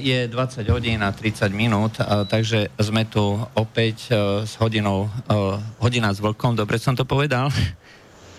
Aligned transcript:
Je 0.00 0.24
20 0.24 0.64
hodín 0.72 1.04
a 1.04 1.12
30 1.12 1.52
minút, 1.52 2.00
takže 2.32 2.72
sme 2.80 3.04
tu 3.04 3.36
opäť 3.52 4.08
e, 4.08 4.48
s 4.48 4.56
hodinou, 4.56 5.12
hodina 5.76 6.08
s 6.08 6.24
vlkom, 6.24 6.56
dobre 6.56 6.80
som 6.80 6.96
to 6.96 7.04
povedal? 7.04 7.52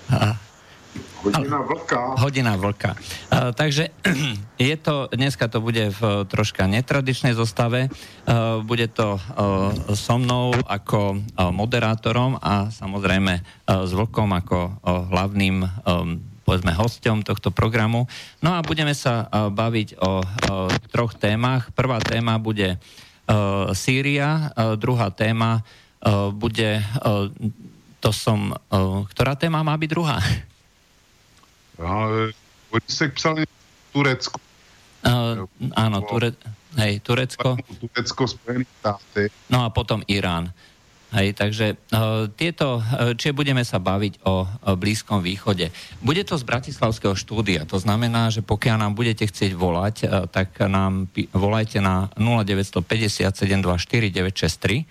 Hodina 1.19 1.59
vlka. 1.61 2.01
Hodina 2.15 2.53
vlka. 2.55 2.95
Takže 3.29 3.91
je 4.71 4.75
to, 4.79 5.11
dneska 5.11 5.51
to 5.51 5.59
bude 5.59 5.91
v 5.91 6.01
troška 6.25 6.63
netradičnej 6.65 7.35
zostave. 7.35 7.91
Bude 8.63 8.87
to 8.87 9.19
so 9.93 10.15
mnou 10.15 10.55
ako 10.63 11.19
moderátorom 11.51 12.39
a 12.39 12.71
samozrejme 12.71 13.43
s 13.67 13.91
vlkom 13.91 14.31
ako 14.31 14.79
hlavným 15.11 15.67
povedzme 16.49 16.73
hosťom 16.73 17.21
tohto 17.21 17.53
programu. 17.53 18.09
No 18.41 18.57
a 18.57 18.65
budeme 18.65 18.97
sa 18.97 19.29
uh, 19.29 19.53
baviť 19.53 20.01
o, 20.01 20.01
o 20.01 20.11
troch 20.89 21.13
témach. 21.13 21.69
Prvá 21.77 22.01
téma 22.01 22.41
bude 22.41 22.73
uh, 22.73 23.69
Sýria, 23.77 24.49
uh, 24.57 24.73
druhá 24.73 25.13
téma 25.13 25.61
uh, 26.01 26.33
bude, 26.33 26.81
uh, 27.05 27.29
to 28.01 28.09
som, 28.09 28.57
uh, 28.73 29.05
ktorá 29.13 29.37
téma 29.37 29.61
má 29.61 29.77
byť 29.77 29.89
druhá? 29.93 30.17
No, 31.77 32.09
oni 32.73 32.89
sa 32.89 33.05
psali 33.13 33.45
Turecko. 33.93 34.41
Uh, 35.05 35.45
áno, 35.77 36.01
Ture, 36.01 36.33
hej, 36.81 36.97
Turecko. 37.05 37.61
Turecko, 37.61 38.25
Spojené 38.25 38.65
štáty. 38.81 39.29
No 39.53 39.61
a 39.61 39.69
potom 39.69 40.01
Irán. 40.09 40.49
Hej, 41.09 41.33
takže 41.33 41.73
uh, 41.73 42.29
tieto, 42.37 42.77
uh, 42.77 43.17
či 43.17 43.33
budeme 43.33 43.65
sa 43.65 43.81
baviť 43.81 44.21
o, 44.29 44.45
o 44.45 44.77
Blízkom 44.77 45.25
východe. 45.25 45.73
Bude 46.05 46.21
to 46.21 46.37
z 46.37 46.45
Bratislavského 46.45 47.17
štúdia, 47.17 47.65
to 47.65 47.81
znamená, 47.81 48.29
že 48.29 48.45
pokiaľ 48.45 48.77
nám 48.77 48.93
budete 48.93 49.25
chcieť 49.25 49.57
volať, 49.57 50.05
uh, 50.05 50.29
tak 50.29 50.61
nám 50.61 51.09
pi- 51.09 51.25
volajte 51.33 51.81
na 51.81 52.13
0950 52.13 53.25
724 53.25 54.13
963 54.13 54.85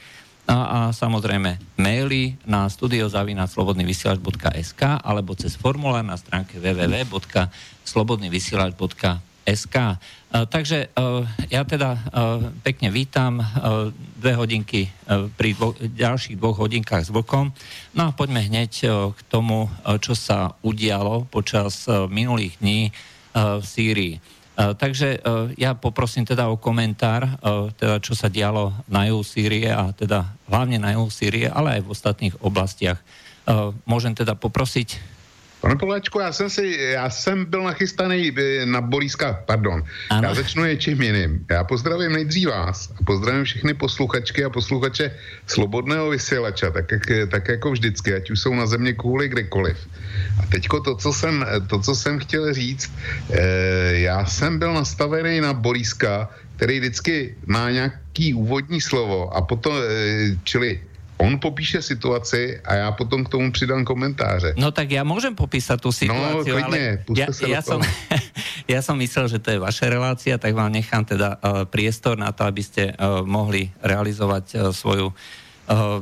a, 0.48 0.56
a 0.58 0.88
samozrejme 0.91 1.78
maily 1.78 2.34
na 2.48 2.64
studiozavinaslobodnyvysielač.sk 2.66 4.82
alebo 5.04 5.37
cez 5.38 5.54
formulár 5.54 6.03
na 6.03 6.19
stránke 6.19 6.59
www.slobodnyvysielač.sk 6.59 9.28
SK. 9.48 9.76
E, 9.76 9.84
takže 10.44 10.78
e, 10.84 11.09
ja 11.48 11.64
teda 11.64 11.97
e, 11.97 12.00
pekne 12.60 12.92
vítam 12.92 13.41
dve 14.19 14.32
hodinky 14.36 14.91
pri 15.38 15.54
dvo, 15.56 15.72
ďalších 15.78 16.36
dvoch 16.36 16.59
hodinkách 16.60 17.09
s 17.09 17.14
vlkom. 17.14 17.54
No 17.97 18.03
a 18.10 18.14
poďme 18.14 18.44
hneď 18.44 18.72
k 19.14 19.20
tomu, 19.31 19.70
čo 20.03 20.12
sa 20.19 20.59
udialo 20.60 21.31
počas 21.31 21.86
minulých 22.10 22.59
dní 22.59 22.91
v 23.34 23.64
Sýrii. 23.64 24.14
Takže 24.59 25.22
ja 25.54 25.78
poprosím 25.78 26.26
teda 26.26 26.50
o 26.50 26.59
komentár, 26.59 27.30
teda 27.78 28.03
čo 28.03 28.19
sa 28.19 28.26
dialo 28.26 28.75
na 28.91 29.06
juhu 29.06 29.22
Sýrie 29.22 29.70
a 29.70 29.94
teda 29.94 30.26
hlavne 30.50 30.82
na 30.82 30.98
juhu 30.98 31.15
Sýrie, 31.15 31.47
ale 31.47 31.78
aj 31.78 31.82
v 31.86 31.92
ostatných 31.94 32.34
oblastiach. 32.42 32.98
Môžem 33.86 34.19
teda 34.19 34.34
poprosiť 34.34 35.17
Pane 35.60 35.76
Poláčku, 35.76 36.19
já 36.19 36.32
jsem, 36.32 36.50
si, 36.50 36.78
já 36.78 37.10
jsem 37.10 37.44
byl 37.44 37.62
nachystaný 37.62 38.32
eh, 38.38 38.66
na 38.66 38.80
Boríska, 38.80 39.42
pardon. 39.46 39.82
Ano. 40.10 40.28
Já 40.28 40.34
začnu 40.34 40.64
něčím 40.64 41.02
jiným. 41.02 41.46
Já 41.50 41.64
pozdravím 41.64 42.12
nejdřív 42.12 42.48
vás 42.48 42.92
a 43.00 43.04
pozdravím 43.04 43.44
všechny 43.44 43.74
posluchačky 43.74 44.44
a 44.44 44.50
posluchače 44.50 45.10
Slobodného 45.47 46.10
vysílača, 46.10 46.70
tak, 46.70 46.91
jak, 46.91 47.30
tak 47.30 47.48
jako 47.48 47.70
vždycky, 47.70 48.14
ať 48.14 48.30
už 48.30 48.41
jsou 48.41 48.54
na 48.54 48.66
země 48.66 48.92
kvůli 48.92 49.28
kdekoliv. 49.28 49.76
A 50.42 50.47
teďko 50.47 50.80
to, 50.80 50.97
co 50.97 51.12
jsem, 51.12 51.47
to, 51.66 51.80
co 51.80 51.94
jsem 51.94 52.18
chtěl 52.18 52.54
říct, 52.54 52.92
eh, 53.30 53.98
já 54.06 54.26
jsem 54.26 54.58
byl 54.58 54.74
nastavený 54.74 55.41
na 55.41 55.52
Boríska, 55.52 56.30
který 56.56 56.80
vždycky 56.80 57.34
má 57.47 57.70
nějaký 57.70 58.34
úvodní 58.34 58.80
slovo 58.80 59.30
a 59.34 59.42
potom, 59.42 59.74
eh, 59.74 60.36
čili 60.44 60.80
On 61.18 61.38
popíše 61.38 61.82
situaci 61.82 62.60
a 62.64 62.74
já 62.74 62.92
potom 62.92 63.24
k 63.24 63.28
tomu 63.28 63.52
přidám 63.52 63.84
komentáře. 63.84 64.54
No 64.54 64.70
tak 64.70 64.90
ja 64.94 65.02
môžem 65.02 65.34
popísať 65.34 65.78
tú 65.82 65.90
situáciu, 65.90 66.46
no, 66.46 66.62
klidne, 66.62 67.02
ale 67.02 67.18
ja, 67.18 67.26
ja, 67.42 67.60
som, 67.60 67.82
ja 68.72 68.80
som 68.86 68.94
myslel, 68.94 69.26
že 69.26 69.42
to 69.42 69.50
je 69.50 69.58
vaša 69.58 69.90
relácia, 69.90 70.38
tak 70.38 70.54
vám 70.54 70.70
nechám 70.70 71.02
teda 71.02 71.34
uh, 71.42 71.66
priestor 71.66 72.14
na 72.14 72.30
to, 72.30 72.46
aby 72.46 72.62
ste 72.62 72.94
uh, 72.94 73.26
mohli 73.26 73.74
realizovať 73.82 74.44
uh, 74.54 74.58
svoju 74.70 75.10
uh, 75.10 76.00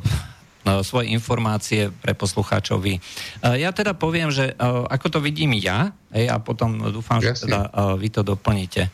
svoje 0.82 1.14
informácie 1.14 1.94
pre 1.94 2.12
poslucháčovi. 2.16 2.98
Ja 3.42 3.70
teda 3.70 3.94
poviem, 3.94 4.34
že 4.34 4.52
ako 4.90 5.06
to 5.16 5.18
vidím 5.22 5.54
ja, 5.54 5.94
a 6.16 6.36
potom 6.40 6.80
dúfam, 6.90 7.20
že 7.20 7.36
teda 7.36 7.68
vy 8.00 8.08
to 8.08 8.24
doplníte. 8.24 8.88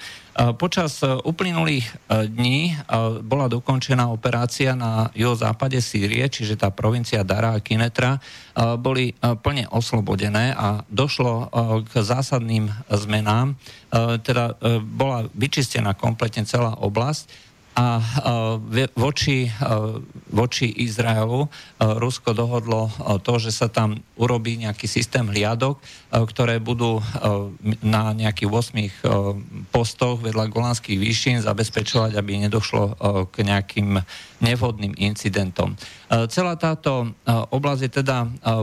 Počas 0.58 1.04
uplynulých 1.04 1.86
dní 2.08 2.74
bola 3.22 3.46
dokončená 3.52 4.08
operácia 4.08 4.72
na 4.72 5.12
juhozápade 5.12 5.78
Sýrie, 5.78 6.24
čiže 6.26 6.56
tá 6.56 6.72
provincia 6.72 7.20
Dara 7.22 7.54
a 7.54 7.62
Kinetra 7.62 8.18
boli 8.80 9.12
plne 9.20 9.68
oslobodené 9.70 10.56
a 10.56 10.82
došlo 10.88 11.52
k 11.86 11.92
zásadným 12.00 12.72
zmenám. 12.90 13.54
Teda 14.24 14.56
bola 14.82 15.28
vyčistená 15.36 15.94
kompletne 15.94 16.48
celá 16.48 16.74
oblasť 16.80 17.51
a 17.72 18.04
voči, 18.92 19.48
voči 20.28 20.66
Izraelu 20.76 21.48
Rusko 21.80 22.36
dohodlo 22.36 22.92
to, 23.24 23.40
že 23.40 23.48
sa 23.48 23.72
tam 23.72 23.96
urobí 24.20 24.60
nejaký 24.60 24.84
systém 24.84 25.24
hliadok, 25.24 25.80
ktoré 26.12 26.60
budú 26.60 27.00
na 27.80 28.12
nejakých 28.12 28.50
8 29.08 29.72
postoch 29.72 30.20
vedľa 30.20 30.52
Golanských 30.52 31.00
výšin 31.00 31.40
zabezpečovať, 31.40 32.12
aby 32.12 32.44
nedošlo 32.44 33.00
k 33.32 33.34
nejakým 33.40 34.04
nevhodným 34.44 34.92
incidentom. 35.00 35.72
Celá 36.28 36.60
táto 36.60 37.16
oblasť 37.26 37.80
je 37.88 37.92
teda 38.04 38.16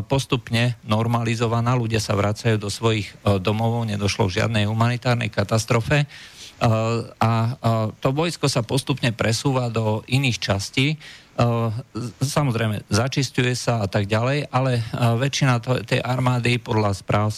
postupne 0.05 0.77
normalizovaná, 0.85 1.73
ľudia 1.73 1.97
sa 1.97 2.13
vracajú 2.13 2.61
do 2.61 2.69
svojich 2.69 3.09
domovov, 3.41 3.89
nedošlo 3.89 4.29
k 4.29 4.45
žiadnej 4.45 4.69
humanitárnej 4.69 5.33
katastrofe 5.33 6.05
a 6.59 7.31
to 7.99 8.07
vojsko 8.11 8.51
sa 8.51 8.61
postupne 8.61 9.15
presúva 9.15 9.71
do 9.71 10.03
iných 10.11 10.37
častí. 10.37 10.99
Samozrejme, 12.19 12.83
začistuje 12.91 13.55
sa 13.55 13.79
a 13.79 13.87
tak 13.87 14.11
ďalej, 14.11 14.51
ale 14.51 14.83
väčšina 14.91 15.63
tej 15.87 16.03
armády 16.03 16.59
podľa 16.59 16.91
správ 16.91 17.31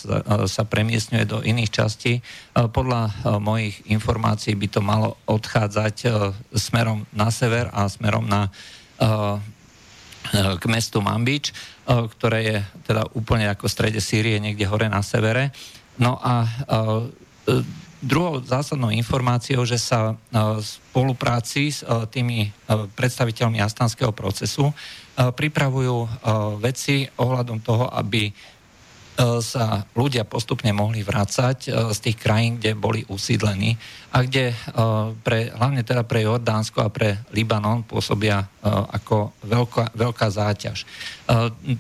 sa 0.50 0.64
premiesňuje 0.66 1.26
do 1.30 1.46
iných 1.46 1.70
častí. 1.70 2.18
Podľa 2.58 3.14
mojich 3.38 3.86
informácií 3.94 4.58
by 4.58 4.68
to 4.74 4.82
malo 4.82 5.22
odchádzať 5.30 5.96
smerom 6.50 7.06
na 7.14 7.30
sever 7.30 7.70
a 7.70 7.86
smerom 7.86 8.26
na 8.26 8.50
k 10.34 10.64
mestu 10.66 10.98
Mambič, 10.98 11.54
ktoré 11.86 12.40
je 12.42 12.58
teda 12.90 13.06
úplne 13.14 13.54
ako 13.54 13.70
v 13.70 13.74
strede 13.74 14.02
Sýrie, 14.02 14.42
niekde 14.42 14.66
hore 14.66 14.90
na 14.90 15.06
severe. 15.06 15.54
No 16.02 16.18
a 16.18 16.50
Druhou 18.02 18.42
zásadnou 18.42 18.90
informáciou, 18.90 19.62
že 19.62 19.78
sa 19.78 20.18
v 20.34 20.58
spolupráci 20.58 21.70
s 21.70 21.86
tými 22.10 22.50
predstaviteľmi 22.98 23.62
astanského 23.62 24.10
procesu 24.10 24.74
pripravujú 25.14 26.10
veci 26.58 27.06
ohľadom 27.22 27.62
toho, 27.62 27.86
aby 27.94 28.34
sa 29.22 29.86
ľudia 29.94 30.26
postupne 30.26 30.74
mohli 30.74 31.06
vrácať 31.06 31.70
z 31.94 32.00
tých 32.02 32.18
krajín, 32.18 32.58
kde 32.58 32.74
boli 32.74 33.06
usídlení 33.06 33.78
a 34.10 34.26
kde 34.26 34.56
pre, 35.22 35.54
hlavne 35.54 35.86
teda 35.86 36.02
pre 36.02 36.26
Jordánsko 36.26 36.82
a 36.82 36.90
pre 36.90 37.22
Libanon 37.30 37.86
pôsobia 37.86 38.50
ako 38.66 39.36
veľká, 39.46 39.94
veľká 39.94 40.26
záťaž. 40.26 40.90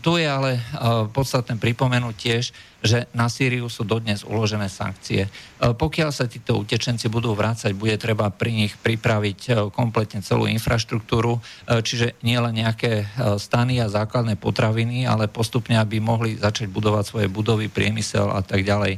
Tu 0.05 0.11
je 0.21 0.27
ale 0.29 0.61
podstatné 1.09 1.57
pripomenúť 1.57 2.13
tiež, 2.13 2.53
že 2.81 3.05
na 3.13 3.29
Sýriu 3.29 3.69
sú 3.69 3.85
dodnes 3.85 4.25
uložené 4.25 4.65
sankcie. 4.65 5.29
E, 5.29 5.29
pokiaľ 5.73 6.09
sa 6.09 6.25
títo 6.25 6.57
utečenci 6.57 7.07
budú 7.13 7.37
vrácať, 7.37 7.77
bude 7.77 7.93
treba 8.01 8.33
pri 8.33 8.51
nich 8.51 8.73
pripraviť 8.73 9.39
e, 9.45 9.51
kompletne 9.69 10.25
celú 10.25 10.49
infraštruktúru, 10.49 11.37
e, 11.37 11.41
čiže 11.85 12.17
nie 12.25 12.37
len 12.41 12.57
nejaké 12.57 13.05
stany 13.37 13.77
a 13.79 13.87
základné 13.87 14.35
potraviny, 14.41 15.05
ale 15.05 15.29
postupne, 15.29 15.77
aby 15.77 16.01
mohli 16.01 16.35
začať 16.37 16.67
budovať 16.73 17.03
svoje 17.05 17.27
budovy, 17.29 17.69
priemysel 17.69 18.33
a 18.33 18.41
tak 18.41 18.65
ďalej. 18.65 18.97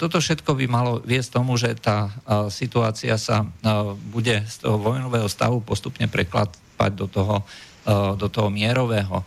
Toto 0.00 0.16
všetko 0.16 0.56
by 0.56 0.64
malo 0.64 0.92
viesť 1.04 1.36
tomu, 1.36 1.60
že 1.60 1.76
tá 1.76 2.08
situácia 2.48 3.20
sa 3.20 3.44
bude 4.08 4.40
z 4.48 4.56
toho 4.64 4.80
vojnového 4.80 5.28
stavu 5.28 5.60
postupne 5.60 6.08
vstúpať 6.08 6.92
do 6.96 7.06
toho, 7.06 7.36
do 8.16 8.26
toho 8.32 8.48
mierového 8.48 9.20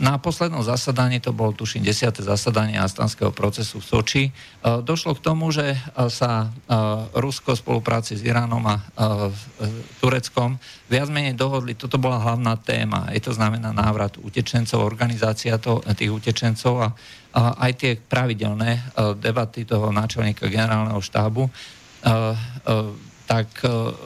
na 0.00 0.16
poslednom 0.16 0.64
zasadaní, 0.64 1.20
to 1.20 1.36
bolo 1.36 1.52
tuším 1.52 1.84
10. 1.84 2.24
zasadanie 2.24 2.80
astanského 2.80 3.28
procesu 3.28 3.80
v 3.80 3.84
Soči, 3.84 4.22
e, 4.28 4.32
došlo 4.80 5.12
k 5.18 5.24
tomu, 5.24 5.52
že 5.52 5.76
e, 5.76 5.78
sa 6.08 6.48
e, 6.48 6.76
Rusko 7.12 7.52
v 7.52 7.60
spolupráci 7.60 8.16
s 8.16 8.24
Iránom 8.24 8.64
a 8.64 8.80
Tureckom 10.00 10.56
viac 10.88 11.08
menej 11.12 11.36
dohodli, 11.36 11.76
toto 11.76 12.00
bola 12.00 12.20
hlavná 12.20 12.56
téma, 12.56 13.12
je 13.12 13.20
to 13.20 13.32
znamená 13.36 13.72
návrat 13.72 14.16
utečencov, 14.16 14.80
organizácia 14.80 15.60
to, 15.60 15.84
tých 15.92 16.12
utečencov 16.12 16.74
a, 16.80 16.88
aj 17.64 17.72
tie 17.80 17.92
pravidelné 17.96 18.92
debaty 19.16 19.64
toho 19.64 19.88
náčelníka 19.88 20.52
generálneho 20.52 21.00
štábu, 21.00 21.48
tak 23.24 23.48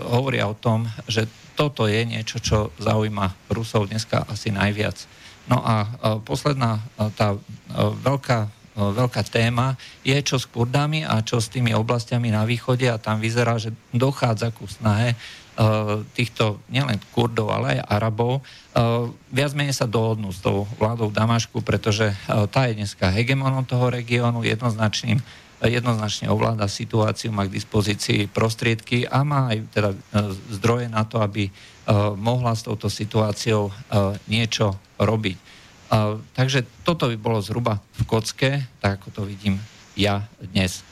hovoria 0.07 0.47
o 0.47 0.55
tom, 0.55 0.87
že 1.11 1.27
toto 1.59 1.91
je 1.91 2.07
niečo, 2.07 2.39
čo 2.39 2.71
zaujíma 2.79 3.51
Rusov 3.51 3.91
dneska 3.91 4.31
asi 4.31 4.55
najviac. 4.55 5.16
No 5.47 5.63
a 5.63 5.87
posledná 6.27 6.83
tá 7.15 7.39
veľká, 7.79 8.51
veľká 8.75 9.23
téma 9.31 9.79
je, 10.03 10.19
čo 10.21 10.43
s 10.43 10.51
Kurdami 10.51 11.07
a 11.07 11.23
čo 11.23 11.39
s 11.39 11.49
tými 11.49 11.71
oblastiami 11.71 12.35
na 12.35 12.43
východe 12.43 12.91
a 12.91 12.99
tam 12.99 13.23
vyzerá, 13.23 13.55
že 13.57 13.71
dochádza 13.95 14.51
ku 14.51 14.67
snahe 14.67 15.15
týchto 16.13 16.61
nielen 16.69 17.01
Kurdov, 17.17 17.49
ale 17.49 17.81
aj 17.81 17.89
Arabov 17.89 18.45
viac 19.33 19.57
menej 19.57 19.73
sa 19.73 19.89
dohodnú 19.89 20.29
s 20.29 20.45
tou 20.45 20.69
vládou 20.77 21.09
Damašku, 21.09 21.65
pretože 21.65 22.13
tá 22.53 22.69
je 22.69 22.77
dneska 22.77 23.09
hegemonom 23.09 23.65
toho 23.65 23.89
regiónu, 23.89 24.45
jednoznačným 24.45 25.23
jednoznačne 25.65 26.29
ovláda 26.29 26.69
situáciu, 26.69 27.33
má 27.33 27.49
k 27.49 27.57
dispozícii 27.57 28.29
prostriedky 28.29 29.09
a 29.09 29.25
má 29.25 29.49
aj 29.53 29.59
teda 29.73 29.91
zdroje 30.53 30.93
na 30.93 31.09
to, 31.09 31.25
aby 31.25 31.49
mohla 32.21 32.53
s 32.53 32.67
touto 32.67 32.93
situáciou 32.93 33.73
niečo 34.29 34.77
robiť. 35.01 35.39
Takže 36.37 36.85
toto 36.85 37.09
by 37.09 37.17
bolo 37.17 37.39
zhruba 37.41 37.81
v 37.97 38.03
kocke, 38.05 38.51
tak 38.83 39.01
ako 39.01 39.09
to 39.13 39.23
vidím 39.25 39.57
ja 39.97 40.29
dnes. 40.53 40.85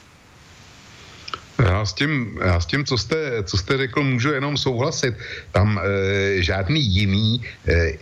Já 1.59 1.85
s 1.85 1.93
tím, 1.93 2.39
já 2.45 2.59
s 2.59 2.65
tím 2.65 2.85
co, 2.85 2.97
jste, 2.97 3.43
co 3.43 3.57
jste 3.57 3.77
řekl, 3.77 4.03
můžu 4.03 4.31
jenom 4.31 4.57
souhlasit. 4.57 5.15
Tam 5.51 5.79
e, 5.79 6.43
žádný 6.43 6.83
jiný, 6.83 7.41
e, 7.67 7.93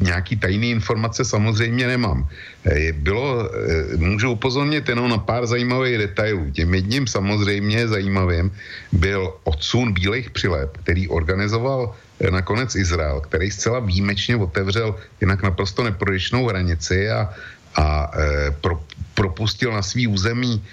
nějaký 0.00 0.36
tajný 0.36 0.70
informace 0.70 1.24
samozřejmě 1.24 1.86
nemám. 1.86 2.28
E, 2.64 2.92
bylo, 2.92 3.48
e, 3.48 3.96
můžu 3.96 4.30
upozornit 4.30 4.88
jenom 4.88 5.08
na 5.08 5.18
pár 5.18 5.46
zajímavých 5.46 5.98
detailů. 5.98 6.50
Tím 6.52 6.74
jedním 6.74 7.06
samozřejmě 7.06 7.88
zajímavým 7.88 8.52
byl 8.92 9.32
odsun 9.44 9.92
bílých 9.92 10.30
přilep, 10.30 10.76
který 10.84 11.08
organizoval 11.08 11.96
nakonec 12.30 12.74
Izrael, 12.74 13.20
který 13.20 13.50
zcela 13.50 13.80
výjimečně 13.80 14.36
otevřel 14.36 14.94
jinak 15.20 15.42
naprosto 15.42 15.84
neprodyšnou 15.84 16.46
hranici 16.46 17.10
a, 17.10 17.32
a 17.76 18.10
e, 18.12 18.50
pro, 18.60 18.80
propustil 19.20 19.76
na 19.76 19.84
svý 19.84 20.08
území 20.08 20.56
e, 20.56 20.64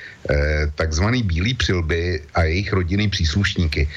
takzvaný 0.79 1.19
bílý 1.19 1.51
přilby 1.59 2.23
a 2.31 2.47
jejich 2.47 2.71
rodinný 2.71 3.11
příslušníky. 3.11 3.83
E, 3.83 3.91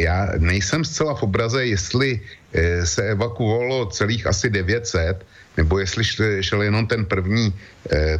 já 0.00 0.32
nejsem 0.40 0.80
zcela 0.80 1.12
v 1.12 1.28
obraze, 1.28 1.60
jestli 1.60 2.16
e, 2.16 2.86
se 2.88 3.12
evakuovalo 3.12 3.92
celých 3.92 4.24
asi 4.32 4.48
900, 4.48 5.20
nebo 5.60 5.76
jestli 5.76 6.04
šel, 6.40 6.68
jenom 6.68 6.84
ten 6.84 7.04
první, 7.08 7.48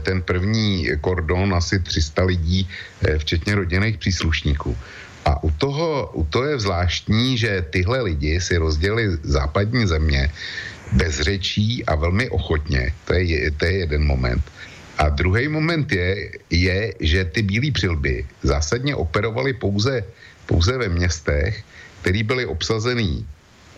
ten 0.08 0.25
první 0.25 0.88
kordon, 1.05 1.53
asi 1.53 1.76
300 1.85 2.25
lidí, 2.25 2.64
včetně 3.20 3.61
rodinných 3.61 4.00
příslušníků. 4.00 4.73
A 5.29 5.44
u 5.44 5.52
toho, 5.61 6.17
u 6.17 6.25
toho 6.32 6.44
je 6.56 6.64
zvláštní, 6.64 7.37
že 7.37 7.61
tyhle 7.69 8.09
lidi 8.09 8.41
si 8.41 8.56
rozdělili 8.56 9.20
západní 9.20 9.85
země 9.85 10.32
bez 10.97 11.20
řečí 11.20 11.85
a 11.85 11.93
velmi 11.93 12.32
ochotně. 12.32 12.88
To 13.05 13.12
je, 13.12 13.52
to 13.52 13.64
je 13.69 13.73
jeden 13.85 14.00
moment. 14.09 14.41
A 14.98 15.08
druhý 15.08 15.48
moment 15.48 15.93
je, 15.93 16.31
je, 16.50 16.94
že 17.00 17.25
ty 17.25 17.43
bílé 17.43 17.70
přilby 17.70 18.26
zásadně 18.43 18.96
operovaly 18.96 19.52
pouze, 19.52 20.04
pouze 20.46 20.78
ve 20.78 20.88
městech, 20.88 21.64
které 22.00 22.22
byly 22.25 22.46
obsazený 22.46 23.26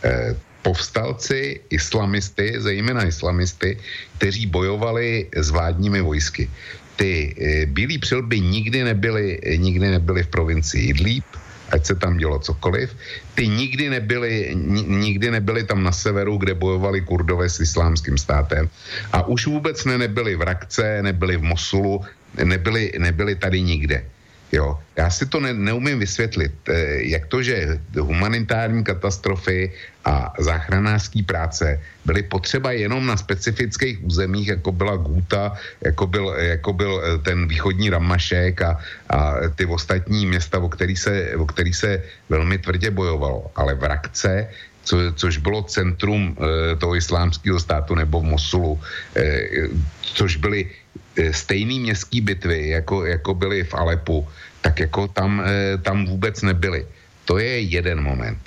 eh, 0.05 0.37
povstalci, 0.63 1.61
islamisty, 1.71 2.55
zejména 2.59 3.07
islamisty, 3.07 3.79
kteří 4.19 4.47
bojovali 4.47 5.27
s 5.35 5.51
vládními 5.51 6.01
vojsky. 6.01 6.51
Ty 6.97 7.35
eh, 7.35 7.67
bílé 7.67 7.99
přilby 7.99 8.41
nikdy 8.41 8.85
nebyly, 8.85 9.41
nikdy 9.57 9.87
nebyly 9.91 10.23
v 10.23 10.31
provincii 10.31 10.91
Idlíb, 10.91 11.25
ať 11.71 11.87
se 11.87 11.95
tam 11.95 12.17
dělo 12.17 12.39
cokoliv. 12.39 12.97
Ty 13.35 13.49
nikdy 13.49 13.91
nebyly, 13.91 14.55
nikdy 14.87 15.31
nebyly 15.31 15.65
tam 15.65 15.83
na 15.83 15.93
severu, 15.93 16.37
kde 16.37 16.55
bojovali 16.55 17.01
kurdové 17.01 17.49
s 17.49 17.61
islámským 17.61 18.19
státem 18.19 18.69
a 19.13 19.27
už 19.27 19.47
vůbec 19.47 19.85
ne, 19.85 19.99
nebyli 19.99 20.37
v 20.37 20.43
Rakce, 20.43 21.03
nebyli 21.03 21.37
v 21.37 21.43
Mosulu, 21.43 22.05
nebyli, 22.45 22.93
nebyli 22.99 23.35
tady 23.35 23.63
nikde. 23.63 24.05
Jo, 24.53 24.79
já 24.97 25.11
si 25.11 25.27
to 25.27 25.41
ne, 25.41 25.53
neumím 25.55 25.99
vysvětlit, 25.99 26.53
eh, 26.69 27.05
jak 27.13 27.27
to, 27.27 27.43
že 27.43 27.79
humanitární 28.01 28.85
katastrofy 28.85 29.73
a 30.05 30.33
záchranářské 30.39 31.23
práce 31.23 31.81
byly 32.05 32.23
potřeba 32.23 32.73
jenom 32.73 33.07
na 33.07 33.17
specifických 33.17 34.01
územích, 34.05 34.49
jako 34.49 34.73
byla 34.73 34.97
Gúta, 34.97 35.53
jako 35.85 36.07
byl, 36.07 36.27
jako 36.39 36.73
byl 36.73 36.93
eh, 36.97 37.19
ten 37.19 37.49
východní 37.49 37.91
Ramašek 37.91 38.63
a, 38.63 38.81
a 39.09 39.19
ty 39.55 39.69
ostatní 39.69 40.27
města, 40.27 40.59
o 40.59 40.69
který, 40.69 40.97
se, 40.97 41.37
o 41.37 41.45
který 41.45 41.73
se 41.73 42.03
velmi 42.29 42.59
tvrdě 42.59 42.91
bojovalo. 42.91 43.53
Ale 43.57 43.75
v 43.75 43.85
Rakce 43.85 44.49
co, 44.89 44.97
což 45.13 45.45
bylo 45.45 45.69
centrum 45.69 46.33
e, 46.33 46.77
toho 46.81 46.97
islámského 46.97 47.61
státu 47.61 47.93
nebo 47.95 48.25
Mosulu, 48.25 48.81
e, 49.13 49.69
což 50.01 50.41
byly 50.41 50.65
e, 50.65 51.33
stejné 51.33 51.93
městské 51.93 52.25
bitvy, 52.25 52.69
jako, 52.81 53.05
jako 53.05 53.35
byly 53.35 53.65
v 53.69 53.75
Alepu, 53.75 54.25
tak 54.65 54.81
jako 54.81 55.09
tam, 55.09 55.45
tam 55.83 56.07
vůbec 56.07 56.43
nebyly. 56.43 56.87
To 57.25 57.39
je 57.39 57.61
jeden 57.61 58.03
moment. 58.03 58.41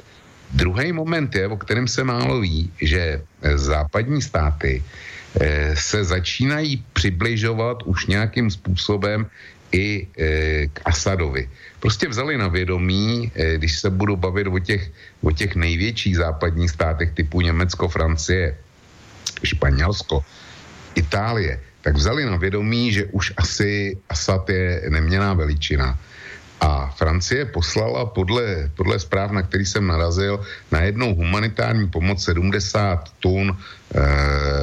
Druhý 0.52 0.92
moment 0.92 1.30
je, 1.36 1.48
o 1.48 1.58
kterém 1.58 1.88
se 1.88 2.04
málo 2.04 2.44
ví, 2.44 2.68
že 2.82 3.22
západní 3.56 4.22
státy 4.22 4.84
se 5.74 6.04
začínají 6.04 6.84
přibližovat 6.94 7.88
už 7.88 8.12
nějakým 8.12 8.52
způsobem 8.52 9.26
i 9.72 10.08
e, 10.18 10.68
k 10.68 10.76
Asadovi. 10.86 11.50
Prostě 11.80 12.08
vzali 12.08 12.38
na 12.38 12.48
vědomí, 12.48 13.32
e, 13.36 13.58
když 13.58 13.80
se 13.80 13.90
budu 13.90 14.16
bavit 14.16 14.48
o 14.48 14.60
těch, 14.60 14.92
o 15.24 15.32
těch 15.32 15.56
největších 15.56 16.18
západních 16.18 16.70
státech 16.70 17.12
typu 17.12 17.42
Německo, 17.42 17.88
Francie, 17.88 18.58
Španělsko, 19.44 20.26
Itálie, 20.96 21.60
tak 21.82 21.96
vzali 21.96 22.26
na 22.26 22.38
vědomí, 22.38 22.92
že 22.92 23.06
už 23.06 23.34
asi 23.38 23.98
Asad 24.10 24.50
je 24.50 24.86
neměná 24.90 25.34
veličina. 25.34 26.00
A 26.62 26.94
Francie 26.94 27.46
poslala 27.46 28.06
podle, 28.06 28.70
podle 28.78 29.00
zpráv, 29.00 29.32
na 29.32 29.42
který 29.42 29.66
jsem 29.66 29.88
narazil, 29.88 30.46
na 30.72 30.82
jednou 30.82 31.16
humanitární 31.16 31.90
pomoc 31.90 32.24
70 32.24 33.10
tun 33.20 33.50
e, 33.50 33.58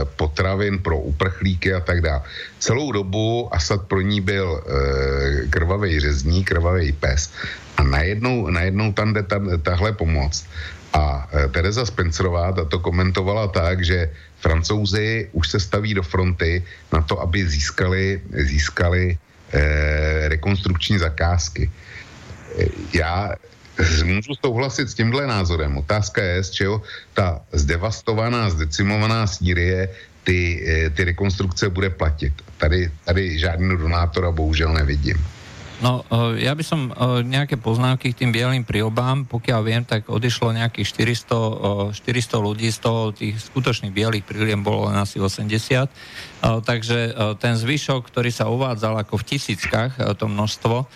potravin 0.04 0.78
pro 0.78 0.98
uprchlíky 0.98 1.74
a 1.74 1.80
tak 1.80 2.00
dále. 2.00 2.22
Celou 2.58 2.92
dobu 2.92 3.50
Asad 3.50 3.90
pro 3.90 4.00
ní 4.00 4.20
byl 4.20 4.46
e, 4.46 5.46
krvavý 5.50 6.00
řezní, 6.00 6.44
krvavý 6.44 6.92
pes. 6.92 7.34
A 7.76 7.82
najednou, 7.82 8.50
najednou 8.50 8.92
tam 8.92 9.12
jde 9.12 9.22
ta, 9.22 9.40
tahle 9.62 9.92
pomoc. 9.92 10.46
A 10.94 11.28
e, 11.34 11.48
Teresa 11.48 11.82
Spencerová 11.82 12.52
to 12.52 12.78
komentovala 12.78 13.48
tak, 13.50 13.84
že 13.84 14.10
francouzi 14.38 15.28
už 15.32 15.48
se 15.48 15.60
staví 15.60 15.94
do 15.94 16.02
fronty 16.02 16.64
na 16.92 17.02
to, 17.02 17.20
aby 17.20 17.48
získali, 17.48 18.22
získali 18.30 19.18
eh, 19.52 20.28
rekonstrukční 20.28 20.98
zakázky. 20.98 21.70
Eh, 22.56 22.66
já 22.94 23.34
můžu 24.04 24.34
souhlasit 24.34 24.88
s 24.88 24.94
tímhle 24.94 25.26
názorem. 25.26 25.76
Otázka 25.76 26.22
je, 26.22 26.44
z 26.44 26.50
čeho 26.50 26.82
ta 27.14 27.40
zdevastovaná, 27.52 28.50
zdecimovaná 28.50 29.26
Sýrie 29.26 29.88
ty, 30.24 30.38
eh, 30.66 30.90
ty 30.90 31.04
rekonstrukce 31.04 31.68
bude 31.70 31.90
platit. 31.90 32.32
Tady, 32.58 32.90
tady 33.04 33.38
žádného 33.38 33.76
donátora 33.76 34.30
bohužel 34.30 34.74
nevidím. 34.74 35.16
No, 35.78 36.02
e, 36.10 36.42
ja 36.42 36.58
by 36.58 36.64
som 36.66 36.90
e, 36.90 37.22
nejaké 37.22 37.54
poznámky 37.54 38.10
k 38.10 38.18
tým 38.24 38.34
bielým 38.34 38.66
príobám, 38.66 39.22
pokiaľ 39.30 39.60
viem, 39.62 39.82
tak 39.86 40.10
odišlo 40.10 40.50
nejakých 40.50 41.14
400, 41.22 41.94
400 41.94 41.94
e, 41.94 42.38
ľudí, 42.42 42.68
z 42.74 42.78
toho 42.82 43.14
tých 43.14 43.38
skutočných 43.38 43.94
bielých 43.94 44.26
príliem 44.26 44.58
bolo 44.58 44.90
len 44.90 44.98
asi 44.98 45.22
80. 45.22 45.86
Takže 46.38 46.98
ten 47.42 47.58
zvyšok, 47.58 48.14
ktorý 48.14 48.30
sa 48.30 48.46
uvádzal 48.46 48.94
ako 49.02 49.18
v 49.18 49.26
tisíckach, 49.26 49.98
to 49.98 50.30
množstvo, 50.30 50.86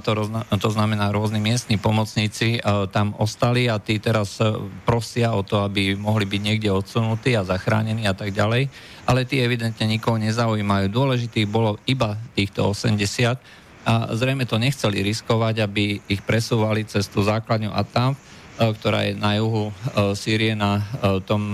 to, 0.00 0.10
to 0.56 0.68
znamená 0.72 1.12
rôzni 1.12 1.42
miestni 1.44 1.76
pomocníci 1.76 2.62
tam 2.88 3.12
ostali 3.20 3.68
a 3.68 3.76
tí 3.76 4.00
teraz 4.00 4.40
prosia 4.88 5.36
o 5.36 5.44
to, 5.44 5.60
aby 5.60 5.92
mohli 5.92 6.24
byť 6.24 6.40
niekde 6.40 6.70
odsunutí 6.72 7.36
a 7.36 7.44
zachránení 7.44 8.08
a 8.08 8.16
tak 8.16 8.32
ďalej. 8.32 8.72
Ale 9.04 9.28
tí 9.28 9.44
evidentne 9.44 9.84
nikoho 9.84 10.16
nezaujímajú. 10.16 10.88
Dôležitý 10.88 11.44
bolo 11.44 11.76
iba 11.84 12.16
týchto 12.32 12.72
80 12.72 13.36
a 13.84 13.94
zrejme 14.16 14.48
to 14.48 14.56
nechceli 14.56 15.04
riskovať, 15.04 15.60
aby 15.60 16.00
ich 16.08 16.24
presúvali 16.24 16.88
cez 16.88 17.04
tú 17.12 17.20
základňu 17.20 17.68
a 17.68 17.84
tam 17.84 18.16
ktorá 18.54 19.10
je 19.10 19.18
na 19.18 19.34
juhu 19.34 19.74
Sýrie, 20.14 20.54
na, 20.54 20.78
tom, 21.26 21.50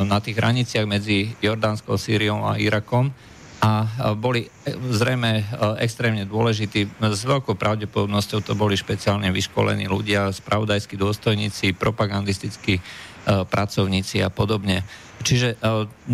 na 0.00 0.18
tých 0.24 0.40
hraniciach 0.40 0.88
medzi 0.88 1.36
Jordánskou 1.44 2.00
Sýriou 2.00 2.40
a 2.40 2.56
Irakom 2.56 3.12
a 3.58 4.14
boli 4.14 4.46
zrejme 4.70 5.42
extrémne 5.82 6.22
dôležití. 6.22 6.86
S 7.02 7.22
veľkou 7.26 7.58
pravdepodobnosťou 7.58 8.46
to 8.46 8.54
boli 8.54 8.78
špeciálne 8.78 9.26
vyškolení 9.34 9.90
ľudia, 9.90 10.30
spravodajskí 10.30 10.94
dôstojníci, 10.94 11.74
propagandistickí 11.74 12.78
pracovníci 13.26 14.22
a 14.22 14.30
podobne. 14.30 14.86
Čiže 15.18 15.58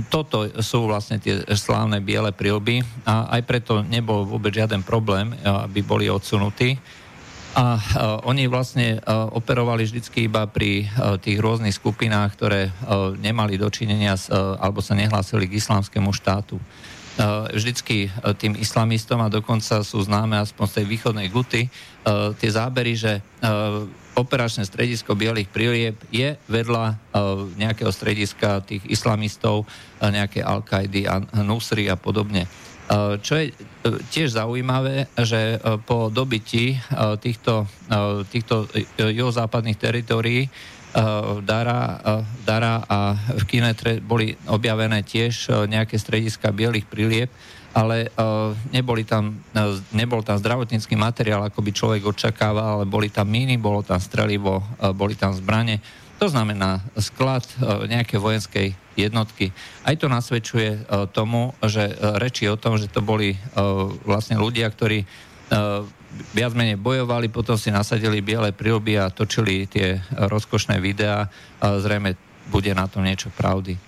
toto 0.09 0.49
sú 0.65 0.89
vlastne 0.89 1.21
tie 1.21 1.45
slávne 1.53 2.01
biele 2.01 2.33
prilby 2.33 2.81
a 3.05 3.29
aj 3.37 3.43
preto 3.45 3.85
nebol 3.85 4.25
vôbec 4.25 4.57
žiaden 4.57 4.81
problém, 4.81 5.37
aby 5.45 5.85
boli 5.85 6.09
odsunutí. 6.09 6.81
A 7.55 7.79
oni 8.27 8.51
vlastne 8.51 8.99
operovali 9.37 9.87
vždycky 9.87 10.27
iba 10.27 10.49
pri 10.49 10.91
tých 11.23 11.39
rôznych 11.39 11.77
skupinách, 11.77 12.35
ktoré 12.35 12.73
nemali 13.21 13.61
dočinenia 13.61 14.17
alebo 14.59 14.81
sa 14.81 14.97
nehlásili 14.97 15.47
k 15.47 15.61
islamskému 15.61 16.11
štátu. 16.11 16.59
Eh, 17.15 17.23
vždycky 17.55 18.11
eh, 18.11 18.35
tým 18.35 18.59
islamistom 18.59 19.23
a 19.23 19.31
dokonca 19.31 19.87
sú 19.87 20.03
známe 20.03 20.35
aspoň 20.35 20.67
z 20.67 20.75
tej 20.83 20.87
východnej 20.91 21.29
guty 21.31 21.63
eh, 21.63 21.71
tie 22.35 22.51
zábery, 22.51 22.99
že 22.99 23.23
operačné 24.15 24.67
stredisko 24.67 25.15
Bielých 25.15 25.51
prílieb 25.51 25.99
je 26.09 26.39
vedľa 26.49 26.97
nejakého 27.61 27.93
strediska 27.93 28.65
tých 28.65 28.81
islamistov, 28.89 29.69
nejaké 30.01 30.41
Al-Kaidy 30.41 31.05
a 31.05 31.21
Nusri 31.45 31.93
a 31.93 31.99
podobne. 31.99 32.49
Čo 33.21 33.35
je 33.37 33.53
tiež 33.85 34.33
zaujímavé, 34.33 35.13
že 35.19 35.61
po 35.85 36.09
dobití 36.09 36.79
týchto, 37.21 37.69
týchto 38.33 38.65
juhozápadných 38.97 39.77
teritórií 39.77 40.49
Dara, 41.43 41.99
Dara 42.47 42.87
a 42.87 43.19
v 43.35 43.43
Kinetre 43.51 43.99
boli 43.99 44.39
objavené 44.47 45.03
tiež 45.03 45.35
e, 45.51 45.67
nejaké 45.67 45.99
strediska 45.99 46.55
bielých 46.55 46.87
prilieb, 46.87 47.27
ale 47.75 48.07
neboli 48.71 49.03
tam, 49.03 49.35
nebol 49.91 50.23
tam 50.23 50.39
zdravotnícky 50.39 50.95
materiál, 50.95 51.43
ako 51.43 51.59
by 51.59 51.71
človek 51.75 52.03
očakával, 52.07 52.79
ale 52.79 52.85
boli 52.87 53.11
tam 53.11 53.27
míny, 53.27 53.59
bolo 53.59 53.83
tam 53.83 53.99
strelivo, 53.99 54.63
boli 54.95 55.19
tam 55.19 55.35
zbranie. 55.35 55.83
To 56.23 56.31
znamená 56.31 56.87
sklad 56.95 57.43
nejakej 57.91 58.23
vojenskej 58.23 58.69
jednotky. 58.95 59.51
Aj 59.83 59.99
to 59.99 60.07
nasvedčuje 60.07 60.87
tomu, 61.11 61.51
že 61.67 61.91
reči 62.23 62.47
o 62.47 62.55
tom, 62.55 62.79
že 62.79 62.87
to 62.87 63.03
boli 63.03 63.35
vlastne 64.07 64.39
ľudia, 64.39 64.71
ktorí 64.71 65.03
viac 66.35 66.55
menej 66.55 66.79
bojovali, 66.79 67.29
potom 67.31 67.59
si 67.59 67.71
nasadili 67.75 68.23
biele 68.23 68.53
prílby 68.55 68.99
a 68.99 69.11
točili 69.11 69.67
tie 69.67 69.99
rozkošné 70.15 70.79
videá. 70.79 71.27
Zrejme 71.59 72.15
bude 72.51 72.75
na 72.77 72.87
tom 72.87 73.03
niečo 73.03 73.31
pravdy. 73.33 73.79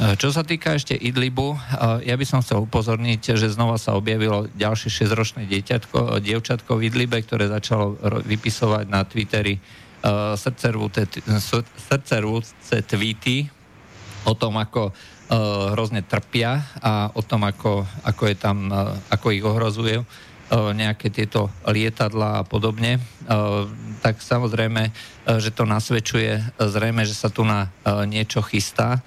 Čo 0.00 0.32
sa 0.32 0.40
týka 0.40 0.80
ešte 0.80 0.96
Idlibu, 0.96 1.60
ja 2.00 2.16
by 2.16 2.24
som 2.24 2.40
chcel 2.40 2.64
upozorniť, 2.64 3.36
že 3.36 3.52
znova 3.52 3.76
sa 3.76 3.92
objavilo 3.92 4.48
ďalšie 4.56 4.88
6-ročné 4.88 5.44
dieťatko, 5.44 6.24
dievčatko 6.24 6.80
v 6.80 6.88
Idlibe, 6.88 7.20
ktoré 7.20 7.52
začalo 7.52 8.00
vypisovať 8.24 8.88
na 8.88 9.04
Twitteri 9.04 9.60
srdcerúce 10.40 11.04
tweety 12.88 13.44
o 14.24 14.32
tom, 14.32 14.56
ako 14.56 14.96
hrozne 15.76 16.00
trpia 16.00 16.64
a 16.80 17.12
o 17.12 17.20
tom, 17.20 17.44
ako, 17.44 17.84
ako, 18.08 18.32
je 18.32 18.36
tam, 18.40 18.72
ako 19.12 19.26
ich 19.36 19.44
ohrozujú 19.44 20.00
nejaké 20.50 21.14
tieto 21.14 21.46
lietadla 21.62 22.42
a 22.42 22.46
podobne, 22.46 22.98
tak 24.02 24.18
samozrejme, 24.18 24.90
že 25.38 25.54
to 25.54 25.62
nasvedčuje 25.62 26.58
zrejme, 26.58 27.06
že 27.06 27.14
sa 27.14 27.30
tu 27.30 27.46
na 27.46 27.70
niečo 28.06 28.42
chystá. 28.42 28.98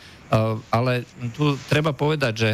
Ale 0.72 1.04
tu 1.36 1.60
treba 1.68 1.92
povedať, 1.92 2.34
že 2.34 2.52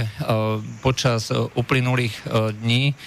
počas 0.81 1.29
uplynulých 1.31 2.27
dní 2.59 2.97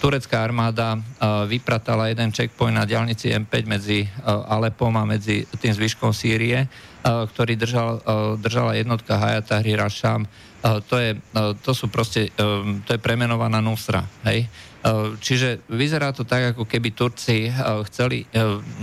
turecká 0.00 0.40
armáda 0.40 0.96
vypratala 1.44 2.08
jeden 2.08 2.32
checkpoint 2.32 2.72
na 2.72 2.88
diálnici 2.88 3.28
M5 3.36 3.54
medzi 3.68 4.08
Alepom 4.24 4.96
a 4.96 5.04
medzi 5.04 5.44
tým 5.60 5.76
zvyškom 5.76 6.08
Sýrie, 6.16 6.64
ktorý 7.04 7.52
držal, 7.60 8.00
držala 8.40 8.80
jednotka 8.80 9.20
Hayat 9.20 9.52
Tahrir 9.52 9.84
al-Sham 9.84 10.24
to, 10.64 10.96
je, 10.96 11.20
to 11.60 11.72
sú 11.76 11.92
proste, 11.92 12.32
to 12.84 12.90
je 12.90 13.00
premenovaná 13.00 13.60
Nusra, 13.60 14.00
hej. 14.24 14.48
Čiže 15.20 15.64
vyzerá 15.68 16.12
to 16.12 16.24
tak, 16.28 16.56
ako 16.56 16.64
keby 16.68 16.92
Turci 16.92 17.48
chceli 17.88 18.28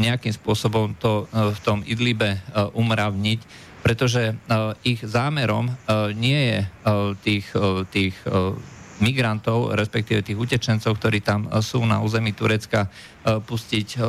nejakým 0.02 0.34
spôsobom 0.34 0.98
to 0.98 1.30
v 1.30 1.60
tom 1.62 1.86
Idlibe 1.86 2.42
umravniť, 2.74 3.40
pretože 3.86 4.38
ich 4.86 5.02
zámerom 5.02 5.74
nie 6.18 6.42
je 6.54 6.60
tých, 7.22 7.48
tých 7.94 8.16
migrantov, 9.02 9.74
respektíve 9.74 10.22
tých 10.22 10.38
utečencov, 10.38 10.96
ktorí 11.02 11.26
tam 11.26 11.50
sú 11.60 11.82
na 11.84 12.00
území 12.00 12.32
Turecka, 12.38 12.86
pustiť 13.22 14.02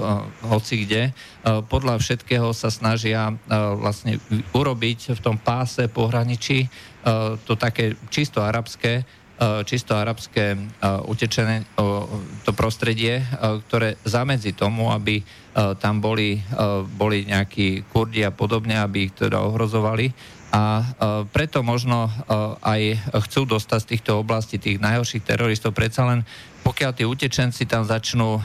hoci 0.49 0.85
kde. 0.85 1.17
Podľa 1.45 1.97
všetkého 2.01 2.53
sa 2.53 2.69
snažia 2.69 3.33
vlastne 3.77 4.21
urobiť 4.53 5.17
v 5.17 5.21
tom 5.21 5.37
páse 5.41 5.89
pohraničí 5.89 6.69
Eh, 7.03 7.35
to 7.43 7.59
také 7.59 7.99
čisto 8.15 8.39
arabské, 8.47 9.03
eh, 9.03 9.61
čisto 9.67 9.99
arabské 9.99 10.55
eh, 10.55 11.11
utečené 11.11 11.67
to 12.47 12.53
prostredie, 12.55 13.27
ktoré 13.67 13.99
zamedzi 14.07 14.55
tomu, 14.55 14.95
aby 14.95 15.23
tam 15.53 16.01
boli, 16.01 16.41
boli 16.97 17.29
nejakí 17.29 17.85
kurdi 17.93 18.25
a 18.25 18.33
podobne, 18.33 18.73
aby 18.81 19.05
ich 19.05 19.13
teda 19.13 19.45
ohrozovali. 19.45 20.09
A 20.53 20.85
preto 21.33 21.65
možno 21.65 22.13
aj 22.61 23.01
chcú 23.25 23.49
dostať 23.49 23.79
z 23.81 23.91
týchto 23.97 24.21
oblastí 24.21 24.61
tých 24.61 24.85
najhorších 24.85 25.25
teroristov. 25.25 25.73
Predsa 25.73 26.05
len 26.05 26.29
pokiaľ 26.61 26.93
tí 26.93 27.09
utečenci 27.09 27.65
tam 27.65 27.89
začnú, 27.89 28.37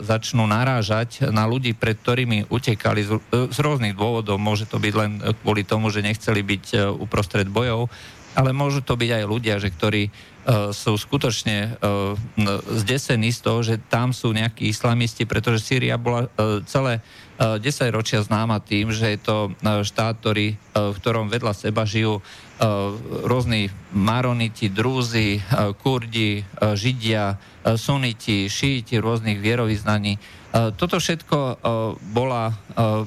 začnú 0.00 0.46
narážať 0.46 1.28
na 1.34 1.44
ľudí, 1.44 1.74
pred 1.74 1.98
ktorými 1.98 2.46
utekali 2.46 3.02
z, 3.02 3.58
rôznych 3.58 3.98
dôvodov, 3.98 4.38
môže 4.38 4.70
to 4.70 4.78
byť 4.78 4.94
len 4.94 5.18
kvôli 5.42 5.66
tomu, 5.66 5.90
že 5.90 6.06
nechceli 6.06 6.46
byť 6.46 6.94
uprostred 6.96 7.50
bojov, 7.50 7.90
ale 8.32 8.56
môžu 8.56 8.80
to 8.80 8.96
byť 8.96 9.10
aj 9.10 9.24
ľudia, 9.26 9.58
že 9.58 9.68
ktorí 9.68 10.08
sú 10.72 10.98
skutočne 10.98 11.78
zdesení 12.82 13.30
z 13.30 13.40
toho, 13.44 13.60
že 13.62 13.82
tam 13.82 14.14
sú 14.14 14.30
nejakí 14.32 14.66
islamisti, 14.66 15.22
pretože 15.22 15.62
Sýria 15.62 15.94
bola 15.94 16.26
uh, 16.26 16.58
celé 16.66 16.98
10 17.58 17.90
ročia 17.90 18.22
známa 18.22 18.62
tým, 18.62 18.94
že 18.94 19.16
je 19.16 19.18
to 19.18 19.36
uh, 19.50 19.82
štát, 19.82 20.22
ktorý, 20.22 20.54
uh, 20.54 20.94
v 20.94 20.96
ktorom 21.02 21.26
vedľa 21.26 21.52
seba 21.58 21.82
žijú 21.82 22.22
uh, 22.22 22.24
rôzni 23.26 23.74
maroniti, 23.90 24.70
drúzy, 24.70 25.42
uh, 25.42 25.74
kurdi, 25.74 26.46
židia, 26.78 27.36
suniti, 27.78 28.46
šíti 28.46 28.98
rôznych 28.98 29.38
vierovýznaní. 29.38 30.18
Toto 30.52 31.00
všetko 31.00 31.64
bola, 32.12 32.52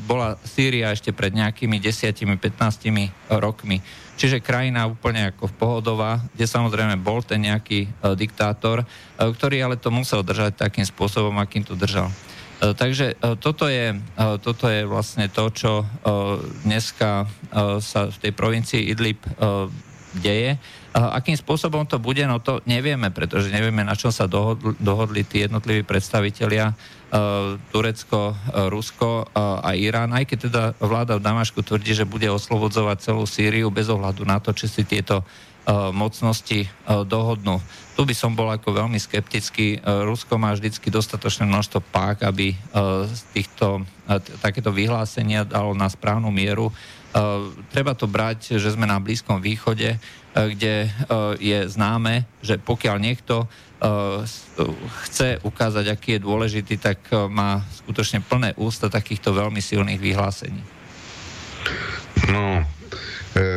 bola 0.01 0.34
Sýria 0.42 0.96
ešte 0.96 1.13
pred 1.13 1.30
nejakými 1.30 1.77
10-15 1.77 2.42
rokmi. 3.30 3.84
Čiže 4.15 4.39
krajina 4.39 4.88
úplne 4.88 5.36
ako 5.36 5.51
pohodová, 5.60 6.24
kde 6.32 6.48
samozrejme 6.48 6.96
bol 7.04 7.20
ten 7.20 7.44
nejaký 7.44 7.80
e, 7.84 7.88
diktátor, 8.15 8.82
e, 8.82 8.86
ktorý 9.20 9.60
ale 9.60 9.75
to 9.75 9.92
musel 9.92 10.24
držať 10.24 10.56
takým 10.56 10.88
spôsobom, 10.88 11.36
akým 11.36 11.68
to 11.68 11.75
držal. 11.75 12.08
E, 12.62 12.72
takže 12.72 13.16
e, 13.20 13.36
toto 13.36 13.68
je, 13.68 13.96
e, 13.96 14.38
toto 14.40 14.66
je 14.72 14.88
vlastne 14.88 15.28
to, 15.28 15.52
čo 15.52 15.84
dneska 16.64 17.28
sa 17.80 18.02
v 18.12 18.18
tej 18.20 18.32
provincii 18.36 18.92
Idlib 18.92 19.20
deje. 20.16 20.60
Akým 20.96 21.36
spôsobom 21.36 21.84
to 21.84 22.00
bude, 22.00 22.24
no 22.24 22.40
to 22.40 22.64
nevieme, 22.64 23.12
pretože 23.12 23.52
nevieme, 23.52 23.84
na 23.84 24.00
čom 24.00 24.12
sa 24.16 24.32
dohodli, 24.32 24.76
dohodli 24.80 25.22
tí 25.28 25.44
jednotliví 25.44 25.84
predstavitelia 25.84 26.72
Turecko, 27.72 28.36
Rusko 28.72 29.28
a 29.36 29.76
Irán, 29.76 30.16
aj 30.16 30.24
keď 30.24 30.38
teda 30.48 30.64
vláda 30.80 31.20
v 31.20 31.26
Damašku 31.28 31.64
tvrdí, 31.64 31.92
že 31.92 32.08
bude 32.08 32.32
oslobodzovať 32.32 32.98
celú 33.12 33.28
Sýriu 33.28 33.68
bez 33.72 33.92
ohľadu 33.92 34.24
na 34.24 34.40
to, 34.40 34.56
či 34.56 34.72
si 34.72 34.88
tieto 34.88 35.28
mocnosti 35.93 36.69
dohodnú. 36.86 37.57
Tu 37.98 38.05
by 38.05 38.13
som 38.13 38.38
bol 38.38 38.53
ako 38.53 38.86
veľmi 38.86 39.01
skeptický. 39.01 39.81
Rusko 39.81 40.38
má 40.38 40.53
vždycky 40.53 40.93
dostatočné 40.93 41.50
množstvo 41.50 41.81
pák, 41.89 42.22
aby 42.22 42.53
z 43.10 43.22
týchto, 43.34 43.81
takéto 44.45 44.69
vyhlásenia 44.69 45.41
dalo 45.41 45.74
na 45.74 45.89
správnu 45.89 46.29
mieru. 46.29 46.69
Treba 47.74 47.98
to 47.98 48.05
brať, 48.05 48.62
že 48.62 48.77
sme 48.77 48.86
na 48.86 49.01
Blízkom 49.01 49.41
východe, 49.41 49.98
Eh, 50.36 50.51
kde 50.51 50.74
eh, 50.84 50.91
je 51.39 51.60
známe, 51.72 52.27
že 52.43 52.60
pokiaľ 52.60 53.00
niekto 53.00 53.48
eh, 53.48 54.19
chce 55.07 55.39
ukázať, 55.48 55.88
aký 55.88 56.19
je 56.19 56.25
dôležitý, 56.27 56.75
tak 56.75 57.00
má 57.31 57.63
skutočne 57.72 58.19
plné 58.19 58.51
ústa 58.60 58.91
takýchto 58.91 59.31
veľmi 59.31 59.63
silných 59.63 60.00
vyhlásení. 60.00 60.60
No, 62.27 62.67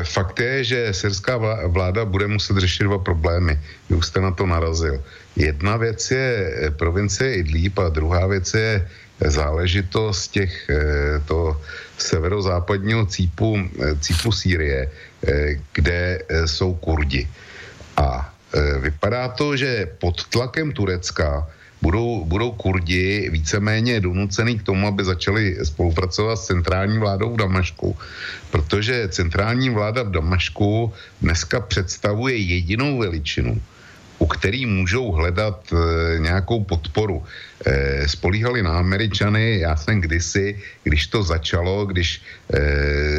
fakt 0.03 0.41
je, 0.41 0.65
že 0.65 0.95
syrská 0.95 1.37
vláda 1.67 2.05
bude 2.05 2.27
muset 2.27 2.57
řešit 2.59 2.85
dva 2.85 2.99
problémy. 2.99 3.61
Vy 3.91 3.97
už 3.97 4.07
jste 4.07 4.21
na 4.21 4.31
to 4.31 4.47
narazil. 4.47 5.05
Jedna 5.37 5.77
věc 5.77 6.11
je 6.11 6.55
provincie 6.79 7.35
Idlíb 7.35 7.79
a 7.79 7.89
druhá 7.89 8.27
věc 8.27 8.55
je 8.55 8.89
záležitost 9.27 10.29
těch 10.29 10.71
to 11.27 11.61
severozápadního 11.99 13.07
cípu, 13.07 13.59
cípu 14.01 14.33
Sýrie, 14.33 14.91
kde 15.73 16.23
jsou 16.47 16.75
Kurdi. 16.75 17.29
A 17.97 18.35
vypadá 18.81 19.29
to, 19.29 19.57
že 19.57 19.87
pod 19.99 20.27
tlakem 20.27 20.73
Turecka 20.73 21.47
budou, 21.83 22.25
budou 22.25 22.51
Kurdi 22.53 23.31
víceméně 23.31 24.01
donucený 24.01 24.59
k 24.59 24.63
tomu, 24.63 24.87
aby 24.87 25.05
začali 25.05 25.57
spolupracovat 25.63 26.37
s 26.37 26.47
centrální 26.47 26.99
vládou 26.99 27.33
v 27.35 27.37
Damašku, 27.37 27.97
protože 28.51 29.09
centrální 29.09 29.71
vláda 29.71 30.03
v 30.03 30.11
Damašku 30.11 30.93
dneska 31.23 31.61
představuje 31.61 32.37
jedinou 32.37 32.99
veličinu, 32.99 33.61
u 34.19 34.27
který 34.27 34.67
můžou 34.67 35.13
hledat 35.13 35.73
e, 35.73 35.77
nějakou 36.19 36.65
podporu. 36.65 37.23
E, 37.67 38.09
spolíhali 38.09 38.63
na 38.63 38.79
Američany, 38.79 39.59
já 39.59 39.77
jsem 39.77 40.01
kdysi, 40.01 40.59
když 40.83 41.07
to 41.07 41.23
začalo, 41.23 41.87
když 41.87 42.23
e, 42.51 42.59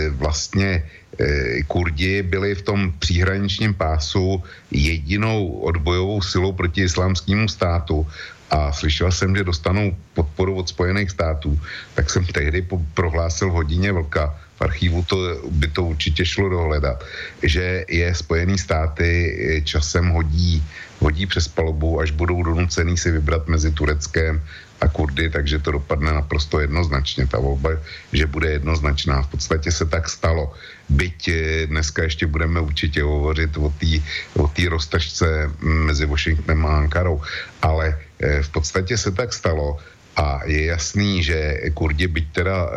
vlastně 0.10 0.84
e, 1.20 1.64
Kurdi 1.64 2.24
byli 2.24 2.56
v 2.56 2.62
tom 2.62 2.92
příhraničním 3.00 3.74
pásu 3.74 4.44
jedinou 4.72 5.48
odbojovou 5.64 6.22
silou 6.22 6.52
proti 6.52 6.84
islámskému 6.84 7.48
státu 7.48 8.08
a 8.50 8.72
slyšel 8.72 9.12
jsem, 9.12 9.36
že 9.36 9.44
dostanou 9.44 9.96
podporu 10.14 10.56
od 10.56 10.70
Spojených 10.70 11.12
států, 11.12 11.60
tak 11.96 12.10
jsem 12.10 12.26
tehdy 12.26 12.68
prohlásil 12.94 13.52
hodině 13.52 13.92
vlka, 13.92 14.36
v 14.60 14.62
archivu 14.62 15.04
to, 15.08 15.18
by 15.52 15.68
to 15.68 15.84
určitě 15.84 16.26
šlo 16.26 16.50
dohledat, 16.50 17.00
že 17.44 17.86
je 17.88 18.16
Spojený 18.16 18.58
státy 18.58 19.08
eh, 19.08 19.62
časem 19.62 20.10
hodí, 20.12 20.60
hodí 21.00 21.26
přes 21.26 21.48
palubu, 21.48 22.00
až 22.00 22.12
budou 22.12 22.44
donucený 22.44 22.98
si 22.98 23.12
vybrat 23.12 23.48
mezi 23.48 23.72
Tureckem 23.72 24.44
a 24.82 24.88
Kurdy, 24.88 25.30
takže 25.30 25.60
to 25.60 25.72
dopadne 25.72 26.12
naprosto 26.12 26.60
jednoznačně. 26.60 27.28
Ta 27.28 27.40
volba, 27.40 27.80
že 28.12 28.28
bude 28.28 28.60
jednoznačná. 28.60 29.22
V 29.22 29.28
podstatě 29.28 29.72
se 29.72 29.86
tak 29.86 30.10
stalo. 30.10 30.52
Byť 30.90 31.20
eh, 31.28 31.68
dneska 31.72 32.04
ještě 32.04 32.28
budeme 32.28 32.60
určitě 32.60 33.04
hovořit 33.04 33.56
o 33.58 33.72
té 33.80 34.04
o 34.36 34.52
roztažce 34.70 35.52
mezi 35.64 36.04
Washingtonem 36.06 36.66
a 36.66 36.78
Ankarou, 36.84 37.22
ale 37.64 38.09
v 38.20 38.50
podstatě 38.50 38.98
se 38.98 39.12
tak 39.12 39.34
stalo 39.34 39.78
a 40.20 40.44
je 40.46 40.66
jasný, 40.76 41.24
že 41.24 41.72
Kurdi 41.74 42.08
byť 42.08 42.26
teda 42.32 42.58
e, 42.68 42.70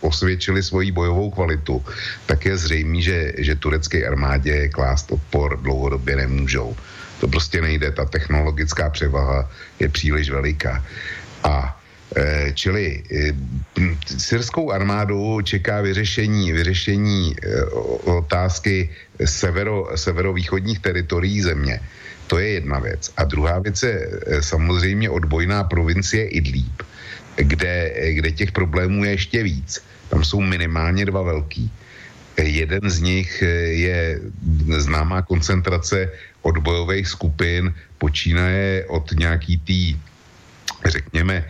osvědčili 0.00 0.62
svoji 0.62 0.88
bojovou 0.92 1.30
kvalitu, 1.30 1.84
tak 2.26 2.44
je 2.44 2.56
zřejmé, 2.56 3.00
že, 3.00 3.32
že 3.38 3.60
turecké 3.60 4.06
armádě 4.06 4.68
klást 4.68 5.12
odpor 5.12 5.60
dlouhodobě 5.60 6.16
nemůžou. 6.16 6.76
To 7.20 7.28
prostě 7.28 7.60
nejde, 7.60 7.92
ta 7.92 8.04
technologická 8.04 8.90
převaha 8.90 9.50
je 9.80 9.88
příliš 9.88 10.30
veliká. 10.30 10.84
A 11.44 11.76
e, 12.16 12.52
Čili 12.54 13.02
e, 13.12 13.36
syrskou 14.16 14.72
armádu 14.72 15.42
čeká 15.44 15.80
vyřešení, 15.80 16.52
vyřešení 16.52 17.36
e, 17.36 17.64
otázky 18.08 18.88
severo, 19.24 19.92
severovýchodních 19.96 20.78
teritorií 20.80 21.42
země. 21.42 21.80
To 22.26 22.38
je 22.38 22.48
jedna 22.48 22.78
věc. 22.78 23.12
A 23.16 23.24
druhá 23.24 23.58
věc 23.58 23.82
je 23.82 24.10
samozřejmě 24.40 25.10
odbojná 25.10 25.64
provincie 25.64 26.26
Idlíb, 26.28 26.82
kde, 27.36 27.94
kde 28.12 28.30
těch 28.32 28.52
problémů 28.52 29.04
je 29.04 29.10
ještě 29.10 29.42
víc. 29.42 29.82
Tam 30.08 30.24
jsou 30.24 30.40
minimálně 30.40 31.06
dva 31.06 31.22
velký. 31.22 31.70
Jeden 32.36 32.90
z 32.90 33.00
nich 33.00 33.42
je 33.70 34.20
známá 34.76 35.22
koncentrace 35.22 36.12
odbojových 36.42 37.08
skupin, 37.08 37.74
počínaje 37.98 38.84
od 38.88 39.12
nějaký 39.12 39.58
tý, 39.58 39.96
řekněme, 40.84 41.44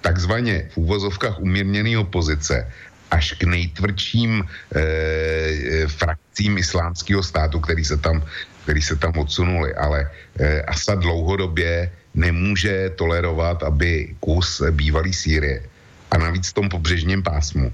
takzvaně 0.00 0.68
v 0.70 0.76
úvozovkách 0.76 1.40
umírněné 1.40 1.98
opozice 1.98 2.66
až 3.10 3.32
k 3.38 3.42
nejtvrdším 3.44 4.44
e, 4.44 5.88
frakcím 5.88 6.58
islámského 6.58 7.22
státu, 7.22 7.60
který 7.60 7.84
se 7.84 7.96
tam, 7.96 8.22
který 8.66 8.82
se 8.82 8.98
tam 8.98 9.14
odsunuli. 9.14 9.70
Ale 9.78 10.10
e, 10.42 10.62
Asad 10.66 10.98
dlouhodobě 10.98 11.90
nemůže 12.14 12.90
tolerovat, 12.98 13.62
aby 13.62 14.18
kus 14.20 14.58
bývalý 14.74 15.14
Sýrie 15.14 15.62
a 16.10 16.18
navíc 16.18 16.50
v 16.50 16.56
tom 16.58 16.66
pobřežním 16.68 17.22
pásmu 17.22 17.70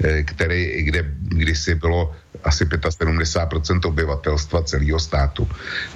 Eh, 0.00 0.24
který, 0.24 0.82
kde 0.82 1.04
kdysi 1.12 1.74
bylo 1.74 2.08
asi 2.44 2.64
75% 2.64 3.84
obyvatelstva 3.84 4.64
celého 4.64 4.96
státu, 4.96 5.44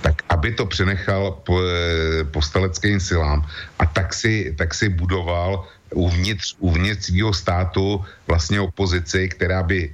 tak 0.05 0.21
aby 0.29 0.53
to 0.53 0.69
přenechal 0.69 1.41
po, 1.41 1.57
eh, 1.57 2.25
postaleckým 2.29 3.01
silám 3.01 3.49
a 3.81 3.87
tak 3.89 4.13
si, 4.13 4.53
tak 4.61 4.77
si 4.77 4.93
budoval 4.93 5.65
uvnitř, 5.95 6.55
uvnitř 6.59 7.11
svého 7.11 7.33
státu 7.35 8.05
vlastně 8.27 8.61
opozici, 8.61 9.29
která 9.29 9.63
by 9.63 9.79
e, 9.87 9.91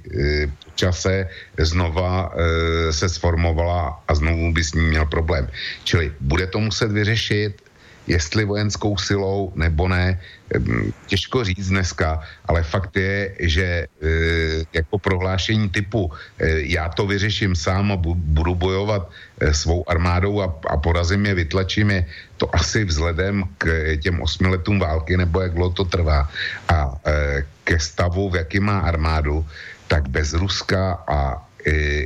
v 0.47 0.75
čase 0.75 1.29
znova 1.57 2.33
e, 2.33 2.93
se 2.93 3.09
sformovala 3.09 4.03
a 4.07 4.11
znovu 4.15 4.53
by 4.53 4.63
s 4.63 4.73
ním 4.73 4.89
měl 4.89 5.05
problém. 5.05 5.47
Čili 5.83 6.11
bude 6.19 6.47
to 6.47 6.59
muset 6.59 6.91
vyřešit, 6.91 7.60
jestli 8.07 8.45
vojenskou 8.45 8.97
silou 8.97 9.51
nebo 9.55 9.87
ne, 9.87 10.19
těžko 11.07 11.43
říct 11.43 11.69
dneska, 11.69 12.19
ale 12.45 12.63
fakt 12.63 12.97
je, 12.97 13.35
že 13.39 13.65
e, 13.65 13.87
jako 14.73 14.99
prohlášení 14.99 15.69
typu 15.69 16.11
e, 16.39 16.49
já 16.75 16.89
to 16.89 17.07
vyřeším 17.07 17.55
sám 17.55 17.91
a 17.91 18.01
budu 18.15 18.55
bojovat 18.55 19.09
e, 19.39 19.53
svou 19.53 19.89
armádou 19.89 20.41
a, 20.41 20.47
a 20.69 20.77
porazím 20.77 21.25
je, 21.25 21.33
vytlačím 21.33 21.91
je, 21.91 22.05
to 22.37 22.55
asi 22.55 22.83
vzhledem 22.83 23.43
k 23.57 23.95
těm 24.01 24.21
osmi 24.21 24.47
letům 24.47 24.79
války 24.79 25.17
nebo 25.17 25.41
jak 25.41 25.53
dlouho 25.53 25.73
to 25.73 25.85
trvá 25.85 26.29
a 26.67 26.93
ke 27.63 27.79
stavu, 27.79 28.29
v 28.29 28.35
jaký 28.35 28.59
má 28.59 28.79
armádu, 28.79 29.45
tak 29.87 30.09
bez 30.09 30.33
Ruska 30.33 31.05
a 31.07 31.47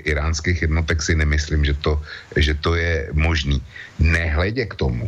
iránských 0.03 0.61
jednotek 0.61 1.01
si 1.01 1.15
nemyslím, 1.15 1.65
že 1.65 1.73
to, 1.73 2.01
že 2.35 2.53
to 2.53 2.75
je 2.75 3.09
možný. 3.13 3.63
Nehledě 3.99 4.65
k 4.65 4.75
tomu, 4.75 5.07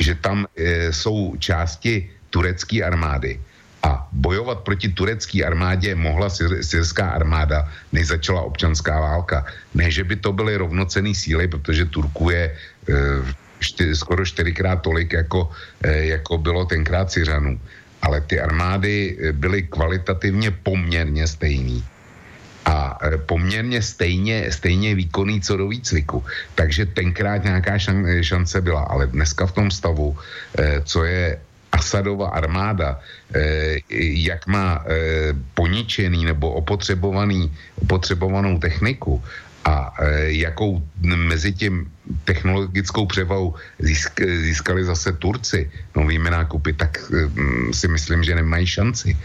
že 0.00 0.14
tam 0.14 0.48
e, 0.56 0.92
jsou 0.92 1.36
části 1.38 2.10
turecké 2.30 2.82
armády 2.82 3.40
a 3.82 4.08
bojovat 4.12 4.60
proti 4.60 4.88
turecké 4.88 5.44
armádě 5.44 5.94
mohla 5.94 6.28
syr, 6.28 6.64
syrská 6.64 7.10
armáda, 7.10 7.68
než 7.92 8.06
začala 8.06 8.42
občanská 8.42 9.00
válka. 9.00 9.44
Ne, 9.74 9.90
že 9.90 10.04
by 10.04 10.16
to 10.16 10.32
byly 10.32 10.56
rovnocený 10.56 11.14
síly, 11.14 11.48
protože 11.48 11.84
Turku 11.84 12.30
je 12.30 12.44
e, 12.44 12.54
šty, 13.60 13.96
skoro 13.96 14.24
čtyřikrát 14.26 14.82
tolik, 14.82 15.12
jako, 15.12 15.50
e, 15.84 16.16
jako 16.16 16.38
bylo 16.38 16.64
tenkrát 16.64 17.12
Syřanů. 17.12 17.60
Ale 18.02 18.20
ty 18.20 18.40
armády 18.40 19.16
e, 19.20 19.32
byly 19.32 19.62
kvalitativně 19.62 20.50
poměrně 20.50 21.26
stejný 21.26 21.84
a 22.64 22.98
e, 23.02 23.18
poměrně 23.18 23.82
stejně, 23.82 24.52
stejně 24.52 24.94
výkonný 24.94 25.40
co 25.40 25.56
do 25.56 25.68
výcviku. 25.68 26.24
Takže 26.54 26.86
tenkrát 26.86 27.44
nějaká 27.44 27.78
šance 28.20 28.60
byla, 28.60 28.80
ale 28.80 29.06
dneska 29.06 29.46
v 29.46 29.52
tom 29.52 29.70
stavu, 29.70 30.16
e, 30.58 30.80
co 30.84 31.04
je 31.04 31.38
Asadova 31.72 32.28
armáda, 32.28 32.98
e, 33.34 33.78
jak 34.26 34.46
má 34.46 34.84
poničený 35.54 36.24
nebo 36.24 36.52
opotřebovaný, 36.52 37.46
opotřebovanou 37.82 38.58
techniku 38.58 39.22
a 39.64 39.94
jakou 40.34 40.82
mezi 41.04 41.52
tím 41.52 41.86
technologickou 42.24 43.06
převahou 43.06 43.54
získali 44.18 44.84
zase 44.84 45.12
Turci 45.12 45.70
novými 45.96 46.30
nákupy, 46.30 46.72
tak 46.72 46.98
si 47.72 47.88
myslím, 47.88 48.24
že 48.24 48.34
nemají 48.34 48.66
šanci. 48.66 49.16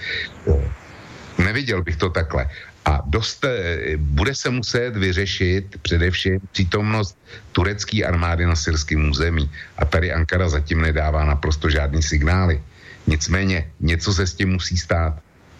Neviděl 1.37 1.83
bych 1.83 1.97
to 1.97 2.09
takhle. 2.09 2.49
A 2.85 3.01
dost, 3.05 3.41
eh, 3.45 3.97
bude 3.97 4.35
se 4.35 4.49
muset 4.49 4.95
vyřešit 4.95 5.81
především 5.81 6.39
přítomnost 6.51 7.17
turecké 7.51 8.05
armády 8.05 8.45
na 8.45 8.55
syrském 8.55 9.09
území. 9.09 9.49
A 9.77 9.85
tady 9.85 10.13
Ankara 10.13 10.49
zatím 10.49 10.81
nedává 10.81 11.25
naprosto 11.25 11.69
žádný 11.69 12.03
signály. 12.03 12.61
Nicméně 13.07 13.71
něco 13.79 14.13
se 14.13 14.27
s 14.27 14.33
tím 14.33 14.49
musí 14.49 14.77
stát. 14.77 15.17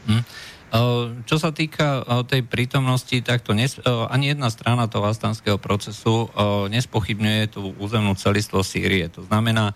Hmm. 0.07 0.21
Čo 1.25 1.39
sa 1.39 1.55
týka 1.55 2.03
tej 2.27 2.43
prítomnosti, 2.43 3.23
tak 3.23 3.39
to 3.47 3.55
nes, 3.55 3.79
ani 4.11 4.35
jedna 4.35 4.51
strana 4.51 4.91
toho 4.91 5.07
astanského 5.07 5.55
procesu 5.55 6.27
nespochybňuje 6.67 7.41
tú 7.47 7.71
územnú 7.79 8.11
celistvo 8.19 8.59
Sýrie. 8.59 9.07
To 9.15 9.23
znamená, 9.23 9.71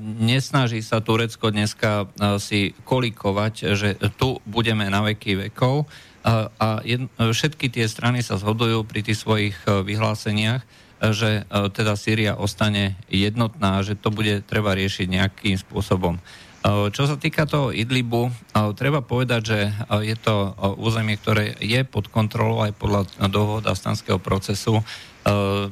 nesnaží 0.00 0.80
sa 0.80 1.04
Turecko 1.04 1.52
dneska 1.52 2.08
si 2.40 2.72
kolikovať, 2.88 3.76
že 3.76 3.88
tu 4.16 4.40
budeme 4.48 4.88
na 4.88 5.04
veky 5.04 5.48
vekov, 5.48 5.84
a, 6.26 6.50
a 6.58 6.68
jed, 6.82 7.06
všetky 7.14 7.70
tie 7.70 7.86
strany 7.86 8.18
sa 8.18 8.34
zhodujú 8.34 8.82
pri 8.82 9.06
tých 9.06 9.22
svojich 9.22 9.56
e, 9.62 9.86
vyhláseniach, 9.86 10.58
e, 10.58 10.66
že 11.14 11.46
e, 11.46 11.70
teda 11.70 11.94
Sýria 11.94 12.34
ostane 12.34 12.98
jednotná, 13.06 13.78
že 13.86 13.94
to 13.94 14.10
bude 14.10 14.42
treba 14.42 14.74
riešiť 14.74 15.06
nejakým 15.06 15.56
spôsobom. 15.56 16.18
Čo 16.66 17.06
sa 17.06 17.14
týka 17.14 17.46
toho 17.46 17.70
Idlibu, 17.70 18.26
treba 18.74 18.98
povedať, 18.98 19.40
že 19.46 19.58
je 20.02 20.16
to 20.18 20.50
územie, 20.82 21.14
ktoré 21.14 21.54
je 21.62 21.86
pod 21.86 22.10
kontrolou 22.10 22.66
aj 22.66 22.74
podľa 22.74 23.06
dohod 23.30 23.62
astanského 23.70 24.18
procesu 24.18 24.82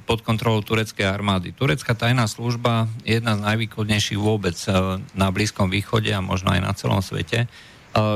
pod 0.07 0.23
kontrolou 0.23 0.63
tureckej 0.63 1.03
armády. 1.03 1.51
Turecká 1.51 1.99
tajná 1.99 2.31
služba 2.31 2.87
je 3.03 3.19
jedna 3.19 3.35
z 3.35 3.43
najvýkodnejších 3.43 4.23
vôbec 4.23 4.55
na 5.19 5.35
Blízkom 5.35 5.67
východe 5.67 6.15
a 6.15 6.23
možno 6.23 6.55
aj 6.55 6.63
na 6.63 6.71
celom 6.79 7.03
svete. 7.03 7.51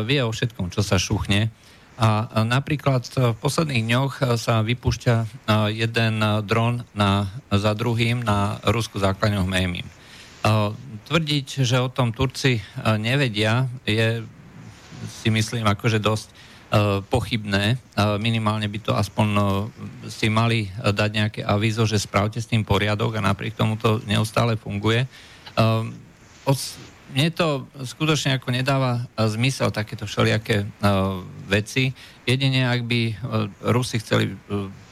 Vie 0.06 0.22
o 0.22 0.30
všetkom, 0.30 0.70
čo 0.70 0.86
sa 0.86 1.02
šuchne. 1.02 1.50
A 1.98 2.46
napríklad 2.46 3.10
v 3.10 3.34
posledných 3.42 3.82
dňoch 3.82 4.38
sa 4.38 4.62
vypúšťa 4.62 5.14
jeden 5.74 6.14
dron 6.46 6.86
na, 6.94 7.26
za 7.50 7.74
druhým 7.74 8.22
na 8.22 8.62
Rusku 8.62 9.02
základňu 9.02 9.42
Hmejmim. 9.42 9.86
Tvrdiť, 11.10 11.66
že 11.66 11.82
o 11.82 11.90
tom 11.90 12.14
Turci 12.14 12.62
nevedia, 13.02 13.66
je 13.82 14.22
si 15.22 15.28
myslím 15.30 15.66
akože 15.66 15.98
dosť 15.98 16.28
pochybné. 17.10 17.82
Minimálne 18.22 18.70
by 18.70 18.78
to 18.78 18.92
aspoň 18.94 19.26
si 20.06 20.30
mali 20.30 20.70
dať 20.78 21.10
nejaké 21.10 21.40
avízo, 21.42 21.82
že 21.82 21.98
spravte 21.98 22.38
s 22.38 22.46
tým 22.46 22.62
poriadok 22.62 23.18
a 23.18 23.26
napriek 23.26 23.58
tomu 23.58 23.74
to 23.74 23.98
neustále 24.06 24.54
funguje. 24.54 25.08
Mne 27.08 27.32
to 27.32 27.64
skutočne 27.88 28.36
ako 28.36 28.52
nedáva 28.52 29.08
zmysel 29.16 29.72
takéto 29.72 30.04
všelijaké 30.04 30.68
veci. 31.48 31.96
Jedine, 32.28 32.68
ak 32.68 32.84
by 32.84 33.00
Rusi 33.72 33.96
chceli 33.96 34.36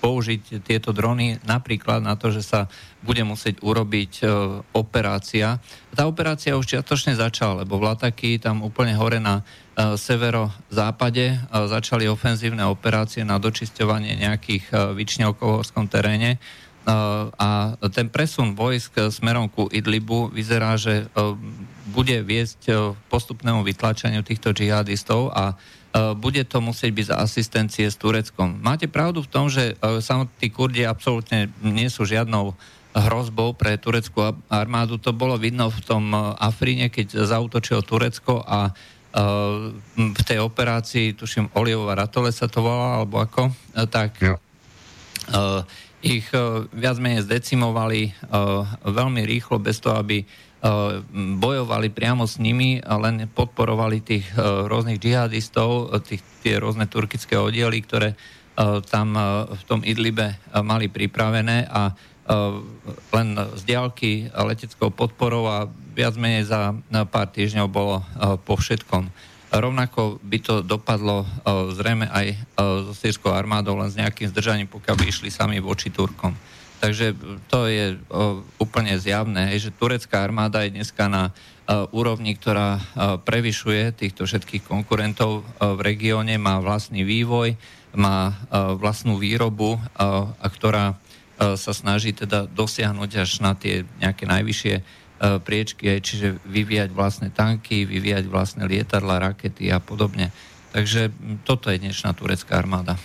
použiť 0.01 0.65
tieto 0.65 0.97
drony 0.97 1.37
napríklad 1.45 2.01
na 2.01 2.17
to, 2.17 2.33
že 2.33 2.41
sa 2.41 2.73
bude 3.05 3.21
musieť 3.21 3.61
urobiť 3.61 4.25
operácia. 4.73 5.61
Tá 5.93 6.09
operácia 6.09 6.57
už 6.57 6.65
čiatočne 6.65 7.13
začala, 7.21 7.69
lebo 7.69 7.77
v 7.77 7.93
Lataky 7.93 8.41
tam 8.41 8.65
úplne 8.65 8.97
hore 8.97 9.21
na 9.21 9.45
E, 9.77 10.01
severozápade 10.01 11.37
e, 11.37 11.39
začali 11.69 12.09
ofenzívne 12.09 12.65
operácie 12.65 13.29
na 13.29 13.37
dočisťovanie 13.37 14.17
nejakých 14.17 14.65
e, 14.73 14.75
vyčňov 14.97 15.37
v 15.37 15.85
teréne 15.93 16.41
a 16.87 17.75
ten 17.91 18.07
presun 18.07 18.55
vojsk 18.55 19.11
smerom 19.11 19.51
ku 19.51 19.67
Idlibu 19.67 20.31
vyzerá, 20.31 20.79
že 20.79 21.11
bude 21.91 22.23
viesť 22.23 22.71
postupnému 23.11 23.67
vytlačaniu 23.67 24.23
týchto 24.23 24.55
džihadistov 24.55 25.35
a 25.35 25.59
bude 26.15 26.47
to 26.47 26.63
musieť 26.63 26.93
byť 26.95 27.07
za 27.11 27.17
asistencie 27.19 27.87
s 27.91 27.99
Tureckom. 27.99 28.63
Máte 28.63 28.87
pravdu 28.87 29.27
v 29.27 29.33
tom, 29.33 29.51
že 29.51 29.75
samotní 29.83 30.47
Kurdi 30.55 30.87
absolútne 30.87 31.51
nie 31.65 31.91
sú 31.91 32.07
žiadnou 32.07 32.55
hrozbou 32.97 33.53
pre 33.57 33.77
tureckú 33.77 34.37
armádu. 34.49 34.97
To 35.03 35.11
bolo 35.17 35.37
vidno 35.37 35.69
v 35.69 35.81
tom 35.83 36.15
Afríne, 36.37 36.93
keď 36.93 37.27
zautočilo 37.27 37.83
Turecko 37.83 38.47
a 38.47 38.71
v 39.97 40.23
tej 40.29 40.45
operácii, 40.45 41.17
tuším, 41.17 41.49
Oliová 41.57 41.97
Ratole 41.97 42.29
sa 42.29 42.47
to 42.53 42.61
volá, 42.61 43.01
alebo 43.01 43.17
ako, 43.17 43.49
tak 43.89 44.21
ja. 44.21 44.37
Ich 46.07 46.31
viac 46.71 46.97
menej 47.03 47.27
zdecimovali 47.27 48.15
veľmi 48.87 49.23
rýchlo, 49.27 49.59
bez 49.59 49.83
toho, 49.83 49.99
aby 49.99 50.23
bojovali 51.37 51.91
priamo 51.91 52.25
s 52.25 52.39
nimi, 52.39 52.79
len 52.79 53.27
podporovali 53.31 53.99
tých 54.03 54.27
rôznych 54.71 55.03
džihadistov, 55.03 55.91
tých, 56.07 56.23
tie 56.47 56.63
rôzne 56.63 56.87
turkické 56.87 57.35
oddiely, 57.35 57.83
ktoré 57.83 58.15
tam 58.89 59.09
v 59.51 59.63
tom 59.69 59.85
Idlibe 59.85 60.39
mali 60.65 60.89
pripravené 60.89 61.69
a 61.69 61.93
len 63.15 63.29
z 63.55 63.63
diálky 63.63 64.31
leteckou 64.35 64.91
podporou 64.91 65.47
a 65.47 65.71
viac 65.95 66.19
menej 66.19 66.51
za 66.51 66.75
pár 67.07 67.31
týždňov 67.31 67.67
bolo 67.71 68.03
e, 68.03 68.05
po 68.43 68.59
všetkom. 68.59 69.09
Rovnako 69.51 70.19
by 70.27 70.39
to 70.43 70.55
dopadlo 70.61 71.23
e, 71.23 71.27
zrejme 71.75 72.11
aj 72.11 72.27
e, 72.29 72.37
so 72.91 72.93
sírskou 72.93 73.31
armádou, 73.31 73.79
len 73.79 73.89
s 73.89 73.99
nejakým 73.99 74.29
zdržaním, 74.31 74.69
pokiaľ 74.69 74.95
by 74.99 75.05
išli 75.07 75.31
sami 75.31 75.63
voči 75.63 75.89
Turkom. 75.95 76.35
Takže 76.77 77.17
to 77.49 77.65
je 77.73 77.97
úplne 78.61 79.01
zjavné, 79.01 79.57
že 79.57 79.73
turecká 79.73 80.21
armáda 80.21 80.61
je 80.61 80.77
dneska 80.77 81.09
na 81.09 81.33
úrovni, 81.89 82.37
ktorá 82.37 82.85
prevyšuje 83.25 83.97
týchto 83.97 84.29
všetkých 84.29 84.69
konkurentov 84.69 85.41
v 85.57 85.81
regióne, 85.81 86.37
má 86.37 86.61
vlastný 86.61 87.01
vývoj, 87.01 87.57
má 87.97 88.37
vlastnú 88.77 89.17
výrobu, 89.17 89.81
a 89.97 90.47
ktorá 90.53 91.01
sa 91.41 91.73
snaží 91.73 92.13
teda 92.13 92.45
dosiahnuť 92.45 93.11
až 93.25 93.41
na 93.41 93.57
tie 93.57 93.89
nejaké 93.97 94.29
najvyššie 94.29 94.75
E, 94.77 95.06
priečky, 95.17 96.01
čiže 96.01 96.37
vyvíjať 96.45 96.91
vlastné 96.93 97.29
tanky, 97.33 97.89
vyvíjať 97.89 98.25
vlastné 98.29 98.69
lietadla, 98.69 99.33
rakety 99.33 99.73
a 99.73 99.81
podobne. 99.81 100.29
Takže 100.73 101.09
toto 101.45 101.73
je 101.73 101.81
dnešná 101.81 102.13
turecká 102.13 102.61
armáda. 102.61 103.01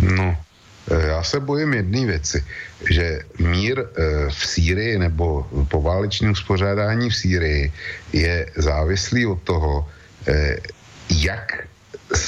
No, 0.00 0.32
e, 0.88 1.06
já 1.06 1.22
se 1.22 1.40
bojím 1.40 1.74
jedné 1.74 2.06
věci, 2.06 2.44
že 2.90 3.20
mír 3.38 3.76
e, 3.80 3.84
v 4.30 4.40
Sýrii 4.46 4.98
nebo 4.98 5.44
poválečné 5.68 6.30
uspořádání 6.30 7.10
v 7.10 7.16
Sýrii 7.16 7.72
je 8.12 8.46
závislý 8.56 9.26
od 9.26 9.42
toho, 9.42 9.88
jak 11.10 11.69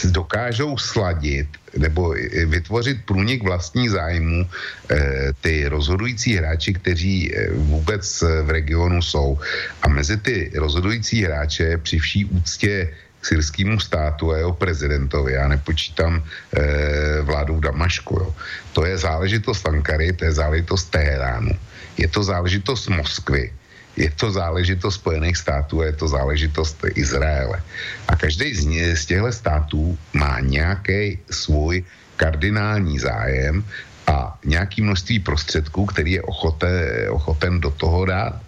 dokážou 0.05 0.79
sladit 0.79 1.49
nebo 1.77 2.15
vytvořit 2.47 3.05
průnik 3.05 3.43
vlastních 3.43 3.91
zájmů 3.91 4.47
eh, 4.47 5.33
ty 5.41 5.69
rozhodující 5.69 6.37
hráči, 6.37 6.75
kteří 6.75 7.35
eh, 7.35 7.51
vůbec 7.55 8.23
v 8.43 8.51
regionu 8.51 9.03
jsou. 9.03 9.39
A 9.83 9.89
mezi 9.89 10.17
ty 10.17 10.53
rozhodující 10.55 11.25
hráče 11.25 11.79
při 11.79 11.99
vší 11.99 12.25
úctě 12.25 12.95
k 13.21 13.27
syrskému 13.27 13.81
státu 13.81 14.33
a 14.33 14.37
jeho 14.37 14.53
prezidentovi, 14.53 15.33
já 15.33 15.49
nepočítám 15.49 16.23
eh, 16.23 17.23
vládu 17.23 17.57
v 17.57 17.61
Damašku, 17.61 18.15
jo. 18.19 18.35
to 18.73 18.85
je 18.85 18.99
záležitost 18.99 19.67
Ankary, 19.67 20.13
to 20.13 20.25
je 20.25 20.33
záležitost 20.33 20.91
Teheránu, 20.91 21.55
je 21.99 22.09
to 22.09 22.23
záležitost 22.23 22.89
Moskvy, 22.89 23.53
je 23.97 24.11
to 24.11 24.33
záležitost 24.33 24.95
Spojených 24.95 25.37
států 25.37 25.81
a 25.81 25.85
je 25.85 25.93
to 25.93 26.09
záležitost 26.09 26.85
Izraele. 26.95 27.63
A 28.09 28.17
každý 28.17 28.55
z, 28.97 29.07
těchto 29.07 29.33
států 29.33 29.99
má 30.13 30.41
nějaký 30.41 31.19
svůj 31.31 31.85
kardinální 32.17 32.99
zájem 32.99 33.65
a 34.07 34.39
nějaký 34.45 34.83
množství 34.83 35.19
prostředků, 35.19 35.87
který 35.87 36.13
je 36.13 36.23
ochote, 36.23 36.71
ochoten 37.11 37.61
do 37.61 37.71
toho 37.71 38.05
dát. 38.05 38.41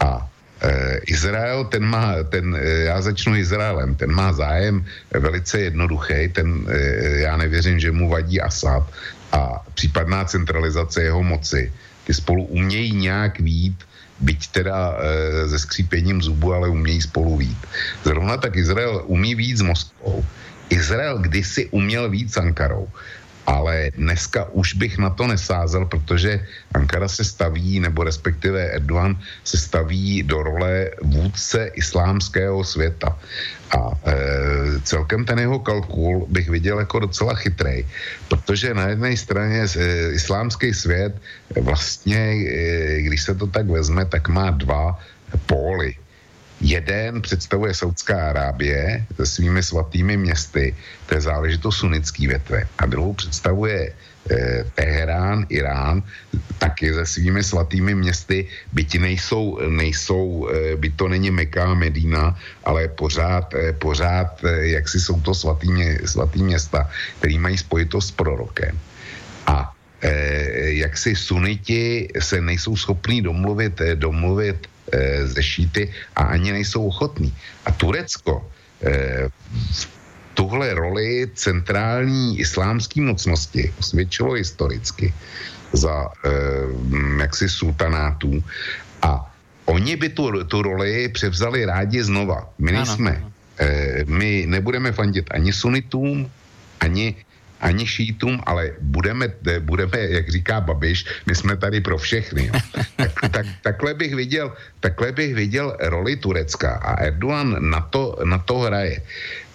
A 0.00 0.30
e, 0.62 0.98
Izrael, 1.06 1.64
ten 1.64 1.84
má, 1.84 2.22
ten, 2.28 2.56
e, 2.56 2.90
já 2.92 3.02
začnu 3.02 3.36
Izraelem, 3.36 3.94
ten 3.94 4.12
má 4.12 4.32
zájem 4.32 4.84
velice 5.10 5.60
jednoduchý, 5.60 6.28
ten, 6.32 6.66
e, 6.68 6.76
já 7.26 7.36
nevěřím, 7.36 7.80
že 7.80 7.92
mu 7.92 8.08
vadí 8.08 8.40
Asad 8.40 8.86
a 9.32 9.64
případná 9.74 10.24
centralizace 10.24 11.02
jeho 11.02 11.22
moci. 11.22 11.72
Ty 12.06 12.14
spolu 12.14 12.44
umějí 12.44 12.92
nějak 12.92 13.40
vít 13.40 13.84
byť 14.20 14.40
teda 14.48 14.76
e, 14.94 15.48
se 15.48 15.58
skřípěním 15.58 16.22
zubu, 16.22 16.54
ale 16.54 16.68
umějí 16.68 17.00
spolu 17.02 17.36
vít. 17.36 17.58
Zrovna 18.04 18.36
tak 18.36 18.56
Izrael 18.56 19.02
umí 19.06 19.34
víc 19.34 19.58
s 19.58 19.62
Moskvou. 19.62 20.24
Izrael 20.70 21.18
kdysi 21.18 21.68
uměl 21.70 22.10
víc 22.10 22.32
s 22.32 22.36
Ankarou 22.36 22.88
ale 23.46 23.90
dneska 23.96 24.48
už 24.52 24.74
bych 24.74 24.98
na 24.98 25.10
to 25.10 25.26
nesázel, 25.26 25.84
protože 25.84 26.40
Ankara 26.74 27.08
se 27.08 27.24
staví, 27.24 27.80
nebo 27.80 28.04
respektive 28.04 28.60
Erdogan 28.72 29.16
se 29.44 29.56
staví 29.58 30.22
do 30.22 30.42
role 30.42 30.90
vůdce 31.02 31.70
islámského 31.74 32.64
světa. 32.64 33.18
A 33.74 33.90
e, 34.06 34.14
celkem 34.82 35.24
ten 35.24 35.38
jeho 35.38 35.58
kalkul 35.58 36.26
bych 36.30 36.48
viděl 36.48 36.78
jako 36.78 36.98
docela 36.98 37.34
chytrý, 37.34 37.86
protože 38.28 38.74
na 38.74 38.88
jedné 38.88 39.16
straně 39.16 39.66
e, 39.66 40.12
islámský 40.12 40.74
svět 40.74 41.14
vlastně, 41.60 42.18
e, 42.18 43.02
když 43.02 43.22
se 43.22 43.34
to 43.34 43.46
tak 43.46 43.66
vezme, 43.66 44.04
tak 44.04 44.28
má 44.28 44.50
dva 44.50 44.98
póly. 45.46 45.96
Jeden 46.64 47.20
představuje 47.20 47.74
Saudská 47.74 48.32
Arábie 48.32 49.04
se 49.16 49.26
svými 49.26 49.62
svatými 49.62 50.16
městy, 50.16 50.72
to 51.06 51.14
je 51.14 51.20
záležitost 51.20 51.76
sunnický 51.76 52.26
větve. 52.26 52.64
A 52.78 52.86
druhou 52.86 53.12
představuje 53.12 53.92
eh, 53.92 54.64
Teherán, 54.74 55.44
Irán, 55.52 56.02
taky 56.58 56.88
se 56.94 57.06
svými 57.06 57.44
svatými 57.44 57.94
městy, 57.94 58.48
byť 58.72 58.98
nejsou, 58.98 59.60
nejsou 59.68 60.48
eh, 60.48 60.76
byť 60.80 60.92
to 60.96 61.08
není 61.08 61.30
Meka 61.30 61.74
Medina, 61.76 62.32
ale 62.64 62.88
pořád, 62.88 63.52
eh, 63.54 63.76
pořád 63.76 64.40
eh, 64.44 64.80
jak 64.80 64.88
si 64.88 65.00
jsou 65.00 65.20
to 65.20 65.36
svatý, 65.36 65.68
svatý 66.08 66.42
města, 66.42 66.88
který 67.20 67.38
mají 67.38 67.60
spojitost 67.60 68.08
s 68.08 68.16
prorokem. 68.16 68.72
A 69.46 69.68
eh, 70.00 70.80
jak 70.80 70.96
si 70.96 71.12
suniti 71.12 72.08
se 72.16 72.40
nejsou 72.40 72.72
schopní 72.72 73.20
domluvit, 73.20 73.80
eh, 73.84 74.00
domluvit 74.00 74.64
ze 75.24 75.42
šíty 75.42 75.92
a 76.16 76.22
ani 76.22 76.52
nejsou 76.52 76.86
ochotní. 76.86 77.34
A 77.66 77.70
Turecko 77.72 78.50
e, 78.84 79.28
tuhle 80.34 80.74
roli 80.74 81.30
centrální 81.34 82.38
islámské 82.38 83.00
mocnosti 83.00 83.72
osvědčilo 83.78 84.32
historicky 84.32 85.14
za 85.72 86.04
e, 86.04 86.30
jaksi 87.20 87.48
sultanátů 87.48 88.44
a 89.02 89.34
oni 89.64 89.96
by 89.96 90.08
tu, 90.08 90.44
tu 90.44 90.62
roli 90.62 91.08
převzali 91.08 91.64
rádi 91.64 92.02
znova. 92.02 92.48
My 92.58 92.72
nejsme, 92.72 93.24
e, 93.58 94.04
my 94.04 94.44
nebudeme 94.46 94.92
fandit 94.92 95.26
ani 95.30 95.52
sunitům, 95.52 96.30
ani 96.80 97.16
ani 97.64 97.86
šítům, 97.88 98.40
ale 98.44 98.76
budeme, 98.80 99.32
budeme, 99.64 99.98
jak 99.98 100.28
říká 100.28 100.60
Babiš, 100.60 101.24
my 101.26 101.34
jsme 101.34 101.56
tady 101.56 101.80
pro 101.80 101.98
všechny. 101.98 102.52
Jo. 102.52 102.54
Tak, 102.94 103.12
tak, 103.30 103.46
takhle, 103.62 103.94
bych 103.94 104.14
viděl, 104.14 104.52
takhle 104.80 105.12
bych 105.12 105.34
viděl 105.34 105.76
roli 105.80 106.16
Turecka 106.16 106.78
a 106.78 107.10
Erdogan 107.10 107.56
na 107.58 107.80
to, 107.80 108.16
na 108.24 108.38
to 108.38 108.58
hraje. 108.58 109.02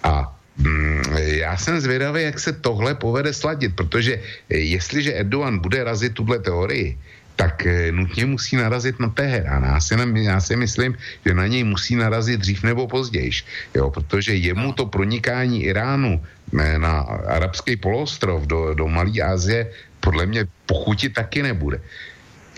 A 0.04 0.36
mm, 0.58 1.02
já 1.18 1.58
jsem 1.58 1.80
zvědavý, 1.80 2.24
jak 2.24 2.40
se 2.40 2.52
tohle 2.54 2.96
povede 2.96 3.34
sladit, 3.34 3.76
protože 3.76 4.20
jestliže 4.50 5.14
Erdogan 5.14 5.60
bude 5.60 5.84
razit 5.84 6.14
tuhle 6.14 6.40
teorii, 6.40 6.98
tak 7.40 7.64
eh, 7.64 7.92
nutně 7.96 8.28
musí 8.28 8.60
narazit 8.60 9.00
na 9.00 9.08
Teherán. 9.16 9.64
Já 9.64 9.80
si, 9.80 9.96
já 10.28 10.40
si 10.44 10.56
myslím, 10.60 10.92
že 11.24 11.32
na 11.34 11.48
něj 11.48 11.64
musí 11.64 11.96
narazit 11.96 12.44
dřív 12.44 12.64
nebo 12.64 12.88
později, 12.88 13.32
jo, 13.76 13.88
protože 13.90 14.36
jemu 14.36 14.76
to 14.76 14.92
pronikání 14.92 15.64
Iránu 15.64 16.20
eh, 16.20 16.76
na 16.76 17.00
arabský 17.40 17.80
poloostrov 17.80 18.44
do, 18.44 18.76
do 18.76 18.88
Malé 18.92 19.24
Asie 19.24 19.72
podle 20.04 20.26
mě 20.26 20.46
pochuti 20.68 21.10
taky 21.10 21.44
nebude. 21.44 21.80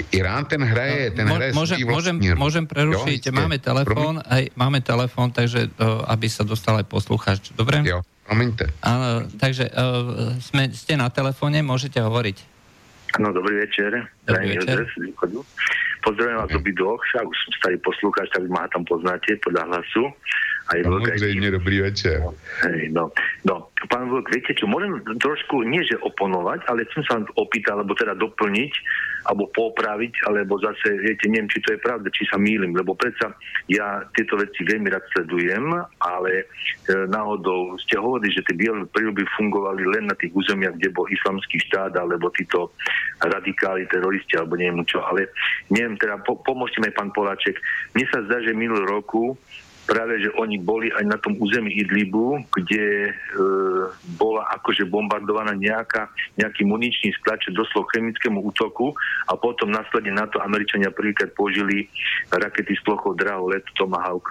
Irán 0.09 0.45
ten 0.49 0.63
hraje, 0.65 1.13
no, 1.13 1.15
ten 1.15 1.27
hraje 1.29 1.51
môžem, 1.53 1.77
môžem, 1.85 2.15
môžem 2.33 2.65
prerušiť, 2.65 3.29
jo, 3.29 3.37
máme 3.37 3.61
telefón, 3.61 4.17
aj, 4.25 4.49
máme 4.57 4.81
telefón, 4.81 5.29
takže 5.29 5.69
uh, 5.77 6.09
aby 6.09 6.25
sa 6.25 6.41
dostal 6.41 6.81
aj 6.81 6.89
poslucháč, 6.89 7.53
dobre? 7.53 7.85
Jo, 7.85 8.01
promiňte. 8.25 8.71
Uh, 8.81 9.29
takže 9.37 9.69
uh, 9.69 10.33
sme, 10.41 10.73
ste 10.73 10.97
na 10.97 11.11
telefóne, 11.13 11.61
môžete 11.61 12.01
hovoriť. 12.01 12.37
No, 13.19 13.33
dobrý 13.33 13.55
večer. 13.67 14.07
Dobrý 14.27 14.57
večer. 14.57 14.87
Pozdravujem 16.01 16.37
vás 16.37 16.51
okay. 16.55 16.73
dvoch, 16.73 17.01
však 17.03 17.23
už 17.27 17.37
som 17.37 17.51
starý 17.61 17.77
poslúchač, 17.83 18.27
tak 18.33 18.47
ma 18.49 18.65
tam 18.71 18.81
poznáte 18.87 19.37
podľa 19.45 19.63
hlasu. 19.69 20.03
Aj 20.71 20.79
Samozrejme, 20.87 21.51
dobrý 21.51 21.83
večer. 21.83 22.23
Hej, 22.63 22.95
no, 22.95 23.11
no, 23.43 23.67
pán 23.91 24.07
Vlk, 24.07 24.31
viete 24.31 24.55
čo, 24.55 24.71
môžem 24.71 25.03
trošku, 25.19 25.67
nie 25.67 25.83
že 25.83 25.99
oponovať, 25.99 26.63
ale 26.71 26.87
chcem 26.87 27.03
sa 27.03 27.19
opýtať, 27.35 27.75
alebo 27.75 27.91
teda 27.91 28.15
doplniť, 28.15 28.73
alebo 29.27 29.51
popraviť, 29.51 30.23
alebo 30.31 30.55
zase, 30.63 30.95
viete, 31.03 31.27
neviem, 31.27 31.51
či 31.51 31.59
to 31.59 31.75
je 31.75 31.83
pravda, 31.83 32.07
či 32.15 32.23
sa 32.31 32.39
mýlim, 32.39 32.71
lebo 32.71 32.95
predsa 32.95 33.35
ja 33.67 34.01
tieto 34.15 34.39
veci 34.39 34.63
veľmi 34.63 34.87
rád 34.87 35.03
sledujem, 35.11 35.75
ale 35.99 36.31
e, 36.41 36.45
náhodou 37.11 37.75
ste 37.83 37.99
hovorili, 37.99 38.31
že 38.31 38.47
tie 38.47 38.55
biele 38.55 38.87
príľuby 38.89 39.27
fungovali 39.35 39.83
len 39.91 40.07
na 40.07 40.15
tých 40.15 40.31
územiach, 40.33 40.79
kde 40.79 40.95
bol 40.95 41.05
islamský 41.11 41.59
štát, 41.67 41.99
alebo 41.99 42.31
títo 42.31 42.71
radikáli, 43.19 43.85
teroristi, 43.91 44.39
alebo 44.39 44.55
neviem 44.55 44.87
čo, 44.87 45.03
ale 45.03 45.29
neviem, 45.67 45.99
teda 45.99 46.17
po, 46.23 46.39
pomôžte 46.41 46.79
mi, 46.79 46.89
pán 46.95 47.11
Poláček. 47.11 47.59
Mne 47.93 48.05
sa 48.09 48.23
zdá, 48.25 48.39
že 48.41 48.55
minulý 48.55 48.87
roku 48.87 49.35
práve, 49.85 50.21
že 50.21 50.29
oni 50.37 50.61
boli 50.61 50.93
aj 50.93 51.05
na 51.05 51.17
tom 51.17 51.37
území 51.37 51.73
Idlibu, 51.73 52.43
kde 52.53 53.09
e, 53.09 53.11
bola 54.15 54.45
akože 54.59 54.85
bombardovaná 54.87 55.57
nejaká, 55.57 56.09
nejaký 56.37 56.63
muničný 56.67 57.11
sklad, 57.19 57.41
čo 57.41 57.55
doslo 57.55 57.87
chemickému 57.91 58.41
útoku 58.41 58.93
a 59.27 59.33
potom 59.37 59.73
následne 59.73 60.15
na 60.15 60.25
to 60.29 60.41
Američania 60.41 60.93
prvýkrát 60.93 61.31
použili 61.33 61.87
rakety 62.31 62.77
s 62.77 62.81
plochou 62.83 63.13
drahou 63.17 63.51
let 63.51 63.65
Tomahawk 63.77 64.25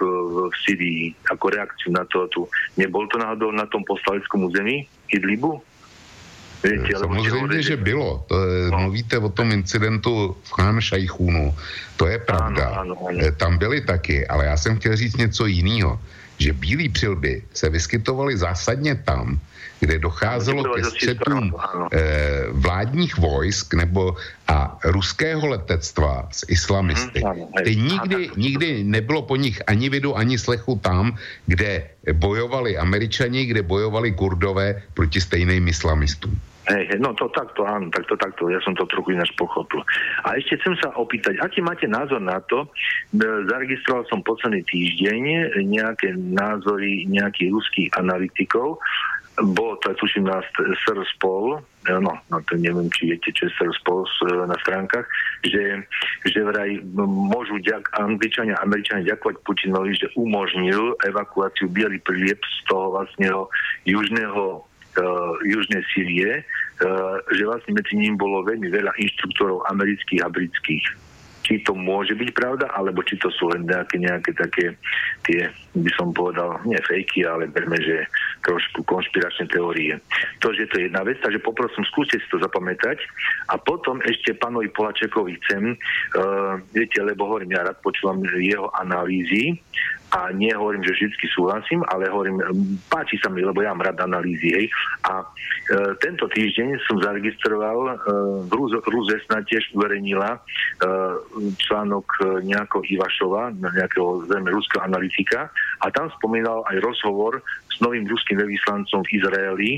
v 0.51 0.55
Syrii 0.63 1.13
ako 1.29 1.45
reakciu 1.51 1.89
na 1.93 2.03
to. 2.07 2.27
Tu. 2.31 2.41
Nebol 2.79 3.09
to 3.11 3.19
náhodou 3.19 3.51
na 3.51 3.67
tom 3.67 3.83
postaleckom 3.83 4.47
území 4.47 4.87
Idlibu? 5.11 5.70
Viete, 6.63 6.99
Samozřejmě, 6.99 7.61
že 7.61 7.77
bylo. 7.77 8.25
To, 8.27 8.35
no. 8.71 8.79
Mluvíte 8.79 9.17
o 9.17 9.29
tom 9.29 9.51
incidentu 9.51 10.37
v 10.43 10.49
Khan 10.53 10.81
Šajchúnu. 10.81 11.55
To 11.97 12.07
je 12.07 12.17
pravda. 12.19 12.65
Ano, 12.65 12.79
ano, 12.79 12.95
ano. 13.09 13.19
Eh, 13.21 13.31
tam 13.31 13.57
byli 13.57 13.81
taky, 13.81 14.27
ale 14.27 14.45
já 14.45 14.57
jsem 14.57 14.77
chtěl 14.77 14.95
říct 14.95 15.17
něco 15.17 15.45
jiného. 15.45 15.99
Že 16.37 16.53
bílí 16.53 16.89
přilby 16.89 17.43
se 17.53 17.69
vyskytovaly 17.69 18.37
zásadně 18.37 18.95
tam, 18.95 19.39
kde 19.79 19.99
docházelo 19.99 20.63
ke 20.73 20.83
střetům 20.83 21.53
eh, 21.53 22.49
vládních 22.51 23.17
vojsk 23.17 23.73
nebo 23.73 24.17
a 24.47 24.77
ruského 24.85 25.47
letectva 25.47 26.29
s 26.31 26.45
islamisty. 26.49 27.21
Ty 27.63 27.75
nikdy, 27.75 28.29
nikdy 28.37 28.83
nebylo 28.83 29.21
po 29.21 29.35
nich 29.35 29.61
ani 29.67 29.89
vidu, 29.89 30.17
ani 30.17 30.37
slechu 30.37 30.81
tam, 30.81 31.17
kde 31.45 31.89
bojovali 32.13 32.77
američani, 32.77 33.45
kde 33.45 33.61
bojovali 33.61 34.11
kurdové 34.11 34.81
proti 34.93 35.21
stejným 35.21 35.67
islamistům. 35.67 36.41
Hej, 36.69 37.01
no 37.01 37.09
to 37.17 37.25
takto, 37.33 37.65
áno, 37.65 37.89
takto, 37.89 38.13
takto, 38.13 38.45
ja 38.45 38.61
som 38.61 38.77
to 38.77 38.85
trochu 38.85 39.17
ináč 39.17 39.33
pochopil. 39.33 39.81
A 40.21 40.37
ešte 40.37 40.61
chcem 40.61 40.77
sa 40.77 40.93
opýtať, 40.93 41.41
aký 41.41 41.57
máte 41.57 41.89
názor 41.89 42.21
na 42.21 42.37
to, 42.45 42.69
e, 43.17 43.25
zaregistroval 43.49 44.05
som 44.05 44.21
posledný 44.21 44.61
týždeň 44.69 45.57
nejaké 45.65 46.13
názory 46.13 47.09
nejakých 47.09 47.49
ruských 47.49 47.89
analytikov, 47.97 48.77
bolo 49.41 49.79
to, 49.81 49.95
tuším, 49.97 50.29
na 50.29 50.43
Spol, 51.17 51.57
e, 51.87 51.91
no, 51.97 52.13
no 52.29 52.37
to 52.45 52.53
neviem, 52.61 52.91
či 52.93 53.09
viete, 53.09 53.33
čo 53.33 53.49
je 53.49 53.73
Spol 53.81 54.05
e, 54.05 54.45
na 54.45 54.53
stránkach, 54.61 55.07
že, 55.41 55.81
že 56.29 56.39
vraj 56.45 56.77
môžu 57.07 57.57
ďak, 57.63 57.89
Angličania 57.97 58.59
Američania 58.61 59.15
ďakovať 59.15 59.35
Putinovi, 59.41 59.97
že 59.97 60.13
umožnil 60.13 60.93
evakuáciu 61.07 61.71
Bielý 61.73 61.97
príliep 62.05 62.37
z 62.37 62.57
toho 62.69 62.93
vlastne 62.93 63.33
južného 63.87 64.69
Južnej 65.47 65.83
Sýrie, 65.93 66.41
uh, 66.41 67.17
že 67.31 67.43
vlastne 67.47 67.77
medzi 67.77 67.95
ním 67.95 68.19
bolo 68.19 68.43
veľmi 68.43 68.67
veľa 68.67 68.91
inštruktorov 68.99 69.63
amerických 69.71 70.21
a 70.25 70.29
britských. 70.29 70.85
Či 71.41 71.65
to 71.65 71.73
môže 71.73 72.13
byť 72.13 72.29
pravda, 72.37 72.69
alebo 72.77 73.01
či 73.01 73.17
to 73.17 73.33
sú 73.33 73.49
len 73.49 73.65
nejaké, 73.65 73.97
nejaké 73.97 74.29
také 74.37 74.77
tie, 75.25 75.49
by 75.73 75.91
som 75.97 76.13
povedal, 76.13 76.61
nie 76.69 76.77
fejky, 76.85 77.25
ale 77.25 77.49
berme, 77.49 77.81
že 77.81 78.05
trošku 78.45 78.85
konšpiračné 78.85 79.49
teórie. 79.49 79.97
To, 80.45 80.53
že 80.53 80.69
to 80.69 80.77
je 80.77 80.85
jedna 80.85 81.01
vec, 81.01 81.17
takže 81.17 81.41
poprosím, 81.41 81.81
skúste 81.89 82.21
si 82.21 82.27
to 82.29 82.37
zapamätať. 82.37 83.01
A 83.49 83.57
potom 83.57 84.05
ešte 84.05 84.37
pánovi 84.37 84.69
Polačekovi 84.69 85.41
chcem, 85.41 85.73
uh, 85.73 86.61
viete, 86.77 87.01
lebo 87.01 87.25
hovorím, 87.25 87.57
ja 87.57 87.65
rád 87.65 87.81
počúvam 87.81 88.21
jeho 88.37 88.69
analýzy 88.77 89.57
a 90.11 90.27
nie 90.35 90.51
hovorím, 90.51 90.83
že 90.83 91.07
vždy 91.07 91.27
súhlasím, 91.31 91.81
ale 91.87 92.11
hovorím, 92.11 92.43
páči 92.91 93.15
sa 93.23 93.31
mi, 93.31 93.47
lebo 93.47 93.63
ja 93.63 93.71
mám 93.71 93.87
rád 93.87 94.03
analýzy. 94.03 94.51
Hej. 94.51 94.67
A 95.07 95.23
e, 95.23 95.25
tento 96.03 96.27
týždeň 96.27 96.83
som 96.83 96.99
zaregistroval, 96.99 97.79
e, 97.87 97.93
snad 99.23 99.47
tiež 99.47 99.71
uverejnila 99.71 100.35
e, 100.35 100.39
článok 101.55 102.05
e, 102.19 102.23
nejakého 102.43 102.83
Ivašova, 102.99 103.55
nejakého 103.55 104.27
zrejme 104.27 104.51
ruského 104.51 104.83
analytika 104.83 105.47
a 105.79 105.87
tam 105.95 106.11
spomínal 106.19 106.67
aj 106.67 106.83
rozhovor 106.83 107.39
s 107.71 107.79
novým 107.79 108.03
ruským 108.03 108.35
veľvyslancom 108.35 109.07
v 109.07 109.11
Izraeli, 109.15 109.71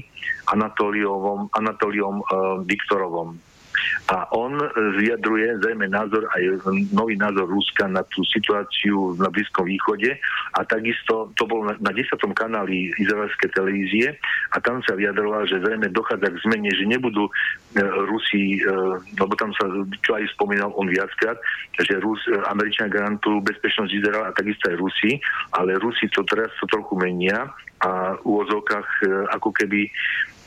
Anatoliom, 0.50 1.54
Anatoliom 1.54 2.18
e, 2.20 2.26
Viktorovom 2.66 3.53
a 4.12 4.28
on 4.36 4.60
vyjadruje 5.00 5.64
zrejme 5.64 5.88
názor, 5.88 6.28
aj 6.36 6.68
nový 6.92 7.16
názor 7.16 7.48
Ruska 7.48 7.88
na 7.88 8.04
tú 8.12 8.22
situáciu 8.28 9.16
na 9.16 9.32
Blízkom 9.32 9.68
východe 9.68 10.20
a 10.58 10.60
takisto 10.68 11.32
to 11.40 11.44
bolo 11.48 11.72
na, 11.72 11.76
na 11.80 11.92
10. 11.96 12.20
kanáli 12.36 12.92
izraelskej 13.00 13.50
televízie 13.56 14.18
a 14.52 14.58
tam 14.60 14.84
sa 14.84 14.94
vyjadroval, 14.98 15.48
že 15.48 15.64
zrejme 15.64 15.90
dochádza 15.90 16.30
k 16.30 16.42
zmene, 16.46 16.70
že 16.74 16.86
nebudú 16.86 17.26
e, 17.28 17.32
Rusi, 17.84 18.60
e, 18.60 18.66
lebo 19.18 19.34
tam 19.40 19.56
sa, 19.56 19.66
čo 20.04 20.20
aj 20.20 20.28
spomínal 20.36 20.74
on 20.76 20.90
viackrát, 20.92 21.38
že 21.80 21.98
Rus, 22.04 22.22
e, 22.30 22.38
Američania 22.50 22.92
garantujú 22.92 23.42
bezpečnosť 23.46 23.92
Izraela 23.92 24.30
a 24.30 24.38
takisto 24.38 24.70
aj 24.70 24.78
Rusi, 24.78 25.18
ale 25.56 25.80
Rusi 25.80 26.06
to 26.12 26.22
teraz 26.28 26.52
to 26.60 26.66
trochu 26.70 27.00
menia 27.00 27.50
a 27.84 28.16
v 28.16 28.22
úvozovkách 28.24 28.88
ako 29.36 29.52
keby 29.52 29.92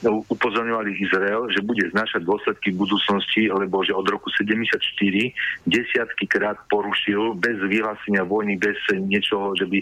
upozorňovali 0.05 0.93
Izrael, 1.01 1.49
že 1.49 1.65
bude 1.65 1.89
znašať 1.89 2.29
dôsledky 2.29 2.77
v 2.77 2.85
budúcnosti, 2.85 3.49
lebo 3.49 3.81
že 3.81 3.97
od 3.97 4.05
roku 4.05 4.29
74 4.29 4.77
desiatky 5.65 6.29
krát 6.29 6.61
porušil 6.69 7.33
bez 7.41 7.57
vyhlásenia 7.65 8.27
vojny, 8.29 8.61
bez 8.61 8.77
niečoho, 8.93 9.57
že 9.57 9.65
by 9.65 9.79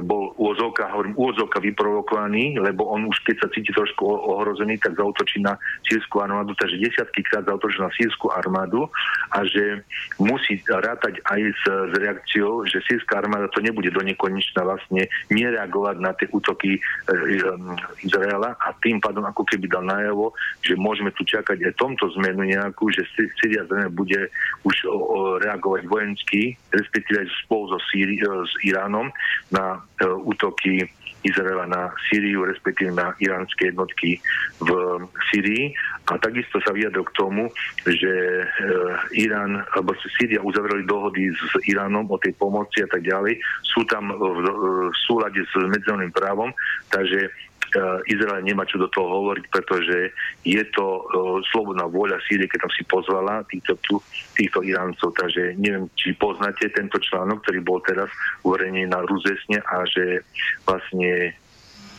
bol 0.00 0.32
úvozovka, 0.40 0.88
hovorím, 0.88 1.12
úvozovka 1.20 1.60
vyprovokovaný, 1.60 2.56
lebo 2.56 2.88
on 2.88 3.04
už 3.04 3.20
keď 3.26 3.36
sa 3.44 3.48
cíti 3.52 3.74
trošku 3.76 4.00
ohrozený, 4.08 4.80
tak 4.80 4.96
zautočí 4.96 5.44
na 5.44 5.60
sírskú 5.84 6.24
armádu, 6.24 6.56
takže 6.56 6.80
desiatky 6.80 7.20
krát 7.28 7.44
zautočí 7.44 7.78
na 7.84 7.92
sírskú 7.92 8.32
armádu 8.32 8.88
a 9.34 9.44
že 9.44 9.84
musí 10.16 10.62
rátať 10.64 11.20
aj 11.28 11.40
s, 11.52 11.62
s 11.68 11.92
reakciou, 12.00 12.64
že 12.64 12.80
sírska 12.88 13.20
armáda 13.20 13.50
to 13.52 13.60
nebude 13.60 13.92
do 13.92 14.00
nekonečna 14.00 14.64
vlastne 14.64 15.04
nereagovať 15.28 15.96
na 16.00 16.16
tie 16.16 16.26
útoky 16.32 16.76
e, 16.76 16.80
e, 16.80 17.38
Izraela 18.06 18.56
a 18.56 18.68
tým 18.80 19.02
pádom 19.02 19.26
ako 19.26 19.49
keby 19.50 19.66
dal 19.66 19.84
najavo, 19.84 20.32
že 20.62 20.78
môžeme 20.78 21.10
tu 21.12 21.26
čakať 21.26 21.58
aj 21.66 21.78
tomto 21.80 22.06
zmenu 22.20 22.46
nejakú, 22.46 22.88
že 22.94 23.02
Syria 23.42 23.66
zrejme 23.66 23.90
bude 23.90 24.30
už 24.62 24.76
o, 24.86 24.94
o, 24.94 25.18
reagovať 25.42 25.90
vojensky, 25.90 26.54
respektíve 26.70 27.26
spolu 27.44 27.74
so 27.74 27.78
Syri, 27.90 28.16
e, 28.16 28.24
s 28.24 28.54
Iránom 28.62 29.10
na 29.50 29.82
e, 29.98 30.06
útoky 30.06 30.86
Izraela 31.20 31.68
na 31.68 31.92
Sýriu, 32.08 32.48
respektíve 32.48 32.96
na 32.96 33.12
iránske 33.20 33.68
jednotky 33.68 34.16
v 34.60 34.70
Sýrii. 35.28 35.76
A 36.08 36.16
takisto 36.16 36.58
sa 36.64 36.72
vyjadril 36.72 37.04
k 37.04 37.16
tomu, 37.16 37.52
že 37.84 38.12
e, 38.40 38.44
Irán, 39.20 39.60
alebo 39.76 39.92
Sýria 40.16 40.40
uzavreli 40.40 40.88
dohody 40.88 41.28
s 41.28 41.52
Iránom 41.68 42.08
o 42.08 42.16
tej 42.16 42.32
pomoci 42.40 42.80
a 42.82 42.88
tak 42.88 43.04
ďalej. 43.04 43.36
Sú 43.62 43.84
tam 43.84 44.08
v, 44.08 44.48
v 44.48 44.96
súlade 45.04 45.44
s 45.44 45.52
medzinárodným 45.60 46.14
právom, 46.16 46.50
takže 46.88 47.28
Izrael 48.10 48.42
nemá 48.42 48.66
čo 48.66 48.80
do 48.80 48.88
toho 48.90 49.22
hovoriť, 49.22 49.44
pretože 49.52 50.10
je 50.42 50.62
to 50.74 50.84
uh, 50.84 51.38
slobodná 51.54 51.86
vôľa 51.86 52.18
Sýrie, 52.26 52.50
keď 52.50 52.66
tam 52.66 52.72
si 52.74 52.82
pozvala 52.88 53.34
týchto, 53.46 53.78
týchto 54.34 54.60
Iráncov. 54.64 55.14
Takže 55.14 55.54
neviem, 55.60 55.86
či 55.94 56.16
poznáte 56.16 56.70
tento 56.72 56.98
článok, 56.98 57.44
ktorý 57.46 57.58
bol 57.62 57.78
teraz 57.84 58.10
uverejnený 58.42 58.90
na 58.90 59.00
Ruzesne 59.06 59.62
a 59.62 59.86
že 59.86 60.26
vlastne 60.66 61.34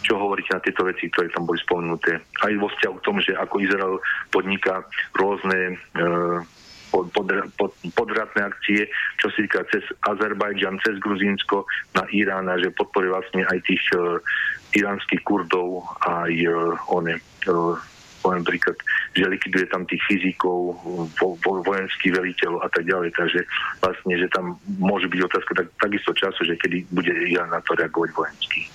čo 0.01 0.17
hovoríte 0.17 0.57
na 0.57 0.63
tieto 0.65 0.81
veci, 0.81 1.13
ktoré 1.13 1.29
tam 1.29 1.45
boli 1.45 1.61
spomenuté. 1.61 2.17
Aj 2.41 2.51
vo 2.57 2.67
vzťahu 2.73 2.95
k 2.97 3.05
tomu, 3.05 3.21
že 3.21 3.37
ako 3.37 3.61
Izrael 3.61 3.95
podniká 4.33 4.81
rôzne 5.13 5.77
uh, 5.77 6.41
pod, 6.91 7.07
pod, 7.57 7.71
pod, 7.95 8.09
akcie, 8.37 8.85
čo 9.17 9.31
sa 9.31 9.37
týka 9.39 9.63
cez 9.71 9.83
Azerbajdžan, 10.05 10.83
cez 10.83 10.99
Gruzínsko 10.99 11.63
na 11.95 12.03
Irán 12.11 12.51
a 12.51 12.59
že 12.59 12.75
podporuje 12.75 13.15
vlastne 13.15 13.47
aj 13.47 13.59
tých 13.63 13.83
uh, 13.95 14.19
iránskych 14.75 15.23
kurdov 15.23 15.87
aj 16.03 16.31
uh, 16.45 16.75
one, 16.91 17.17
uh, 17.47 17.75
poviem 18.21 18.45
príklad, 18.45 18.77
že 19.17 19.25
likviduje 19.25 19.65
tam 19.71 19.87
tých 19.89 20.03
fyzikov, 20.05 20.77
vo, 21.17 21.27
vo, 21.41 21.51
vojenských 21.65 22.13
veliteľov 22.13 22.61
a 22.61 22.69
tak 22.69 22.85
ďalej. 22.85 23.09
Takže 23.17 23.39
vlastne, 23.81 24.13
že 24.13 24.27
tam 24.29 24.61
môže 24.77 25.09
byť 25.09 25.19
otázka 25.25 25.51
tak, 25.57 25.67
takisto 25.81 26.11
času, 26.13 26.45
že 26.45 26.59
kedy 26.61 26.85
bude 26.93 27.09
Irán 27.09 27.49
na 27.49 27.59
to 27.65 27.73
reagovať 27.73 28.09
vojensky. 28.13 28.69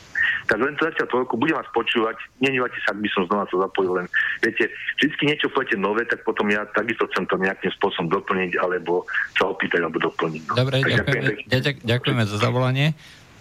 Tak 0.47 0.59
len 0.63 0.75
to 0.79 0.87
zatiaľ 0.87 1.07
toľko, 1.11 1.35
budem 1.37 1.59
vás 1.59 1.69
počúvať, 1.75 2.17
nenívate 2.39 2.79
sa, 2.87 2.95
ak 2.95 3.03
by 3.03 3.09
som 3.11 3.23
znova 3.27 3.45
to 3.51 3.59
zapojil, 3.59 3.93
len 3.99 4.07
viete, 4.41 4.71
vždy 5.03 5.25
niečo 5.27 5.51
poviete 5.51 5.77
nové, 5.77 6.07
tak 6.07 6.23
potom 6.23 6.47
ja 6.49 6.63
takisto 6.71 7.11
chcem 7.11 7.27
to 7.27 7.37
nejakým 7.37 7.71
spôsobom 7.77 8.09
doplniť, 8.15 8.59
alebo 8.63 9.05
sa 9.35 9.51
opýtať, 9.51 9.83
alebo 9.83 9.99
doplniť. 9.99 10.43
No. 10.47 10.55
Dobre, 10.55 10.81
tak 10.81 10.91
ďakujeme, 11.03 11.33
ďakujeme, 11.51 11.83
ďakujeme 11.83 12.23
za 12.31 12.37
zavolanie. 12.39 12.87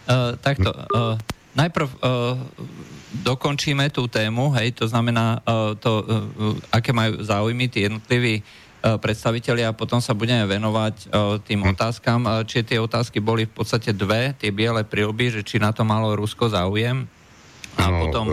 Uh, 0.06 0.38
takto, 0.38 0.70
uh, 0.70 1.18
najprv 1.54 1.88
uh, 2.02 2.38
dokončíme 3.26 3.90
tú 3.94 4.10
tému, 4.10 4.54
hej, 4.58 4.74
to 4.74 4.86
znamená 4.90 5.42
uh, 5.46 5.78
to, 5.78 6.02
uh, 6.02 6.58
aké 6.74 6.94
majú 6.94 7.22
záujmy 7.22 7.70
tí 7.70 7.86
jednotliví 7.86 8.42
E, 8.42 8.65
predstaviteľi 8.86 9.66
a 9.66 9.74
potom 9.74 9.98
sa 9.98 10.14
budeme 10.14 10.46
venovať 10.46 10.96
e, 10.96 11.06
tým 11.42 11.66
hm. 11.66 11.74
otázkam. 11.74 12.22
E, 12.26 12.30
či 12.46 12.62
tie 12.62 12.78
otázky 12.78 13.18
boli 13.18 13.50
v 13.50 13.54
podstate 13.58 13.92
dve, 13.98 14.38
tie 14.38 14.54
biele 14.54 14.86
prilby, 14.86 15.34
že 15.34 15.42
či 15.42 15.58
na 15.58 15.74
to 15.74 15.82
malo 15.82 16.14
Rusko 16.14 16.54
záujem. 16.54 17.10
A 17.76 17.92
no, 17.92 18.08
potom... 18.08 18.32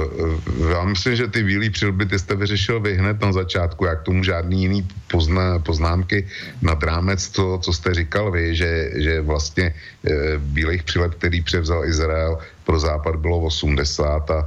Já 0.70 0.84
myslím, 0.84 1.16
že 1.16 1.28
ty 1.28 1.42
bílý 1.42 1.70
přilby 1.70 2.06
ty 2.06 2.18
jste 2.18 2.34
vyřešil 2.34 2.80
vy 2.80 2.94
hned 2.94 3.20
na 3.20 3.32
začátku, 3.32 3.84
jak 3.84 4.02
tomu 4.02 4.24
žádný 4.24 4.62
jiný 4.62 4.88
pozná, 5.10 5.58
poznámky 5.58 6.26
nad 6.62 6.82
rámec 6.82 7.28
to, 7.28 7.58
co 7.58 7.72
jste 7.72 7.94
říkal 7.94 8.30
vy, 8.30 8.56
že, 8.56 8.90
že 8.94 9.20
vlastně 9.20 9.64
e, 9.64 10.38
bílých 10.38 10.82
přileb, 10.82 11.14
který 11.14 11.42
převzal 11.42 11.84
Izrael, 11.84 12.38
pro 12.64 12.78
západ 12.78 13.16
bylo 13.16 13.40
80 13.40 14.30
a 14.30 14.38
e, 14.38 14.46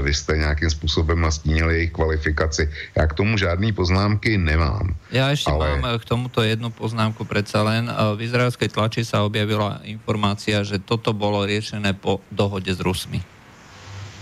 vy 0.00 0.14
jste 0.14 0.36
nějakým 0.36 0.70
způsobem 0.70 1.20
nastínili 1.20 1.74
jejich 1.74 1.92
kvalifikaci. 1.92 2.70
Já 2.96 3.06
k 3.06 3.14
tomu 3.14 3.38
žádný 3.38 3.72
poznámky 3.72 4.38
nemám. 4.38 4.94
Já 5.10 5.30
ještě 5.30 5.50
ale... 5.50 5.80
mám 5.80 5.98
k 5.98 6.04
tomuto 6.04 6.42
jednu 6.42 6.70
poznámku 6.70 7.24
predsa 7.24 7.62
len. 7.62 7.90
E, 7.90 7.94
v 8.16 8.22
izraelskej 8.22 8.68
tlači 8.68 9.04
sa 9.04 9.22
objavila 9.22 9.80
informácia, 9.84 10.64
že 10.64 10.80
toto 10.80 11.12
bolo 11.12 11.44
riešené 11.44 11.92
po 11.92 12.24
dohode 12.32 12.72
s 12.72 12.80
Rusmi. 12.80 13.20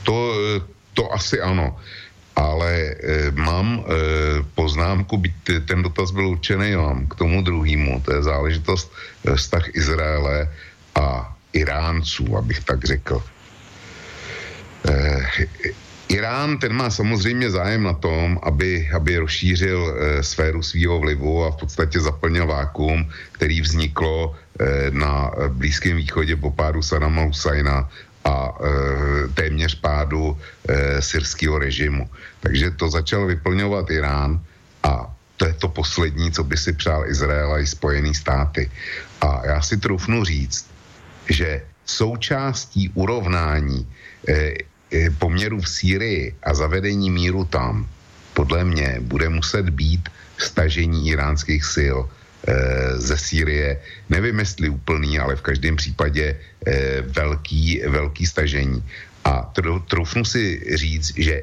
To, 0.03 0.15
e, 0.15 0.61
to 0.95 1.07
asi 1.13 1.41
ano 1.41 1.79
ale 2.39 2.71
e, 2.71 2.95
mám 3.35 3.83
e, 3.83 3.97
poznámku, 4.55 5.19
byť 5.19 5.35
ten 5.67 5.83
dotaz 5.83 6.15
byl 6.15 6.39
určený 6.39 6.79
vám 6.79 7.11
k 7.11 7.15
tomu 7.19 7.43
druhému, 7.43 7.99
to 8.07 8.15
je 8.15 8.23
záležitost 8.23 8.87
e, 9.27 9.35
vztah 9.35 9.75
Izraele 9.75 10.47
a 10.95 11.35
Iránců, 11.53 12.37
abych 12.39 12.63
tak 12.65 12.85
řekl. 12.85 13.23
Eh, 14.89 15.47
Irán, 16.09 16.59
ten 16.59 16.73
má 16.73 16.91
samozřejmě 16.91 17.51
zájem 17.51 17.83
na 17.83 17.93
tom, 17.93 18.41
aby, 18.43 18.89
aby 18.97 19.19
rozšířil 19.19 19.81
eh, 19.85 20.23
sféru 20.23 20.63
svého 20.63 20.99
vlivu 20.99 21.45
a 21.45 21.51
v 21.51 21.57
podstatě 21.57 22.01
zaplnil 22.01 22.47
vákuum, 22.47 23.05
který 23.33 23.61
vzniklo 23.61 24.33
eh, 24.33 24.91
na 24.91 25.31
Blízkém 25.49 25.97
východě 25.97 26.37
po 26.37 26.51
pádu 26.51 26.83
Sadama 26.83 27.23
Husajna 27.23 27.89
a 28.29 28.53
e, 28.53 29.29
téměř 29.29 29.81
pádu 29.81 30.37
e, 30.69 31.03
syrského 31.03 31.59
režimu. 31.59 32.11
Takže 32.41 32.71
to 32.71 32.91
začal 32.91 33.27
vyplňovat 33.27 33.91
Irán 33.91 34.41
a 34.83 35.15
to 35.37 35.47
je 35.47 35.55
to 35.55 35.69
poslední, 35.69 36.33
co 36.33 36.45
by 36.45 36.57
si 36.57 36.73
přál 36.73 37.07
Izrael 37.07 37.53
a 37.53 37.59
i 37.59 37.67
Spojený 37.67 38.15
státy. 38.15 38.71
A 39.21 39.47
já 39.47 39.63
si 39.63 39.77
trufnu 39.77 40.25
říct, 40.25 40.67
že 41.31 41.63
součástí 41.87 42.91
urovnání 42.95 43.87
eh, 44.29 44.55
eh, 44.93 45.11
poměrů 45.11 45.61
v 45.61 45.69
Sýrii 45.69 46.35
a 46.43 46.55
zavedení 46.55 47.11
míru 47.11 47.45
tam, 47.45 47.89
podle 48.35 48.65
mě, 48.65 48.99
bude 49.01 49.29
muset 49.29 49.69
být 49.71 50.09
stažení 50.39 51.09
iránských 51.09 51.65
sil 51.75 51.99
eh, 52.07 52.95
ze 52.97 53.19
Sýrie. 53.19 53.81
Nevím, 54.09 54.39
jestli 54.39 54.69
úplný, 54.69 55.19
ale 55.19 55.37
v 55.37 55.43
každém 55.43 55.77
případě 55.77 56.37
eh, 56.67 57.03
velký, 57.03 57.83
velký 57.87 58.27
stažení. 58.27 58.85
A 59.25 59.53
trufnu 59.89 60.25
si 60.25 60.63
říct, 60.75 61.19
že 61.19 61.43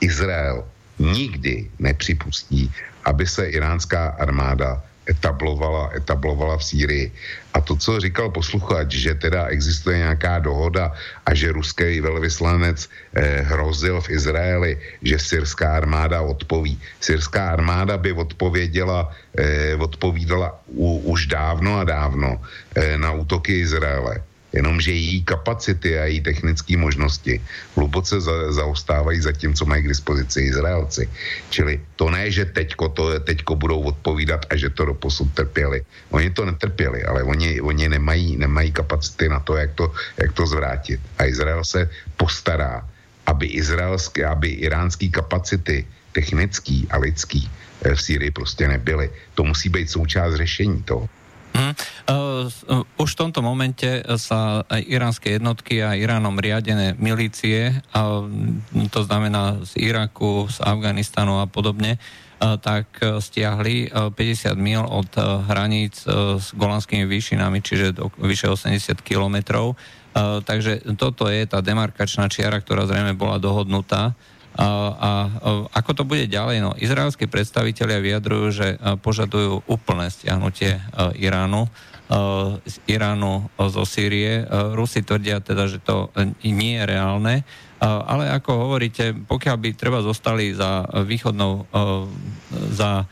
Izrael 0.00 0.64
nikdy 0.98 1.70
nepřipustí, 1.78 2.70
aby 3.04 3.26
se 3.26 3.48
iránská 3.50 4.20
armáda 4.20 4.82
etablovala, 5.06 5.92
etablovala 5.94 6.58
v 6.58 6.64
Sýrii. 6.64 7.06
A 7.54 7.60
to, 7.60 7.76
co 7.76 8.00
říkal 8.00 8.30
posluchač, 8.30 8.92
že 8.92 9.14
teda 9.14 9.46
existuje 9.46 9.98
nějaká 9.98 10.38
dohoda 10.38 10.92
a 11.26 11.34
že 11.34 11.52
ruský 11.52 12.00
velvyslanec 12.00 12.88
eh, 13.14 13.46
hrozil 13.46 14.00
v 14.00 14.10
Izraeli, 14.10 14.72
že 15.02 15.18
syrská 15.18 15.76
armáda 15.76 16.22
odpoví. 16.22 16.80
Syrská 17.00 17.50
armáda 17.52 17.96
by 17.96 18.12
odpověděla, 18.12 19.12
eh, 19.38 19.76
odpovídala 19.76 20.58
u, 20.66 21.14
už 21.14 21.26
dávno 21.26 21.78
a 21.78 21.84
dávno 21.84 22.40
eh, 22.74 22.98
na 22.98 23.12
útoky 23.12 23.62
Izraele 23.62 24.33
jenomže 24.54 24.92
její 24.92 25.24
kapacity 25.24 25.98
a 25.98 26.04
její 26.04 26.20
technické 26.20 26.76
možnosti 26.76 27.42
hluboce 27.74 28.20
za, 28.20 28.52
zaostávají 28.52 29.20
za 29.20 29.32
tím, 29.32 29.54
co 29.54 29.66
mají 29.66 29.82
k 29.82 29.88
dispozici 29.88 30.40
Izraelci. 30.40 31.10
Čili 31.50 31.80
to 31.96 32.10
ne, 32.10 32.30
že 32.30 32.44
teďko, 32.44 32.88
to, 32.88 33.04
teďko 33.20 33.58
budou 33.58 33.82
odpovídat 33.82 34.46
a 34.50 34.56
že 34.56 34.70
to 34.70 34.84
doposud 34.84 35.34
trpěli. 35.34 35.82
Oni 36.10 36.30
to 36.30 36.44
netrpěli, 36.46 37.02
ale 37.04 37.22
oni, 37.22 37.60
oni 37.60 37.88
nemají, 37.88 38.36
nemají 38.36 38.72
kapacity 38.72 39.28
na 39.28 39.40
to 39.40 39.56
jak, 39.56 39.74
to, 39.74 39.92
jak 40.16 40.32
to 40.32 40.46
zvrátit. 40.46 41.00
A 41.18 41.26
Izrael 41.26 41.64
se 41.64 41.90
postará, 42.16 42.86
aby 43.26 43.46
izraelské, 43.46 44.24
aby 44.24 44.48
iránské 44.48 45.08
kapacity 45.08 45.86
technický 46.12 46.86
a 46.90 46.98
lidský 47.02 47.50
eh, 47.82 47.94
v 47.94 48.00
Sýrii 48.02 48.30
prostě 48.30 48.68
nebyly. 48.68 49.10
To 49.34 49.42
musí 49.44 49.68
být 49.68 49.90
součást 49.90 50.34
řešení 50.34 50.82
toho. 50.82 51.08
Uh, 51.54 52.50
už 52.98 53.14
v 53.14 53.20
tomto 53.24 53.38
momente 53.38 53.86
sa 54.18 54.66
aj 54.66 54.82
iránske 54.90 55.38
jednotky 55.38 55.80
a 55.86 55.94
Iránom 55.94 56.34
riadené 56.36 56.98
milície, 56.98 57.70
uh, 57.94 58.26
to 58.90 59.00
znamená 59.06 59.62
z 59.62 59.78
Iraku, 59.88 60.50
z 60.50 60.58
Afganistanu 60.66 61.38
a 61.38 61.46
podobne, 61.46 61.96
uh, 61.96 62.58
tak 62.58 62.98
stiahli 63.00 63.88
50 63.88 64.58
mil 64.58 64.82
od 64.82 65.08
hraníc 65.46 66.04
s 66.42 66.50
golanskými 66.52 67.06
výšinami, 67.06 67.62
čiže 67.62 67.96
do 67.96 68.10
vyše 68.18 68.50
80 68.50 69.00
kilometrov. 69.00 69.78
Takže 70.46 70.94
toto 70.94 71.26
je 71.26 71.42
tá 71.42 71.58
demarkačná 71.58 72.30
čiara, 72.30 72.62
ktorá 72.62 72.86
zrejme 72.86 73.18
bola 73.18 73.42
dohodnutá 73.42 74.14
a, 74.54 75.28
ako 75.74 75.90
to 75.98 76.02
bude 76.06 76.30
ďalej? 76.30 76.56
No, 76.62 76.70
izraelskí 76.78 77.26
predstavitelia 77.26 77.98
vyjadrujú, 77.98 78.46
že 78.54 78.68
požadujú 79.02 79.66
úplné 79.66 80.10
stiahnutie 80.10 80.78
Iránu 81.18 81.66
z 82.62 82.74
Iránu 82.84 83.48
zo 83.56 83.82
Sýrie. 83.88 84.44
Rusi 84.76 85.00
tvrdia 85.00 85.40
teda, 85.40 85.66
že 85.66 85.80
to 85.80 86.12
nie 86.44 86.76
je 86.76 86.84
reálne, 86.84 87.48
ale 87.80 88.28
ako 88.28 88.68
hovoríte, 88.68 89.16
pokiaľ 89.24 89.56
by 89.56 89.68
treba 89.72 90.04
zostali 90.04 90.52
za 90.52 90.84
východnou, 91.04 91.64
za 92.76 93.08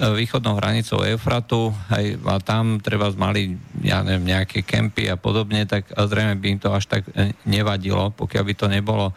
východnou 0.00 0.56
hranicou 0.56 1.04
Eufratu 1.04 1.76
aj, 1.92 2.24
a 2.24 2.40
tam 2.40 2.80
treba 2.80 3.12
mali 3.20 3.60
ja 3.84 4.00
neviem, 4.00 4.32
nejaké 4.32 4.64
kempy 4.64 5.12
a 5.12 5.20
podobne, 5.20 5.68
tak 5.68 5.92
zrejme 5.92 6.40
by 6.40 6.46
im 6.56 6.58
to 6.60 6.72
až 6.72 6.88
tak 6.88 7.04
e, 7.12 7.36
nevadilo, 7.44 8.08
pokiaľ 8.16 8.42
by 8.48 8.54
to 8.56 8.66
nebolo 8.66 9.12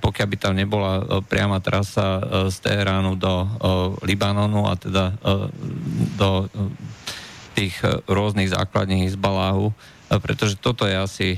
pokiaľ 0.00 0.26
by 0.32 0.36
tam 0.40 0.56
nebola 0.56 1.20
priama 1.28 1.60
trasa 1.60 2.20
z 2.48 2.56
Teheránu 2.64 3.12
do 3.20 3.44
Libanonu 4.00 4.64
a 4.64 4.72
teda 4.72 5.12
do 6.16 6.48
tých 7.52 7.76
rôznych 8.08 8.50
základných 8.50 9.12
izbaláhu, 9.12 9.70
pretože 10.24 10.56
toto 10.56 10.88
je 10.88 10.96
asi 10.96 11.28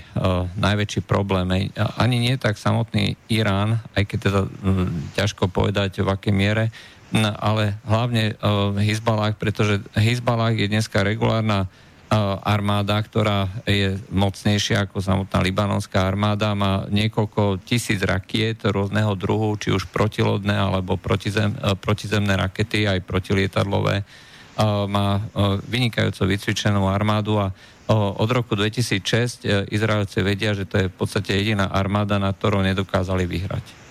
najväčší 0.55 1.03
problém. 1.03 1.75
Ani 1.99 2.23
nie 2.23 2.39
tak 2.39 2.63
samotný 2.63 3.19
Irán, 3.27 3.83
aj 3.99 4.07
keď 4.07 4.19
teda 4.23 4.41
ťažko 5.19 5.51
povedať 5.51 6.07
v 6.07 6.09
akej 6.09 6.35
miere, 6.35 6.71
ale 7.15 7.79
hlavne 7.87 8.35
Hizbalách, 8.81 9.39
pretože 9.39 9.85
Hizbalách 9.95 10.59
je 10.59 10.67
dneska 10.67 11.07
regulárna 11.07 11.71
armáda, 12.47 13.03
ktorá 13.03 13.51
je 13.67 13.99
mocnejšia 14.15 14.87
ako 14.87 15.03
samotná 15.03 15.43
libanonská 15.43 16.07
armáda, 16.07 16.55
má 16.55 16.87
niekoľko 16.87 17.67
tisíc 17.67 17.99
rakiet 17.99 18.63
rôzneho 18.63 19.11
druhu, 19.19 19.59
či 19.59 19.75
už 19.75 19.91
protilodné 19.91 20.55
alebo 20.55 20.95
protizem, 20.95 21.51
protizemné 21.83 22.39
rakety, 22.39 22.87
aj 22.87 23.03
protilietadlové. 23.03 24.07
Má 24.87 25.09
vynikajúco 25.67 26.31
vycvičenú 26.31 26.87
armádu 26.87 27.43
a 27.43 27.51
od 27.91 28.31
roku 28.31 28.55
2006 28.55 29.71
Izraelci 29.71 30.23
vedia, 30.23 30.55
že 30.55 30.67
to 30.67 30.87
je 30.87 30.91
v 30.91 30.97
podstate 30.97 31.35
jediná 31.35 31.71
armáda, 31.71 32.23
na 32.23 32.31
ktorou 32.31 32.63
nedokázali 32.63 33.27
vyhrať. 33.27 33.86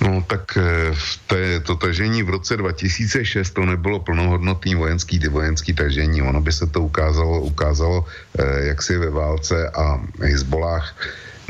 No 0.00 0.24
tak 0.24 0.56
eh, 0.56 0.96
to, 1.26 1.36
to 1.62 1.74
tažení 1.76 2.22
v 2.22 2.40
roce 2.40 2.56
2006 2.56 3.50
to 3.50 3.66
nebylo 3.68 4.00
plnohodnotný 4.00 4.74
vojenský, 4.74 5.20
vojenský 5.28 5.76
tažení. 5.76 6.22
Ono 6.22 6.40
by 6.40 6.52
se 6.52 6.66
to 6.66 6.80
ukázalo, 6.80 7.40
ukázalo 7.40 8.04
eh, 8.38 8.72
jak 8.72 8.82
si 8.82 8.96
ve 8.96 9.10
válce 9.10 9.68
a 9.68 10.00
Hezbolách 10.24 10.96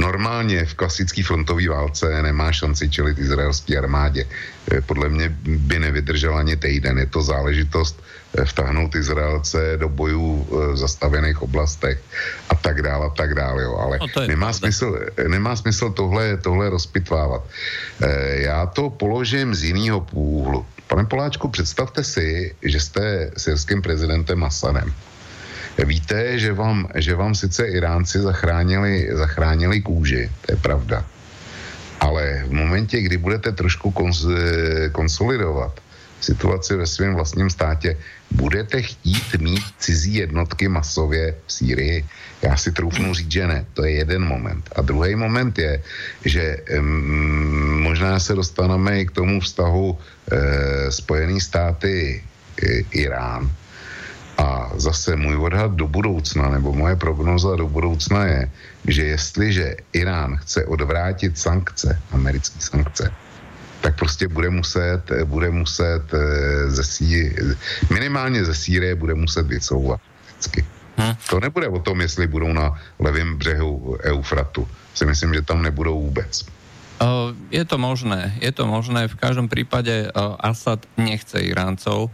normálně 0.01 0.65
v 0.65 0.75
klasické 0.75 1.23
frontové 1.23 1.69
válce 1.69 2.23
nemá 2.23 2.53
šanci 2.53 2.91
čelit 2.91 3.19
izraelské 3.19 3.79
armádě. 3.79 4.25
Eh, 4.25 4.81
podle 4.81 5.09
mě 5.09 5.29
by 5.45 5.79
nevydržel 5.79 6.37
ani 6.37 6.57
týden. 6.57 6.99
Je 6.99 7.07
to 7.07 7.23
záležitost 7.23 8.03
vtáhnout 8.45 8.95
Izraelce 8.95 9.77
do 9.77 9.89
bojů 9.89 10.47
v 10.51 10.77
zastavených 10.77 11.43
oblastech 11.43 11.99
a 12.49 12.55
tak 12.55 12.83
dále, 12.83 13.07
a 13.07 13.11
tak 13.11 13.35
dále. 13.35 13.63
Jo. 13.63 13.77
Ale 13.77 13.99
no 13.99 14.27
nemá, 14.27 14.53
smysl, 14.53 14.99
nemá 15.29 15.57
smysl 15.57 15.91
tohle, 15.91 16.37
tohle 16.37 16.71
rozpitvávat. 16.71 17.43
Já 18.31 18.67
to 18.67 18.91
položím 18.91 19.55
z 19.55 19.65
jiného 19.65 20.07
úhlu. 20.13 20.67
Pane 20.87 21.05
Poláčku, 21.05 21.49
představte 21.49 22.05
si, 22.05 22.55
že 22.63 22.81
jste 22.81 23.31
syrským 23.37 23.83
prezidentem 23.83 24.45
Asadem. 24.45 24.95
Víte, 25.79 26.39
že 26.39 26.53
vám, 26.53 26.89
že 26.95 27.15
vám 27.15 27.35
sice 27.35 27.67
Iránci 27.67 28.19
zachránili, 28.19 29.09
zachránili 29.13 29.81
kůži, 29.81 30.31
to 30.47 30.53
je 30.53 30.57
pravda. 30.57 31.05
Ale 32.01 32.43
v 32.47 32.53
momentě, 32.53 33.01
kdy 33.01 33.17
budete 33.17 33.53
trošku 33.53 33.91
kons, 33.91 34.27
konsolidovat 34.93 35.81
situaci 36.21 36.77
ve 36.77 36.87
svém 36.87 37.15
vlastním 37.15 37.51
státě, 37.51 37.97
budete 38.31 38.83
chtít 38.83 39.41
mít 39.41 39.65
cizí 39.79 40.15
jednotky 40.15 40.69
masově 40.69 41.35
v 41.47 41.53
Sýrii? 41.53 42.05
Já 42.43 42.57
si 42.57 42.73
troufnu 42.73 43.15
říct, 43.15 43.33
že 43.33 43.47
ne. 43.47 43.67
To 43.75 43.85
je 43.85 43.91
jeden 43.91 44.25
moment. 44.25 44.69
A 44.77 44.81
druhý 44.81 45.17
moment 45.17 45.59
je, 45.59 45.83
že 46.25 46.57
um, 46.79 47.83
možná 47.83 48.21
se 48.21 48.35
dostaneme 48.35 49.01
i 49.01 49.07
k 49.07 49.11
tomu 49.11 49.41
vztahu 49.41 49.99
e, 49.99 50.93
Spojený 50.93 51.41
státy 51.41 52.23
e, 52.63 52.67
Irán. 52.91 53.51
A 54.39 54.73
zase 54.77 55.17
můj 55.17 55.37
odhad 55.37 55.77
do 55.77 55.85
budoucna, 55.89 56.49
nebo 56.49 56.73
moje 56.73 56.97
prognoza 56.97 57.57
do 57.57 57.69
budoucna 57.69 58.25
je, 58.25 58.51
že 58.89 59.03
jestliže 59.05 59.77
Irán 59.93 60.37
chce 60.37 60.65
odvrátit 60.65 61.39
sankce, 61.39 62.01
americké 62.13 62.61
sankce, 62.61 63.13
tak 63.81 63.97
prostě 63.97 64.29
bude 64.29 64.51
muset, 64.51 65.03
bude 65.25 65.51
muset 65.51 66.05
eh, 66.15 66.71
ze 66.71 66.85
sí, 66.85 67.33
minimálně 67.91 68.45
ze 68.45 68.55
Sýrie 68.55 68.95
bude 68.95 69.15
muset 69.15 69.47
vycouvat. 69.47 70.01
Hmm. 70.97 71.17
To 71.31 71.41
nebude 71.41 71.69
o 71.69 71.81
tom, 71.81 72.01
jestli 72.01 72.27
budou 72.27 72.53
na 72.53 72.77
levém 72.99 73.37
břehu 73.37 73.97
Eufratu. 74.05 74.69
Si 74.95 75.07
myslím, 75.07 75.35
že 75.35 75.43
tam 75.43 75.63
nebudou 75.63 76.01
vůbec. 76.01 76.45
Je 77.51 77.65
to 77.65 77.81
možné, 77.81 78.37
je 78.45 78.53
to 78.53 78.69
možné. 78.69 79.09
V 79.09 79.17
každom 79.17 79.49
prípade 79.49 80.13
Asad 80.37 80.85
nechce 81.01 81.41
Iráncov. 81.41 82.13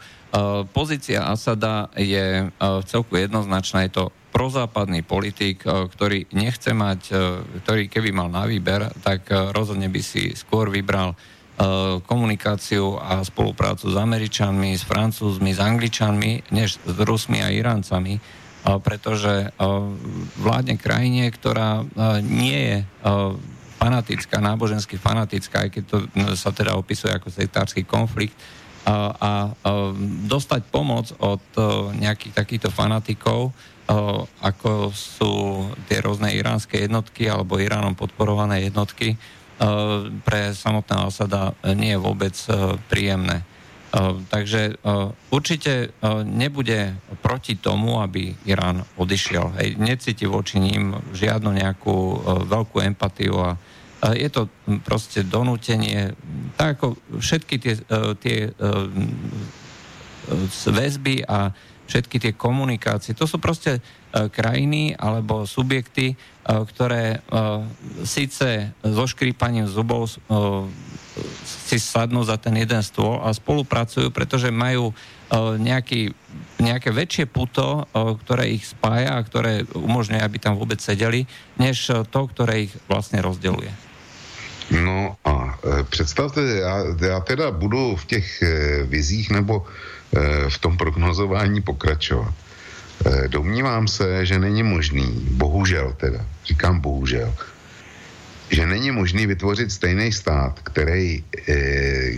Pozícia 0.70 1.26
Asada 1.26 1.90
je 1.98 2.46
v 2.62 2.84
celku 2.86 3.18
jednoznačná. 3.18 3.82
Je 3.82 3.98
to 3.98 4.14
prozápadný 4.30 5.02
politik, 5.02 5.66
ktorý 5.66 6.30
nechce 6.30 6.70
mať, 6.70 7.10
ktorý 7.66 7.90
keby 7.90 8.14
mal 8.14 8.30
na 8.30 8.46
výber, 8.46 8.94
tak 9.02 9.26
rozhodne 9.50 9.90
by 9.90 9.98
si 10.06 10.38
skôr 10.38 10.70
vybral 10.70 11.18
Eh, 11.18 11.34
komunikáciu 12.04 13.00
a 13.00 13.24
spoluprácu 13.24 13.88
s 13.88 13.96
Američanmi, 13.96 14.76
s 14.76 14.84
Francúzmi, 14.84 15.56
s 15.56 15.60
Angličanmi, 15.60 16.52
než 16.52 16.76
s 16.76 16.98
Rusmi 17.00 17.40
a 17.40 17.48
Iráncami, 17.48 18.20
eh, 18.20 18.22
pretože 18.84 19.48
eh, 19.48 19.52
vládne 20.36 20.76
krajine, 20.76 21.32
ktorá 21.32 21.84
nie 22.20 22.58
je 22.60 22.76
fanatická, 23.76 24.40
nábožensky 24.40 24.96
fanatická, 25.00 25.68
aj 25.68 25.70
keď 25.72 25.82
to 25.88 25.96
sa 26.36 26.52
teda 26.52 26.76
opisuje 26.76 27.12
ako 27.12 27.28
sektársky 27.32 27.84
konflikt, 27.84 28.36
a 28.86 29.50
dostať 30.30 30.70
pomoc 30.70 31.10
od 31.18 31.42
nejakých 31.98 32.38
takýchto 32.38 32.70
fanatikov, 32.70 33.50
ako 34.42 34.94
sú 34.94 35.66
tie 35.90 35.98
rôzne 35.98 36.30
iránske 36.30 36.86
jednotky 36.86 37.26
alebo 37.26 37.58
Iránom 37.58 37.98
podporované 37.98 38.70
jednotky, 38.70 39.18
pre 40.24 40.52
samotného 40.52 41.08
Asada 41.08 41.56
nie 41.72 41.96
je 41.96 42.02
vôbec 42.02 42.36
e, 42.46 42.76
príjemné. 42.88 43.44
Takže 44.28 44.76
určite 45.32 45.96
nebude 46.28 47.00
proti 47.24 47.56
tomu, 47.56 47.96
aby 48.04 48.36
Irán 48.44 48.84
odišiel. 49.00 49.56
Hej, 49.56 49.80
necíti 49.80 50.28
voči 50.28 50.60
ním 50.60 50.92
žiadnu 51.16 51.48
nejakú 51.48 51.96
veľkú 52.44 52.84
empatiu 52.84 53.40
a 53.40 53.56
je 54.12 54.28
to 54.28 54.52
proste 54.84 55.24
donútenie, 55.24 56.12
tak 56.60 56.76
ako 56.76 57.00
všetky 57.24 57.56
tie, 57.56 57.74
tie 58.20 58.38
väzby 60.68 61.24
a 61.24 61.56
všetky 61.86 62.16
tie 62.18 62.32
komunikácie, 62.34 63.14
to 63.14 63.30
sú 63.30 63.38
proste 63.38 63.78
krajiny 64.12 64.94
alebo 64.98 65.46
subjekty, 65.46 66.18
E, 66.46 66.54
ktoré 66.62 67.04
e, 67.10 67.38
síce 68.06 68.70
so 68.78 69.04
škrípaním 69.10 69.66
zubov 69.66 70.06
e, 70.06 70.14
si 71.42 71.82
sadnú 71.82 72.22
za 72.22 72.38
ten 72.38 72.54
jeden 72.54 72.78
stôl 72.86 73.18
a 73.18 73.34
spolupracujú, 73.34 74.14
pretože 74.14 74.52
majú 74.52 74.92
nejaký, 75.58 76.14
nejaké 76.62 76.94
väčšie 76.94 77.26
puto, 77.26 77.82
ktoré 77.96 78.52
ich 78.54 78.68
spája 78.68 79.18
a 79.18 79.24
ktoré 79.26 79.66
umožňuje, 79.74 80.22
aby 80.22 80.38
tam 80.38 80.54
vôbec 80.54 80.78
sedeli, 80.78 81.26
než 81.58 81.90
to, 82.12 82.20
ktoré 82.30 82.70
ich 82.70 82.72
vlastne 82.86 83.18
rozdeluje. 83.24 83.72
No 84.70 85.18
představte, 85.90 86.40
já, 86.42 86.84
já 87.06 87.20
teda 87.20 87.50
budu 87.50 87.96
v 87.96 88.04
těch 88.04 88.42
vizích 88.82 89.30
nebo 89.30 89.66
v 90.48 90.58
tom 90.58 90.76
prognozování 90.76 91.62
pokračovat. 91.62 92.34
Eh, 93.04 93.28
domnívám 93.28 93.88
se, 93.88 94.26
že 94.26 94.38
není 94.38 94.62
možný, 94.62 95.12
bohužel 95.36 95.92
teda, 95.96 96.26
říkám 96.44 96.80
bohužel, 96.80 97.34
že 98.50 98.66
není 98.66 98.90
možný 98.90 99.26
vytvořit 99.26 99.72
stejný 99.72 100.12
stát, 100.12 100.60
který, 100.62 101.24
eh, 101.48 102.12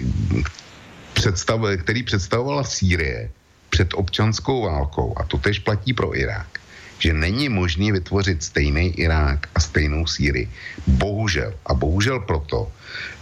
představ, 1.13 1.61
který 1.83 2.03
představovala 2.03 2.65
Sýrie 2.65 3.31
před 3.71 3.95
občanskou 3.95 4.63
válkou, 4.63 5.15
a 5.19 5.25
to 5.25 5.39
tež 5.39 5.59
platí 5.59 5.93
pro 5.93 6.15
Irák, 6.15 6.58
že 6.99 7.13
není 7.13 7.49
možný 7.49 7.93
vytvořit 7.93 8.43
stejný 8.43 8.99
Irák 8.99 9.47
a 9.55 9.61
stejnou 9.61 10.07
Sýrii. 10.07 10.51
Bohužel. 10.87 11.55
A 11.67 11.75
bohužel 11.75 12.21
proto, 12.21 12.73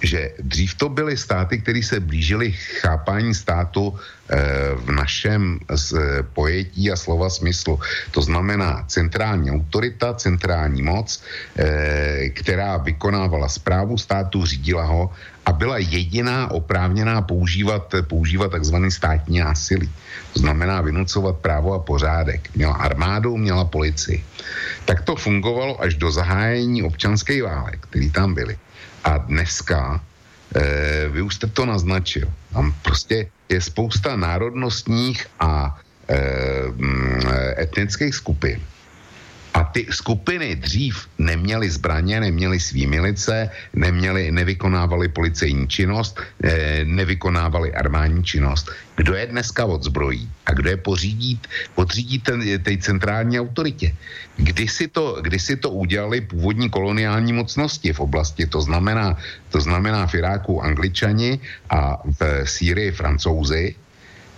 že 0.02 0.32
dřív 0.38 0.74
to 0.74 0.88
byly 0.88 1.16
státy, 1.16 1.58
které 1.58 1.82
se 1.82 2.00
blížily 2.00 2.52
chápání 2.52 3.34
státu 3.34 3.92
eh, 3.92 4.36
v 4.74 4.90
našem 4.90 5.58
pojetí 6.32 6.90
a 6.90 6.96
slova 6.96 7.30
smyslu. 7.30 7.80
To 8.10 8.22
znamená 8.22 8.84
centrální 8.88 9.50
autorita, 9.50 10.14
centrální 10.14 10.82
moc, 10.82 11.22
eh, 11.56 12.28
která 12.32 12.76
vykonávala 12.76 13.48
zprávu 13.48 13.98
státu, 13.98 14.46
řídila 14.46 14.84
ho 14.84 15.10
a 15.46 15.52
byla 15.52 15.78
jediná 15.78 16.50
oprávněná 16.50 17.22
používat, 17.22 17.94
používat 18.10 18.50
takzvaný 18.50 18.90
státní 18.90 19.38
násilí. 19.38 19.90
To 20.32 20.40
znamená 20.40 20.80
vynucovat 20.80 21.38
právo 21.38 21.74
a 21.74 21.78
pořádek. 21.78 22.50
Měla 22.54 22.74
armádu, 22.74 23.36
měla 23.36 23.64
policii. 23.64 24.24
Tak 24.84 25.02
to 25.02 25.16
fungovalo 25.16 25.82
až 25.82 25.94
do 25.94 26.10
zahájení 26.10 26.82
občanské 26.82 27.42
válek, 27.42 27.78
které 27.90 28.10
tam 28.10 28.34
byly. 28.34 28.58
A 29.04 29.18
dneska, 29.18 30.00
e, 30.54 31.08
vy 31.08 31.22
už 31.22 31.34
jste 31.34 31.46
to 31.46 31.66
naznačil, 31.66 32.26
tam 32.52 32.74
prostě 32.82 33.30
je 33.48 33.60
spousta 33.60 34.16
národnostních 34.16 35.26
a 35.40 35.78
e, 36.10 36.18
etnických 37.62 38.14
skupin, 38.14 38.58
a 39.56 39.64
ty 39.64 39.88
skupiny 39.88 40.56
dřív 40.56 41.08
neměly 41.18 41.70
zbraně, 41.70 42.20
neměly 42.20 42.60
svý 42.60 42.86
milice, 42.86 43.48
neměly, 43.72 44.28
nevykonávali 44.28 45.08
policejní 45.08 45.64
činnost, 45.68 46.20
eh, 46.44 46.84
nevykonávali 46.84 47.72
armádní 47.72 48.20
činnost. 48.20 48.68
Kdo 49.00 49.16
je 49.16 49.32
dneska 49.32 49.64
odzbrojí 49.64 50.28
a 50.46 50.52
kdo 50.52 50.68
je 50.68 50.76
pořídí, 50.76 51.40
podřídí 51.72 52.16
té 52.60 52.72
centrální 52.84 53.40
autoritě? 53.40 53.96
Kdy 54.36 54.68
si, 54.68 54.92
to, 54.92 55.24
kdy 55.24 55.38
si 55.40 55.56
to 55.56 55.72
udělali 55.72 56.20
původní 56.20 56.68
koloniální 56.68 57.32
mocnosti 57.32 57.92
v 57.96 58.00
oblasti, 58.00 58.44
to 58.44 58.60
znamená, 58.60 59.16
to 59.48 59.60
znamená 59.60 60.04
v 60.04 60.20
Iráku 60.20 60.60
angličani 60.60 61.40
a 61.72 61.96
v 62.04 62.44
Sýrii 62.44 62.92
francouzi, 62.92 63.74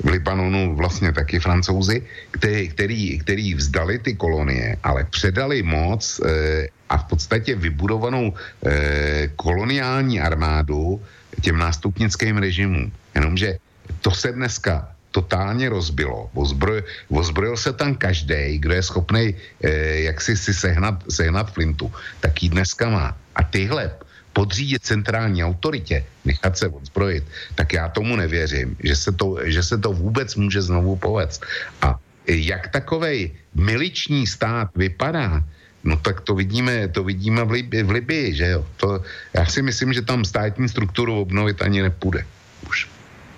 v 0.04 0.08
Libanonu 0.08 0.76
vlastně 0.76 1.12
taky 1.12 1.40
francouzi, 1.40 2.02
který, 2.30 2.68
který, 2.68 3.18
který 3.18 3.54
vzdali 3.54 3.98
ty 3.98 4.14
kolonie, 4.14 4.76
ale 4.82 5.04
předali 5.04 5.62
moc 5.62 6.20
e, 6.20 6.68
a 6.88 6.96
v 6.98 7.04
podstatě 7.04 7.54
vybudovanou 7.54 8.32
e, 8.32 9.28
koloniální 9.36 10.20
armádu 10.20 11.02
těm 11.40 11.58
nástupnickým 11.58 12.38
režimům. 12.38 12.92
Jenomže 13.14 13.58
to 14.00 14.10
se 14.10 14.32
dneska 14.32 14.88
totálně 15.10 15.68
rozbilo. 15.68 16.30
Ozbrojil, 16.34 16.84
ozbrojil 17.10 17.56
se 17.56 17.72
tam 17.72 17.94
každý, 17.94 18.58
kdo 18.58 18.74
je 18.74 18.82
schopný 18.82 19.24
eh, 19.34 20.06
jak 20.06 20.20
si, 20.20 20.36
si 20.36 20.54
sehnat, 20.54 21.02
sehnat 21.10 21.50
flintu, 21.52 21.92
tak 22.20 22.42
ji 22.42 22.48
dneska 22.48 22.90
má. 22.90 23.16
A 23.34 23.42
tyhle 23.42 23.90
podřídit 24.32 24.84
centrální 24.84 25.44
autoritě, 25.44 26.04
nechat 26.24 26.58
se 26.58 26.68
odzbrojit, 26.68 27.24
tak 27.54 27.72
já 27.72 27.88
tomu 27.88 28.16
nevěřím, 28.16 28.76
že 28.82 28.96
se 28.96 29.12
to, 29.12 29.36
že 29.44 29.62
se 29.62 29.78
to 29.78 29.92
vůbec 29.92 30.34
může 30.34 30.62
znovu 30.62 30.96
povést. 30.96 31.44
A 31.82 31.98
jak 32.28 32.68
takovej 32.68 33.32
miliční 33.54 34.26
stát 34.26 34.68
vypadá, 34.76 35.44
no 35.84 35.96
tak 35.96 36.20
to 36.20 36.34
vidíme, 36.34 36.88
to 36.88 37.04
vidíme 37.04 37.44
v, 37.44 37.50
Libii, 37.50 37.82
v 37.82 37.90
Libii, 37.90 38.34
že 38.34 38.46
jo. 38.46 38.66
To, 38.76 39.00
já 39.34 39.46
si 39.46 39.62
myslím, 39.62 39.92
že 39.92 40.02
tam 40.02 40.24
státní 40.24 40.68
strukturu 40.68 41.20
obnovit 41.20 41.62
ani 41.62 41.82
nepůjde. 41.82 42.26
Už. 42.68 42.88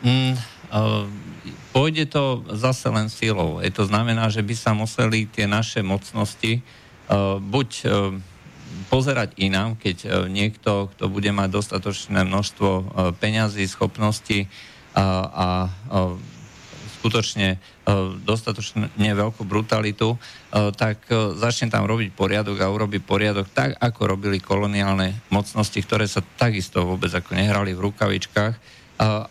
Mm, 0.02 0.32
uh, 0.32 1.06
pôjde 1.76 2.08
to 2.08 2.42
zase 2.50 2.88
len 2.88 3.06
silou. 3.12 3.60
Je 3.60 3.70
to 3.70 3.86
znamená, 3.86 4.32
že 4.32 4.42
by 4.42 4.54
sa 4.56 4.72
museli 4.72 5.28
tie 5.28 5.46
naše 5.46 5.84
mocnosti 5.84 6.64
uh, 7.12 7.38
buď 7.38 7.68
uh, 7.84 8.16
pozerať 8.90 9.38
inám, 9.38 9.78
keď 9.78 9.96
uh, 10.04 10.10
niekto, 10.26 10.90
kto 10.92 11.06
bude 11.06 11.30
mať 11.30 11.48
dostatočné 11.54 12.26
množstvo 12.26 12.70
uh, 12.70 12.84
peňazí, 13.14 13.64
schopností 13.70 14.50
a, 14.92 15.06
a 15.30 15.46
uh, 15.70 16.18
skutočne 17.00 17.56
dostatočne 18.28 18.92
veľkú 18.92 19.48
brutalitu, 19.48 20.20
tak 20.52 21.00
začne 21.34 21.72
tam 21.72 21.88
robiť 21.88 22.12
poriadok 22.12 22.60
a 22.60 22.68
urobí 22.68 23.00
poriadok 23.00 23.48
tak, 23.50 23.72
ako 23.80 24.14
robili 24.14 24.36
koloniálne 24.36 25.16
mocnosti, 25.32 25.80
ktoré 25.80 26.04
sa 26.04 26.20
takisto 26.20 26.84
vôbec 26.84 27.08
ako 27.08 27.34
nehrali 27.34 27.72
v 27.72 27.88
rukavičkách 27.88 28.54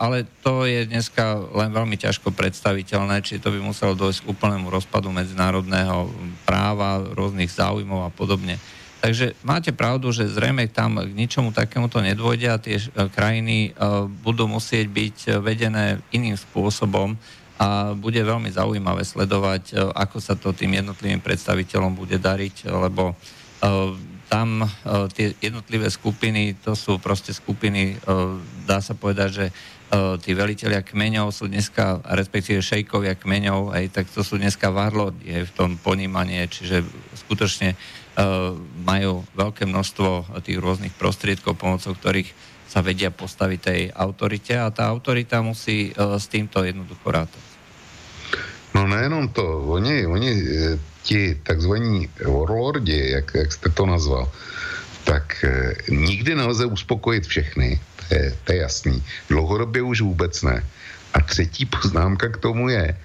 ale 0.01 0.25
to 0.41 0.65
je 0.65 0.89
dneska 0.89 1.45
len 1.53 1.69
veľmi 1.69 1.93
ťažko 1.93 2.33
predstaviteľné, 2.33 3.21
či 3.21 3.37
to 3.37 3.53
by 3.53 3.61
muselo 3.61 3.93
dojsť 3.93 4.25
k 4.25 4.29
úplnému 4.33 4.65
rozpadu 4.65 5.13
medzinárodného 5.13 6.09
práva, 6.41 7.05
rôznych 7.13 7.53
záujmov 7.53 8.01
a 8.01 8.09
podobne. 8.09 8.57
Takže 8.99 9.31
máte 9.47 9.71
pravdu, 9.71 10.11
že 10.11 10.27
zrejme 10.27 10.67
tam 10.67 10.99
k 10.99 11.15
ničomu 11.15 11.55
takémuto 11.55 12.03
nedôjde 12.03 12.47
a 12.51 12.59
tie 12.59 12.83
krajiny 13.15 13.71
e, 13.71 13.79
budú 14.11 14.43
musieť 14.43 14.91
byť 14.91 15.17
vedené 15.39 16.03
iným 16.11 16.35
spôsobom 16.35 17.15
a 17.55 17.95
bude 17.95 18.19
veľmi 18.19 18.51
zaujímavé 18.51 19.07
sledovať, 19.07 19.63
e, 19.71 19.73
ako 19.95 20.17
sa 20.19 20.35
to 20.35 20.51
tým 20.51 20.83
jednotlivým 20.83 21.23
predstaviteľom 21.23 21.95
bude 21.95 22.19
dariť, 22.19 22.67
lebo 22.67 23.15
e, 23.15 23.15
tam 24.29 24.61
tie 25.17 25.33
jednotlivé 25.41 25.89
skupiny, 25.89 26.53
to 26.61 26.77
sú 26.77 27.01
proste 27.01 27.33
skupiny, 27.33 27.97
dá 28.61 28.77
sa 28.77 28.93
povedať, 28.93 29.29
že 29.33 29.45
tí 30.21 30.37
veliteľia 30.37 30.85
kmeňov 30.85 31.33
sú 31.33 31.49
dneska, 31.49 32.05
respektíve 32.05 32.61
šejkovia 32.61 33.17
kmeňov, 33.17 33.73
aj 33.73 33.89
tak 33.89 34.05
to 34.13 34.21
sú 34.21 34.37
dneska 34.37 34.69
je 35.25 35.49
v 35.49 35.55
tom 35.57 35.81
ponímanie, 35.81 36.45
čiže 36.45 36.85
skutočne 37.25 37.73
majú 38.81 39.27
veľké 39.35 39.67
množstvo 39.67 40.39
tých 40.41 40.57
rôznych 40.57 40.95
prostriedkov, 40.95 41.59
pomocou 41.59 41.93
ktorých 41.93 42.31
sa 42.69 42.85
vedia 42.85 43.09
postaviť 43.09 43.59
tej 43.59 43.81
autorite 43.93 44.53
a 44.53 44.69
tá 44.69 44.85
autorita 44.87 45.41
musí 45.41 45.89
uh, 45.93 46.21
s 46.21 46.29
týmto 46.29 46.61
jednoducho 46.61 47.07
rátať. 47.09 47.43
No 48.77 48.85
nejenom 48.85 49.33
to, 49.33 49.41
oni, 49.65 50.05
oni 50.05 50.29
ti 51.01 51.33
takzvaní 51.43 52.05
warlordi, 52.21 53.09
jak, 53.09 53.31
jak 53.33 53.51
jste 53.51 53.69
to 53.69 53.85
nazval, 53.85 54.31
tak 55.03 55.43
e, 55.43 55.75
nikdy 55.89 56.35
nelze 56.35 56.65
uspokojit 56.65 57.25
všechny, 57.25 57.81
to 58.09 58.15
je, 58.15 58.37
to 58.43 58.51
je 58.53 58.57
jasný. 58.59 59.03
Dlouhodobě 59.29 59.81
už 59.81 60.01
vůbec 60.01 60.41
ne. 60.41 60.63
A 61.13 61.21
třetí 61.21 61.65
poznámka 61.65 62.29
k 62.29 62.37
tomu 62.37 62.69
je, 62.69 62.97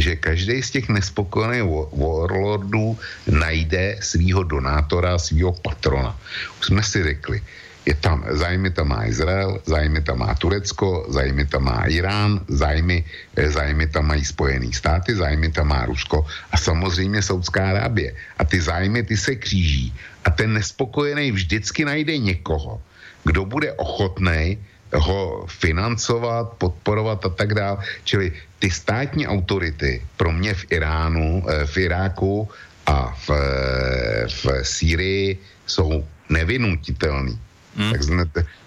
že 0.00 0.16
každý 0.16 0.62
z 0.62 0.70
těch 0.70 0.88
nespokojených 0.88 1.66
warlordů 1.92 2.98
najde 3.26 3.98
svého 4.00 4.42
donátora, 4.42 5.18
svého 5.18 5.52
patrona. 5.52 6.14
Už 6.60 6.66
jsme 6.66 6.82
si 6.82 7.02
řekli, 7.02 7.42
je 7.88 7.94
tam, 7.96 8.20
zájmy 8.36 8.68
tam 8.70 8.92
má 8.92 9.08
Izrael, 9.08 9.64
zájmy 9.64 10.04
tam 10.04 10.20
má 10.20 10.34
Turecko, 10.36 11.08
zájmy 11.08 11.48
tam 11.48 11.64
má 11.72 11.88
Irán, 11.88 12.44
zájmy, 12.48 13.00
eh, 13.36 13.48
zájmy 13.48 13.88
tam 13.88 14.12
mají 14.12 14.24
Spojené 14.24 14.68
státy, 14.76 15.16
zájmy 15.16 15.48
tam 15.48 15.72
má 15.72 15.88
Rusko 15.88 16.26
a 16.52 16.56
samozřejmě 16.60 17.24
Saudská 17.24 17.72
Arábie. 17.72 18.12
A 18.36 18.44
ty 18.44 18.60
zájmy 18.60 19.08
ty 19.08 19.16
se 19.16 19.40
kříží 19.40 19.88
a 20.24 20.28
ten 20.28 20.52
nespokojený 20.52 21.32
vždycky 21.32 21.88
najde 21.88 22.12
někoho, 22.18 22.76
kdo 23.24 23.48
bude 23.48 23.72
ochotný 23.80 24.60
ho 24.94 25.46
financovat, 25.48 26.52
podporovat 26.58 27.24
a 27.26 27.28
tak 27.28 27.54
dále. 27.54 27.78
Čili 28.04 28.32
ty 28.58 28.70
státní 28.70 29.26
autority 29.26 30.02
pro 30.16 30.32
mě 30.32 30.54
v 30.54 30.64
Iránu, 30.70 31.44
eh, 31.48 31.66
v 31.66 31.76
Iráku 31.76 32.48
a 32.86 33.12
v, 33.12 33.26
eh, 33.30 34.28
v 34.28 34.44
Sýrii 34.62 35.38
jsou 35.66 36.04
nevynutitelný. 36.28 37.38
Hmm. 37.76 37.92
Tak 37.92 38.02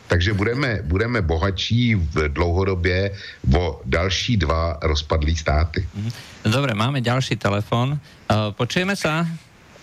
takže 0.07 0.33
budeme, 0.33 0.79
budeme 0.83 1.21
bohatší 1.21 1.95
v 1.95 2.27
dlouhodobě 2.35 3.11
o 3.55 3.81
další 3.85 4.37
dva 4.37 4.77
rozpadlý 4.81 5.35
státy. 5.35 5.87
Hmm. 5.95 6.11
Dobre, 6.51 6.75
máme 6.75 7.01
ďalší 7.01 7.39
telefon. 7.39 7.95
Uh, 7.95 8.51
počujeme 8.51 8.95
sa? 8.95 9.23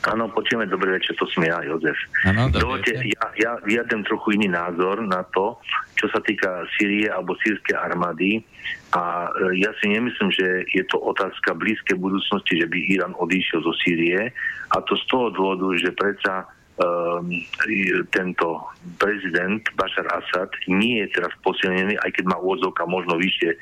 Áno, 0.08 0.32
počujeme, 0.32 0.64
dobrý 0.64 0.96
večer, 0.96 1.12
to 1.20 1.28
som 1.28 1.44
ja, 1.44 1.60
Jozef. 1.60 1.96
Dovolte, 2.52 2.96
ja, 2.96 3.24
ja 3.36 3.52
vyjadrem 3.60 4.02
trochu 4.08 4.40
iný 4.40 4.48
názor 4.48 5.04
na 5.04 5.20
to, 5.36 5.60
čo 6.00 6.08
sa 6.08 6.20
týka 6.24 6.64
Sýrie 6.76 7.12
alebo 7.12 7.36
sírskej 7.44 7.76
armády. 7.76 8.40
A 8.96 9.28
e, 9.28 9.60
ja 9.60 9.70
si 9.78 9.92
nemyslím, 9.92 10.32
že 10.32 10.64
je 10.72 10.84
to 10.88 10.96
otázka 10.96 11.52
blízkej 11.52 12.00
budúcnosti, 12.00 12.56
že 12.56 12.66
by 12.66 12.78
Irán 12.88 13.12
odišiel 13.20 13.60
zo 13.60 13.74
Sýrie. 13.84 14.32
A 14.72 14.76
to 14.88 14.96
z 14.96 15.04
toho 15.12 15.28
dôvodu, 15.30 15.76
že 15.76 15.92
predsa 15.92 16.48
Ehm, 16.78 17.42
tento 18.14 18.62
prezident 19.02 19.58
Bashar 19.74 20.06
Assad 20.14 20.46
nie 20.70 21.02
je 21.02 21.10
teraz 21.10 21.34
posilnený, 21.42 21.98
aj 21.98 22.10
keď 22.14 22.24
má 22.30 22.38
úvodzovka 22.38 22.86
možno 22.86 23.18
vyššie 23.18 23.50
e, 23.50 23.58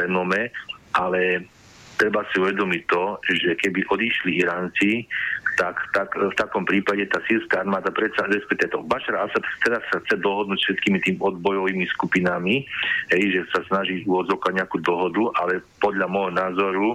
renome, 0.00 0.48
ale 0.96 1.52
treba 1.96 2.24
si 2.30 2.40
uvedomiť 2.40 2.82
to, 2.88 3.04
že 3.24 3.56
keby 3.60 3.84
odišli 3.88 4.40
Iránci, 4.44 5.08
tak, 5.56 5.80
tak 5.96 6.12
v 6.12 6.34
takom 6.36 6.68
prípade 6.68 7.08
tá 7.08 7.18
sírska 7.24 7.64
armáda 7.64 7.88
predsa, 7.88 8.28
respektíve 8.28 8.76
to 8.76 8.84
Bashar 8.84 9.16
Assad 9.24 9.40
teraz 9.64 9.80
sa 9.88 9.98
chce 10.04 10.20
dohodnúť 10.20 10.60
všetkými 10.60 10.98
tým 11.00 11.16
odbojovými 11.16 11.88
skupinami, 11.96 12.68
hej, 13.10 13.24
že 13.32 13.40
sa 13.50 13.64
snaží 13.72 14.04
úvodzovka 14.04 14.52
nejakú 14.52 14.84
dohodu, 14.84 15.32
ale 15.40 15.64
podľa 15.80 16.06
môjho 16.12 16.32
názoru 16.36 16.88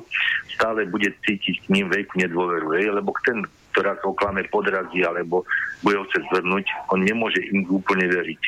stále 0.54 0.86
bude 0.86 1.10
cítiť 1.26 1.66
k 1.66 1.72
ním 1.74 1.90
veľkú 1.90 2.22
nedôveru, 2.22 2.78
hej, 2.78 2.94
lebo 2.94 3.10
ten 3.26 3.42
ktorá 3.72 3.96
to 4.04 4.12
oklame 4.12 4.44
podrazí 4.52 5.00
alebo 5.00 5.48
bude 5.80 5.96
ho 5.96 6.04
chcieť 6.12 6.28
zvrnúť, 6.28 6.66
on 6.92 7.08
nemôže 7.08 7.40
im 7.56 7.64
úplne 7.72 8.04
veriť. 8.04 8.44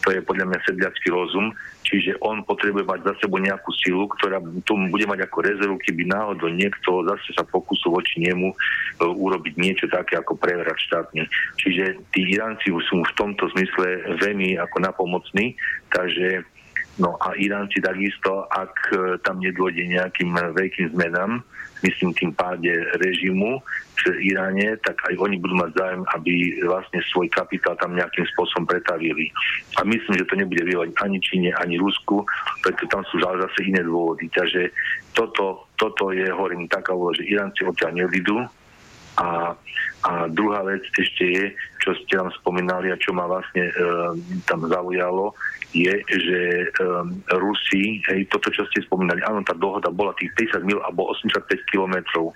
To 0.00 0.08
je 0.12 0.20
podľa 0.24 0.48
mňa 0.48 0.58
sedliacký 0.64 1.08
rozum, 1.12 1.52
čiže 1.84 2.16
on 2.24 2.40
potrebuje 2.44 2.88
mať 2.88 3.00
za 3.04 3.12
sebou 3.20 3.36
nejakú 3.36 3.70
silu, 3.76 4.08
ktorá 4.16 4.40
tu 4.64 4.76
bude 4.88 5.04
mať 5.04 5.28
ako 5.28 5.38
rezervu, 5.44 5.76
keby 5.80 6.08
náhodou 6.08 6.48
niekto 6.48 7.04
zase 7.04 7.36
sa 7.36 7.44
pokusil 7.44 7.92
voči 7.92 8.24
nemu 8.24 8.48
uh, 8.50 9.12
urobiť 9.12 9.54
niečo 9.60 9.86
také 9.92 10.16
ako 10.16 10.40
prevrat 10.40 10.76
štátny. 10.88 11.28
Čiže 11.60 12.00
tí 12.16 12.32
Iránci 12.32 12.72
sú 12.88 13.04
v 13.04 13.16
tomto 13.16 13.48
zmysle 13.52 14.16
veľmi 14.20 14.56
ako 14.56 14.76
napomocní, 14.80 15.56
takže 15.92 16.44
No 17.00 17.16
a 17.16 17.32
Iránci 17.32 17.80
takisto, 17.80 18.44
ak 18.52 18.74
e, 18.92 18.96
tam 19.24 19.40
nedôjde 19.40 19.88
nejakým 19.88 20.36
veľkým 20.36 20.92
zmenám, 20.92 21.40
myslím 21.82 22.10
tým 22.16 22.30
páde 22.34 22.72
režimu, 23.00 23.62
v 24.08 24.32
Iráne, 24.32 24.80
tak 24.80 24.96
aj 25.12 25.14
oni 25.20 25.36
budú 25.36 25.60
mať 25.60 25.76
zájem, 25.76 26.02
aby 26.16 26.32
vlastne 26.64 27.04
svoj 27.12 27.28
kapitál 27.28 27.76
tam 27.76 27.92
nejakým 27.92 28.24
spôsobom 28.32 28.64
pretavili. 28.64 29.28
A 29.76 29.84
myslím, 29.84 30.16
že 30.16 30.24
to 30.24 30.40
nebude 30.40 30.64
vyhovať 30.64 30.96
ani 31.04 31.20
Číne, 31.20 31.50
ani 31.60 31.76
Rusku, 31.76 32.24
preto 32.64 32.88
tam 32.88 33.04
sú 33.12 33.20
zase 33.20 33.60
iné 33.68 33.84
dôvody. 33.84 34.32
Takže 34.32 34.72
toto, 35.12 35.68
toto 35.76 36.16
je, 36.16 36.24
hovorím, 36.32 36.64
taká 36.70 36.96
že 37.12 37.28
Iránci 37.28 37.60
odtiaľ 37.68 37.92
nevidú, 38.06 38.40
a, 39.18 39.54
a 40.06 40.10
druhá 40.30 40.62
vec 40.62 40.84
ešte 40.94 41.24
je, 41.26 41.44
čo 41.82 41.96
ste 42.04 42.18
tam 42.18 42.30
spomínali 42.42 42.92
a 42.92 43.00
čo 43.00 43.10
ma 43.10 43.26
vlastne 43.26 43.70
e, 43.70 43.74
tam 44.46 44.64
zaujalo, 44.68 45.34
je, 45.74 45.94
že 46.06 46.40
e, 46.66 46.84
Rusi, 47.34 48.02
hej, 48.10 48.26
toto, 48.30 48.50
čo 48.50 48.66
ste 48.70 48.82
spomínali, 48.86 49.22
áno, 49.26 49.42
tá 49.42 49.54
dohoda 49.54 49.90
bola 49.90 50.14
tých 50.18 50.30
50 50.54 50.66
mil 50.66 50.78
alebo 50.82 51.10
85 51.14 51.46
kilometrov, 51.70 52.34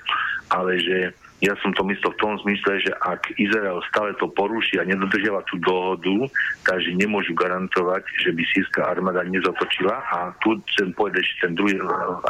ale 0.50 0.78
že 0.78 0.98
ja 1.44 1.52
som 1.60 1.76
to 1.76 1.84
myslel 1.84 2.08
v 2.16 2.20
tom 2.24 2.40
zmysle, 2.40 2.80
že 2.80 2.92
ak 3.04 3.36
Izrael 3.36 3.76
stále 3.92 4.16
to 4.16 4.32
poruší 4.32 4.80
a 4.80 4.88
nedodržiava 4.88 5.44
tú 5.44 5.60
dohodu, 5.60 6.24
takže 6.64 6.96
nemôžu 6.96 7.36
garantovať, 7.36 8.00
že 8.24 8.32
by 8.32 8.42
sírska 8.48 8.80
armáda 8.88 9.20
nezatočila. 9.28 9.92
A 9.92 10.32
tu 10.40 10.56
chcem 10.72 10.96
povedať 10.96 11.20
ešte 11.20 11.38
ten 11.44 11.52
druhý 11.52 11.76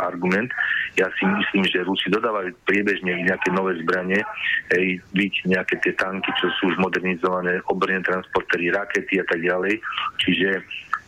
argument. 0.02 0.50
Ja 0.98 1.06
si 1.14 1.24
myslím, 1.30 1.62
že 1.70 1.86
Rusi 1.86 2.10
dodávajú 2.10 2.50
priebežne 2.66 3.22
nejaké 3.22 3.54
nové 3.54 3.78
zbranie, 3.86 4.18
hej, 4.74 4.98
byť 5.14 5.34
nejaké 5.46 5.78
tie 5.86 5.94
tanky, 5.94 6.34
čo 6.42 6.50
sú 6.58 6.74
už 6.74 6.76
modernizované, 6.82 7.62
obrné 7.70 8.02
transportery, 8.02 8.74
rakety 8.74 9.22
a 9.22 9.26
tak 9.30 9.38
ďalej. 9.38 9.78
Čiže 10.26 10.58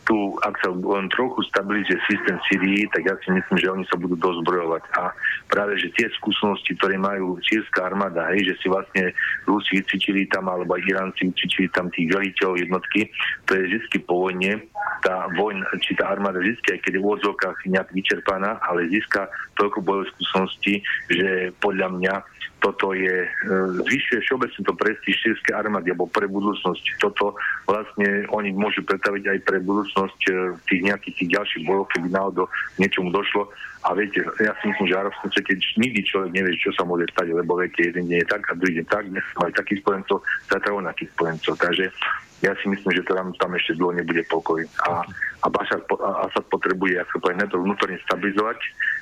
tu, 0.07 0.39
ak 0.39 0.55
sa 0.63 0.71
len 0.71 1.11
trochu 1.11 1.43
stabilizuje 1.51 1.99
systém 2.07 2.39
Syrii, 2.47 2.87
tak 2.95 3.03
ja 3.03 3.15
si 3.21 3.29
myslím, 3.35 3.57
že 3.59 3.71
oni 3.75 3.85
sa 3.91 3.99
budú 3.99 4.15
dozbrojovať. 4.15 4.83
A 4.95 5.11
práve, 5.51 5.75
že 5.75 5.91
tie 5.99 6.07
skúsenosti, 6.15 6.79
ktoré 6.79 6.95
majú 6.95 7.35
sírska 7.43 7.91
armáda, 7.91 8.23
hej, 8.31 8.47
že 8.47 8.55
si 8.63 8.67
vlastne 8.71 9.11
Rusi 9.43 9.83
vycvičili 9.83 10.31
tam, 10.31 10.47
alebo 10.47 10.79
Iránci 10.79 11.27
vycvičili 11.27 11.67
tam 11.75 11.91
tých 11.91 12.07
veliteľov 12.07 12.55
jednotky, 12.55 13.11
to 13.45 13.59
je 13.59 13.61
vždy 13.67 13.97
po 14.07 14.31
vojne, 14.31 14.63
tá 15.01 15.29
vojna, 15.37 15.63
či 15.79 15.93
tá 15.93 16.09
armáda 16.09 16.41
vždy, 16.41 16.57
aj 16.57 16.79
keď 16.83 16.91
je 16.97 17.03
v 17.03 17.11
odzvokách 17.15 17.57
nejak 17.69 17.89
vyčerpaná, 17.93 18.59
ale 18.65 18.89
získa 18.89 19.29
toľko 19.55 19.79
bojových 19.85 20.11
skúseností, 20.17 20.73
že 21.07 21.53
podľa 21.61 21.87
mňa 21.95 22.13
toto 22.57 22.93
je, 22.97 23.25
e, 23.25 23.29
zvyšuje 23.85 24.19
všeobecne 24.25 24.61
to 24.65 24.73
prestíž 24.73 25.15
sírskej 25.21 25.53
armády, 25.53 25.93
alebo 25.93 26.09
pre 26.09 26.25
budúcnosť. 26.25 26.97
Toto 26.97 27.37
vlastne 27.69 28.25
oni 28.33 28.49
môžu 28.53 28.81
predstaviť 28.81 29.23
aj 29.29 29.39
pre 29.45 29.61
budúcnosť 29.61 30.19
e, 30.25 30.31
tých 30.65 30.81
nejakých 30.89 31.15
tých 31.21 31.29
ďalších 31.37 31.63
bojov, 31.69 31.85
keby 31.93 32.07
náhodou 32.09 32.49
niečomu 32.81 33.13
došlo. 33.13 33.53
A 33.85 33.93
viete, 33.93 34.25
ja 34.41 34.53
si 34.57 34.63
myslím, 34.73 34.89
že 34.89 34.97
v 34.97 35.01
arabskom 35.05 35.29
svete 35.29 35.53
nikdy 35.77 36.01
človek 36.01 36.31
nevie, 36.33 36.57
čo 36.57 36.73
sa 36.73 36.81
môže 36.81 37.05
stať, 37.13 37.29
lebo 37.37 37.61
viete, 37.61 37.85
jeden 37.85 38.09
deň 38.09 38.25
je 38.25 38.27
tak 38.27 38.41
a 38.49 38.57
druhý 38.57 38.81
deň 38.81 38.87
tak, 38.89 39.05
dnes 39.05 39.25
majú 39.37 39.51
takých 39.53 39.79
spojencov, 39.85 40.17
zatiaľ 40.49 40.73
onakých 40.81 41.09
spojencov. 41.13 41.53
Takže 41.61 41.85
ja 42.41 42.53
si 42.61 42.65
myslím, 42.69 42.91
že 42.93 43.05
tam, 43.05 43.33
tam 43.37 43.51
ešte 43.57 43.77
dlho 43.77 43.97
nebude 43.97 44.21
pokoj. 44.29 44.61
A, 44.85 45.01
a 45.41 45.47
Bašar 45.49 45.81
Asad 46.25 46.45
potrebuje, 46.49 47.01
ako 47.01 47.21
povedať, 47.21 47.49
to 47.49 47.61
vnútorne 47.61 47.97
stabilizovať, 48.05 48.59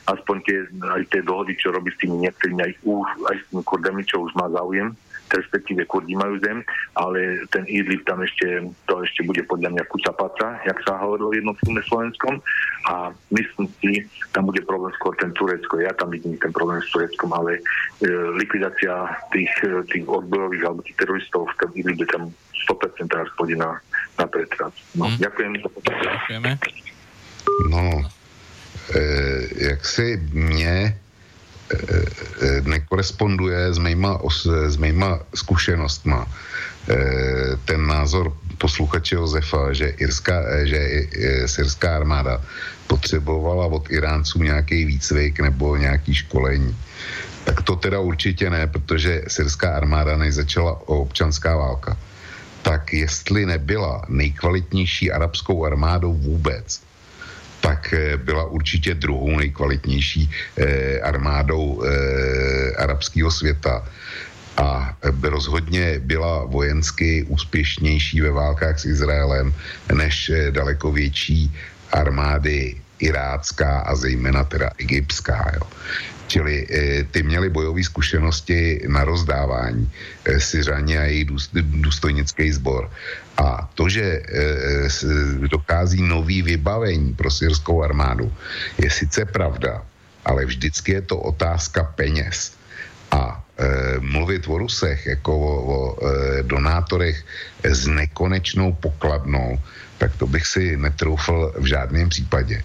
aspoň 0.07 0.35
tie, 0.47 0.57
aj 0.91 1.03
tie 1.11 1.21
dohody, 1.23 1.55
čo 1.59 1.75
robí 1.75 1.91
s 1.91 1.99
tými 1.99 2.27
niektorými, 2.27 2.61
aj, 2.63 2.73
už, 2.83 3.07
aj 3.31 3.35
s 3.35 3.43
tými 3.51 3.63
kurdami, 3.63 4.01
čo 4.07 4.23
už 4.23 4.31
má 4.39 4.47
záujem, 4.51 4.91
respektíve 5.35 5.83
Kurdi 5.85 6.15
majú 6.15 6.39
zem, 6.39 6.63
ale 6.95 7.43
ten 7.51 7.67
Idlib 7.67 8.07
tam 8.07 8.23
ešte, 8.23 8.63
to 8.87 9.03
ešte 9.03 9.27
bude 9.27 9.43
podľa 9.43 9.75
mňa 9.75 9.83
kucapaca, 9.91 10.63
jak 10.63 10.79
sa 10.87 10.95
hovorilo 11.03 11.35
v 11.35 11.37
jednotlivé 11.43 11.81
Slovenskom 11.85 12.39
a 12.87 13.11
myslím 13.35 13.67
si, 13.83 14.07
tam 14.31 14.47
bude 14.47 14.63
problém 14.63 14.95
skôr 14.95 15.13
ten 15.19 15.35
Turecko. 15.35 15.83
Ja 15.83 15.91
tam 15.91 16.15
vidím 16.15 16.39
ten 16.39 16.55
problém 16.55 16.79
s 16.79 16.89
Tureckom, 16.95 17.35
ale 17.35 17.59
e, 17.59 18.09
likvidácia 18.39 19.19
tých, 19.35 19.51
e, 19.61 19.83
tých 19.91 20.05
odbojových 20.07 20.63
alebo 20.63 20.85
tých 20.87 20.97
teroristov 20.97 21.51
v 21.51 21.57
tom 21.59 21.69
Idlibe 21.75 22.05
tam 22.07 22.23
100% 22.65 23.11
teraz 23.11 23.27
pôjde 23.35 23.59
na, 23.59 23.77
na 24.17 24.25
pretras. 24.25 24.73
No, 24.95 25.11
hmm. 25.11 25.19
Ďakujem. 25.21 25.51
Ďakujeme. 25.61 26.51
No, 27.69 28.01
e, 28.95 29.01
jak 29.69 29.85
si 29.85 30.17
mě 30.33 31.04
nekoresponduje 32.63 33.73
s 33.73 33.77
mýma, 33.77 34.21
s 34.67 34.77
mýma 34.77 35.19
zkušenostma 35.33 36.25
e, 36.25 36.29
ten 37.65 37.87
názor 37.87 38.33
posluchače 38.57 39.15
Josefa, 39.15 39.73
že, 39.73 39.87
irská, 39.97 40.37
e, 40.45 40.67
že 40.67 40.77
e, 40.77 41.47
syrská 41.47 41.95
armáda 41.95 42.41
potřebovala 42.87 43.65
od 43.65 43.89
Iránců 43.89 44.43
nějaký 44.43 44.85
výcvik 44.85 45.39
nebo 45.39 45.77
nějaký 45.77 46.13
školení. 46.13 46.77
Tak 47.45 47.61
to 47.61 47.75
teda 47.75 47.99
určitě 47.99 48.49
ne, 48.49 48.67
protože 48.67 49.21
syrská 49.27 49.73
armáda 49.73 50.17
než 50.17 50.33
začala 50.33 50.89
občanská 50.89 51.55
válka 51.57 51.97
tak 52.65 52.93
jestli 52.93 53.45
nebyla 53.45 54.05
nejkvalitnější 54.09 55.11
arabskou 55.11 55.65
armádou 55.65 56.13
vůbec, 56.13 56.81
tak 57.65 57.93
eh, 57.93 58.17
byla 58.17 58.45
určitě 58.45 58.93
druhou 58.93 59.37
nejkvalitnější 59.37 60.29
eh, 60.29 60.99
armádou 61.01 61.81
eh, 61.81 62.75
arabského 62.77 63.31
světa 63.31 63.81
a 64.57 64.97
rozhodně 65.23 65.99
byla 65.99 66.45
vojensky 66.45 67.25
úspěšnější 67.27 68.21
ve 68.21 68.31
válkách 68.31 68.79
s 68.79 68.85
Izraelem 68.85 69.53
než 69.91 70.31
daleko 70.55 70.91
větší 70.91 71.51
armády 71.91 72.75
irácká 72.99 73.79
a 73.79 73.95
zejména 73.95 74.43
teda 74.43 74.71
egyptská. 74.77 75.51
Jo. 75.53 75.67
Čili 76.27 76.67
e, 76.69 77.03
ty 77.03 77.23
měli 77.23 77.49
bojové 77.49 77.83
zkušenosti 77.83 78.87
na 78.87 79.03
rozdávání 79.03 79.91
e, 80.25 80.39
Syřani 80.39 80.97
a 80.97 81.03
její 81.03 81.27
důstojnický 81.53 82.51
sbor. 82.51 82.89
A 83.37 83.69
to, 83.75 83.89
že 83.89 84.03
e, 84.03 84.21
dochází 85.51 86.01
nový 86.01 86.41
vybavení 86.41 87.13
pro 87.13 87.31
syrskou 87.31 87.83
armádu, 87.83 88.31
je 88.77 88.89
sice 88.89 89.25
pravda, 89.25 89.83
ale 90.25 90.45
vždycky 90.45 90.91
je 90.91 91.01
to 91.01 91.17
otázka 91.19 91.83
peněz. 91.83 92.55
A 93.11 93.43
e, 93.57 93.99
mluvit 93.99 94.47
o 94.47 94.57
Rusech 94.57 95.05
jako 95.05 95.31
o, 95.39 95.53
o 95.63 95.79
e, 95.99 96.43
donátorech 96.43 97.25
s 97.63 97.87
nekonečnou 97.87 98.73
pokladnou, 98.73 99.59
tak 99.97 100.15
to 100.15 100.27
bych 100.27 100.45
si 100.47 100.77
netroufl 100.77 101.53
v 101.59 101.65
žádném 101.65 102.09
případě 102.09 102.63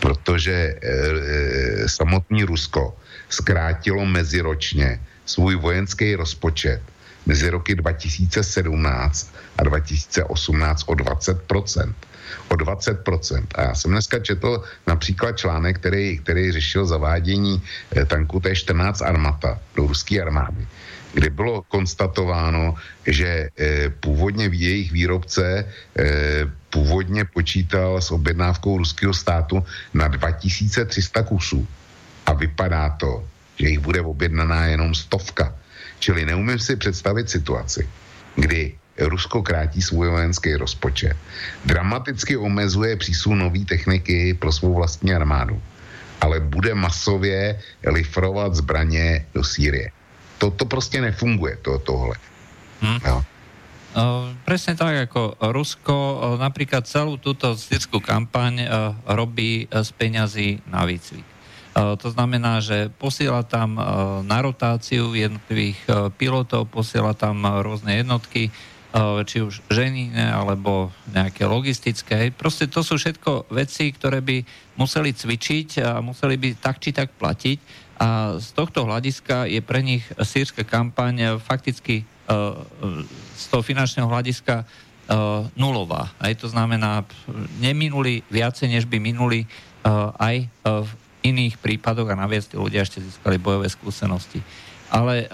protože 0.00 0.52
e, 0.52 0.76
e, 0.78 1.88
samotný 1.88 2.44
Rusko 2.44 2.96
zkrátilo 3.28 4.06
meziročně 4.06 5.00
svůj 5.26 5.56
vojenský 5.56 6.14
rozpočet 6.14 6.80
mezi 7.26 7.50
roky 7.50 7.74
2017 7.74 9.34
a 9.58 9.62
2018 9.64 10.82
o 10.86 10.92
20%. 10.92 11.94
O 12.48 12.54
20%. 12.54 13.46
A 13.54 13.62
já 13.62 13.74
jsem 13.74 13.90
dneska 13.90 14.18
četl 14.18 14.62
například 14.86 15.38
článek, 15.38 15.78
který, 15.78 16.18
který 16.18 16.52
řešil 16.52 16.86
zavádění 16.86 17.62
e, 17.96 18.04
tanku 18.04 18.40
T-14 18.40 19.06
Armata 19.06 19.58
do 19.76 19.86
ruské 19.86 20.22
armády 20.22 20.66
kde 21.16 21.30
bylo 21.30 21.64
konstatováno, 21.72 22.76
že 23.06 23.48
eh, 23.48 23.88
původně 23.88 24.52
jejich 24.52 24.92
výrobce 24.92 25.64
eh, 25.64 26.44
původně 26.68 27.24
počítal 27.24 27.96
s 27.96 28.12
objednávkou 28.12 28.84
ruského 28.84 29.16
státu 29.16 29.64
na 29.96 30.08
2300 30.12 31.22
kusů. 31.22 31.64
A 32.26 32.32
vypadá 32.36 33.00
to, 33.00 33.24
že 33.56 33.68
jich 33.68 33.80
bude 33.80 34.04
objednaná 34.04 34.76
jenom 34.76 34.92
stovka. 34.92 35.56
Čili 35.98 36.26
neumím 36.26 36.58
si 36.58 36.76
představit 36.76 37.30
situaci, 37.30 37.88
kdy 38.34 38.74
Rusko 38.98 39.42
krátí 39.42 39.82
svůj 39.82 40.08
vojenský 40.08 40.56
rozpočet, 40.56 41.16
dramaticky 41.64 42.36
omezuje 42.36 42.96
přísun 42.96 43.38
nové 43.38 43.64
techniky 43.64 44.34
pro 44.34 44.52
svou 44.52 44.74
vlastní 44.74 45.12
armádu, 45.12 45.62
ale 46.20 46.40
bude 46.40 46.74
masově 46.74 47.60
lifrovat 47.84 48.54
zbraně 48.54 49.26
do 49.34 49.44
Sýrie 49.44 49.90
to, 50.38 50.50
to 50.50 50.64
prostě 50.64 51.00
nefunguje, 51.00 51.56
to, 51.62 51.78
tohle. 51.78 52.16
Hmm. 52.80 52.98
No. 53.06 53.24
Uh, 53.96 54.36
presne 54.44 54.76
tak, 54.76 55.08
ako 55.08 55.40
Rusko 55.40 55.96
uh, 55.96 56.36
napríklad 56.36 56.84
celú 56.84 57.16
túto 57.16 57.56
sírskú 57.56 57.96
kampaň 58.04 58.68
uh, 58.68 58.68
robí 59.08 59.64
z 59.72 59.88
peňazí 59.96 60.60
na 60.68 60.84
výcvik. 60.84 61.24
Uh, 61.76 61.92
to 62.00 62.08
znamená, 62.08 62.64
že 62.64 62.88
posiela 62.96 63.44
tam 63.44 63.76
uh, 63.76 64.24
na 64.24 64.40
rotáciu 64.40 65.12
jednotlivých 65.12 65.80
uh, 65.86 66.08
pilotov, 66.08 66.72
posiela 66.72 67.12
tam 67.12 67.44
rôzne 67.44 68.00
jednotky, 68.00 68.48
či 69.28 69.44
už 69.44 69.60
ženíne 69.68 70.24
alebo 70.24 70.88
nejaké 71.12 71.44
logistické. 71.44 72.32
Proste 72.32 72.64
to 72.64 72.80
sú 72.80 72.96
všetko 72.96 73.52
veci, 73.52 73.92
ktoré 73.92 74.24
by 74.24 74.40
museli 74.80 75.12
cvičiť 75.12 75.84
a 75.84 76.00
museli 76.00 76.40
by 76.40 76.56
tak 76.56 76.80
či 76.80 76.96
tak 76.96 77.12
platiť 77.20 77.58
a 77.96 78.36
z 78.36 78.48
tohto 78.52 78.84
hľadiska 78.84 79.48
je 79.48 79.60
pre 79.64 79.80
nich 79.80 80.04
sírska 80.20 80.68
kampaň 80.68 81.40
fakticky 81.40 82.04
e, 82.04 82.04
z 83.36 83.44
toho 83.48 83.64
finančného 83.64 84.04
hľadiska 84.04 84.60
e, 84.60 84.64
nulová. 85.56 86.12
Aj 86.20 86.32
to 86.36 86.44
znamená, 86.44 87.08
neminuli 87.56 88.20
viacej, 88.28 88.68
než 88.68 88.84
by 88.84 89.00
minuli 89.00 89.44
e, 89.44 89.46
aj 90.20 90.36
v 90.60 90.90
iných 91.32 91.58
prípadoch 91.58 92.06
a 92.12 92.18
naviac 92.18 92.46
tí 92.46 92.56
ľudia 92.58 92.84
ešte 92.86 93.02
získali 93.02 93.40
bojové 93.40 93.66
skúsenosti. 93.70 94.40
Ale 94.86 95.26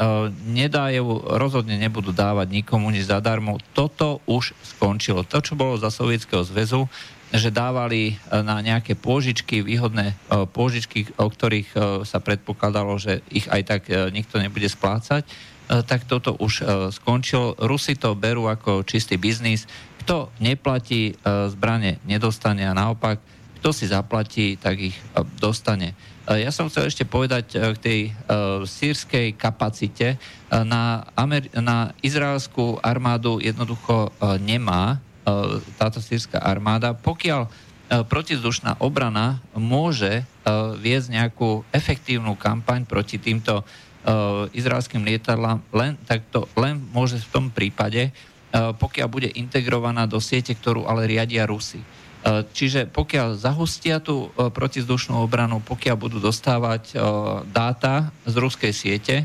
nedajú, 0.49 1.29
rozhodne 1.37 1.77
nebudú 1.77 2.09
dávať 2.09 2.49
nikomu 2.49 2.89
nič 2.89 3.05
zadarmo. 3.05 3.61
Toto 3.77 4.25
už 4.25 4.57
skončilo. 4.65 5.29
To, 5.29 5.45
čo 5.45 5.61
bolo 5.61 5.77
za 5.77 5.93
Sovietskeho 5.93 6.41
zväzu, 6.41 6.89
že 7.33 7.49
dávali 7.49 8.13
e, 8.13 8.15
na 8.45 8.61
nejaké 8.61 8.93
pôžičky, 8.93 9.65
výhodné 9.65 10.13
e, 10.13 10.45
pôžičky, 10.45 11.17
o 11.17 11.33
ktorých 11.33 11.69
e, 11.73 11.77
sa 12.05 12.21
predpokladalo, 12.21 13.01
že 13.01 13.25
ich 13.33 13.49
aj 13.49 13.63
tak 13.65 13.83
nikto 14.13 14.37
nebude 14.37 14.69
splácať, 14.69 15.25
tak 15.73 16.05
toto 16.05 16.37
už 16.37 16.69
skončilo. 16.93 17.57
Rusi 17.57 17.97
to 17.97 18.13
berú 18.13 18.45
ako 18.45 18.85
čistý 18.85 19.17
biznis. 19.17 19.65
Kto 20.05 20.29
neplatí 20.43 21.17
zbranie, 21.25 21.97
nedostane 22.05 22.67
a 22.69 22.77
naopak, 22.77 23.17
kto 23.63 23.71
si 23.71 23.87
zaplatí, 23.87 24.59
tak 24.59 24.91
ich 24.91 24.99
dostane. 25.39 25.95
Ja 26.27 26.51
som 26.51 26.67
chcel 26.67 26.91
ešte 26.91 27.07
povedať 27.07 27.55
k 27.55 27.79
tej 27.79 28.01
sírskej 28.67 29.39
kapacite. 29.39 30.19
Na, 30.51 31.07
Amer- 31.15 31.47
na 31.55 31.95
izraelskú 32.03 32.83
armádu 32.83 33.39
jednoducho 33.39 34.11
nemá 34.43 34.99
táto 35.79 36.03
sírska 36.03 36.43
armáda. 36.43 36.91
Pokiaľ 36.91 37.47
protizdušná 38.11 38.83
obrana 38.83 39.39
môže 39.55 40.27
viesť 40.83 41.09
nejakú 41.15 41.63
efektívnu 41.71 42.35
kampaň 42.35 42.83
proti 42.83 43.23
týmto 43.23 43.63
izraelským 44.51 45.07
lietadlám, 45.07 45.63
len, 45.71 45.95
tak 46.03 46.27
to 46.35 46.51
len 46.59 46.83
môže 46.91 47.23
v 47.23 47.31
tom 47.31 47.47
prípade, 47.55 48.11
pokiaľ 48.51 49.07
bude 49.07 49.31
integrovaná 49.39 50.11
do 50.11 50.19
siete, 50.19 50.51
ktorú 50.59 50.91
ale 50.91 51.07
riadia 51.07 51.47
Rusy. 51.47 51.79
E, 52.23 52.47
čiže 52.55 52.87
pokiaľ 52.87 53.35
zahustia 53.35 53.99
tú 53.99 54.31
e, 54.31 54.47
protizdušnú 54.47 55.19
obranu, 55.19 55.59
pokiaľ 55.59 55.97
budú 55.99 56.19
dostávať 56.23 56.95
e, 56.95 56.97
dáta 57.51 58.15
z 58.23 58.35
ruskej 58.39 58.73
siete, 58.73 59.17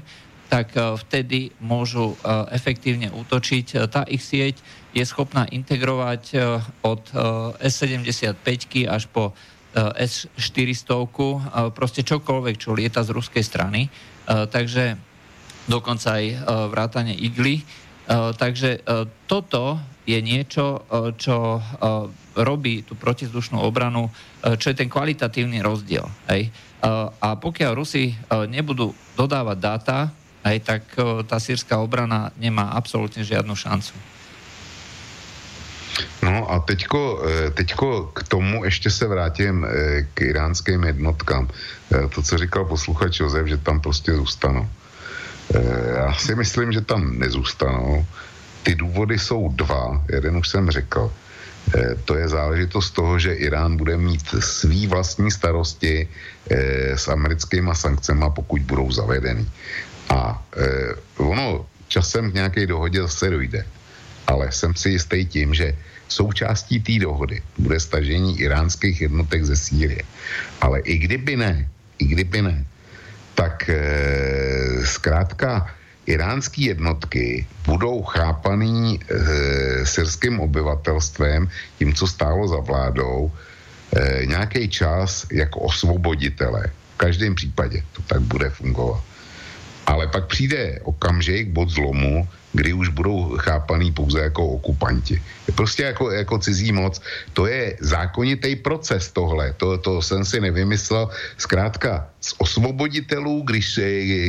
tak 0.47 0.79
vtedy 0.79 1.51
môžu 1.59 2.15
efektívne 2.55 3.11
útočiť. 3.11 3.91
Tá 3.91 4.07
ich 4.07 4.23
sieť 4.23 4.63
je 4.95 5.03
schopná 5.03 5.43
integrovať 5.43 6.39
od 6.87 7.03
S-75 7.59 8.87
až 8.87 9.11
po 9.11 9.35
S-400, 9.75 11.03
proste 11.75 11.99
čokoľvek, 11.99 12.55
čo 12.63 12.71
lieta 12.71 13.03
z 13.03 13.11
ruskej 13.11 13.43
strany. 13.43 13.91
Takže 14.23 14.95
dokonca 15.67 16.15
aj 16.15 16.25
vrátane 16.71 17.11
igly. 17.11 17.67
Takže 18.11 18.87
toto 19.27 19.79
je 20.07 20.19
niečo, 20.23 20.87
čo 21.19 21.59
robí 22.37 22.85
tú 22.85 22.93
protizdušnú 22.93 23.57
obranu, 23.57 24.09
e, 24.43 24.57
čo 24.57 24.69
je 24.69 24.77
ten 24.77 24.89
kvalitatívny 24.89 25.61
rozdiel. 25.65 26.05
Hej. 26.29 26.49
E, 26.49 26.51
a 27.17 27.29
pokiaľ 27.37 27.71
Rusi 27.73 28.13
e, 28.13 28.15
nebudú 28.45 28.93
dodávať 29.17 29.57
dáta, 29.57 29.97
hej, 30.45 30.61
tak 30.63 30.95
tá 31.27 31.41
sírska 31.41 31.75
obrana 31.81 32.31
nemá 32.39 32.71
absolútne 32.71 33.25
žiadnu 33.25 33.51
šancu. 33.51 33.91
No 36.23 36.47
a 36.47 36.63
teďko, 36.63 37.19
teďko 37.53 38.13
k 38.13 38.19
tomu 38.23 38.65
ještě 38.65 38.89
se 38.89 39.07
vrátím 39.07 39.67
k 40.13 40.21
iránským 40.21 40.83
jednotkám. 40.83 41.49
To, 41.89 42.21
co 42.21 42.37
říkal 42.37 42.65
posluchač 42.65 43.19
Josef, 43.19 43.47
že 43.47 43.57
tam 43.57 43.81
prostě 43.81 44.13
zůstanou. 44.13 44.69
Já 45.95 46.13
si 46.13 46.35
myslím, 46.35 46.71
že 46.71 46.81
tam 46.81 47.19
nezůstanou. 47.19 48.05
Ty 48.63 48.75
důvody 48.75 49.19
jsou 49.19 49.49
dva. 49.49 50.03
Jeden 50.09 50.37
už 50.37 50.47
jsem 50.47 50.71
řekl. 50.71 51.11
Eh, 51.75 51.95
to 52.05 52.15
je 52.15 52.27
záležitost 52.27 52.91
toho, 52.91 53.19
že 53.19 53.33
Irán 53.33 53.77
bude 53.77 53.97
mít 53.97 54.23
svý 54.39 54.87
vlastní 54.87 55.31
starosti 55.31 56.07
eh, 56.07 56.97
s 56.97 57.07
americkými 57.07 57.71
sankcemi, 57.75 58.25
pokud 58.35 58.61
budou 58.61 58.91
zavedeny. 58.91 59.45
A 60.09 60.43
eh, 60.55 60.95
ono 61.17 61.65
časem 61.87 62.31
k 62.31 62.33
nějaké 62.33 62.67
dohodě 62.67 63.01
zase 63.01 63.29
dojde. 63.29 63.65
Ale 64.27 64.51
jsem 64.51 64.75
si 64.75 64.89
jistý 64.89 65.25
tím, 65.25 65.53
že 65.53 65.75
součástí 66.07 66.79
té 66.79 66.99
dohody 66.99 67.43
bude 67.57 67.79
stažení 67.79 68.39
iránských 68.39 69.01
jednotek 69.01 69.43
ze 69.43 69.55
Sýrie. 69.55 70.03
Ale 70.61 70.79
i 70.79 70.97
kdyby 70.97 71.35
ne, 71.35 71.69
i 71.99 72.05
kdyby 72.05 72.41
ne, 72.41 72.65
tak 73.38 73.69
e, 73.69 73.77
zkrátka 74.81 75.69
iránské 76.09 76.73
jednotky 76.73 77.45
budou 77.69 78.01
chápaný 78.01 78.97
e, 78.97 79.05
syrským 79.85 80.39
obyvatelstvem, 80.41 81.45
tím, 81.77 81.93
co 81.93 82.07
stálo 82.07 82.47
za 82.47 82.57
vládou, 82.57 83.29
e, 83.93 84.25
nějaký 84.25 84.69
čas 84.69 85.29
jako 85.31 85.69
osvoboditele. 85.69 86.65
V 86.95 86.97
každém 86.97 87.35
případě 87.35 87.83
to 87.93 88.01
tak 88.01 88.21
bude 88.25 88.49
fungovat. 88.49 89.03
Ale 89.88 90.07
pak 90.07 90.27
přijde 90.27 90.83
okamžik, 90.83 91.55
bod 91.55 91.69
zlomu, 91.71 92.27
kdy 92.53 92.73
už 92.73 92.89
budou 92.89 93.38
chápaný 93.39 93.91
pouze 93.91 94.19
jako 94.19 94.59
okupanti. 94.59 95.21
Prostě 95.55 95.83
jako, 95.83 96.11
jako 96.11 96.38
cizí 96.39 96.71
moc. 96.71 97.01
To 97.33 97.47
je 97.47 97.77
zákonitý 97.79 98.55
proces 98.55 99.11
tohle. 99.11 99.53
To, 99.57 99.77
to 99.77 100.01
jsem 100.01 100.25
si 100.25 100.41
nevymyslel. 100.41 101.09
Zkrátka 101.38 102.07
z 102.21 102.33
osvoboditelů, 102.38 103.41
když, 103.45 103.79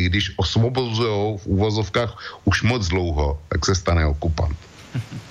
když 0.06 0.32
osvobozují 0.36 1.38
v 1.38 1.46
úvozovkách 1.46 2.38
už 2.44 2.62
moc 2.62 2.88
dlouho, 2.88 3.38
tak 3.48 3.66
se 3.66 3.74
stane 3.74 4.06
okupant. 4.06 4.56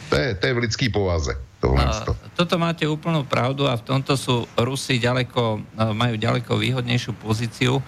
To 0.09 0.15
je, 0.15 0.35
to 0.35 0.47
je 0.47 0.53
v 0.53 0.57
lidský 0.57 0.89
povaze. 0.89 1.35
A, 1.57 2.05
toto 2.37 2.53
máte 2.61 2.85
úplnú 2.85 3.25
pravdu 3.25 3.65
a 3.65 3.73
v 3.73 3.81
tomto 3.81 4.13
sú 4.13 4.45
Rusi 4.53 5.01
ďaleko, 5.01 5.57
majú 5.97 6.13
ďaleko 6.13 6.53
výhodnejšiu 6.53 7.17
pozíciu 7.17 7.81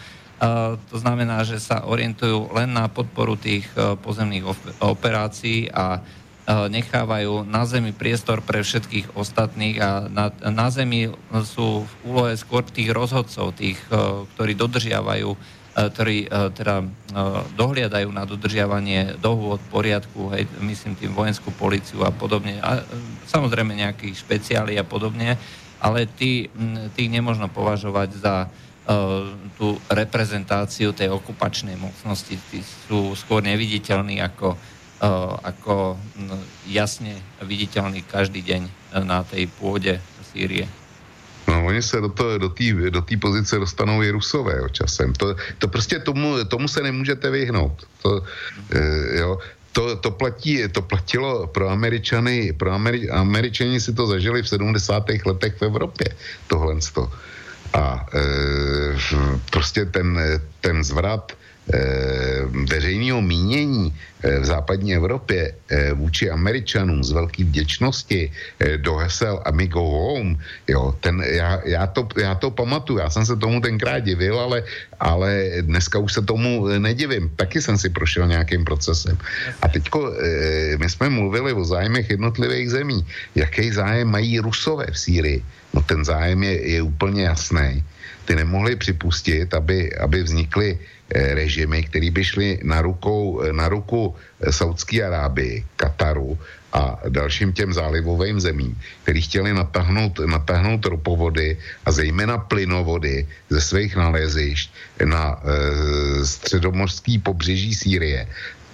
to 0.87 0.95
znamená, 0.95 1.43
že 1.43 1.59
sa 1.59 1.83
orientujú 1.83 2.55
len 2.55 2.71
na 2.71 2.87
podporu 2.87 3.35
tých 3.35 3.67
e, 3.75 3.99
pozemných 3.99 4.47
operácií 4.79 5.67
a 5.67 5.99
e, 5.99 6.01
nechávajú 6.71 7.43
na 7.43 7.67
zemi 7.67 7.91
priestor 7.91 8.39
pre 8.39 8.63
všetkých 8.63 9.19
ostatných 9.19 9.75
a 9.83 10.07
na, 10.07 10.31
na 10.47 10.67
zemi 10.71 11.11
sú 11.43 11.83
v 11.83 11.93
úlohe 12.07 12.33
skôr 12.39 12.63
tých 12.63 12.87
rozhodcov, 12.87 13.51
tých, 13.59 13.83
e, 13.91 14.23
ktorí 14.35 14.55
dodržiavajú, 14.55 15.59
ktorí 15.79 16.27
teda 16.59 16.83
dohliadajú 17.55 18.09
na 18.11 18.27
dodržiavanie 18.27 19.15
dohôd, 19.21 19.63
poriadku, 19.71 20.27
hej, 20.35 20.43
myslím 20.59 20.97
tým 20.97 21.15
vojenskú 21.15 21.55
policiu 21.55 22.03
a 22.03 22.11
podobne. 22.11 22.59
A 22.59 22.83
samozrejme 23.31 23.77
nejakých 23.77 24.17
špeciáli 24.17 24.75
a 24.75 24.83
podobne, 24.83 25.39
ale 25.79 26.03
tí, 26.19 26.51
tých 26.99 27.07
nemôžno 27.07 27.47
považovať 27.47 28.09
za 28.11 28.51
tú 29.57 29.77
reprezentáciu 29.85 30.97
tej 30.97 31.13
okupačnej 31.13 31.77
mocnosti. 31.77 32.33
Tí 32.49 32.65
sú 32.89 33.13
skôr 33.13 33.45
neviditeľní 33.45 34.17
ako, 34.17 34.57
e, 34.97 35.09
ako 35.45 35.93
jasne 36.65 37.13
viditeľní 37.45 38.01
každý 38.09 38.41
deň 38.41 38.61
na 39.05 39.21
tej 39.21 39.45
pôde 39.61 40.01
Sýrie. 40.33 40.65
No, 41.49 41.65
oni 41.65 41.81
se 41.81 41.97
do 42.01 42.09
té 42.09 42.37
do 42.37 42.53
do 42.89 43.01
pozice 43.21 43.57
dostanou 43.57 44.03
i 44.03 44.11
rusové 44.11 44.53
časem. 44.71 45.13
To, 45.13 45.35
to 45.57 45.67
prostě 45.67 45.99
tomu, 45.99 46.45
tomu 46.45 46.67
se 46.67 46.81
nemůžete 46.81 47.29
vyhnout. 47.29 47.87
To, 48.01 48.21
e, 48.71 49.19
jo, 49.19 49.37
to, 49.71 49.95
to, 49.95 50.11
platí, 50.11 50.67
to 50.71 50.81
platilo 50.81 51.47
pro 51.47 51.69
Američany, 51.69 52.53
pro 52.53 52.71
Ameri, 52.71 53.09
Američani 53.09 53.81
si 53.81 53.93
to 53.93 54.07
zažili 54.07 54.43
v 54.43 54.49
70. 54.49 55.05
letech 55.25 55.55
v 55.55 55.61
Evropě, 55.61 56.07
tohle. 56.47 56.75
To. 56.93 57.11
A 57.73 58.05
e, 58.13 58.97
prostě 59.51 59.85
ten, 59.85 60.19
ten 60.61 60.83
zvrat 60.83 61.31
veřejného 62.69 63.21
mínění 63.21 63.93
e, 64.23 64.39
v 64.39 64.45
západní 64.45 64.95
Evropě 64.95 65.53
e, 65.69 65.93
vůči 65.93 66.29
Američanům 66.29 67.03
z 67.03 67.11
velké 67.11 67.43
vděčnosti 67.43 68.31
do 68.77 68.95
hesel 68.95 69.41
a 69.45 69.51
my 69.51 69.67
go 69.67 69.81
home, 69.81 70.37
jo, 70.67 70.95
ten, 70.99 71.21
já, 71.21 71.61
já, 71.65 71.87
to, 71.87 72.07
já 72.17 72.35
to 72.35 72.51
pamatuju, 72.51 72.99
já 72.99 73.09
jsem 73.09 73.25
se 73.25 73.35
tomu 73.35 73.61
tenkrát 73.61 73.99
divil, 73.99 74.39
ale, 74.39 74.63
ale 74.99 75.61
dneska 75.61 75.99
už 75.99 76.13
se 76.13 76.21
tomu 76.21 76.67
nedivím. 76.67 77.31
Taky 77.35 77.61
jsem 77.61 77.77
si 77.77 77.89
prošel 77.89 78.27
nějakým 78.27 78.65
procesem. 78.65 79.17
A 79.61 79.67
teďko 79.67 80.13
my 80.77 80.89
jsme 80.89 81.09
mluvili 81.09 81.53
o 81.53 81.63
zájmech 81.65 82.09
jednotlivých 82.09 82.69
zemí. 82.69 83.05
Jaký 83.35 83.71
zájem 83.71 84.07
mají 84.07 84.39
Rusové 84.39 84.85
v 84.91 84.99
Sýrii? 84.99 85.43
no 85.73 85.81
ten 85.81 86.05
zájem 86.05 86.43
je, 86.43 86.55
je 86.71 86.81
úplně 86.81 87.23
jasný. 87.23 87.83
Ty 88.25 88.35
nemohli 88.35 88.75
připustit, 88.75 89.53
aby, 89.53 89.95
aby 89.97 90.23
vznikly 90.23 90.77
eh, 90.77 90.98
režimy, 91.15 91.83
které 91.83 92.11
by 92.11 92.23
šly 92.23 92.59
na, 92.63 92.81
rukou, 92.81 93.41
eh, 93.41 93.53
na 93.53 93.69
ruku 93.69 94.15
eh, 94.15 94.51
Saudské 94.51 95.03
Arábii, 95.03 95.65
Kataru 95.75 96.37
a 96.73 97.01
dalším 97.09 97.53
těm 97.53 97.73
zálivovým 97.73 98.39
zemím, 98.39 98.77
který 99.03 99.21
chtěli 99.21 99.53
natáhnout, 99.53 100.19
natáhnout 100.25 100.85
ropovody 100.85 101.57
a 101.85 101.91
zejména 101.91 102.37
plynovody 102.37 103.27
ze 103.49 103.61
svých 103.61 103.95
nalezišť 103.95 104.69
na 105.05 105.33
e, 105.33 105.41
středomořský 106.25 107.19
pobřeží 107.25 107.75
Sýrie, 107.75 108.27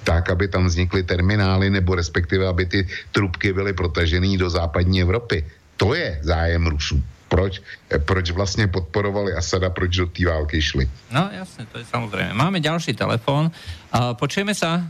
tak, 0.03 0.29
aby 0.29 0.47
tam 0.47 0.67
vznikly 0.67 1.03
terminály 1.03 1.69
nebo 1.69 1.95
respektive, 1.95 2.47
aby 2.47 2.65
ty 2.65 2.87
trubky 3.11 3.53
byly 3.53 3.73
protažené 3.73 4.37
do 4.37 4.49
západní 4.49 5.01
Evropy. 5.01 5.45
To 5.77 5.95
je 5.95 6.19
zájem 6.21 6.67
Rusů. 6.67 6.99
Proč, 7.27 7.61
proč 8.05 8.31
vlastně 8.31 8.67
podporovali 8.67 9.33
Asada, 9.33 9.69
proč 9.69 9.97
do 9.97 10.05
té 10.05 10.25
války 10.25 10.61
šli. 10.61 10.85
No 11.11 11.29
jasne, 11.33 11.65
to 11.65 11.81
je 11.81 11.85
samozrejme. 11.85 12.33
Máme 12.37 12.61
ďalší 12.61 12.93
telefón. 12.93 13.49
Uh, 13.89 14.13
počujeme 14.13 14.53
sa? 14.53 14.85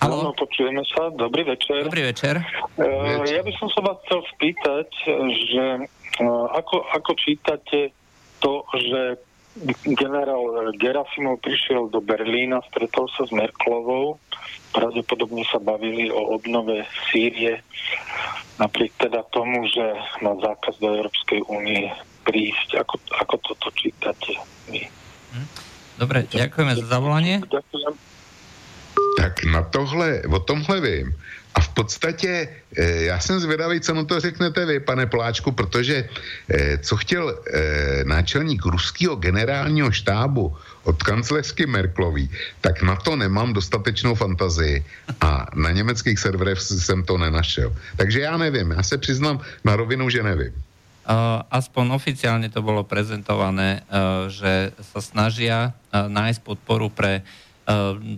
Áno, 0.00 0.32
počujeme 0.36 0.84
sa. 0.84 1.08
Dobrý 1.08 1.44
večer. 1.44 1.84
Dobrý 1.84 2.02
večer. 2.12 2.44
Uh, 2.76 3.24
ja 3.24 3.40
by 3.40 3.52
som 3.56 3.68
sa 3.72 3.80
vás 3.80 3.96
chcel 4.04 4.20
spýtať, 4.36 4.88
že 5.50 5.64
uh, 6.20 6.46
ako, 6.52 6.84
ako 7.00 7.10
čítate 7.16 7.96
to, 8.44 8.64
že 8.76 9.00
generál 9.96 10.72
Gerasimov 10.78 11.42
prišiel 11.42 11.90
do 11.90 12.00
Berlína, 12.00 12.62
stretol 12.70 13.08
sa 13.12 13.26
s 13.26 13.32
Merklovou, 13.34 14.16
pravdepodobne 14.70 15.42
sa 15.50 15.58
bavili 15.58 16.08
o 16.10 16.36
obnove 16.36 16.86
Sýrie, 17.10 17.62
napriek 18.58 18.94
teda 19.00 19.26
tomu, 19.34 19.66
že 19.66 19.82
má 20.22 20.36
zákaz 20.38 20.78
do 20.78 20.88
Európskej 20.94 21.42
únie 21.50 21.90
prísť? 22.22 22.78
Ako, 22.80 23.00
ako 23.18 23.34
toto 23.42 23.68
čítate 23.74 24.38
vy? 24.70 24.86
Hm. 25.34 25.48
Dobre, 26.00 26.24
ďakujeme 26.30 26.72
za 26.80 26.86
zavolanie. 26.88 27.44
Ďakujem. 27.44 27.94
Tak 29.20 29.44
na 29.52 29.60
tohle, 29.68 30.24
o 30.24 30.40
tomhle 30.40 30.80
vím. 30.80 31.06
A 31.54 31.60
v 31.60 31.68
podstatě 31.68 32.48
eh, 32.76 33.10
já 33.10 33.20
jsem 33.20 33.40
zvědavý, 33.40 33.80
co 33.80 33.94
na 33.94 34.04
to 34.04 34.20
řeknete 34.20 34.66
vy, 34.66 34.80
pane 34.80 35.06
Poláčku, 35.06 35.52
protože 35.52 36.08
eh, 36.48 36.78
co 36.78 36.96
chtěl 36.96 37.24
eh, 37.30 38.04
náčelník 38.04 38.64
ruského 38.64 39.16
generálního 39.16 39.90
štábu 39.92 40.56
od 40.84 41.02
kancléřky 41.02 41.66
Merklový, 41.66 42.30
tak 42.60 42.82
na 42.82 42.96
to 42.96 43.16
nemám 43.16 43.52
dostatečnou 43.52 44.14
fantazii 44.14 44.84
a 45.20 45.46
na 45.54 45.70
německých 45.70 46.18
serverech 46.18 46.60
jsem 46.60 47.02
to 47.02 47.18
nenašel. 47.18 47.76
Takže 47.96 48.20
já 48.20 48.36
nevím, 48.36 48.70
já 48.70 48.82
se 48.82 48.98
přiznám 48.98 49.40
na 49.64 49.76
rovinu, 49.76 50.10
že 50.10 50.22
nevím. 50.22 50.54
Aspoň 51.50 51.90
oficiálne 51.90 52.46
to 52.52 52.62
bolo 52.62 52.86
prezentované, 52.86 53.82
že 54.30 54.70
sa 54.94 55.00
snažia 55.02 55.74
nájsť 55.90 56.40
podporu 56.46 56.86
pre 56.86 57.26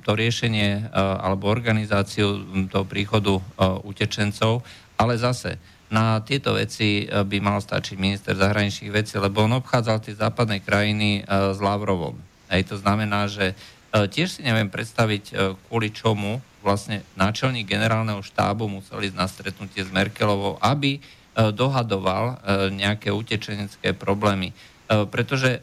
to 0.02 0.12
riešenie 0.16 0.70
eh, 0.80 0.92
alebo 0.96 1.52
organizáciu 1.52 2.40
hm, 2.40 2.72
toho 2.72 2.84
príchodu 2.88 3.34
eh, 3.36 3.42
utečencov, 3.84 4.64
ale 4.96 5.18
zase 5.20 5.58
na 5.92 6.24
tieto 6.24 6.56
veci 6.56 7.04
by 7.04 7.36
mal 7.44 7.60
stačiť 7.60 8.00
minister 8.00 8.32
zahraničných 8.32 8.96
vecí, 8.96 9.20
lebo 9.20 9.44
on 9.44 9.60
obchádzal 9.60 10.00
tie 10.00 10.16
západné 10.16 10.64
krajiny 10.64 11.20
s 11.28 11.60
Lavrovom. 11.60 12.16
Hej, 12.48 12.72
to 12.72 12.80
znamená, 12.80 13.28
že 13.28 13.52
tiež 13.92 14.32
si 14.32 14.40
neviem 14.40 14.72
predstaviť, 14.72 15.36
kvôli 15.68 15.92
čomu 15.92 16.40
vlastne 16.64 17.04
náčelník 17.12 17.68
generálneho 17.68 18.24
štábu 18.24 18.72
musel 18.72 19.04
ísť 19.04 19.20
na 19.20 19.28
stretnutie 19.28 19.84
s 19.84 19.92
Merkelovou, 19.92 20.56
aby 20.64 20.96
dohadoval 21.36 22.40
nejaké 22.72 23.12
utečenecké 23.12 23.92
problémy. 23.92 24.56
Pretože 24.88 25.60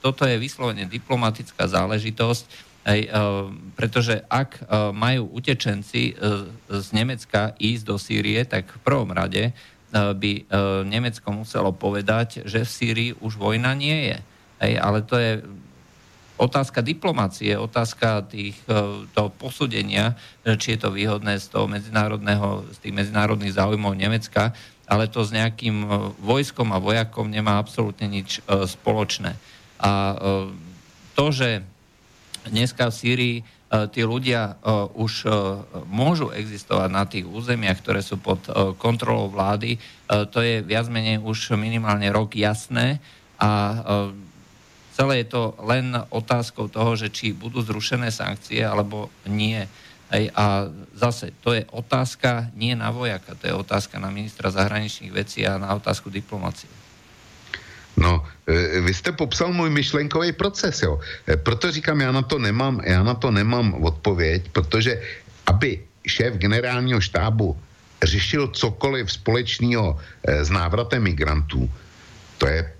toto 0.00 0.24
je 0.24 0.40
vyslovene 0.40 0.88
diplomatická 0.88 1.68
záležitosť 1.68 2.67
Hej, 2.88 3.12
uh, 3.12 3.52
pretože 3.76 4.24
ak 4.32 4.64
uh, 4.64 4.96
majú 4.96 5.28
utečenci 5.36 6.16
uh, 6.16 6.48
z 6.72 6.88
Nemecka 6.96 7.52
ísť 7.60 7.84
do 7.84 8.00
Sýrie, 8.00 8.40
tak 8.48 8.72
v 8.72 8.80
prvom 8.80 9.12
rade 9.12 9.52
by 9.88 10.44
Nemecko 10.84 11.32
muselo 11.32 11.72
povedať, 11.72 12.44
že 12.44 12.60
v 12.60 12.68
Sýrii 12.68 13.10
už 13.24 13.40
vojna 13.40 13.72
nie 13.72 14.12
je. 14.12 14.18
Hej, 14.60 14.72
ale 14.84 15.00
to 15.00 15.16
je 15.16 15.40
otázka 16.36 16.84
diplomácie, 16.84 17.56
otázka 17.56 18.28
tých, 18.28 18.60
toho 19.16 19.32
posúdenia, 19.40 20.12
či 20.44 20.76
je 20.76 20.84
to 20.84 20.92
výhodné 20.92 21.40
z 21.40 21.48
toho 21.48 21.64
medzinárodného, 21.72 22.68
z 22.68 22.84
tých 22.84 22.94
medzinárodných 23.00 23.56
záujmov 23.56 23.96
Nemecka, 23.96 24.52
ale 24.84 25.08
to 25.08 25.24
s 25.24 25.32
nejakým 25.32 25.88
vojskom 26.20 26.68
a 26.76 26.84
vojakom 26.84 27.24
nemá 27.24 27.56
absolútne 27.56 28.12
nič 28.12 28.44
spoločné. 28.44 29.40
A 29.80 30.20
to, 31.16 31.32
že 31.32 31.64
dneska 32.48 32.88
v 32.88 32.98
Sýrii 32.98 33.36
e, 33.38 33.42
tí 33.92 34.02
ľudia 34.02 34.56
e, 34.58 34.74
už 34.96 35.12
e, 35.24 35.30
môžu 35.86 36.32
existovať 36.32 36.90
na 36.90 37.04
tých 37.04 37.28
územiach, 37.28 37.78
ktoré 37.84 38.00
sú 38.00 38.16
pod 38.18 38.40
kontrolou 38.80 39.30
vlády. 39.30 39.76
To 40.08 40.38
je 40.40 40.64
viac 40.64 40.88
menej 40.88 41.20
už 41.20 41.54
minimálne 41.60 42.08
rok 42.08 42.32
jasné 42.32 42.96
a 43.36 43.50
celé 44.96 45.22
je 45.22 45.28
to 45.30 45.54
len 45.62 45.94
otázkou 46.10 46.72
toho, 46.72 46.96
že 46.96 47.12
či 47.12 47.36
budú 47.36 47.60
zrušené 47.60 48.08
sankcie 48.08 48.64
alebo 48.64 49.12
nie. 49.28 49.62
a 50.32 50.44
zase, 50.96 51.36
to 51.44 51.52
je 51.52 51.68
otázka 51.70 52.50
nie 52.56 52.72
na 52.72 52.88
vojaka, 52.88 53.36
to 53.36 53.52
je 53.52 53.54
otázka 53.54 54.00
na 54.00 54.08
ministra 54.08 54.48
zahraničných 54.48 55.12
vecí 55.12 55.44
a 55.44 55.60
na 55.60 55.76
otázku 55.76 56.08
diplomácie. 56.08 56.77
No, 57.98 58.22
e, 58.46 58.80
vy 58.80 58.94
jste 58.94 59.12
popsal 59.12 59.52
můj 59.52 59.70
myšlenkový 59.70 60.32
proces, 60.32 60.82
jo. 60.82 61.00
E, 61.28 61.36
proto 61.36 61.70
říkám, 61.70 62.00
já 62.00 62.12
na 62.12 62.22
to 62.22 62.38
nemám, 62.38 62.80
já 62.84 63.02
na 63.02 63.14
to 63.14 63.30
nemám 63.30 63.74
odpověď, 63.74 64.48
protože 64.52 65.02
aby 65.46 65.82
šéf 66.06 66.34
generálního 66.34 67.00
štábu 67.00 67.58
řešil 68.02 68.48
cokoliv 68.54 69.12
společného 69.12 69.98
e, 70.24 70.44
s 70.44 70.50
návratem 70.50 71.02
migrantů, 71.02 71.70
to 72.38 72.46
je, 72.46 72.72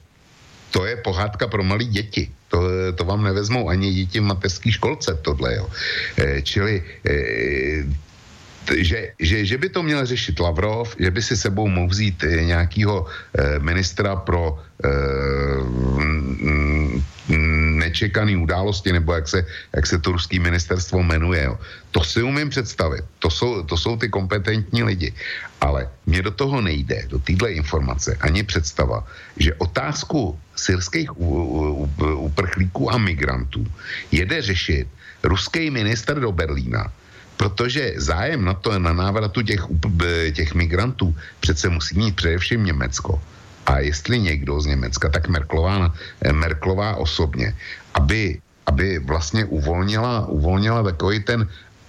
to 0.70 0.86
je 0.86 0.96
pohádka 0.96 1.48
pro 1.48 1.64
malé 1.64 1.84
děti. 1.84 2.30
To, 2.48 2.62
to 2.94 3.04
vám 3.04 3.24
nevezmou 3.24 3.68
ani 3.68 3.92
děti 3.94 4.20
v 4.20 4.32
mateřské 4.32 4.72
školce, 4.72 5.18
tohle, 5.20 5.54
jo. 5.56 5.68
Čili 6.42 6.80
že, 8.76 9.12
že, 9.18 9.44
že 9.44 9.58
by 9.58 9.68
to 9.68 9.82
měl 9.82 10.06
řešit 10.06 10.40
Lavrov, 10.40 10.96
že 10.98 11.10
by 11.10 11.22
si 11.22 11.36
sebou 11.36 11.68
mohl 11.68 11.88
vzít 11.88 12.24
nějakého 12.24 13.06
eh, 13.06 13.58
ministra 13.58 14.16
pro 14.16 14.58
eh, 14.84 14.88
nečekaný 17.78 18.36
události, 18.36 18.92
nebo 18.92 19.12
jak 19.12 19.28
se, 19.28 19.46
jak 19.76 19.86
se 19.86 19.98
to 19.98 20.12
ruský 20.12 20.38
ministerstvo 20.38 21.02
jmenuje. 21.02 21.44
Jo. 21.44 21.58
To 21.90 22.04
si 22.04 22.22
umím 22.22 22.48
představit. 22.50 23.04
To 23.18 23.30
jsou, 23.30 23.62
to 23.62 23.76
jsou 23.76 23.96
ty 23.96 24.08
kompetentní 24.08 24.82
lidi. 24.82 25.12
Ale 25.60 25.88
mě 26.06 26.22
do 26.22 26.30
toho 26.30 26.60
nejde, 26.60 27.04
do 27.08 27.18
téhle 27.18 27.52
informace, 27.52 28.16
ani 28.20 28.42
představa, 28.42 29.06
že 29.36 29.54
otázku 29.54 30.38
syrských 30.56 31.10
uprchlíků 32.16 32.92
a 32.92 32.98
migrantů 32.98 33.66
jede 34.12 34.42
řešit 34.42 34.88
ruský 35.22 35.70
minister 35.70 36.20
do 36.20 36.32
Berlína, 36.32 36.92
protože 37.38 37.94
zájem 38.02 38.44
na 38.44 38.54
to, 38.58 38.74
na 38.78 38.92
návratu 38.92 39.46
těch, 39.46 39.62
těch 40.34 40.54
migrantů 40.58 41.14
přece 41.40 41.70
musí 41.70 41.94
mít 41.94 42.18
především 42.18 42.66
Německo. 42.66 43.22
A 43.66 43.78
jestli 43.78 44.18
někdo 44.18 44.60
z 44.60 44.66
Německa, 44.74 45.08
tak 45.08 45.30
Merklová, 45.30 45.94
eh, 46.26 46.32
Merklová 46.34 46.98
osobně, 46.98 47.54
aby, 47.94 48.42
aby 48.66 48.98
vlastně 48.98 49.46
uvolnila, 49.46 50.26
uvolnila 50.26 50.82
takový 50.82 51.22
ten 51.22 51.46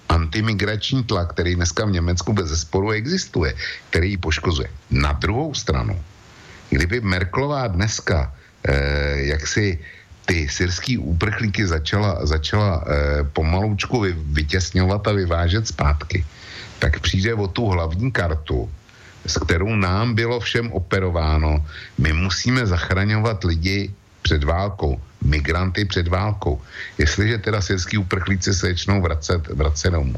antimigrační 0.08 1.02
tlak, 1.04 1.34
který 1.34 1.58
dneska 1.58 1.84
v 1.84 1.98
Německu 1.98 2.30
bez 2.32 2.46
zesporu 2.46 2.94
existuje, 2.94 3.54
který 3.90 4.14
ji 4.14 4.18
poškozuje. 4.22 4.68
Na 4.90 5.12
druhou 5.18 5.54
stranu, 5.54 5.98
kdyby 6.70 7.00
Merklová 7.00 7.66
dneska 7.66 8.30
eh, 8.62 9.34
jak 9.34 9.42
si 9.46 9.78
ty 10.30 10.46
syrský 10.46 10.94
úprchlíky 10.98 11.66
začala, 11.66 12.22
začala 12.22 12.86
eh, 12.86 13.26
pomaloučku 13.34 14.06
vy, 14.06 14.14
vytěsňovat 14.14 15.02
a 15.02 15.12
vyvážet 15.12 15.66
zpátky, 15.66 16.22
tak 16.78 17.02
přijde 17.02 17.34
o 17.34 17.50
tu 17.50 17.66
hlavní 17.66 18.14
kartu, 18.14 18.70
s 19.26 19.34
kterou 19.42 19.74
nám 19.74 20.14
bylo 20.14 20.38
všem 20.40 20.70
operováno. 20.70 21.66
My 21.98 22.14
musíme 22.14 22.62
zachraňovat 22.62 23.42
lidi 23.44 23.90
před 24.22 24.46
válkou, 24.46 25.02
migranty 25.26 25.84
před 25.84 26.06
válkou. 26.06 26.62
Jestliže 26.98 27.38
teda 27.38 27.58
syrský 27.58 27.98
uprchlíci 27.98 28.54
se 28.54 28.70
začnou 28.70 29.02
vracet, 29.02 29.42
vracet 29.50 29.90
domů, 29.90 30.14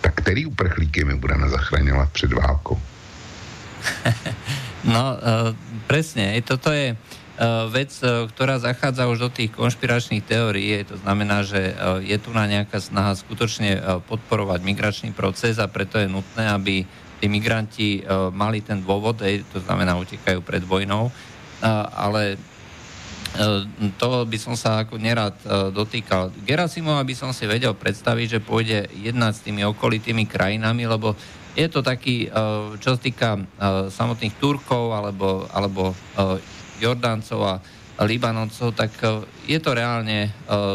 tak 0.00 0.14
který 0.14 0.46
uprchlíky 0.46 1.04
my 1.04 1.18
budeme 1.18 1.50
zachraňovat 1.50 2.14
před 2.14 2.32
válkou? 2.32 2.78
No, 4.84 5.16
uh, 5.16 5.56
presne. 5.88 6.36
Toto 6.44 6.68
je 6.68 6.92
E, 6.92 7.23
vec, 7.66 7.90
e, 7.98 8.30
ktorá 8.30 8.62
zachádza 8.62 9.10
už 9.10 9.26
do 9.26 9.30
tých 9.30 9.50
konšpiračných 9.50 10.22
teórií. 10.22 10.86
To 10.86 10.94
znamená, 11.02 11.42
že 11.42 11.74
e, 11.74 11.74
je 12.06 12.18
tu 12.22 12.30
na 12.30 12.46
nejaká 12.46 12.78
snaha 12.78 13.18
skutočne 13.18 14.02
podporovať 14.06 14.60
migračný 14.62 15.10
proces 15.10 15.58
a 15.58 15.66
preto 15.66 15.98
je 15.98 16.06
nutné, 16.06 16.46
aby 16.46 16.86
tí 17.18 17.26
migranti 17.26 18.04
mali 18.34 18.60
ten 18.60 18.84
dôvod, 18.84 19.22
to 19.24 19.58
znamená, 19.64 19.96
utekajú 19.96 20.44
pred 20.44 20.60
vojnou, 20.60 21.08
ale 21.94 22.36
to 23.96 24.28
by 24.28 24.36
som 24.36 24.58
sa 24.58 24.84
ako 24.84 25.00
nerad 25.00 25.32
dotýkal. 25.72 26.34
Gerasimova 26.44 27.00
by 27.00 27.14
som 27.16 27.30
si 27.32 27.48
vedel 27.48 27.72
predstaviť, 27.72 28.26
že 28.28 28.44
pôjde 28.44 28.92
jednať 28.92 29.32
s 29.40 29.44
tými 29.46 29.64
okolitými 29.64 30.28
krajinami, 30.28 30.84
lebo 30.84 31.16
je 31.56 31.64
to 31.70 31.80
taký, 31.80 32.28
čo 32.82 32.88
sa 32.92 33.00
týka 33.00 33.40
samotných 33.88 34.36
Turkov 34.36 34.92
alebo, 34.92 35.48
alebo 35.48 35.96
Jordáncov 36.84 37.40
a 37.42 37.54
Libanoncov, 38.04 38.74
tak 38.74 38.90
e, 39.00 39.22
je 39.46 39.58
to 39.62 39.72
reálne 39.72 40.28
e, 40.28 40.30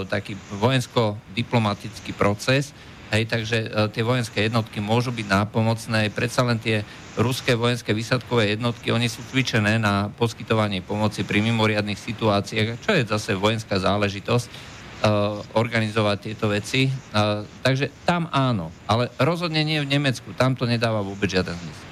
taký 0.08 0.40
vojensko-diplomatický 0.58 2.16
proces, 2.16 2.72
Hej, 3.10 3.26
takže 3.26 3.58
e, 3.66 3.68
tie 3.90 4.06
vojenské 4.06 4.46
jednotky 4.46 4.78
môžu 4.78 5.10
byť 5.10 5.26
nápomocné. 5.26 6.14
Predsa 6.14 6.46
len 6.46 6.62
tie 6.62 6.86
ruské 7.18 7.58
vojenské 7.58 7.90
výsadkové 7.90 8.54
jednotky, 8.54 8.94
oni 8.94 9.10
sú 9.10 9.26
cvičené 9.34 9.82
na 9.82 10.14
poskytovanie 10.14 10.86
pomoci 10.86 11.26
pri 11.26 11.42
mimoriadných 11.42 11.98
situáciách, 11.98 12.78
čo 12.86 12.92
je 12.94 13.10
zase 13.10 13.34
vojenská 13.34 13.82
záležitosť 13.82 14.48
uh, 14.48 15.42
organizovať 15.58 16.18
tieto 16.32 16.48
veci. 16.48 16.88
Uh, 16.88 17.44
takže 17.66 17.92
tam 18.06 18.30
áno, 18.32 18.72
ale 18.88 19.12
rozhodne 19.20 19.66
nie 19.66 19.84
v 19.84 19.90
Nemecku. 19.90 20.32
Tam 20.38 20.56
to 20.56 20.64
nedáva 20.64 21.04
vôbec 21.04 21.28
žiaden 21.28 21.58
zmysel. 21.60 21.89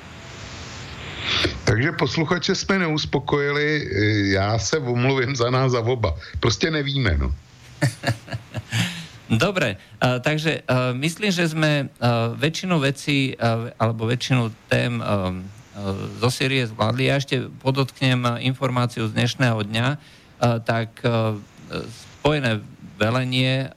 Takže 1.64 1.92
posluchače 1.92 2.56
jsme 2.56 2.80
neuspokojili, 2.80 3.90
já 4.32 4.60
se 4.60 4.78
omluvím 4.78 5.36
za 5.36 5.50
nás 5.50 5.72
za 5.72 5.80
oba. 5.80 6.16
Prostě 6.40 6.72
nevíme, 6.72 7.18
no. 7.18 7.36
Dobre, 9.30 9.76
uh, 9.76 10.24
takže 10.24 10.64
uh, 10.64 10.96
myslím, 10.96 11.36
že 11.36 11.52
sme 11.52 11.92
uh, 11.92 12.32
väčšinu 12.40 12.80
vecí 12.80 13.36
uh, 13.36 13.68
alebo 13.76 14.08
väčšinu 14.08 14.56
tém 14.72 15.04
uh, 15.04 15.36
zo 16.24 16.32
Syrie 16.32 16.64
zvládli. 16.64 17.12
Ja 17.12 17.20
ešte 17.20 17.52
podotknem 17.62 18.24
informáciu 18.42 19.06
z 19.06 19.14
dnešného 19.14 19.62
dňa, 19.62 19.88
tak 20.66 20.90
spojené 22.18 22.66
velenie 22.98 23.70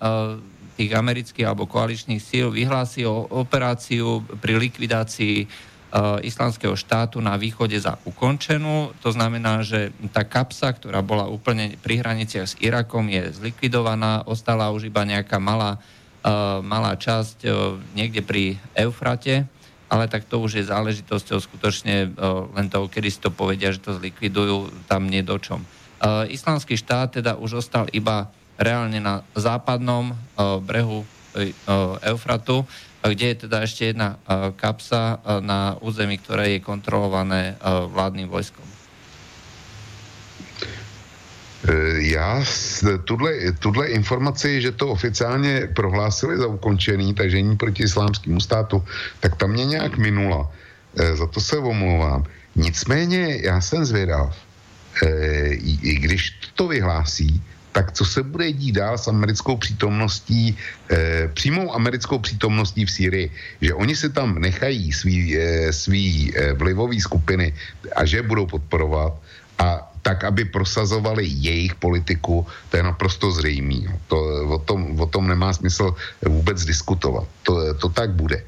tých 0.81 0.97
amerických 0.97 1.45
alebo 1.45 1.69
koaličných 1.69 2.25
síl 2.25 2.49
vyhlási 2.49 3.05
operáciu 3.05 4.25
pri 4.41 4.57
likvidácii 4.57 5.45
islamského 6.23 6.79
štátu 6.79 7.19
na 7.19 7.35
východe 7.35 7.75
za 7.75 7.99
ukončenú. 8.07 8.95
To 9.03 9.11
znamená, 9.11 9.67
že 9.67 9.91
tá 10.15 10.23
kapsa, 10.23 10.71
ktorá 10.71 11.03
bola 11.03 11.27
úplne 11.27 11.75
pri 11.83 11.99
hraniciach 11.99 12.47
s 12.47 12.55
Irakom, 12.63 13.11
je 13.11 13.35
zlikvidovaná, 13.35 14.23
ostala 14.23 14.71
už 14.71 14.87
iba 14.87 15.03
nejaká 15.03 15.43
malá, 15.43 15.83
malá 16.63 16.95
časť 16.95 17.43
niekde 17.99 18.23
pri 18.23 18.63
Eufrate, 18.79 19.51
ale 19.91 20.07
tak 20.07 20.31
to 20.31 20.39
už 20.39 20.63
je 20.63 20.71
záležitosťou 20.71 21.43
skutočne 21.43 22.15
len 22.55 22.67
toho, 22.71 22.87
kedy 22.87 23.11
si 23.11 23.19
to 23.19 23.35
povedia, 23.35 23.75
že 23.75 23.83
to 23.83 23.99
zlikvidujú, 23.99 24.87
tam 24.87 25.11
nie 25.11 25.27
do 25.27 25.35
čom. 25.43 25.67
Islamský 26.31 26.79
štát 26.79 27.19
teda 27.19 27.35
už 27.35 27.67
ostal 27.67 27.91
iba 27.91 28.31
reálne 28.55 29.03
na 29.03 29.27
západnom 29.35 30.15
brehu 30.63 31.03
Eufratu, 32.07 32.63
kde 33.01 33.27
je 33.27 33.37
teda 33.49 33.65
ešte 33.65 33.93
jedna 33.93 34.21
kapsa 34.61 35.19
na 35.41 35.81
území, 35.81 36.21
ktoré 36.21 36.57
je 36.57 36.61
kontrolované 36.61 37.57
vládnym 37.65 38.29
vojskom. 38.29 38.71
E, 41.69 42.03
já 42.03 42.45
tuhle, 43.05 43.53
tuhle 43.59 43.87
informaci, 43.87 44.63
že 44.63 44.73
to 44.73 44.89
oficiálně 44.89 45.69
prohlásili 45.75 46.39
za 46.39 46.47
ukončený, 46.47 47.15
takže 47.15 47.37
není 47.37 47.57
proti 47.57 47.83
islámskému 47.83 48.41
státu, 48.41 48.85
tak 49.21 49.37
tam 49.37 49.51
mě 49.51 49.65
nějak 49.65 49.99
minula. 49.99 50.53
E, 50.97 51.17
za 51.17 51.27
to 51.27 51.41
se 51.41 51.59
omlouvám. 51.59 52.25
Nicméně 52.57 53.39
já 53.43 53.61
jsem 53.61 53.85
zvědav, 53.85 54.37
e, 55.05 55.09
i 55.63 55.95
když 55.95 56.41
to 56.55 56.69
vyhlásí, 56.69 57.43
tak 57.73 57.93
co 57.93 58.05
se 58.05 58.23
bude 58.23 58.53
dít 58.53 58.73
dál 58.73 58.99
s 58.99 59.09
americkou 59.09 59.57
přítomností, 59.57 60.59
eh, 60.91 61.31
přímou 61.35 61.75
americkou 61.75 62.19
přítomností 62.19 62.85
v 62.85 62.91
Sýrii, 62.91 63.27
že 63.61 63.75
oni 63.75 63.97
si 63.97 64.11
tam 64.11 64.39
nechají 64.39 64.93
svý, 64.93 65.39
eh, 65.39 65.73
svý 65.73 66.35
eh, 66.35 66.53
vlivový 66.53 67.01
skupiny 67.01 67.55
a 67.97 68.05
že 68.05 68.27
budou 68.27 68.47
podporovat 68.47 69.15
a 69.59 69.91
tak, 70.03 70.25
aby 70.25 70.49
prosazovali 70.49 71.29
jejich 71.29 71.77
politiku, 71.77 72.47
to 72.73 72.77
je 72.77 72.83
naprosto 72.83 73.31
zřejmý. 73.31 73.85
No. 73.85 73.95
To, 74.09 74.19
o, 74.57 74.59
tom, 74.59 74.97
o 74.97 75.07
tom 75.07 75.29
nemá 75.29 75.53
smysl 75.53 75.95
vůbec 76.25 76.65
diskutovat. 76.65 77.29
To, 77.45 77.75
to 77.75 77.89
tak 77.93 78.17
bude. 78.17 78.41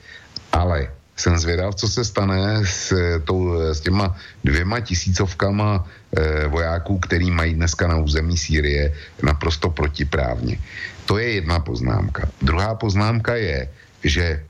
Ale 0.52 0.88
jsem 1.16 1.38
zvědav, 1.38 1.74
co 1.74 1.88
se 1.88 2.04
stane 2.04 2.66
s, 2.66 2.92
tou, 3.24 3.60
s 3.60 3.80
těma 3.80 4.16
dvěma 4.44 4.80
tisícovkama 4.80 5.84
e, 6.16 6.46
vojáků, 6.48 6.98
který 6.98 7.30
mají 7.30 7.54
dneska 7.54 7.88
na 7.88 7.96
území 7.96 8.38
Sýrie 8.38 8.92
naprosto 9.22 9.70
protiprávně. 9.70 10.58
To 11.06 11.18
je 11.18 11.32
jedna 11.32 11.60
poznámka. 11.60 12.28
Druhá 12.42 12.74
poznámka 12.74 13.34
je, 13.34 13.68
že 14.04 14.44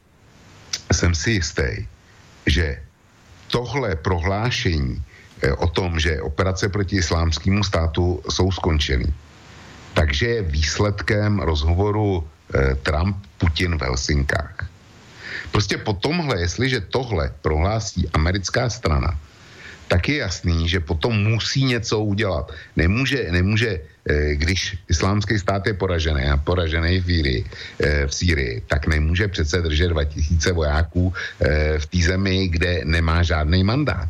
jsem 0.92 1.14
si 1.14 1.30
jistý, 1.30 1.86
že 2.46 2.78
tohle 3.50 3.96
prohlášení 3.96 5.02
e, 5.42 5.52
o 5.52 5.66
tom, 5.66 5.98
že 6.00 6.22
operace 6.22 6.68
proti 6.68 6.96
islámskému 6.96 7.64
státu 7.64 8.22
jsou 8.28 8.52
skončeny, 8.52 9.12
takže 9.94 10.26
je 10.26 10.42
výsledkem 10.42 11.40
rozhovoru 11.40 12.22
e, 12.22 12.74
Trump-Putin 12.74 13.78
v 13.78 13.82
Helsinkách. 13.82 14.61
Prostě 15.52 15.78
po 15.78 15.92
tomhle, 15.92 16.40
jestliže 16.40 16.80
tohle 16.80 17.32
prohlásí 17.42 18.08
americká 18.12 18.70
strana, 18.70 19.20
tak 19.92 20.08
je 20.08 20.16
jasný, 20.24 20.68
že 20.68 20.80
potom 20.80 21.12
musí 21.12 21.64
něco 21.68 22.00
udělat. 22.00 22.48
Nemůže, 22.76 23.28
nemůže 23.28 23.70
eh, 23.76 24.34
když 24.40 24.80
islámský 24.88 25.36
stát 25.36 25.68
je 25.68 25.76
poražený 25.76 26.32
a 26.32 26.40
poražený 26.40 27.00
v, 27.04 27.08
Írii, 27.10 27.40
eh, 27.44 28.08
v 28.08 28.12
Sýrii, 28.14 28.64
tak 28.64 28.88
nemůže 28.88 29.28
přece 29.28 29.60
držet 29.60 29.92
2000 29.92 30.52
vojáků 30.52 31.12
eh, 31.12 31.76
v 31.78 31.84
té 31.86 31.98
zemi, 32.00 32.48
kde 32.48 32.88
nemá 32.88 33.20
žádný 33.20 33.60
mandát. 33.60 34.08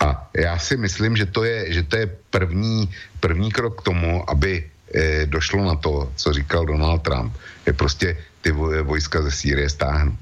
A 0.00 0.28
já 0.32 0.56
si 0.58 0.76
myslím, 0.76 1.16
že 1.20 1.28
to 1.28 1.44
je, 1.44 1.72
že 1.72 1.82
to 1.84 1.96
je 1.96 2.06
první, 2.32 2.88
první 3.20 3.52
krok 3.52 3.80
k 3.80 3.92
tomu, 3.92 4.24
aby 4.24 4.64
došlo 5.24 5.64
na 5.64 5.76
to, 5.76 6.12
co 6.16 6.32
říkal 6.32 6.64
Donald 6.64 7.02
Trump. 7.02 7.32
Je 7.66 7.72
prostě 7.72 8.16
ty 8.46 8.54
vojska 8.86 9.26
ze 9.26 9.34
Sýrie 9.34 9.66
stáhnu. 9.66 10.14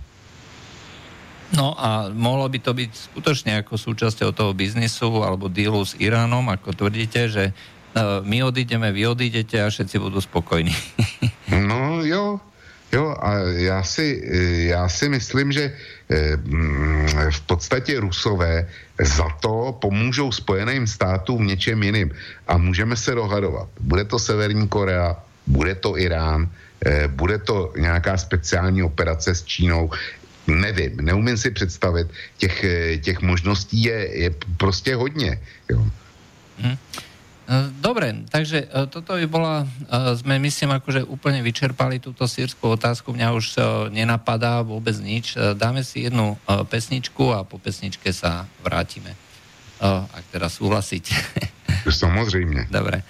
No 1.52 1.76
a 1.76 2.08
mohlo 2.08 2.48
by 2.48 2.58
to 2.58 2.72
byť 2.72 2.90
skutočne 3.12 3.60
ako 3.60 3.76
súčasťou 3.76 4.32
toho 4.32 4.56
biznisu 4.56 5.20
alebo 5.20 5.52
dealu 5.52 5.84
s 5.84 5.92
Iránom, 6.00 6.48
ako 6.48 6.72
tvrdíte, 6.72 7.28
že 7.28 7.44
uh, 7.52 8.24
my 8.24 8.48
odídeme, 8.48 8.88
vy 8.96 9.12
odídete 9.12 9.60
a 9.60 9.68
všetci 9.68 10.00
budú 10.00 10.24
spokojní. 10.24 10.72
no 11.68 12.00
jo, 12.00 12.40
jo 12.88 13.12
a 13.12 13.30
já 13.60 13.82
si, 13.84 14.24
já 14.72 14.88
si 14.88 15.08
myslím, 15.08 15.52
že 15.52 15.64
eh, 16.08 16.36
mm, 16.36 17.30
v 17.30 17.40
podstatě 17.46 18.00
Rusové 18.00 18.66
za 18.98 19.28
to 19.38 19.78
pomůžou 19.78 20.32
Spojeným 20.32 20.86
státům 20.86 21.44
v 21.44 21.48
něčem 21.54 21.82
jiným. 21.82 22.10
A 22.48 22.56
můžeme 22.56 22.96
se 22.96 23.14
dohadovat. 23.14 23.68
Bude 23.80 24.04
to 24.04 24.18
Severní 24.18 24.68
Korea, 24.68 25.14
bude 25.46 25.74
to 25.74 25.98
Irán, 25.98 26.48
Eh, 26.84 27.08
bude 27.08 27.38
to 27.38 27.72
nějaká 27.76 28.16
speciální 28.16 28.82
operace 28.82 29.34
s 29.34 29.44
Čínou, 29.44 29.90
nevím, 30.46 30.96
neumím 31.00 31.36
si 31.36 31.50
představit, 31.50 32.06
těch, 32.36 32.64
eh, 32.64 32.96
těch 32.98 33.20
možností 33.20 33.82
je, 33.82 34.18
je 34.20 34.30
prostě 34.56 34.94
hodně. 34.94 35.40
Jo. 35.70 35.86
Hmm. 36.58 36.76
Dobre, 37.80 38.24
takže 38.32 38.72
toto 38.88 39.20
by 39.20 39.28
bola, 39.28 39.68
sme 40.16 40.40
myslím 40.40 40.80
akože 40.80 41.04
úplne 41.04 41.44
vyčerpali 41.44 42.00
túto 42.00 42.24
sírskú 42.24 42.72
otázku, 42.72 43.12
mňa 43.12 43.36
už 43.36 43.46
nenapadá 43.92 44.64
vôbec 44.64 44.96
nič. 44.96 45.36
Dáme 45.52 45.84
si 45.84 46.08
jednu 46.08 46.40
pesničku 46.48 47.36
a 47.36 47.44
po 47.44 47.60
pesničke 47.60 48.16
sa 48.16 48.48
vrátime. 48.64 49.12
Ak 50.08 50.24
teda 50.32 50.48
súhlasiť. 50.48 51.04
Samozrejme. 51.84 52.64
Dobre. 52.72 53.04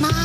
妈。 0.00 0.21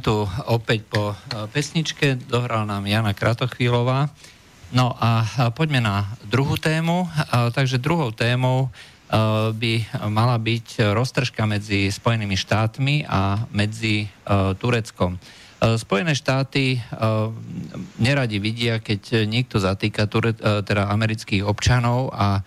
Tu 0.00 0.24
opäť 0.48 0.80
po 0.88 1.12
pesničke, 1.52 2.16
dohral 2.26 2.64
nám 2.64 2.88
Jana 2.88 3.12
Kratochvílová. 3.12 4.08
No 4.72 4.96
a 4.96 5.28
poďme 5.52 5.84
na 5.84 6.16
druhú 6.24 6.56
tému. 6.56 7.06
Takže 7.52 7.76
druhou 7.78 8.10
témou 8.10 8.72
by 9.54 9.74
mala 10.08 10.38
byť 10.38 10.94
roztržka 10.94 11.42
medzi 11.44 11.90
Spojenými 11.90 12.38
štátmi 12.38 13.04
a 13.04 13.44
medzi 13.50 14.08
Tureckom. 14.56 15.18
Spojené 15.60 16.16
štáty 16.16 16.80
neradi 18.00 18.38
vidia, 18.40 18.80
keď 18.80 19.28
niekto 19.28 19.60
zatýka 19.60 20.08
teda 20.64 20.88
amerických 20.88 21.44
občanov 21.44 22.14
a 22.16 22.40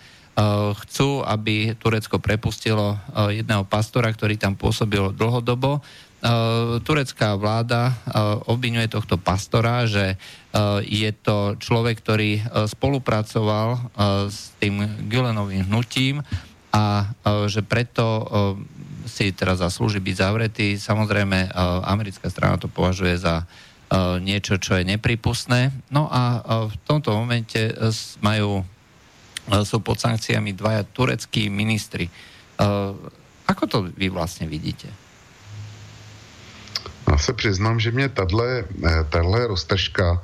chcú, 0.82 1.22
aby 1.22 1.78
Turecko 1.78 2.18
prepustilo 2.18 2.98
jedného 3.30 3.62
pastora, 3.68 4.10
ktorý 4.10 4.34
tam 4.34 4.58
pôsobil 4.58 5.14
dlhodobo 5.14 5.84
turecká 6.80 7.36
vláda 7.36 7.92
eh, 7.92 7.96
obvinuje 8.48 8.88
tohto 8.88 9.20
pastora, 9.20 9.84
že 9.84 10.16
eh, 10.16 10.18
je 10.88 11.10
to 11.12 11.60
človek, 11.60 12.00
ktorý 12.00 12.40
spolupracoval 12.68 13.92
s 14.32 14.56
tým 14.56 14.80
Gülenovým 15.08 15.68
hnutím 15.68 16.24
a 16.74 17.14
že 17.46 17.62
preto 17.62 18.26
si 19.06 19.30
teraz 19.30 19.62
zaslúži 19.62 20.02
byť 20.02 20.16
zavretý. 20.18 20.68
Samozrejme, 20.74 21.54
americká 21.86 22.26
strana 22.26 22.58
to 22.58 22.66
považuje 22.66 23.14
za 23.14 23.46
niečo, 24.18 24.58
čo 24.58 24.74
je 24.74 24.82
nepripustné. 24.82 25.70
No 25.94 26.10
a 26.10 26.42
v 26.66 26.74
tomto 26.82 27.14
momente 27.14 27.70
majú, 28.26 28.66
sú 29.62 29.76
pod 29.86 30.02
sankciami 30.02 30.50
dvaja 30.50 30.82
tureckí 30.82 31.46
ministri. 31.46 32.10
Ako 33.46 33.62
to 33.70 33.86
vy 33.94 34.10
vlastne 34.10 34.50
vidíte? 34.50 35.03
Já 37.10 37.18
se 37.18 37.32
přiznám, 37.32 37.80
že 37.80 37.90
mě 37.90 38.08
tahle, 38.08 38.64
eh, 38.64 39.04
tahle 39.08 39.46
roztržka 39.46 40.22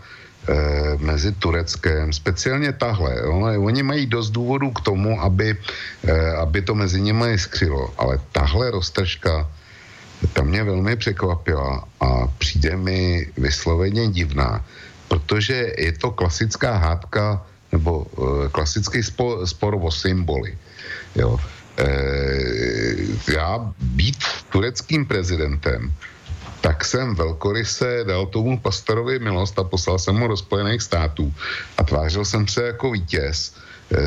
eh, 0.48 0.96
mezi 0.98 1.32
Tureckem, 1.32 2.12
speciálně 2.12 2.72
tahle. 2.72 3.22
Oni 3.60 3.82
mají 3.82 4.06
dost 4.06 4.30
důvodů 4.30 4.70
k 4.70 4.80
tomu, 4.80 5.20
aby, 5.20 5.52
eh, 5.52 6.32
aby 6.40 6.62
to 6.62 6.74
mezi 6.74 7.00
nimi 7.00 7.38
skřilo, 7.38 7.92
ale 8.00 8.20
tahle 8.32 8.70
roztržka 8.70 9.48
ta 10.32 10.42
mě 10.42 10.64
velmi 10.64 10.96
překvapila 10.96 11.84
a 12.00 12.08
přijde 12.40 12.76
mi 12.76 13.28
vysloveně 13.36 14.08
divná, 14.08 14.64
protože 15.08 15.72
je 15.78 15.92
to 15.92 16.10
klasická 16.10 16.76
hádka 16.76 17.40
nebo 17.72 18.04
klasický 18.52 19.02
spor, 19.02 19.46
spor 19.46 19.76
o 19.80 19.90
symboly. 19.90 20.58
Jo. 21.16 21.40
Já 23.32 23.72
být 23.80 24.20
tureckým 24.52 25.06
prezidentem 25.06 25.92
tak 26.60 26.84
jsem 26.84 27.14
velkoryse 27.14 28.04
dal 28.04 28.26
tomu 28.26 28.58
pastorovi 28.60 29.18
milost 29.18 29.58
a 29.58 29.64
poslal 29.64 29.98
jsem 29.98 30.14
mu 30.16 30.28
do 30.28 30.36
Spojených 30.36 30.82
států 30.82 31.32
a 31.78 31.82
tvářil 31.84 32.24
jsem 32.24 32.48
se 32.48 32.62
jako 32.62 32.90
vítěz. 32.90 33.54
E, 33.90 34.00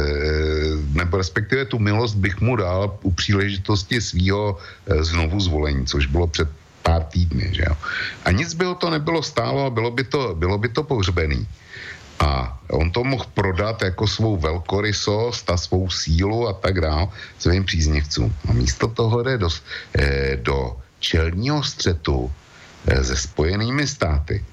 nebo 0.93 1.17
respektive 1.17 1.65
tu 1.65 1.79
milost 1.79 2.15
bych 2.15 2.41
mu 2.41 2.55
dal 2.55 2.97
u 3.01 3.11
příležitosti 3.11 4.01
svého 4.01 4.57
e, 4.87 5.03
znovu 5.03 5.39
zvolení, 5.39 5.85
což 5.85 6.05
bylo 6.05 6.27
před 6.27 6.47
pár 6.83 7.03
týdny. 7.03 7.49
Že 7.51 7.63
jo? 7.67 7.75
A 8.25 8.31
nic 8.31 8.53
bylo 8.53 8.75
to 8.75 8.89
nebylo 8.89 9.23
stálo 9.23 9.65
a 9.65 9.69
bylo 9.69 9.91
by 9.91 10.03
to, 10.03 10.35
bylo 10.35 10.57
by 10.57 10.69
to 10.69 10.83
pohřbený. 10.83 11.47
A 12.19 12.59
on 12.71 12.91
to 12.91 13.03
mohl 13.03 13.25
prodat 13.33 13.81
jako 13.81 14.07
svou 14.07 14.37
velkorysost 14.37 15.49
a 15.49 15.57
svou 15.57 15.89
sílu 15.89 16.47
a 16.47 16.53
tak 16.53 16.81
dále 16.81 17.07
svým 17.39 17.65
příznivcům. 17.65 18.35
A 18.47 18.53
místo 18.53 18.87
toho 18.87 19.23
jde 19.23 19.37
do, 19.37 19.49
e, 19.99 20.37
do 20.37 20.77
čelního 20.99 21.63
střetu 21.63 22.31
Eh, 22.31 22.42
se 23.01 23.15
spojenými 23.15 23.87
státy, 23.87 24.43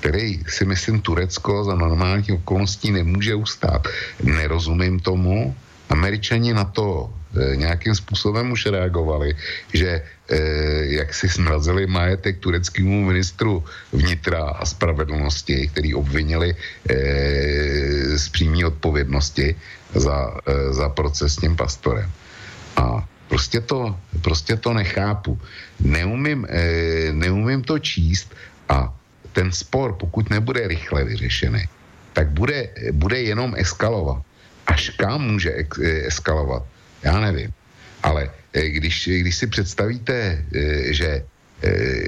který 0.00 0.44
si 0.48 0.64
myslím 0.64 1.00
Turecko 1.00 1.64
za 1.64 1.74
normálních 1.74 2.32
okolností 2.32 2.92
nemůže 2.92 3.34
ustát. 3.34 3.88
Nerozumím 4.22 5.00
tomu, 5.00 5.56
američani 5.88 6.54
na 6.54 6.64
to 6.64 7.08
e, 7.08 7.56
nějakým 7.56 7.94
způsobem 7.94 8.52
už 8.52 8.66
reagovali, 8.66 9.36
že 9.72 9.90
e, 9.90 10.02
jak 11.00 11.14
si 11.14 11.28
smrazili 11.28 11.86
majetek 11.86 12.38
tureckému 12.38 13.04
ministru 13.04 13.64
vnitra 13.92 14.44
a 14.44 14.64
spravedlnosti, 14.64 15.68
který 15.72 15.94
obvinili 15.94 16.52
e, 16.52 16.58
z 18.18 18.28
přímé 18.28 18.66
odpovědnosti 18.66 19.56
za, 19.94 20.36
e, 20.46 20.72
za 20.72 20.88
proces 20.88 21.32
s 21.32 21.40
tím 21.40 21.56
pastorem. 21.56 22.10
A 22.76 23.08
Prostě 23.28 23.60
to, 23.60 23.96
prostě 24.20 24.56
to 24.56 24.74
nechápu. 24.74 25.40
Neumím, 25.80 26.46
e, 26.48 27.12
neumím 27.12 27.62
to 27.62 27.78
číst 27.78 28.34
a 28.68 28.94
ten 29.32 29.52
spor, 29.52 29.92
pokud 29.92 30.30
nebude 30.30 30.68
rychle 30.68 31.04
vyřešený, 31.04 31.64
tak 32.12 32.30
bude, 32.30 32.68
bude 32.92 33.22
jenom 33.22 33.54
eskalovat. 33.56 34.22
Až 34.66 34.90
kam 34.90 35.22
může 35.22 35.52
ex, 35.52 35.78
e, 35.78 36.06
eskalovat? 36.06 36.62
Já 37.02 37.20
nevím. 37.20 37.52
Ale 38.02 38.30
e, 38.52 38.68
když, 38.68 39.08
když 39.08 39.36
si 39.36 39.46
představíte, 39.46 40.14
e, 40.14 40.92
že 40.92 41.10
e, 41.10 41.24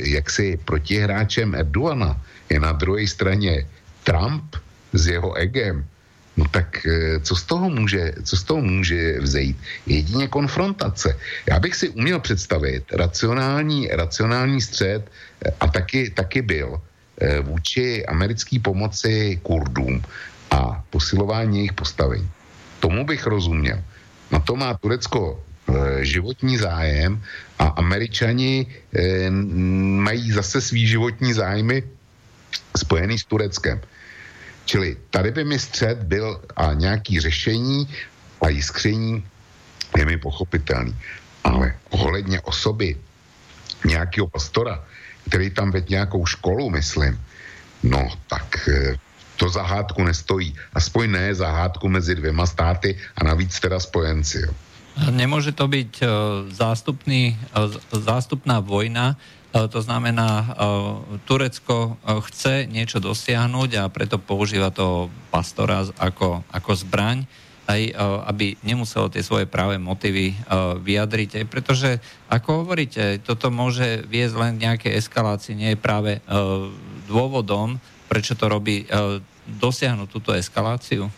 jaksi 0.08 0.56
protihráčem 0.64 1.54
Erdogana 1.54 2.20
je 2.50 2.60
na 2.60 2.72
druhé 2.72 3.06
straně 3.06 3.66
Trump 4.04 4.56
s 4.92 5.08
jeho 5.08 5.34
egem, 5.34 5.84
no 6.36 6.44
tak 6.48 6.86
eh, 6.86 7.20
co 7.20 7.34
z 7.36 7.42
toho 7.42 7.70
může, 7.70 8.12
co 8.22 8.36
z 8.36 8.42
toho 8.44 8.60
může 8.60 9.20
vzejít? 9.20 9.56
Jedině 9.86 10.28
konfrontace. 10.28 11.16
Já 11.48 11.60
bych 11.60 11.74
si 11.74 11.88
uměl 11.88 12.20
představit 12.20 12.84
racionální, 12.92 13.88
racionální 13.88 14.60
střed 14.60 15.02
eh, 15.08 15.52
a 15.60 15.66
taky, 15.68 16.10
taky 16.10 16.42
byl 16.42 16.80
eh, 17.20 17.40
vůči 17.40 18.06
americké 18.06 18.60
pomoci 18.60 19.40
Kurdům 19.42 20.02
a 20.50 20.84
posilování 20.90 21.56
jejich 21.56 21.72
postavení. 21.72 22.28
Tomu 22.80 23.04
bych 23.04 23.26
rozuměl. 23.26 23.82
Na 24.30 24.40
to 24.40 24.56
má 24.56 24.74
Turecko 24.74 25.42
životní 26.00 26.58
zájem 26.58 27.22
a 27.58 27.66
američani 27.66 28.66
mají 29.98 30.32
zase 30.32 30.60
svý 30.60 30.86
životní 30.86 31.32
zájmy 31.34 31.82
spojený 32.76 33.18
s 33.18 33.24
Tureckem. 33.24 33.80
Čili 34.66 34.96
tady 35.10 35.30
by 35.30 35.44
mi 35.44 35.58
střed 35.58 35.98
byl 36.10 36.42
a 36.56 36.74
nějaký 36.74 37.20
řešení 37.20 37.88
a 38.42 38.48
jiskření 38.48 39.24
je 39.96 40.04
mi 40.04 40.18
pochopitelný. 40.18 40.94
Ale 41.44 41.74
ohledně 41.90 42.40
osoby 42.40 42.96
nějakého 43.86 44.26
pastora, 44.26 44.84
který 45.30 45.50
tam 45.50 45.70
ved 45.70 45.90
nějakou 45.90 46.26
školu, 46.26 46.70
myslím, 46.70 47.14
no 47.82 48.10
tak 48.26 48.68
eh, 48.68 48.98
to 49.36 49.48
zahádku 49.48 50.02
nestojí. 50.02 50.54
Aspoň 50.74 51.10
ne 51.10 51.34
zahádku 51.34 51.88
mezi 51.88 52.14
dvěma 52.14 52.46
státy 52.46 52.98
a 53.16 53.24
navíc 53.24 53.60
teda 53.60 53.80
spojenci. 53.80 54.42
Jo. 54.50 54.52
Nemôže 55.12 55.52
to 55.52 55.68
byť 55.68 55.92
eh, 56.02 56.08
zástupný, 56.56 57.36
eh, 57.36 58.00
zástupná 58.00 58.64
vojna, 58.64 59.14
to 59.70 59.80
znamená, 59.80 60.28
e, 60.42 60.46
Turecko 61.24 61.96
e, 61.96 62.20
chce 62.28 62.68
niečo 62.68 63.00
dosiahnuť 63.00 63.70
a 63.80 63.84
preto 63.88 64.20
používa 64.20 64.68
toho 64.68 65.08
pastora 65.32 65.86
ako, 65.96 66.44
ako 66.52 66.70
zbraň, 66.76 67.24
aj 67.66 67.98
aby 68.30 68.54
nemuselo 68.62 69.10
tie 69.10 69.26
svoje 69.26 69.50
práve 69.50 69.74
motívy 69.74 70.38
vyjadriť. 70.86 71.50
Pretože, 71.50 71.98
ako 72.30 72.62
hovoríte, 72.62 73.18
toto 73.26 73.50
môže 73.50 74.06
viesť 74.06 74.34
len 74.38 74.54
nejaké 74.54 74.94
eskalácii, 74.94 75.58
nie 75.58 75.70
je 75.74 75.82
práve 75.82 76.22
dôvodom, 77.10 77.82
prečo 78.06 78.38
to 78.38 78.46
robí, 78.46 78.86
dosiahnuť 79.58 80.06
túto 80.06 80.30
eskaláciu? 80.30 81.10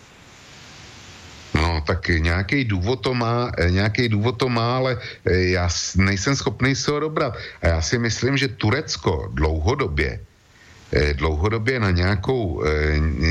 No, 1.55 1.81
tak 1.87 2.09
nějaký 2.09 2.65
důvod 2.65 2.97
to 2.97 3.15
má, 3.15 3.53
eh, 3.59 3.71
nějaký 3.71 4.09
důvod 4.09 4.33
to 4.33 4.49
má, 4.49 4.77
ale 4.77 4.99
eh, 5.25 5.57
já 5.57 5.69
nejsem 5.97 6.37
schopný 6.37 6.75
se 6.75 6.91
ho 6.91 7.01
dobrat. 7.01 7.37
A 7.63 7.67
já 7.67 7.81
si 7.83 7.99
myslím, 7.99 8.37
že 8.37 8.49
Turecko 8.49 9.33
dlouhodobě, 9.33 10.21
eh, 10.93 11.15
dlouhodobě 11.15 11.81
na 11.81 11.91
nějakou, 11.91 12.63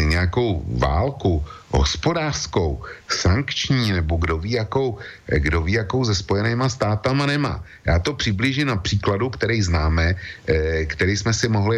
nějakou 0.10 0.66
válku 0.78 1.46
hospodářskou, 1.70 2.82
sankční, 3.10 3.92
nebo 3.92 4.18
kdo 4.18 4.38
ví, 4.38 4.52
jakou, 4.52 4.98
kdo 5.28 5.62
ví, 5.62 5.74
jakou 5.74 6.06
ze 6.06 6.16
spojenýma 6.16 6.70
státama 6.70 7.26
nemá. 7.26 7.64
Já 7.86 8.00
to 8.00 8.14
přiblížím 8.14 8.68
na 8.68 8.78
příkladu, 8.82 9.30
který 9.30 9.62
známe, 9.62 10.16
který 10.88 11.18
jsme 11.18 11.34
si 11.34 11.48
mohli 11.50 11.78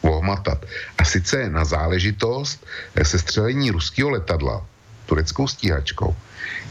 ohmatat. 0.00 0.64
A 0.98 1.04
sice 1.04 1.50
na 1.50 1.64
záležitost 1.64 2.66
sestřelení 3.02 3.70
ruského 3.70 4.10
letadla 4.10 4.64
tureckou 5.06 5.48
stíhačkou, 5.48 6.16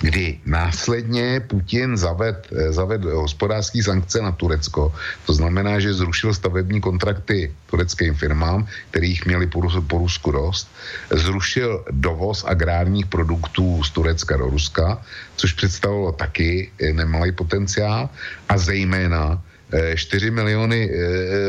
kdy 0.01 0.39
následně 0.45 1.39
Putin 1.47 1.97
zaved, 1.97 2.47
eh, 2.51 2.72
zaved 2.72 3.03
hospodářské 3.03 3.84
sankce 3.84 4.22
na 4.22 4.31
Turecko. 4.31 4.93
To 5.26 5.34
znamená, 5.34 5.80
že 5.80 5.93
zrušil 5.93 6.34
stavební 6.34 6.81
kontrakty 6.81 7.53
tureckým 7.69 8.14
firmám, 8.15 8.68
kterých 8.91 9.26
měli 9.26 9.47
po, 9.47 9.97
Rusku 9.97 10.31
dost. 10.31 10.68
Zrušil 11.11 11.85
dovoz 11.91 12.43
agrárních 12.47 13.05
produktů 13.05 13.84
z 13.84 13.89
Turecka 13.89 14.38
do 14.38 14.49
Ruska, 14.49 15.01
což 15.35 15.53
představovalo 15.53 16.11
taky 16.11 16.72
eh, 16.81 16.93
nemalý 16.93 17.31
potenciál. 17.31 18.10
A 18.49 18.57
zejména 18.57 19.41
4 19.73 20.30
miliony 20.30 20.85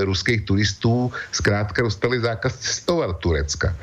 ruských 0.08 0.48
turistů 0.48 1.12
zkrátka 1.32 1.82
dostali 1.84 2.20
zákaz 2.20 2.56
cestovat 2.56 3.20
Turecka 3.20 3.76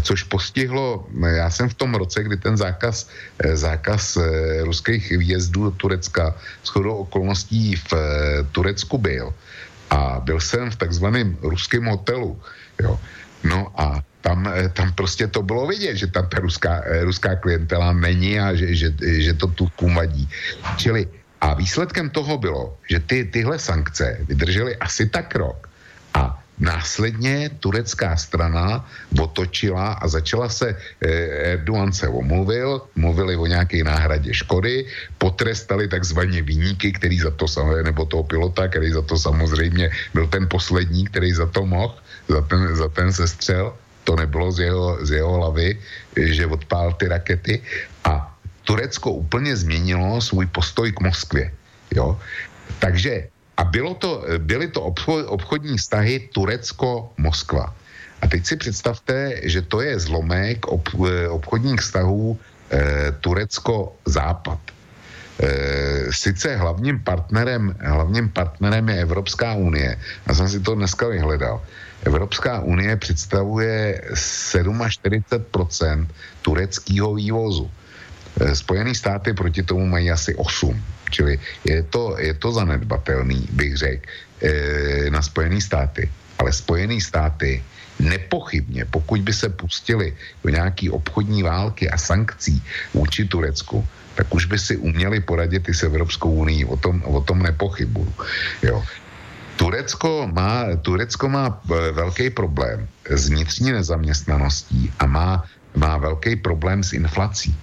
což 0.00 0.22
postihlo, 0.22 1.06
já 1.26 1.50
jsem 1.50 1.68
v 1.68 1.74
tom 1.74 1.94
roce, 1.94 2.22
kdy 2.22 2.36
ten 2.36 2.56
zákaz, 2.56 3.08
zákaz 3.54 4.18
ruských 4.60 5.10
výjezdů 5.10 5.64
do 5.64 5.70
Turecka 5.70 6.34
s 6.62 6.68
chodou 6.68 6.96
okolností 6.96 7.76
v 7.76 7.92
Turecku 8.52 8.98
byl 8.98 9.34
a 9.90 10.20
byl 10.24 10.40
jsem 10.40 10.70
v 10.70 10.76
takzvaném 10.76 11.36
ruském 11.42 11.84
hotelu, 11.84 12.40
jo. 12.80 13.00
No 13.44 13.68
a 13.76 14.00
tam, 14.22 14.46
eh, 14.46 14.68
tam 14.70 14.92
prostě 14.94 15.26
to 15.26 15.42
bylo 15.42 15.66
vidět, 15.66 15.96
že 15.96 16.06
tam 16.06 16.28
ta 16.30 16.38
ruská, 16.38 16.82
eh, 16.86 17.04
ruská 17.04 17.36
klientela 17.36 17.92
není 17.92 18.40
a 18.40 18.54
že, 18.54 18.74
že, 18.74 18.88
že 19.02 19.32
to 19.34 19.46
tu 19.50 19.68
vadí. 19.94 20.28
Čili 20.78 21.08
a 21.42 21.54
výsledkem 21.58 22.10
toho 22.10 22.38
bylo, 22.38 22.78
že 22.86 23.02
ty, 23.02 23.26
tyhle 23.26 23.58
sankce 23.58 24.22
vydržely 24.30 24.78
asi 24.78 25.10
tak 25.10 25.34
rok 25.34 25.66
a 26.14 26.38
Následně 26.60 27.50
turecká 27.60 28.16
strana 28.16 28.84
otočila 29.20 29.98
a 29.98 30.08
začala 30.08 30.48
se, 30.48 30.76
eh, 31.00 31.56
Erdogan 31.56 31.92
se 31.92 32.08
omluvil, 32.08 32.82
mluvili 32.94 33.36
o 33.36 33.46
nějaké 33.46 33.84
náhradě 33.84 34.34
škody, 34.34 34.86
potrestali 35.18 35.88
takzvaně 35.88 36.42
výníky, 36.42 36.92
který 36.92 37.18
za 37.18 37.30
to, 37.30 37.46
nebo 37.82 38.04
toho 38.04 38.22
pilota, 38.22 38.68
který 38.68 38.92
za 38.92 39.02
to 39.02 39.18
samozřejmě 39.18 39.90
byl 40.14 40.26
ten 40.28 40.48
poslední, 40.48 41.08
který 41.08 41.32
za 41.32 41.46
to 41.46 41.66
mohl, 41.66 41.96
za 42.28 42.40
ten, 42.40 42.76
za 42.76 42.88
ten 42.88 43.12
sestřel, 43.12 43.74
to 44.04 44.16
nebylo 44.16 44.52
z 44.52 44.58
jeho, 44.58 45.06
z 45.06 45.10
jeho 45.10 45.32
hlavy, 45.32 45.78
že 46.16 46.46
odpál 46.46 46.92
ty 46.94 47.08
rakety 47.08 47.62
a 48.04 48.28
Turecko 48.64 49.12
úplně 49.12 49.56
změnilo 49.56 50.20
svůj 50.20 50.46
postoj 50.46 50.92
k 50.92 51.00
Moskvě. 51.00 51.52
Jo? 51.94 52.20
Takže 52.78 53.28
a 53.62 53.64
bylo 53.64 53.94
to, 53.94 54.26
byly 54.38 54.68
to 54.74 54.82
obchodní 55.30 55.78
vztahy 55.78 56.28
Turecko-Moskva. 56.34 57.70
A 58.22 58.26
teď 58.26 58.46
si 58.46 58.56
představte, 58.56 59.38
že 59.42 59.62
to 59.62 59.80
je 59.80 59.98
zlomek 59.98 60.66
ob, 60.66 60.82
obchodních 61.30 61.80
vztahů 61.80 62.34
e, 62.34 63.12
Turecko-Západ. 63.22 64.58
E, 64.58 66.10
sice 66.10 66.56
hlavním 66.56 66.98
partnerem, 67.06 67.74
hlavním 67.78 68.28
partnerem 68.34 68.88
je 68.88 68.96
Evropská 69.00 69.54
unie. 69.54 69.98
Já 70.26 70.34
jsem 70.34 70.48
si 70.48 70.60
to 70.60 70.74
dneska 70.74 71.06
vyhledal. 71.08 71.62
Evropská 72.02 72.60
unie 72.66 72.96
představuje 72.96 74.02
47% 74.10 76.06
tureckého 76.42 77.14
vývozu. 77.14 77.70
E, 78.40 78.54
Spojené 78.58 78.94
státy 78.94 79.34
proti 79.34 79.62
tomu 79.62 79.86
mají 79.86 80.10
asi 80.10 80.34
8. 80.34 80.82
Čili 81.12 81.36
je 81.68 81.84
to, 81.84 82.16
je 82.16 82.32
to 82.34 82.48
zanedbatelný, 82.52 83.52
bych 83.52 83.76
řekl, 83.76 84.04
e, 84.40 84.50
na 85.12 85.20
Spojené 85.22 85.60
státy. 85.60 86.08
Ale 86.40 86.52
Spojené 86.52 86.96
státy 87.00 87.60
nepochybně, 88.00 88.88
pokud 88.88 89.20
by 89.20 89.32
se 89.32 89.48
pustili 89.52 90.16
do 90.44 90.48
nějaký 90.48 90.90
obchodní 90.90 91.44
války 91.44 91.90
a 91.90 92.00
sankcí 92.00 92.62
vůči 92.96 93.28
Turecku, 93.28 93.84
tak 94.14 94.34
už 94.34 94.48
by 94.48 94.58
si 94.58 94.76
uměli 94.76 95.20
poradit 95.20 95.68
i 95.68 95.74
s 95.74 95.82
Evropskou 95.82 96.32
unii. 96.32 96.64
O 96.64 96.76
tom, 96.76 97.02
o 97.04 97.20
tom 97.20 97.44
nepochybuju. 97.44 98.12
Jo. 98.62 98.82
Turecko 99.56 100.28
má, 100.32 100.64
Turecko 100.82 101.28
má 101.28 101.60
e, 101.62 101.92
velký 101.92 102.30
problém 102.30 102.88
s 103.04 103.28
vnitřní 103.28 103.72
nezaměstnaností 103.72 104.92
a 104.98 105.06
má, 105.06 105.44
má 105.76 105.98
velký 105.98 106.36
problém 106.36 106.82
s 106.82 106.92
inflací. 106.92 107.54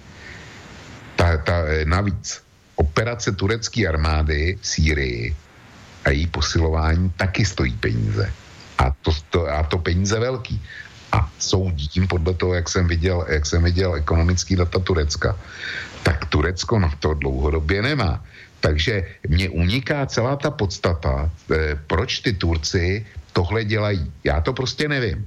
Ta, 1.16 1.36
ta, 1.36 1.66
e, 1.66 1.84
navíc 1.84 2.40
operace 2.80 3.32
turecké 3.36 3.84
armády 3.84 4.56
v 4.56 4.66
Sýrii 4.66 5.36
a 6.04 6.10
její 6.10 6.26
posilování 6.26 7.12
taky 7.16 7.44
stojí 7.44 7.76
peníze. 7.76 8.32
A 8.80 8.96
to, 9.04 9.12
to, 9.30 9.40
a 9.44 9.62
to 9.68 9.78
peníze 9.78 10.16
velký. 10.16 10.56
A 11.12 11.28
soudím 11.38 12.08
podle 12.08 12.34
toho, 12.34 12.54
jak 12.54 12.68
jsem 12.68 12.88
viděl, 12.88 13.26
jak 13.28 13.44
jsem 13.46 13.60
viděl 13.60 13.94
ekonomický 13.94 14.56
data 14.56 14.78
Turecka, 14.78 15.36
tak 16.02 16.24
Turecko 16.32 16.78
na 16.78 16.88
to 17.00 17.14
dlouhodobě 17.14 17.82
nemá. 17.82 18.24
Takže 18.60 19.04
mně 19.28 19.48
uniká 19.48 20.06
celá 20.06 20.36
ta 20.36 20.50
podstata, 20.50 21.28
eh, 21.52 21.76
proč 21.86 22.24
ty 22.24 22.32
Turci 22.32 23.04
tohle 23.32 23.64
dělají. 23.64 24.12
Já 24.24 24.40
to 24.40 24.52
prostě 24.52 24.88
nevím. 24.88 25.26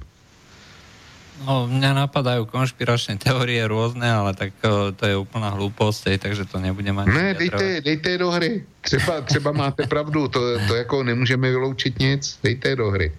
No, 1.42 1.66
mňa 1.66 2.06
napadajú 2.06 2.46
konšpiračné 2.46 3.18
teórie 3.18 3.58
rôzne, 3.66 4.06
ale 4.06 4.38
tak 4.38 4.54
to 4.94 5.02
je 5.02 5.18
úplná 5.18 5.50
hlúposť, 5.50 6.22
takže 6.22 6.46
to 6.46 6.62
nebudem 6.62 6.94
ani... 6.94 7.10
Ne, 7.10 7.34
dejte, 7.34 7.82
dejte 7.82 8.08
je 8.14 8.18
do 8.22 8.30
hry. 8.30 8.62
Třeba, 8.80 9.20
třeba 9.20 9.50
máte 9.52 9.86
pravdu, 9.90 10.28
to, 10.28 10.40
to 10.68 10.74
jako 10.74 11.02
nemůžeme 11.02 11.50
vyloučit 11.50 11.98
nic, 11.98 12.38
dejte 12.42 12.68
je 12.68 12.76
do 12.76 12.90
hry. 12.90 13.12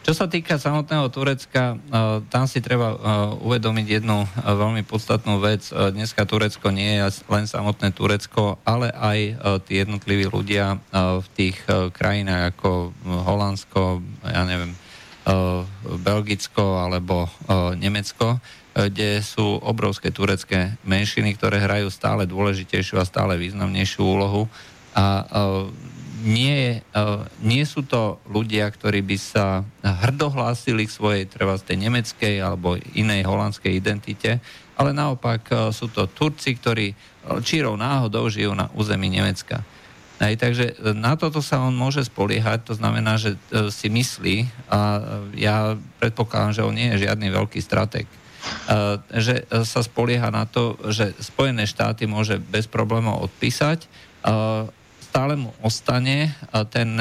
Čo 0.00 0.16
sa 0.16 0.26
týka 0.26 0.56
samotného 0.56 1.12
Turecka, 1.12 1.76
tam 2.32 2.48
si 2.48 2.64
treba 2.64 2.96
uvedomiť 3.44 3.86
jednu 4.00 4.24
veľmi 4.42 4.80
podstatnú 4.82 5.38
vec. 5.44 5.68
Dneska 5.70 6.24
Turecko 6.24 6.72
nie 6.72 6.98
je 6.98 7.20
len 7.28 7.44
samotné 7.44 7.92
Turecko, 7.92 8.56
ale 8.64 8.90
aj 8.96 9.18
tí 9.68 9.76
jednotliví 9.76 10.26
ľudia 10.26 10.80
v 10.96 11.26
tých 11.36 11.62
krajinách 11.94 12.56
ako 12.56 12.96
Holandsko, 13.06 14.00
ja 14.24 14.42
neviem, 14.48 14.72
Belgicko 16.00 16.80
alebo 16.80 17.26
eh, 17.26 17.76
Nemecko, 17.76 18.38
eh, 18.38 18.88
kde 18.88 19.22
sú 19.22 19.58
obrovské 19.62 20.10
turecké 20.10 20.76
menšiny, 20.82 21.36
ktoré 21.36 21.62
hrajú 21.62 21.88
stále 21.92 22.26
dôležitejšiu 22.26 23.00
a 23.00 23.08
stále 23.08 23.38
významnejšiu 23.38 24.00
úlohu. 24.02 24.50
A 24.90 25.22
nie, 26.26 26.82
nie 27.46 27.62
sú 27.62 27.86
to 27.86 28.18
ľudia, 28.26 28.66
ktorí 28.66 29.06
by 29.06 29.16
sa 29.22 29.62
hrdohlásili 29.86 30.82
k 30.82 30.92
svojej 30.98 31.24
treba 31.30 31.54
nemeckej 31.54 32.42
alebo 32.42 32.74
inej 32.98 33.22
holandskej 33.22 33.70
identite, 33.70 34.42
ale 34.74 34.90
naopak 34.90 35.70
sú 35.70 35.94
to 35.94 36.10
Turci, 36.10 36.58
ktorí 36.58 36.90
čírou 37.46 37.78
náhodou 37.78 38.26
žijú 38.26 38.50
na 38.50 38.66
území 38.74 39.06
Nemecka. 39.14 39.62
Hej, 40.20 40.36
takže 40.36 40.64
e, 40.76 40.92
na 40.92 41.16
toto 41.16 41.40
sa 41.40 41.64
on 41.64 41.72
môže 41.72 42.04
spoliehať, 42.04 42.68
to 42.68 42.74
znamená, 42.76 43.16
že 43.16 43.40
e, 43.48 43.72
si 43.72 43.88
myslí, 43.88 44.68
a 44.68 44.78
e, 45.00 45.02
ja 45.40 45.80
predpokladám, 45.96 46.60
že 46.60 46.66
on 46.68 46.76
nie 46.76 46.92
je 46.92 47.08
žiadny 47.08 47.32
veľký 47.32 47.60
strateg, 47.64 48.04
že 49.12 49.44
sa 49.68 49.84
spolieha 49.84 50.32
na 50.32 50.48
to, 50.48 50.80
že 50.88 51.12
Spojené 51.20 51.68
štáty 51.68 52.08
môže 52.08 52.40
bez 52.40 52.64
problémov 52.64 53.28
odpísať, 53.28 53.84
stále 55.04 55.36
mu 55.36 55.52
ostane 55.60 56.32
ten, 56.72 56.96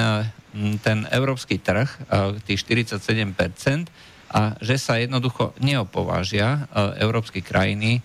ten 0.84 1.08
európsky 1.08 1.56
trh, 1.56 1.88
tých 2.44 2.60
47%, 2.68 3.88
a 4.36 4.60
že 4.60 4.76
sa 4.76 5.00
jednoducho 5.00 5.56
neopovážia 5.64 6.68
európske 7.00 7.40
krajiny 7.40 8.04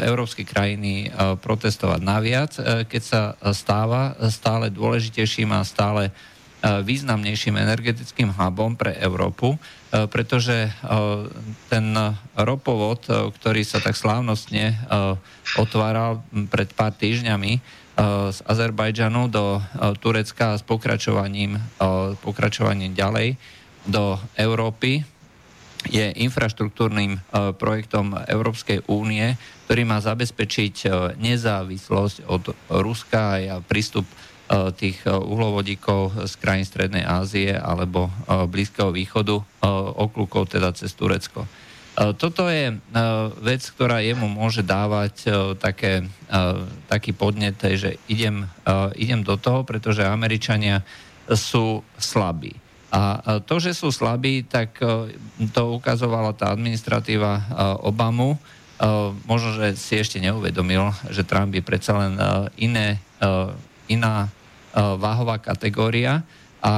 európske 0.00 0.48
krajiny 0.48 1.06
e, 1.06 1.36
protestovať 1.36 2.00
naviac, 2.00 2.52
e, 2.56 2.88
keď 2.88 3.02
sa 3.02 3.22
stáva 3.52 4.16
stále 4.32 4.72
dôležitejším 4.72 5.52
a 5.52 5.68
stále 5.68 6.08
e, 6.08 6.12
významnejším 6.80 7.60
energetickým 7.60 8.32
hubom 8.32 8.72
pre 8.78 8.96
Európu, 8.96 9.60
pretože 9.92 10.72
ten 11.68 11.86
ropovod, 12.32 13.04
ktorý 13.36 13.60
sa 13.60 13.76
tak 13.76 13.92
slávnostne 13.92 14.72
otváral 15.60 16.24
pred 16.48 16.72
pár 16.72 16.96
týždňami 16.96 17.60
z 18.32 18.38
Azerbajdžanu 18.48 19.28
do 19.28 19.60
Turecka 20.00 20.56
s 20.56 20.64
pokračovaním, 20.64 21.60
pokračovaním 22.24 22.96
ďalej 22.96 23.36
do 23.84 24.16
Európy, 24.40 25.04
je 25.90 26.14
infraštruktúrnym 26.22 27.18
projektom 27.58 28.14
Európskej 28.30 28.86
únie, 28.86 29.34
ktorý 29.72 29.88
má 29.88 30.04
zabezpečiť 30.04 30.74
e, 30.84 30.88
nezávislosť 31.16 32.28
od 32.28 32.52
Ruska 32.68 33.40
a 33.40 33.56
prístup 33.64 34.04
e, 34.04 34.68
tých 34.76 35.00
e, 35.08 35.16
uhlovodíkov 35.16 36.28
z 36.28 36.32
krajín 36.36 36.68
Strednej 36.68 37.00
Ázie 37.00 37.56
alebo 37.56 38.12
Blízkeho 38.28 38.92
východu 38.92 39.40
oklukov 39.96 40.52
teda 40.52 40.76
cez 40.76 40.92
Turecko. 40.92 41.48
Toto 41.92 42.48
je 42.48 42.72
vec, 43.44 43.62
ktorá 43.68 44.00
jemu 44.00 44.24
môže 44.24 44.64
dávať 44.64 45.28
také, 45.60 46.08
taký 46.88 47.12
podnet, 47.12 47.60
že 47.60 48.00
idem, 48.08 48.48
idem 48.96 49.20
do 49.20 49.36
toho, 49.36 49.60
pretože 49.60 50.00
Američania 50.00 50.80
sú 51.28 51.84
slabí. 52.00 52.61
A 52.92 53.40
to, 53.40 53.56
že 53.56 53.72
sú 53.72 53.88
slabí, 53.88 54.44
tak 54.44 54.76
to 55.56 55.62
ukazovala 55.80 56.36
tá 56.36 56.52
administratíva 56.52 57.40
Obamu, 57.80 58.36
Uh, 58.82 59.14
možno, 59.30 59.54
že 59.54 59.78
si 59.78 59.94
ešte 59.94 60.18
neuvedomil, 60.18 60.90
že 61.06 61.22
Trump 61.22 61.54
je 61.54 61.62
predsa 61.62 62.02
len 62.02 62.18
iné, 62.58 62.98
iná 63.86 64.26
váhová 64.74 65.38
kategória 65.38 66.26
a 66.58 66.74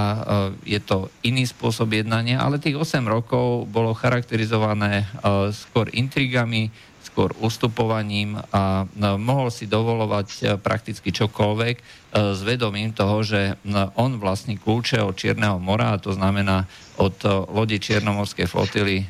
je 0.68 0.76
to 0.84 1.08
iný 1.24 1.48
spôsob 1.48 1.96
jednania, 1.96 2.44
ale 2.44 2.60
tých 2.60 2.76
8 2.76 3.00
rokov 3.08 3.64
bolo 3.72 3.96
charakterizované 3.96 5.08
skôr 5.56 5.88
intrigami, 5.96 6.68
skôr 7.14 7.30
ustupovaním 7.38 8.34
a 8.50 8.90
mohol 9.14 9.46
si 9.54 9.70
dovolovať 9.70 10.58
prakticky 10.58 11.14
čokoľvek 11.14 11.76
s 12.10 12.40
vedomím 12.42 12.90
toho, 12.90 13.22
že 13.22 13.54
on 13.94 14.18
vlastní 14.18 14.58
kľúče 14.58 14.98
od 14.98 15.14
Čierneho 15.14 15.62
mora, 15.62 15.94
a 15.94 16.02
to 16.02 16.10
znamená 16.10 16.66
od 16.98 17.14
lodi 17.54 17.78
Čiernomorskej 17.78 18.50
flotily 18.50 19.06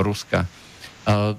Ruska. 0.00 0.48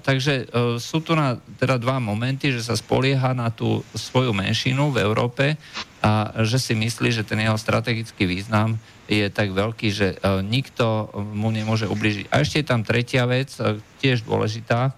Takže 0.06 0.46
sú 0.78 1.02
tu 1.02 1.18
na, 1.18 1.34
teda 1.58 1.82
dva 1.82 1.98
momenty, 1.98 2.54
že 2.54 2.62
sa 2.62 2.78
spolieha 2.78 3.34
na 3.34 3.50
tú 3.50 3.82
svoju 3.96 4.30
menšinu 4.30 4.94
v 4.94 5.02
Európe 5.02 5.58
a 5.98 6.30
že 6.46 6.62
si 6.62 6.78
myslí, 6.78 7.10
že 7.10 7.26
ten 7.26 7.42
jeho 7.42 7.58
strategický 7.58 8.22
význam 8.22 8.78
je 9.10 9.26
tak 9.34 9.50
veľký, 9.50 9.88
že 9.90 10.20
nikto 10.46 11.10
mu 11.34 11.50
nemôže 11.50 11.90
ubližiť. 11.90 12.30
A 12.30 12.44
ešte 12.44 12.62
je 12.62 12.70
tam 12.70 12.86
tretia 12.86 13.26
vec, 13.26 13.50
tiež 13.98 14.22
dôležitá. 14.22 14.94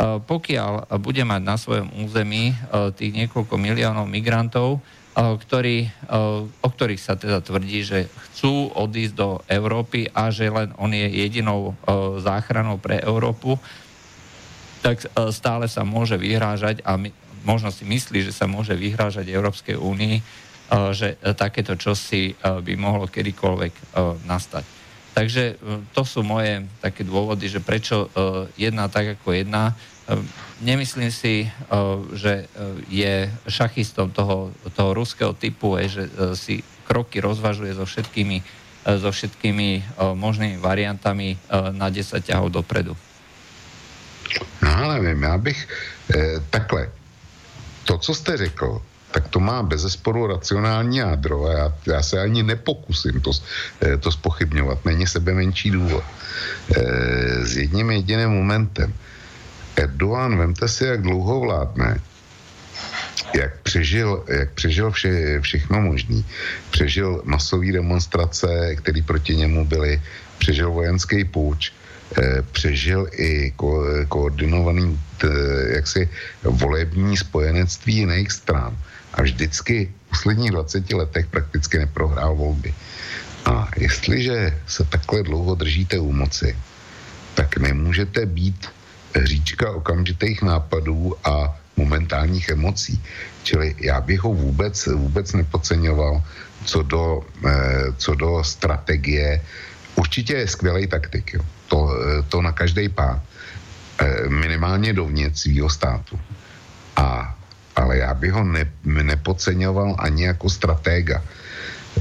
Pokiaľ 0.00 0.96
bude 0.96 1.20
mať 1.28 1.42
na 1.44 1.60
svojom 1.60 1.92
území 2.00 2.56
tých 2.96 3.12
niekoľko 3.12 3.60
miliónov 3.60 4.08
migrantov, 4.08 4.80
ktorí, 5.12 5.92
o 6.64 6.68
ktorých 6.72 7.02
sa 7.02 7.20
teda 7.20 7.44
tvrdí, 7.44 7.84
že 7.84 8.08
chcú 8.08 8.72
odísť 8.72 9.12
do 9.12 9.44
Európy 9.44 10.08
a 10.08 10.32
že 10.32 10.48
len 10.48 10.72
on 10.80 10.96
je 10.96 11.04
jedinou 11.04 11.76
záchranou 12.24 12.80
pre 12.80 13.04
Európu, 13.04 13.60
tak 14.80 15.04
e, 15.04 15.06
stále 15.30 15.68
sa 15.68 15.84
môže 15.84 16.16
vyhrážať 16.16 16.80
a 16.82 16.96
my, 16.96 17.12
možno 17.44 17.68
si 17.68 17.84
myslí, 17.84 18.24
že 18.24 18.32
sa 18.32 18.48
môže 18.48 18.72
vyhrážať 18.72 19.28
Európskej 19.28 19.76
únii, 19.76 20.16
e, 20.18 20.22
že 20.96 21.20
e, 21.20 21.36
takéto 21.36 21.76
čosi 21.76 22.34
by 22.40 22.72
mohlo 22.80 23.06
kedykoľvek 23.06 23.72
nastať. 24.24 24.79
Takže 25.20 25.60
to 25.92 26.00
sú 26.00 26.24
moje 26.24 26.64
také 26.80 27.04
dôvody, 27.04 27.44
že 27.44 27.60
prečo 27.60 28.08
jedná 28.56 28.88
tak 28.88 29.20
ako 29.20 29.36
jedná. 29.36 29.76
Nemyslím 30.64 31.12
si, 31.12 31.44
že 32.16 32.48
je 32.88 33.28
šachistom 33.44 34.08
toho, 34.16 34.48
toho 34.72 34.96
ruského 34.96 35.36
typu, 35.36 35.76
že 35.84 36.08
si 36.32 36.64
kroky 36.88 37.20
rozvažuje 37.20 37.76
so 37.76 37.84
všetkými, 37.84 38.40
so 38.96 39.12
všetkými 39.12 40.00
možnými 40.16 40.56
variantami 40.56 41.36
na 41.76 41.92
10 41.92 42.16
ťahov 42.24 42.48
dopredu. 42.56 42.96
No 44.64 44.68
já 44.70 44.88
nevím, 44.88 45.26
bych 45.36 45.68
eh, 46.16 46.40
takhle, 46.50 46.88
to, 47.84 47.98
co 47.98 48.14
jste 48.14 48.36
řekl, 48.36 48.82
tak 49.10 49.28
to 49.28 49.40
má 49.40 49.62
bez 49.62 49.80
zesporu 49.80 50.26
racionální 50.26 50.96
jádro 50.96 51.46
a 51.46 51.52
já, 51.52 51.74
já 51.86 52.02
se 52.02 52.20
ani 52.20 52.42
nepokusím 52.42 53.20
to, 53.20 53.30
eh, 53.82 53.96
to 53.96 54.12
spochybňovat, 54.12 54.84
není 54.84 55.06
sebe 55.06 55.34
menší 55.34 55.70
důvod. 55.70 56.04
Eh, 56.76 57.46
s 57.46 57.56
jedním 57.56 57.90
jediným 57.90 58.30
momentem. 58.30 58.94
Erdogan, 59.76 60.38
vemte 60.38 60.68
si, 60.68 60.84
jak 60.84 61.02
dlouho 61.02 61.40
vládne, 61.40 62.00
jak 63.34 63.62
přežil, 63.62 64.24
jak 64.28 64.50
přežil 64.52 64.90
vše, 64.90 65.40
všechno 65.40 65.80
možný. 65.80 66.24
Přežil 66.70 67.22
masové 67.24 67.72
demonstrace, 67.72 68.76
které 68.76 69.02
proti 69.02 69.36
němu 69.36 69.64
byly, 69.64 70.02
přežil 70.38 70.70
vojenský 70.70 71.24
půjč, 71.24 71.72
Eh, 72.10 72.42
přežil 72.52 73.06
i 73.12 73.54
ko, 73.54 73.86
koordinovaný 74.08 74.98
t, 75.18 75.30
jaksi 75.78 76.08
volební 76.42 77.16
spojenectví 77.16 77.94
jiných 77.96 78.32
stran 78.32 78.74
a 79.14 79.22
vždycky 79.22 79.92
v 80.06 80.08
posledních 80.08 80.50
20 80.50 80.92
letech 80.92 81.26
prakticky 81.26 81.78
neprohrál 81.78 82.34
volby. 82.34 82.74
A 83.44 83.68
jestliže 83.76 84.58
se 84.66 84.84
takhle 84.84 85.22
dlouho 85.22 85.54
držíte 85.54 85.98
u 85.98 86.12
moci, 86.12 86.56
tak 87.34 87.56
nemůžete 87.56 88.26
být 88.26 88.68
říčka 89.22 89.70
okamžitých 89.70 90.42
nápadů 90.42 91.14
a 91.24 91.56
momentálních 91.76 92.48
emocí. 92.48 93.02
Čili 93.42 93.74
já 93.78 94.00
bych 94.00 94.20
ho 94.20 94.34
vůbec, 94.34 94.86
vůbec 94.86 95.32
nepodceňoval 95.32 96.22
co 96.64 96.82
do, 96.82 97.22
eh, 97.48 97.92
co 97.96 98.14
do 98.14 98.44
strategie. 98.44 99.40
Určitě 99.94 100.34
je 100.34 100.48
skvělý 100.48 100.86
taktik. 100.86 101.34
Jo 101.34 101.42
to, 101.70 101.94
to 102.28 102.42
na 102.42 102.52
každý 102.52 102.90
pár. 102.90 103.22
Eh, 104.02 104.28
minimálně 104.28 104.92
dovnitř 104.92 105.38
svého 105.40 105.70
státu. 105.70 106.18
A, 106.96 107.38
ale 107.76 107.98
já 107.98 108.14
bych 108.14 108.32
ho 108.32 108.44
ne, 108.44 108.64
nepodceňoval 108.84 109.96
ani 109.98 110.24
jako 110.24 110.50
stratega. 110.50 111.22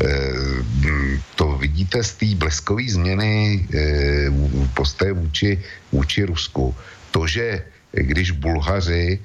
Eh, 0.02 1.20
to 1.36 1.58
vidíte 1.58 2.04
z 2.04 2.14
té 2.14 2.26
bleskové 2.36 2.84
změny 2.88 3.66
eh, 3.74 4.32
postoje 4.74 5.14
vůči, 5.14 5.60
vůči 5.92 6.26
Rusku. 6.26 6.76
To, 7.12 7.28
že 7.28 7.64
když 7.92 8.32
Bulhaři 8.32 9.20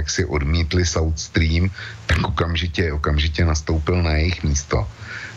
jak 0.00 0.10
si 0.10 0.24
odmítli 0.24 0.86
South 0.86 1.18
Stream, 1.18 1.68
tak 2.06 2.24
okamžitě, 2.24 2.92
okamžitě 2.92 3.44
nastoupil 3.44 4.02
na 4.02 4.16
jejich 4.16 4.44
místo. 4.44 4.88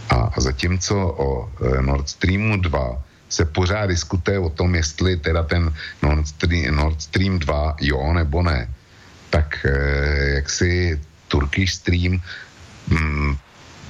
A, 0.09 0.15
a 0.15 0.37
zatímco 0.41 0.95
o 0.95 1.51
Nord 1.81 2.09
Streamu 2.09 2.57
2 2.57 3.03
se 3.29 3.45
pořád 3.45 3.87
diskutuje 3.87 4.39
o 4.39 4.49
tom, 4.49 4.75
jestli 4.75 5.17
teda 5.17 5.43
ten 5.43 5.73
Nord 6.01 6.27
Stream, 6.27 6.75
Nord 6.75 7.01
Stream 7.01 7.39
2 7.39 7.75
jo 7.81 8.13
nebo 8.13 8.43
ne, 8.43 8.67
tak 9.29 9.65
eh, 9.65 10.35
jak 10.35 10.49
si 10.49 10.99
Turkish 11.27 11.73
Stream 11.73 12.21
mm, 12.87 13.37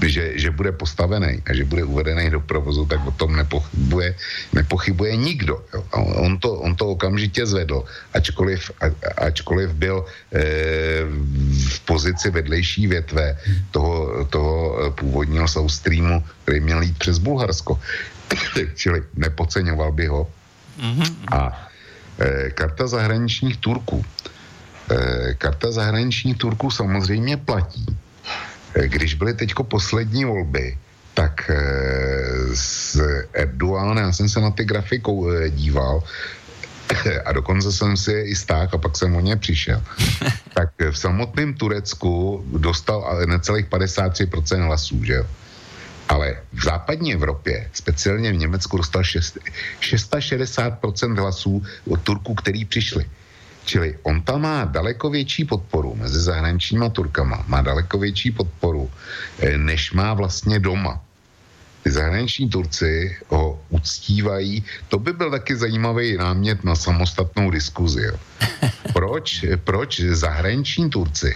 že, 0.05 0.37
že 0.37 0.53
bude 0.53 0.69
postavený 0.77 1.41
a 1.41 1.57
že 1.57 1.65
bude 1.65 1.81
uvedený 1.81 2.29
do 2.29 2.41
provozu, 2.45 2.85
tak 2.85 3.01
o 3.01 3.11
tom 3.17 3.33
nepochybuje, 3.33 4.13
nepochybuje 4.53 5.13
nikdo. 5.17 5.65
Jo. 5.73 5.81
On, 6.21 6.37
to, 6.37 6.53
on 6.53 6.75
to 6.77 6.93
okamžitě 6.93 7.45
zvedl, 7.45 7.81
ačkoliv, 8.13 8.71
a, 8.77 8.85
ačkoliv 9.25 9.73
byl 9.73 10.05
e, 10.05 10.41
v 11.69 11.79
pozici 11.89 12.29
vedlejší 12.29 12.87
větve 12.87 13.37
toho, 13.71 14.25
toho 14.25 14.91
původního 14.93 15.47
South 15.47 15.71
Streamu, 15.71 16.23
který 16.43 16.59
měl 16.59 16.81
jít 16.81 16.97
přes 16.97 17.17
Bulharsko. 17.17 17.79
čili 18.75 19.03
nepodceňoval 19.15 19.91
by 19.91 20.05
ho. 20.07 20.29
Mm-hmm. 20.77 21.11
A 21.31 21.69
e, 22.19 22.49
karta 22.51 22.87
zahraničních 22.87 23.57
Turků. 23.57 24.05
E, 24.91 25.33
karta 25.33 25.71
zahraničních 25.71 26.37
Turků 26.37 26.71
samozřejmě 26.71 27.37
platí. 27.37 27.85
E, 28.73 28.87
když 28.87 29.13
byly 29.13 29.33
teďko 29.33 29.63
poslední 29.63 30.25
volby, 30.25 30.77
tak 31.13 31.49
e, 31.49 31.55
z 32.53 32.97
Erdogan, 33.33 33.97
já 33.97 34.11
jsem 34.11 34.29
se 34.29 34.39
na 34.39 34.51
ty 34.51 34.65
grafy 34.65 35.01
e, 35.01 35.49
díval, 35.49 36.03
a 37.25 37.31
dokonce 37.31 37.71
jsem 37.71 37.97
si 37.97 38.11
je 38.11 38.25
i 38.25 38.35
stáhl 38.35 38.69
a 38.71 38.77
pak 38.77 38.97
jsem 38.97 39.15
o 39.15 39.21
ně 39.21 39.35
přišel. 39.35 39.83
tak 40.53 40.69
v 40.91 40.97
samotném 40.97 41.53
Turecku 41.53 42.43
dostal 42.57 43.19
necelých 43.25 43.65
53% 43.65 44.65
hlasů, 44.65 45.03
že? 45.03 45.23
Ale 46.09 46.35
v 46.53 46.63
západní 46.63 47.13
Evropě, 47.13 47.69
speciálně 47.73 48.31
v 48.31 48.35
Německu, 48.35 48.77
dostal 48.77 49.03
6, 49.03 49.37
660% 49.81 51.19
hlasů 51.19 51.63
od 51.89 52.01
Turků, 52.01 52.35
který 52.35 52.65
přišli. 52.65 53.05
Čili 53.67 53.99
on 54.07 54.23
tam 54.23 54.47
má 54.47 54.63
daleko 54.65 55.09
větší 55.11 55.45
podporu 55.45 55.95
mezi 55.99 56.19
zahraničníma 56.19 56.89
Turkama, 56.89 57.43
má 57.47 57.61
daleko 57.61 57.99
větší 57.99 58.31
podporu, 58.31 58.87
eh, 59.43 59.57
než 59.57 59.91
má 59.91 60.13
vlastně 60.15 60.59
doma. 60.59 61.03
Ty 61.83 61.91
zahraniční 61.91 62.49
Turci 62.49 63.17
ho 63.27 63.59
uctívají. 63.69 64.63
To 64.87 64.99
by 64.99 65.13
byl 65.13 65.31
taky 65.31 65.55
zajímavý 65.55 66.17
námět 66.17 66.63
na 66.63 66.75
samostatnou 66.75 67.51
diskuzi. 67.51 68.03
Jo. 68.03 68.15
Proč, 68.93 69.45
proč 69.63 69.99
zahraniční 69.99 70.89
Turci 70.89 71.35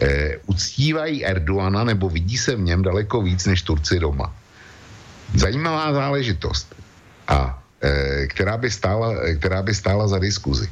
eh, 0.00 0.36
uctívají 0.46 1.24
Erdoana 1.24 1.84
nebo 1.84 2.08
vidí 2.08 2.36
se 2.36 2.56
v 2.56 2.60
něm 2.60 2.82
daleko 2.82 3.22
víc 3.22 3.46
než 3.46 3.62
Turci 3.62 4.00
doma. 4.00 4.28
Zajímavá 5.34 5.92
záležitost, 5.92 6.74
a 7.28 7.62
eh, 7.82 8.26
která, 8.26 8.56
by 8.56 8.70
stála, 8.70 9.12
která 9.38 9.62
by 9.62 9.74
stála 9.74 10.08
za 10.08 10.18
diskuzi. 10.18 10.68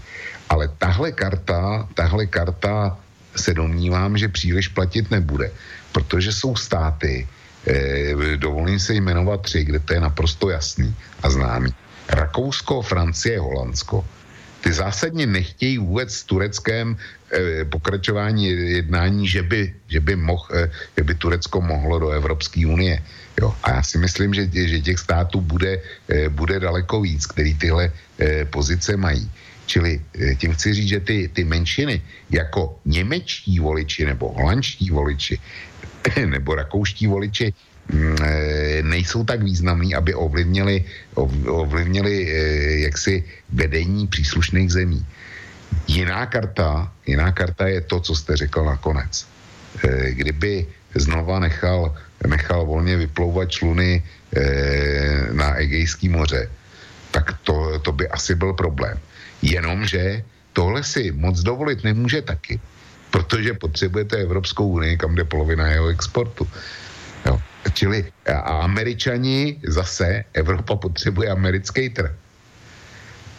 Ale 0.53 0.69
tahle 0.77 1.12
karta, 1.12 1.89
tahle 1.97 2.29
karta 2.29 2.99
se 3.37 3.55
domnívám, 3.57 4.20
že 4.20 4.29
příliš 4.29 4.69
platit 4.69 5.09
nebude, 5.09 5.49
protože 5.93 6.33
jsou 6.33 6.53
státy, 6.57 7.24
eh, 7.65 8.37
dovolím 8.37 8.77
se 8.77 8.93
jmenovat 8.95 9.49
tři, 9.49 9.65
kde 9.65 9.81
to 9.81 9.97
je 9.97 10.01
naprosto 10.01 10.53
jasný 10.53 10.93
a 11.24 11.31
známý. 11.33 11.73
Rakousko, 12.09 12.85
Francie, 12.85 13.41
Holandsko 13.41 14.05
ty 14.62 14.73
zásadně 14.73 15.27
nechtějí 15.27 15.79
vůbec 15.79 16.15
s 16.15 16.24
Tureckem 16.24 16.97
eh, 16.97 17.65
pokračování 17.65 18.47
jednání, 18.79 19.29
že 19.29 19.43
by, 19.43 19.74
že, 19.89 20.01
by 20.01 20.16
moh, 20.16 20.49
eh, 20.55 20.70
že 20.97 21.03
by 21.05 21.15
Turecko 21.15 21.61
mohlo 21.61 21.99
do 21.99 22.09
Evropské 22.15 22.66
unie. 22.66 23.03
Jo. 23.41 23.55
A 23.62 23.70
já 23.70 23.83
si 23.83 23.99
myslím, 23.99 24.35
že, 24.35 24.47
že 24.53 24.81
těch 24.81 24.99
států 24.99 25.41
bude, 25.41 25.83
eh, 26.09 26.29
bude 26.29 26.61
daleko 26.61 27.01
víc, 27.03 27.27
který 27.27 27.55
tyhle 27.59 27.91
eh, 27.91 28.45
pozice 28.45 28.97
mají. 28.97 29.27
Čili 29.67 30.01
eh, 30.01 30.35
tím 30.35 30.53
chci 30.53 30.75
říct, 30.75 30.89
že 30.89 31.01
ty, 31.01 31.31
ty 31.33 31.45
menšiny, 31.45 32.03
jako 32.31 32.79
němečtí 32.85 33.59
voliči 33.59 34.05
nebo 34.05 34.33
holandští 34.33 34.91
voliči, 34.91 35.39
nebo 36.27 36.55
rakouští 36.55 37.07
voliči, 37.07 37.55
Mm, 37.83 38.15
eh, 38.23 38.83
nejsou 38.83 39.27
tak 39.27 39.43
významný, 39.43 39.91
aby 39.95 40.15
ovlivnili, 40.15 40.85
ovlivnili 41.51 42.15
eh, 42.15 42.35
jaksi 42.87 43.25
vedení 43.51 44.07
příslušných 44.07 44.71
zemí. 44.73 45.03
Jiná 45.87 46.27
karta, 46.27 46.93
jiná 47.07 47.33
karta 47.33 47.67
je 47.67 47.81
to, 47.81 48.01
co 48.01 48.15
jste 48.15 48.37
řekl 48.37 48.65
nakonec. 48.65 49.27
E, 49.85 50.13
kdyby 50.13 50.67
znova 50.95 51.41
nechal, 51.41 51.97
nechal 52.27 52.67
volně 52.67 52.97
vyplouvat 52.97 53.51
čluny 53.51 54.03
e, 54.37 54.43
na 55.33 55.55
Egejský 55.55 56.09
moře, 56.09 56.51
tak 57.11 57.41
to, 57.45 57.79
to 57.79 57.93
by 57.93 58.09
asi 58.09 58.35
byl 58.35 58.53
problém. 58.53 59.01
Jenomže 59.43 60.23
tohle 60.52 60.85
si 60.85 61.12
moc 61.12 61.40
dovolit 61.40 61.85
nemůže 61.85 62.23
taky, 62.23 62.60
protože 63.10 63.55
potřebujete 63.55 64.16
Evropskou 64.16 64.69
unii, 64.69 64.97
kam 64.97 65.14
jde 65.14 65.24
polovina 65.24 65.66
jeho 65.66 65.89
exportu. 65.89 66.48
Jo. 67.27 67.40
Čili 67.74 68.12
a 68.27 68.64
američani 68.66 69.60
zase, 69.66 70.24
Evropa 70.32 70.77
potřebuje 70.77 71.31
americký 71.31 71.89
trh. 71.89 72.12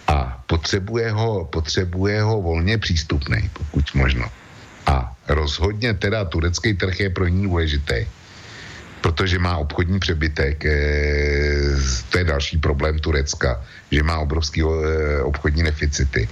A 0.07 0.43
potřebuje 0.47 1.11
ho, 1.11 1.45
potřebuje 1.45 2.21
ho 2.21 2.41
volně 2.41 2.77
přístupný, 2.77 3.49
pokud 3.53 3.95
možno. 3.95 4.25
A 4.85 5.15
rozhodně 5.27 5.93
teda 5.93 6.25
turecký 6.25 6.73
trh 6.73 6.99
je 6.99 7.09
pro 7.09 7.27
ní 7.27 7.43
důležitý, 7.43 8.05
protože 9.03 9.35
má 9.35 9.59
obchodní 9.59 9.99
přebytek. 9.99 10.65
E, 10.65 10.75
to 12.09 12.17
je 12.17 12.23
další 12.23 12.57
problém 12.57 12.99
Turecka, 12.99 13.59
že 13.91 13.99
má 13.99 14.23
obrovský 14.23 14.63
e, 14.63 15.21
obchodní 15.27 15.63
deficity. 15.63 16.29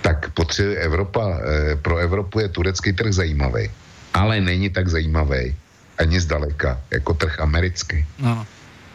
Tak 0.00 0.32
potřebuje 0.32 0.80
Evropa, 0.80 1.22
e, 1.36 1.76
pro 1.76 2.00
Evropu 2.00 2.40
je 2.40 2.48
turecký 2.48 2.96
trh 2.96 3.12
zajímavý, 3.12 3.68
ale 4.16 4.40
není 4.40 4.72
tak 4.72 4.88
zajímavý 4.88 5.52
ani 6.00 6.20
zdaleka, 6.20 6.80
jako 6.90 7.14
trh 7.14 7.40
americký. 7.40 8.04
No. 8.18 8.46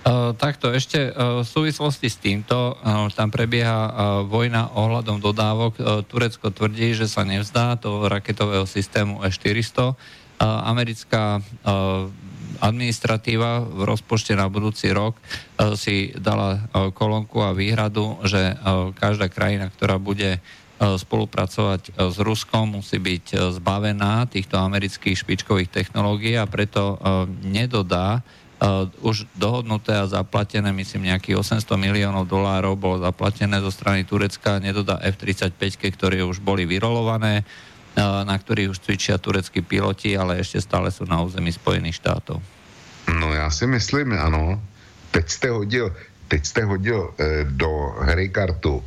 Uh, 0.02 0.34
takto 0.34 0.74
ešte 0.74 1.14
uh, 1.14 1.46
v 1.46 1.48
súvislosti 1.48 2.10
s 2.10 2.18
týmto 2.18 2.74
uh, 2.74 3.06
tam 3.14 3.30
prebieha 3.30 3.86
uh, 3.86 3.94
vojna 4.26 4.74
ohľadom 4.74 5.22
dodávok. 5.22 5.78
Uh, 5.78 6.02
Turecko 6.02 6.50
tvrdí, 6.50 6.98
že 6.98 7.06
sa 7.06 7.22
nevzdá 7.22 7.78
toho 7.78 8.10
raketového 8.10 8.66
systému 8.66 9.22
E-400. 9.22 9.94
Uh, 9.94 9.94
americká 10.42 11.38
uh, 11.38 12.10
administratíva 12.62 13.66
v 13.66 13.82
rozpočte 13.90 14.38
na 14.38 14.46
budúci 14.48 14.94
rok 14.94 15.18
uh, 15.18 15.74
si 15.74 16.14
dala 16.14 16.62
uh, 16.70 16.94
kolónku 16.94 17.42
a 17.42 17.58
výhradu, 17.58 18.22
že 18.24 18.54
uh, 18.54 18.94
každá 18.94 19.28
krajina, 19.28 19.74
ktorá 19.74 19.98
bude 19.98 20.40
spolupracovať 20.82 21.94
s 21.94 22.18
Ruskom, 22.18 22.82
musí 22.82 22.98
byť 22.98 23.54
zbavená 23.54 24.26
týchto 24.26 24.58
amerických 24.58 25.14
špičkových 25.14 25.70
technológií 25.70 26.34
a 26.34 26.50
preto 26.50 26.98
nedodá 27.46 28.26
už 29.02 29.26
dohodnuté 29.34 29.98
a 29.98 30.10
zaplatené, 30.10 30.70
myslím, 30.74 31.10
nejakých 31.10 31.38
800 31.62 31.66
miliónov 31.82 32.30
dolárov 32.30 32.78
bolo 32.78 32.98
zaplatené 33.02 33.58
zo 33.62 33.74
strany 33.74 34.06
Turecka, 34.06 34.62
nedodá 34.62 35.02
F-35, 35.02 35.62
ktoré 35.98 36.26
už 36.26 36.42
boli 36.42 36.70
vyrolované, 36.70 37.46
na 38.00 38.36
ktorých 38.38 38.72
už 38.72 38.80
cvičia 38.80 39.20
tureckí 39.20 39.60
piloti, 39.62 40.16
ale 40.16 40.40
ešte 40.40 40.64
stále 40.64 40.88
sú 40.92 41.04
na 41.04 41.20
území 41.22 41.52
Spojených 41.52 42.00
štátov. 42.00 42.40
No 43.20 43.34
já 43.34 43.50
si 43.52 43.68
myslím, 43.68 44.14
ano. 44.14 44.62
Teď 45.12 45.30
jste 45.30 45.50
hodil, 45.50 45.96
teď 46.28 46.46
jste 46.46 46.64
hodil 46.64 47.14
e, 47.20 47.44
do 47.44 47.70
hry 48.00 48.30
kartu, 48.30 48.84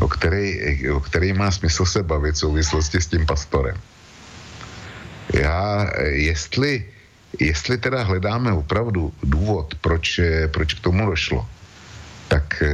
o 0.00 0.08
který, 0.08 0.56
o 0.90 1.00
který 1.00 1.32
má 1.32 1.50
smysl 1.50 1.84
se 1.84 2.02
bavit 2.02 2.34
v 2.34 2.38
souvislosti 2.38 3.00
s 3.00 3.06
tím 3.06 3.26
pastorem. 3.26 3.76
Já, 5.34 5.90
jestli 6.04 6.84
jestli 7.38 7.78
teda 7.78 8.02
hledáme 8.02 8.52
opravdu 8.52 9.12
důvod, 9.22 9.74
proč, 9.80 10.18
eh, 10.18 10.48
proč 10.48 10.74
k 10.74 10.80
tomu 10.80 11.06
došlo, 11.06 11.46
tak 12.28 12.62
e, 12.62 12.70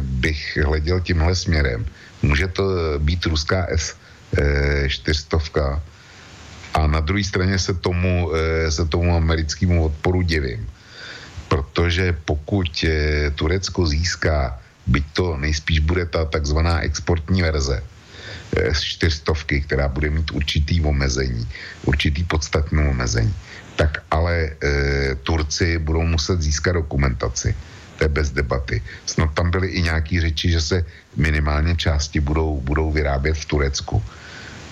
bych 0.00 0.58
hleděl 0.66 1.00
tímhle 1.00 1.34
směrem. 1.34 1.86
Může 2.22 2.48
to 2.48 2.64
být 2.98 3.26
ruská 3.26 3.66
S-400 3.70 4.05
e, 4.38 4.88
a 6.74 6.86
na 6.86 7.00
druhé 7.00 7.24
straně 7.24 7.58
se 7.58 7.74
tomu, 7.74 8.30
e, 8.34 8.70
se 8.70 8.84
tomu 8.84 9.16
americkému 9.16 9.84
odporu 9.84 10.22
divím. 10.22 10.68
Protože 11.48 12.12
pokud 12.24 12.84
e, 12.84 13.30
Turecko 13.30 13.86
získá, 13.86 14.60
byť 14.86 15.04
to 15.12 15.36
nejspíš 15.36 15.78
bude 15.78 16.06
ta 16.06 16.24
takzvaná 16.24 16.80
exportní 16.80 17.42
verze, 17.42 17.82
z 18.72 18.80
čtyřstovky, 18.80 19.60
která 19.60 19.88
bude 19.88 20.10
mít 20.10 20.30
určitý 20.30 20.80
omezení, 20.80 21.48
určitý 21.84 22.24
podstatný 22.24 22.88
omezení, 22.88 23.34
tak 23.76 24.02
ale 24.10 24.34
e, 24.34 25.14
Turci 25.14 25.78
budou 25.78 26.02
muset 26.02 26.42
získat 26.42 26.72
dokumentaci. 26.72 27.54
To 27.98 28.04
je 28.04 28.08
bez 28.08 28.30
debaty. 28.30 28.82
Snad 29.06 29.34
tam 29.34 29.50
byly 29.50 29.68
i 29.68 29.82
nějaké 29.82 30.20
řeči, 30.20 30.50
že 30.50 30.60
se 30.60 30.84
minimálně 31.16 31.76
části 31.76 32.20
budou, 32.20 32.60
budou 32.60 32.92
vyrábět 32.92 33.34
v 33.34 33.44
Turecku. 33.44 34.04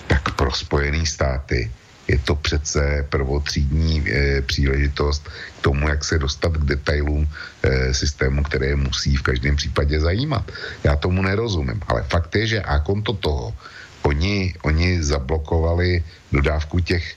Tak 0.07 0.35
pro 0.35 0.51
Spojené 0.51 1.05
státy 1.05 1.71
je 2.07 2.17
to 2.19 2.35
přece 2.35 3.05
prvotřídní 3.09 4.05
e, 4.05 4.41
příležitost 4.41 5.29
k 5.59 5.61
tomu, 5.61 5.89
jak 5.89 6.05
se 6.05 6.19
dostat 6.19 6.53
k 6.53 6.65
detailům 6.65 7.29
e, 7.63 7.93
systému, 7.93 8.43
které 8.43 8.75
musí 8.75 9.15
v 9.15 9.21
každém 9.21 9.55
případě 9.55 9.99
zajímat. 9.99 10.51
Já 10.83 10.95
tomu 10.95 11.21
nerozumím, 11.21 11.81
ale 11.87 12.03
fakt 12.03 12.35
je, 12.35 12.47
že 12.47 12.61
a 12.61 12.79
konto 12.79 13.13
toho, 13.13 13.53
oni, 14.01 14.53
oni 14.61 15.03
zablokovali 15.03 16.03
dodávku 16.31 16.79
těch 16.79 17.15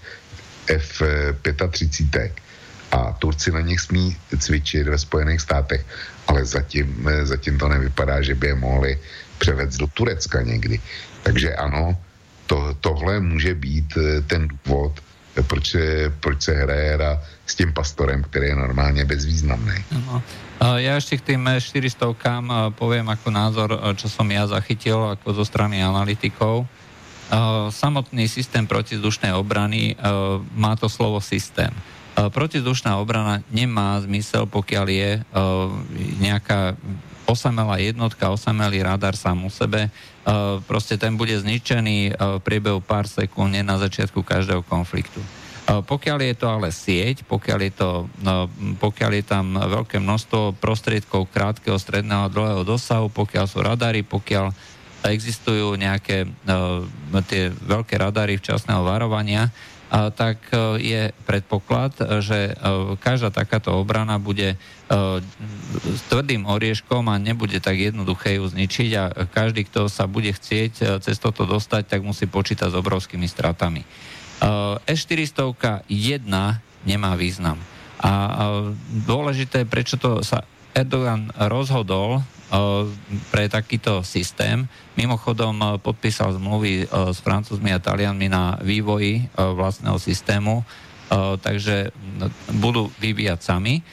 F-35 0.67 2.48
a 2.91 3.13
Turci 3.13 3.53
na 3.53 3.61
nich 3.61 3.81
smí 3.81 4.17
cvičit 4.39 4.89
ve 4.89 4.99
Spojených 4.99 5.41
státech, 5.41 5.87
ale 6.27 6.45
zatím, 6.45 7.09
zatím 7.23 7.59
to 7.59 7.69
nevypadá, 7.69 8.23
že 8.23 8.35
by 8.35 8.47
je 8.47 8.55
mohli 8.55 8.99
převést 9.39 9.77
do 9.77 9.87
Turecka 9.87 10.43
někdy. 10.43 10.81
Takže 11.23 11.55
ano, 11.55 11.97
to, 12.47 12.75
tohle 12.81 13.21
může 13.21 13.55
být 13.55 13.93
eh, 13.97 14.21
ten 14.21 14.49
důvod, 14.49 15.01
proč 15.47 15.71
se, 15.71 16.13
proč 16.21 16.43
se 16.43 16.53
hraje 16.53 16.95
hra 16.95 17.23
s 17.47 17.55
tím 17.55 17.73
pastorem, 17.73 18.23
který 18.23 18.47
je 18.47 18.57
normálně 18.57 19.05
bezvýznamný. 19.05 19.85
No. 19.93 20.23
Ja 20.59 20.99
ešte 20.99 21.23
k 21.23 21.23
tým 21.23 21.47
400 21.47 22.75
poviem 22.75 23.07
ako 23.07 23.29
názor, 23.31 23.69
čo 23.95 24.11
som 24.11 24.27
ja 24.27 24.43
zachytil 24.51 25.15
ako 25.15 25.31
zo 25.31 25.45
strany 25.47 25.79
analytikov. 25.79 26.67
Eh, 26.67 27.71
samotný 27.71 28.27
systém 28.27 28.67
protizdušnej 28.67 29.31
obrany, 29.37 29.95
eh, 29.95 29.97
má 30.59 30.75
to 30.75 30.91
slovo 30.91 31.23
systém. 31.23 31.71
Eh, 32.19 32.27
protizdušná 32.35 32.99
obrana 32.99 33.47
nemá 33.55 34.03
zmysel, 34.03 34.51
pokiaľ 34.51 34.87
je 34.91 35.11
nejaká 36.19 36.75
osamelá 37.31 37.79
jednotka, 37.79 38.33
osamelý 38.35 38.83
radar 38.83 39.15
sám 39.15 39.47
u 39.47 39.53
sebe, 39.53 39.93
proste 40.65 40.97
ten 40.97 41.15
bude 41.15 41.37
zničený 41.37 42.17
v 42.17 42.41
priebehu 42.41 42.81
pár 42.81 43.05
sekúnd, 43.05 43.53
nie 43.53 43.61
na 43.61 43.77
začiatku 43.77 44.25
každého 44.25 44.65
konfliktu. 44.65 45.21
Pokiaľ 45.69 46.19
je 46.25 46.35
to 46.37 46.47
ale 46.49 46.69
sieť, 46.73 47.29
pokiaľ 47.29 47.59
je, 47.69 47.73
to, 47.77 47.91
pokiaľ 48.81 49.11
je 49.21 49.25
tam 49.29 49.53
veľké 49.53 50.01
množstvo 50.01 50.57
prostriedkov 50.57 51.29
krátkeho, 51.29 51.77
stredného 51.77 52.25
a 52.25 52.33
dlhého 52.33 52.65
dosahu, 52.65 53.13
pokiaľ 53.13 53.45
sú 53.45 53.61
radary, 53.61 54.01
pokiaľ 54.01 54.49
existujú 55.05 55.77
nejaké 55.77 56.25
tie 57.29 57.43
veľké 57.53 57.95
radary 58.01 58.41
včasného 58.41 58.81
varovania, 58.81 59.53
tak 59.89 60.39
uh, 60.53 60.77
je 60.77 61.17
predpoklad, 61.25 61.97
že 62.21 62.53
uh, 62.53 62.93
každá 63.01 63.33
takáto 63.33 63.73
obrana 63.73 64.21
bude 64.21 64.61
tvrdým 66.09 66.49
orieškom 66.49 67.13
a 67.13 67.21
nebude 67.21 67.61
tak 67.61 67.77
jednoduché 67.77 68.41
ju 68.41 68.49
zničiť 68.49 68.91
a 68.97 69.05
každý, 69.29 69.69
kto 69.69 69.93
sa 69.93 70.09
bude 70.09 70.33
chcieť 70.33 71.05
cez 71.05 71.21
toto 71.21 71.45
dostať, 71.45 71.93
tak 71.93 72.01
musí 72.01 72.25
počítať 72.25 72.73
s 72.73 72.79
obrovskými 72.81 73.29
stratami. 73.29 73.85
Uh, 74.41 74.81
S-400 74.89 75.85
jedna 75.93 76.65
nemá 76.89 77.13
význam. 77.21 77.61
A 78.01 78.65
dôležité, 79.05 79.69
prečo 79.69 80.01
to 80.01 80.25
sa 80.25 80.47
Erdogan 80.77 81.33
rozhodol 81.49 82.25
pre 83.29 83.45
takýto 83.53 84.01
systém. 84.01 84.65
Mimochodom 84.97 85.81
podpísal 85.85 86.33
zmluvy 86.37 86.89
s 86.89 87.19
Francúzmi 87.21 87.77
a 87.77 87.83
Talianmi 87.83 88.29
na 88.33 88.57
vývoji 88.65 89.29
vlastného 89.37 90.01
systému, 90.01 90.65
takže 91.45 91.93
budú 92.57 92.89
vyvíjať 92.97 93.41
sami. 93.45 93.85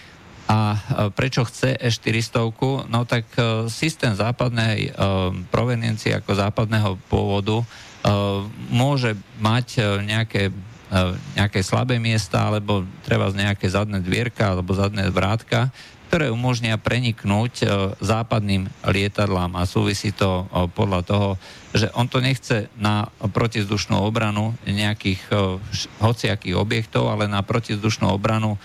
A 0.45 0.77
prečo 1.11 1.43
chce 1.43 1.75
E400? 1.75 2.87
No 2.87 3.03
tak 3.03 3.27
systém 3.67 4.15
západnej 4.15 4.93
proveniencie 5.51 6.15
ako 6.15 6.37
západného 6.37 6.95
pôvodu 7.11 7.65
môže 8.71 9.19
mať 9.41 9.99
nejaké 10.05 10.53
nejaké 11.33 11.65
slabé 11.65 11.97
miesta, 11.97 12.45
alebo 12.45 12.85
treba 13.01 13.27
z 13.33 13.41
nejaké 13.41 13.65
zadné 13.67 13.99
dvierka 14.05 14.53
alebo 14.53 14.77
zadné 14.77 15.09
vrátka, 15.09 15.73
ktoré 16.15 16.31
umožnia 16.31 16.79
preniknúť 16.79 17.53
e, 17.59 17.65
západným 17.99 18.71
lietadlám 18.87 19.59
a 19.59 19.67
súvisí 19.67 20.15
to 20.15 20.47
e, 20.47 20.71
podľa 20.71 21.03
toho, 21.03 21.29
že 21.75 21.91
on 21.91 22.07
to 22.07 22.23
nechce 22.23 22.71
na 22.79 23.11
protizdušnú 23.19 23.99
obranu 23.99 24.55
nejakých 24.63 25.19
e, 25.27 25.59
hociakých 25.99 26.55
objektov, 26.55 27.11
ale 27.11 27.27
na 27.27 27.43
protizdušnú 27.43 28.07
obranu 28.07 28.55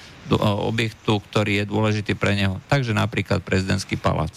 objektu, 0.63 1.19
ktorý 1.19 1.59
je 1.59 1.65
dôležitý 1.67 2.15
pre 2.15 2.39
neho. 2.39 2.63
Takže 2.71 2.95
napríklad 2.95 3.43
prezidentský 3.43 3.99
palác. 3.99 4.31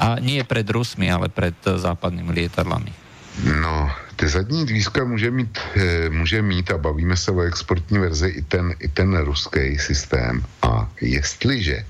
A 0.00 0.16
nie 0.24 0.40
pred 0.48 0.64
Rusmi, 0.64 1.12
ale 1.12 1.28
pred 1.28 1.52
západnými 1.60 2.32
lietadlami. 2.32 2.96
No, 3.44 3.92
ty 4.22 4.28
zadní 4.28 4.62
dvířka 4.66 5.02
může 5.02 5.30
mít, 5.34 5.58
eh, 5.74 6.06
může 6.06 6.42
mít 6.46 6.70
a 6.70 6.78
bavíme 6.78 7.18
se 7.18 7.34
o 7.34 7.42
exportní 7.42 7.98
verzi 7.98 8.38
i 8.38 8.42
ten, 8.46 8.70
i 8.78 8.86
ten 8.86 9.18
ruský 9.18 9.74
systém. 9.82 10.46
A 10.62 10.86
jestliže, 11.02 11.82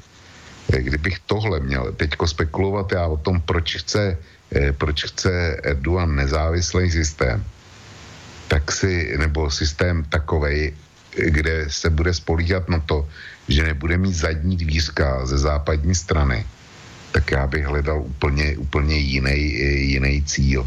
eh, 0.73 0.81
kdybych 0.81 1.21
tohle 1.29 1.61
měl 1.61 1.93
teďko 1.93 2.25
spekulovat 2.25 2.89
já 2.97 3.05
o 3.05 3.21
tom, 3.21 3.37
proč 3.45 3.85
chce, 3.85 4.17
eh, 4.49 4.73
proč 4.73 5.13
chce 5.13 5.61
Erdogan 5.61 6.17
nezávislý 6.17 6.89
systém, 6.89 7.45
tak 8.49 8.73
si, 8.73 9.13
nebo 9.21 9.53
systém 9.53 10.01
takovej, 10.09 10.73
kde 11.13 11.69
se 11.69 11.93
bude 11.93 12.17
spolíhat 12.17 12.65
na 12.73 12.81
to, 12.81 13.05
že 13.45 13.77
nebude 13.77 14.01
mít 14.01 14.17
zadní 14.17 14.57
dvířka 14.57 15.29
ze 15.29 15.37
západní 15.37 15.93
strany, 15.93 16.49
tak 17.13 17.29
já 17.29 17.45
bych 17.45 17.69
hledal 17.69 18.01
úplně, 18.01 18.57
úplně 18.57 18.97
jiný, 18.97 19.37
jiný 20.01 20.25
cíl. 20.25 20.65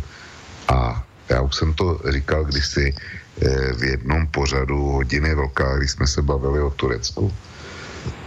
A 0.70 1.02
já 1.30 1.42
už 1.42 1.56
jsem 1.56 1.74
to 1.74 2.02
říkal 2.10 2.46
kdysi 2.46 2.94
eh, 2.94 3.74
v 3.74 3.84
jednom 3.84 4.28
pořadu 4.28 4.92
hodiny 4.92 5.36
velká, 5.36 5.78
když 5.78 5.92
jsme 5.92 6.08
se 6.08 6.22
bavili 6.22 6.62
o 6.62 6.70
Turecku. 6.70 7.34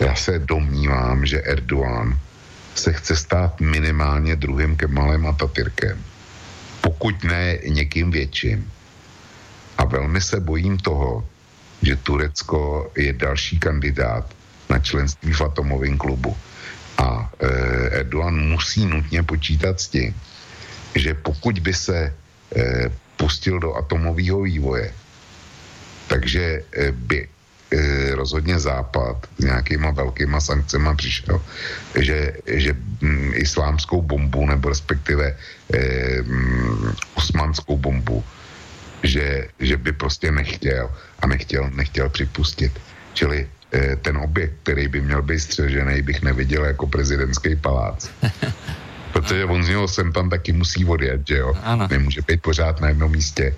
Já 0.00 0.14
se 0.14 0.38
domnívám, 0.38 1.26
že 1.26 1.42
Erdogan 1.42 2.18
se 2.74 2.92
chce 2.92 3.16
stát 3.16 3.60
minimálně 3.60 4.36
druhým 4.36 4.76
Kemalem 4.76 5.26
a 5.26 5.32
Tatyrkem. 5.32 6.04
Pokud 6.80 7.24
ne 7.24 7.58
někým 7.68 8.10
větším. 8.10 8.72
A 9.78 9.84
velmi 9.84 10.20
se 10.20 10.40
bojím 10.40 10.78
toho, 10.78 11.26
že 11.82 11.96
Turecko 11.96 12.90
je 12.96 13.12
další 13.12 13.58
kandidát 13.58 14.26
na 14.70 14.78
členství 14.78 15.32
v 15.32 15.40
atomovém 15.40 15.98
klubu. 15.98 16.36
A 16.98 17.30
e, 17.38 17.46
Erdogan 18.02 18.34
musí 18.48 18.86
nutně 18.86 19.22
počítat 19.22 19.80
s 19.80 19.88
tím, 19.88 20.14
že 20.94 21.14
pokud 21.14 21.58
by 21.58 21.74
se 21.74 22.14
pustil 23.16 23.60
do 23.60 23.74
atomového 23.74 24.42
vývoje, 24.42 24.92
takže 26.08 26.64
e, 26.72 26.92
by 26.92 27.28
e, 27.28 27.28
rozhodně 28.14 28.58
Západ 28.58 29.26
s 29.38 29.44
nějakýma 29.44 29.90
velkýma 29.90 30.40
sankcemi 30.40 30.88
přišel, 30.96 31.42
že, 32.00 32.32
že 32.46 32.76
m, 33.02 33.32
islámskou 33.34 34.02
bombu 34.02 34.46
nebo 34.46 34.68
respektive 34.68 35.36
e, 35.74 35.78
m, 36.18 36.94
osmanskou 37.14 37.76
bombu, 37.76 38.24
že, 39.02 39.48
že 39.60 39.76
by 39.76 39.92
prostě 39.92 40.32
nechtěl 40.32 40.90
a 41.20 41.26
nechtěl, 41.26 41.70
nechtěl 41.70 42.08
připustit. 42.08 42.72
Čili 43.12 43.46
Eh, 43.72 43.96
ten 43.96 44.16
objekt, 44.16 44.52
který 44.62 44.88
by 44.88 45.00
měl 45.00 45.22
být 45.22 45.40
střežený, 45.40 46.02
bych 46.02 46.22
neviděl 46.22 46.64
jako 46.64 46.86
prezidentský 46.86 47.56
palác. 47.56 48.10
Protože 49.12 49.44
on 49.44 49.64
z 49.64 49.68
něho 49.68 49.89
sem 49.89 50.12
tam 50.12 50.30
taky 50.30 50.52
musí 50.52 50.85
odjet, 50.85 51.20
že 51.28 51.36
jo? 51.36 51.55
Ano. 51.62 51.89
Nemůže 51.90 52.20
být 52.26 52.43
pořád 52.43 52.80
na 52.80 52.89
jednom 52.89 53.10
místě. 53.10 53.55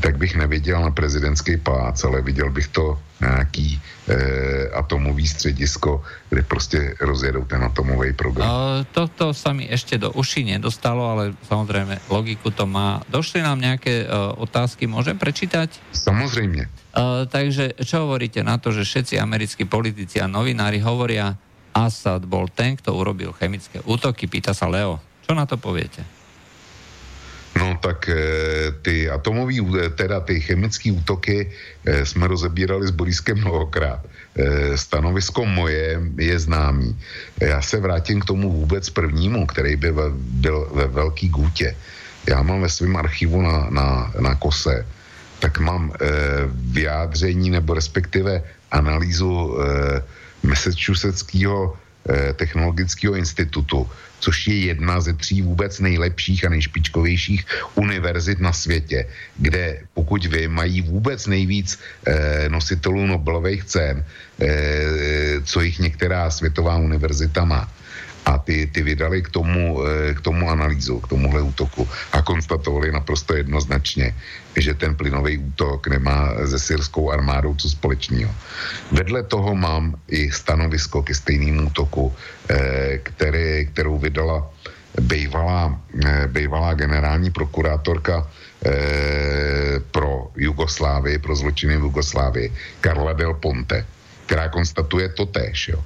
Tak 0.00 0.18
bych 0.18 0.36
neviděl 0.36 0.82
na 0.82 0.90
prezidentský 0.90 1.56
palác, 1.56 2.04
ale 2.04 2.22
viděl 2.22 2.50
bych 2.50 2.68
to 2.68 2.98
nějaký 3.20 3.80
e, 4.08 4.68
atomový 4.68 5.28
středisko, 5.28 6.02
kde 6.30 6.42
prostě 6.42 6.94
rozjedou 7.00 7.44
ten 7.44 7.64
atomový 7.64 8.12
program. 8.12 8.44
Uh, 8.44 8.84
toto 8.92 9.32
sa 9.32 9.56
mi 9.56 9.64
ešte 9.64 9.96
do 9.96 10.12
uší 10.12 10.44
nedostalo, 10.44 11.08
ale 11.08 11.32
samozrejme 11.48 11.96
logiku 12.12 12.52
to 12.52 12.68
má. 12.68 13.00
Došli 13.08 13.40
nám 13.40 13.56
nejaké 13.56 14.04
uh, 14.04 14.36
otázky, 14.36 14.84
môžem 14.84 15.16
prečítať? 15.16 15.80
Samozrejme. 15.96 16.68
Uh, 16.92 17.24
takže 17.24 17.72
čo 17.80 18.04
hovoríte 18.04 18.44
na 18.44 18.60
to, 18.60 18.76
že 18.76 18.84
všetci 18.84 19.16
americkí 19.16 19.64
politici 19.64 20.20
a 20.20 20.28
novinári 20.28 20.76
hovoria, 20.84 21.40
Assad 21.76 22.24
bol 22.24 22.48
ten, 22.48 22.80
kto 22.80 22.96
urobil 22.96 23.36
chemické 23.36 23.84
útoky, 23.84 24.24
pýta 24.24 24.56
sa 24.56 24.64
Leo. 24.64 24.96
Čo 25.28 25.36
na 25.36 25.44
to 25.44 25.60
poviete? 25.60 26.00
No 27.56 27.76
tak 27.80 28.08
e, 28.08 28.16
ty 28.84 29.08
atomový, 29.08 29.60
teda 29.96 30.20
ty 30.20 30.40
chemické 30.40 30.92
útoky 30.92 31.48
e, 31.48 32.04
jsme 32.04 32.28
rozebírali 32.28 32.88
s 32.88 32.96
Boriskem 32.96 33.40
mnohokrát. 33.40 34.00
E, 34.36 34.76
stanovisko 34.76 35.44
moje 35.44 36.00
je 36.16 36.36
známý. 36.38 36.96
Já 37.40 37.62
se 37.62 37.80
vrátím 37.80 38.20
k 38.20 38.28
tomu 38.28 38.52
vůbec 38.52 38.90
prvnímu, 38.90 39.46
který 39.46 39.76
by 39.76 39.90
ve, 39.90 40.08
byl 40.16 40.68
ve 40.72 40.86
Velký 40.86 41.28
Gůtě. 41.28 41.76
Já 42.28 42.42
mám 42.42 42.60
ve 42.60 42.68
svém 42.68 42.96
archivu 42.96 43.42
na, 43.42 43.70
na, 43.70 44.12
na 44.20 44.34
kose, 44.34 44.86
tak 45.38 45.58
mám 45.58 45.92
e, 45.92 46.06
vyjádření 46.52 47.50
nebo 47.50 47.74
respektive 47.74 48.42
analýzu 48.70 49.32
e, 49.32 50.25
Massachusettského 50.46 51.76
eh, 52.08 52.32
technologického 52.32 53.14
institutu, 53.14 53.90
což 54.20 54.46
je 54.46 54.56
jedna 54.72 55.00
ze 55.00 55.12
tří 55.12 55.42
vůbec 55.42 55.80
nejlepších 55.80 56.44
a 56.44 56.48
nejšpičkovějších 56.48 57.46
univerzit 57.74 58.40
na 58.40 58.52
světě, 58.52 59.06
kde 59.36 59.82
pokud 59.94 60.24
vy 60.26 60.48
mají 60.48 60.82
vůbec 60.82 61.26
nejvíc 61.26 61.78
eh, 62.06 62.48
nositelů 62.48 63.06
Nobelových 63.06 63.64
cen, 63.64 64.04
eh, 64.40 65.40
co 65.44 65.60
jich 65.60 65.78
některá 65.78 66.30
světová 66.30 66.76
univerzita 66.76 67.44
má. 67.44 67.70
A 68.26 68.38
ty, 68.38 68.66
ty 68.66 68.82
vydali 68.82 69.22
k 69.22 69.30
tomu, 69.30 69.86
eh, 69.86 70.14
k 70.14 70.20
tomu 70.20 70.50
analýzu, 70.50 70.98
k 71.00 71.08
tomuhle 71.08 71.42
útoku 71.42 71.88
a 72.12 72.22
konstatovali 72.22 72.92
naprosto 72.92 73.36
jednoznačně, 73.36 74.14
že 74.56 74.74
ten 74.74 74.94
plynový 74.94 75.38
útok 75.38 75.88
nemá 75.88 76.34
se 76.46 76.58
syrskou 76.58 77.10
armádou 77.10 77.54
co 77.54 77.68
společného. 77.68 78.34
Vedle 78.92 79.22
toho 79.22 79.54
mám 79.54 79.94
i 80.08 80.30
stanovisko 80.30 81.02
ke 81.02 81.14
stejnému 81.14 81.66
útoku, 81.66 82.14
eh, 82.48 82.98
který, 83.02 83.66
kterou 83.72 83.98
vydala 83.98 84.50
bývalá, 85.00 85.76
eh, 86.04 86.26
bývalá 86.26 86.74
generální 86.74 87.30
prokurátorka 87.30 88.26
pro 89.94 90.32
Jugoslávii, 90.34 91.22
pro 91.22 91.36
zločiny 91.36 91.76
v 91.76 91.86
Jugoslávii, 91.86 92.50
Karla 92.80 93.12
Del 93.12 93.34
Ponte, 93.38 93.86
která 94.26 94.48
konstatuje 94.48 95.08
to 95.14 95.26
též. 95.26 95.68
Jo 95.68 95.80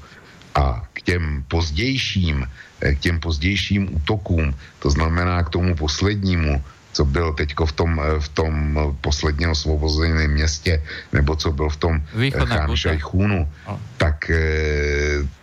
a 0.55 0.83
k 0.93 1.03
těm 1.03 1.45
pozdějším, 1.49 2.47
eh, 2.81 2.95
k 2.95 2.99
těm 2.99 3.21
pozdějším 3.21 3.95
útokům, 3.95 4.55
to 4.79 4.91
znamená 4.91 5.43
k 5.43 5.51
tomu 5.51 5.75
poslednímu, 5.75 6.63
co 6.93 7.05
byl 7.05 7.33
teďko 7.33 7.67
v 7.67 7.73
tom, 7.73 7.91
eh, 8.01 8.21
v 8.21 8.29
tom 8.29 8.55
posledně 9.01 9.49
osvobozeném 9.49 10.31
městě, 10.31 10.83
nebo 11.13 11.37
co 11.37 11.53
byl 11.53 11.69
v 11.69 11.77
tom 11.77 11.95
eh, 12.19 12.31
Chán 12.31 12.77
Šajchůnu, 12.77 13.49
tak 13.97 14.31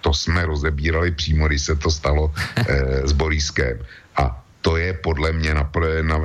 to 0.02 0.14
jsme 0.14 0.46
rozebírali 0.46 1.12
přímo, 1.12 1.48
když 1.48 1.62
se 1.62 1.76
to 1.76 1.92
stalo 1.92 2.34
s 3.04 3.12
Boriskem. 3.12 3.80
A 4.18 4.44
to 4.62 4.78
je 4.78 4.94
podle 4.94 5.32
mě 5.32 5.54
napr- 5.54 6.04
na, 6.04 6.18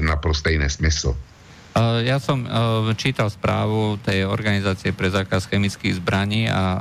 naprostý 0.00 0.58
nesmysl. 0.58 1.16
Ja 2.06 2.22
som 2.22 2.46
čítal 2.94 3.26
správu 3.34 3.98
tej 3.98 4.30
organizácie 4.30 4.94
pre 4.94 5.10
zákaz 5.10 5.50
chemických 5.50 5.98
zbraní 5.98 6.46
a 6.46 6.78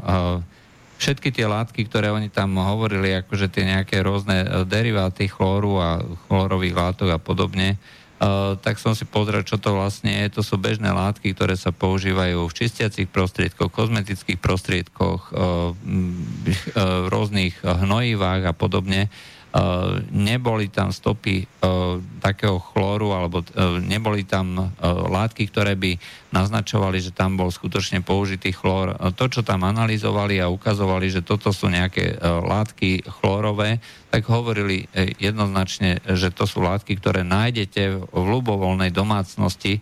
všetky 0.98 1.30
tie 1.34 1.48
látky, 1.50 1.86
ktoré 1.88 2.14
oni 2.14 2.30
tam 2.30 2.58
hovorili, 2.58 3.14
akože 3.18 3.50
tie 3.50 3.64
nejaké 3.68 4.02
rôzne 4.02 4.44
e, 4.44 4.48
deriváty 4.68 5.30
chlóru 5.30 5.80
a 5.82 6.02
chlorových 6.28 6.76
látok 6.76 7.10
a 7.14 7.20
podobne, 7.20 7.78
Uh, 8.24 8.56
tak 8.64 8.80
som 8.80 8.96
si 8.96 9.04
pozrel, 9.04 9.44
čo 9.44 9.60
to 9.60 9.76
vlastne 9.76 10.08
je. 10.08 10.40
To 10.40 10.46
sú 10.46 10.56
bežné 10.56 10.96
látky, 10.96 11.36
ktoré 11.36 11.60
sa 11.60 11.76
používajú 11.76 12.48
v 12.48 12.56
čistiacich 12.56 13.12
prostriedkoch, 13.12 13.68
kozmetických 13.68 14.40
prostriedkoch, 14.40 15.22
uh, 15.36 15.74
uh, 15.76 17.12
rôznych 17.12 17.60
hnojivách 17.60 18.48
a 18.48 18.54
podobne. 18.56 19.12
Eh, 19.54 19.94
neboli 20.10 20.66
tam 20.74 20.90
stopy 20.90 21.46
uh, 21.46 22.02
takého 22.18 22.58
chlóru 22.58 23.14
alebo 23.14 23.46
uh, 23.46 23.78
neboli 23.78 24.26
tam 24.26 24.74
látky, 24.82 25.46
ktoré 25.46 25.78
by 25.78 25.94
naznačovali, 26.34 26.98
že 26.98 27.14
tam 27.14 27.38
bol 27.38 27.54
skutočne 27.54 28.02
použitý 28.02 28.50
chlór. 28.50 28.98
To, 29.14 29.26
čo 29.30 29.46
tam 29.46 29.62
analyzovali 29.62 30.42
a 30.42 30.50
ukazovali, 30.50 31.14
že 31.14 31.22
toto 31.22 31.54
sú 31.54 31.70
nejaké 31.70 32.18
látky 32.26 33.06
chlórové, 33.06 33.78
tak 34.10 34.26
hovorili 34.26 34.90
jednoznačne, 35.22 36.02
že 36.02 36.34
to 36.34 36.50
sú 36.50 36.66
látky, 36.66 36.98
ktoré 36.98 37.22
nájdete 37.22 38.10
v 38.10 38.26
ľubovoľnej 38.26 38.90
domácnosti 38.90 39.78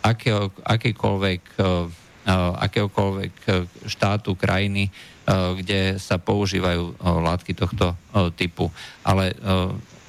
akého, 0.00 0.48
akýkoľvek 0.64 1.42
uh, 1.60 1.84
akéhokoľvek 2.64 3.32
štátu, 3.88 4.36
krajiny, 4.36 4.92
kde 5.28 6.00
sa 6.00 6.16
používajú 6.16 6.84
eh, 6.92 7.04
látky 7.04 7.52
tohto 7.52 7.92
eh, 7.92 8.28
typu. 8.32 8.72
Ale 9.04 9.36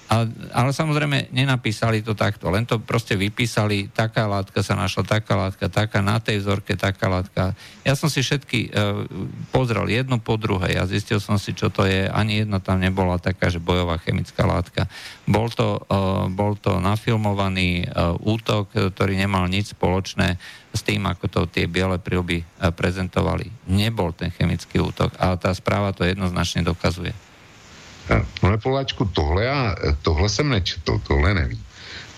ale, 0.09 0.25
ale 0.49 0.73
samozrejme 0.73 1.29
nenapísali 1.29 2.01
to 2.01 2.17
takto, 2.17 2.49
len 2.49 2.65
to 2.65 2.81
proste 2.81 3.13
vypísali, 3.13 3.93
taká 3.93 4.25
látka 4.25 4.65
sa 4.65 4.73
našla, 4.73 5.05
taká 5.05 5.37
látka, 5.37 5.69
taká 5.69 6.01
na 6.01 6.17
tej 6.17 6.41
vzorke, 6.41 6.73
taká 6.73 7.05
látka. 7.05 7.53
Ja 7.85 7.93
som 7.93 8.09
si 8.09 8.25
všetky 8.25 8.73
uh, 8.73 9.05
pozrel 9.53 9.85
jedno 9.85 10.17
po 10.17 10.41
druhej 10.41 10.81
a 10.81 10.89
zistil 10.89 11.21
som 11.21 11.37
si, 11.37 11.53
čo 11.53 11.69
to 11.69 11.85
je. 11.85 12.09
Ani 12.09 12.41
jedna 12.41 12.57
tam 12.57 12.81
nebola 12.81 13.21
taká, 13.21 13.53
že 13.53 13.61
bojová 13.61 14.01
chemická 14.01 14.49
látka. 14.49 14.89
Bol 15.29 15.53
to, 15.53 15.77
uh, 15.77 16.25
bol 16.25 16.57
to 16.57 16.81
nafilmovaný 16.81 17.85
uh, 17.85 18.17
útok, 18.17 18.73
ktorý 18.73 19.13
nemal 19.13 19.45
nič 19.45 19.77
spoločné 19.77 20.41
s 20.73 20.81
tým, 20.81 21.05
ako 21.05 21.29
to 21.29 21.41
tie 21.53 21.69
biele 21.69 22.01
prílby 22.01 22.41
uh, 22.41 22.73
prezentovali. 22.73 23.69
Nebol 23.69 24.17
ten 24.17 24.33
chemický 24.33 24.81
útok 24.81 25.13
a 25.21 25.37
tá 25.37 25.53
správa 25.53 25.93
to 25.93 26.01
jednoznačne 26.01 26.65
dokazuje. 26.65 27.28
Pane 28.41 28.57
Poláčku, 28.57 29.05
tohle, 29.05 29.43
já, 29.43 29.75
tohle 30.01 30.29
jsem 30.29 30.49
nečetl, 30.49 31.01
tohle 31.07 31.33
nevím. 31.33 31.63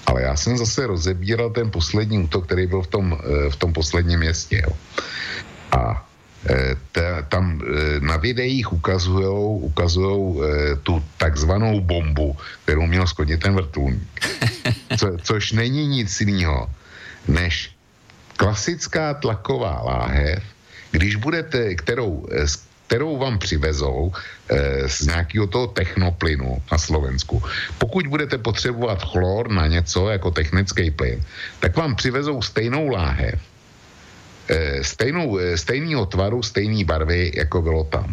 Ale 0.06 0.22
já 0.22 0.36
jsem 0.36 0.58
zase 0.58 0.88
rozebíral 0.88 1.50
ten 1.50 1.72
poslední 1.72 2.20
útok, 2.20 2.46
který 2.46 2.68
byl 2.68 2.82
v 2.82 2.88
tom, 2.88 3.18
v 3.50 3.56
tom 3.56 3.74
posledním 3.74 4.20
městě. 4.20 4.64
Jo. 4.68 4.74
A 5.72 6.08
ta, 6.92 7.22
tam 7.30 7.62
na 8.00 8.18
videích 8.18 8.74
ukazujou, 8.74 9.58
ukazujou 9.58 10.42
tu 10.84 11.04
takzvanou 11.18 11.80
bombu, 11.82 12.38
kterou 12.64 12.86
měl 12.86 13.08
skodit 13.08 13.40
ten 13.40 13.56
vrtulník. 13.56 14.10
Co, 14.98 15.18
což 15.22 15.52
není 15.52 15.88
nic 15.88 16.22
jiného, 16.22 16.70
než 17.28 17.72
klasická 18.38 19.14
tlaková 19.14 19.82
láhev, 19.82 20.44
když 20.92 21.16
budete, 21.16 21.76
kterou, 21.76 22.28
kterou 22.92 23.16
vám 23.16 23.40
přivezou 23.40 24.12
eh, 24.12 24.84
z 24.84 25.08
nějakého 25.08 25.48
toho 25.48 25.72
technoplynu 25.72 26.60
na 26.68 26.78
Slovensku. 26.78 27.40
Pokud 27.80 28.04
budete 28.04 28.36
potřebovat 28.36 29.00
chlor 29.00 29.48
na 29.48 29.72
něco 29.72 30.12
jako 30.12 30.36
technický 30.36 30.92
plyn, 30.92 31.24
tak 31.64 31.72
vám 31.80 31.96
přivezou 31.96 32.44
stejnou 32.44 32.92
láhev, 32.92 33.40
eh, 34.52 34.84
stejnou, 34.84 35.40
eh, 35.40 35.56
stejného 35.56 36.04
tvaru, 36.04 36.44
stejné 36.44 36.84
barvy, 36.84 37.32
jako 37.32 37.64
bylo 37.64 37.88
tam. 37.88 38.12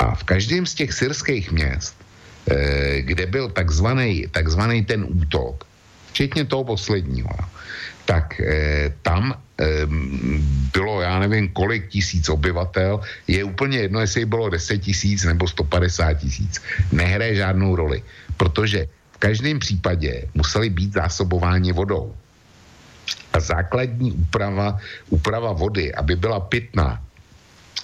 A 0.00 0.16
v 0.16 0.24
každém 0.24 0.64
z 0.64 0.74
těch 0.80 0.96
syrských 0.96 1.52
měst, 1.52 1.92
eh, 2.48 3.04
kde 3.04 3.28
byl 3.28 3.52
takzvaný, 3.52 4.32
takzvaný 4.32 4.88
ten 4.88 5.04
útok, 5.04 5.68
včetně 6.16 6.48
toho 6.48 6.64
posledního, 6.64 7.36
tak 8.06 8.40
eh, 8.40 8.94
tam 9.02 9.34
eh, 9.34 9.86
bylo, 10.72 11.02
já 11.02 11.18
nevím, 11.18 11.50
kolik 11.52 11.90
tisíc 11.90 12.28
obyvatel, 12.28 13.00
je 13.26 13.44
úplně 13.44 13.78
jedno, 13.78 14.00
jestli 14.00 14.24
bylo 14.24 14.48
10 14.50 14.78
tisíc 14.78 15.24
nebo 15.26 15.48
150 15.48 16.14
tisíc. 16.14 16.62
Nehraje 16.92 17.34
žádnou 17.34 17.76
roli, 17.76 18.02
protože 18.36 18.86
v 19.12 19.18
každém 19.18 19.58
případě 19.58 20.30
museli 20.34 20.70
být 20.70 20.92
zásobováni 20.92 21.72
vodou. 21.72 22.14
A 23.32 23.40
základní 23.40 24.12
úprava, 24.12 24.78
úprava 25.10 25.52
vody, 25.52 25.94
aby 25.94 26.16
byla 26.16 26.40
pitná, 26.40 27.02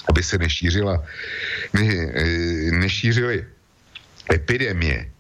aby 0.09 0.23
se 0.23 0.39
nešířila, 0.39 1.03
ne, 1.75 1.85
eh, 1.85 2.71
nešířily 2.79 3.45
epidemie, 4.33 5.11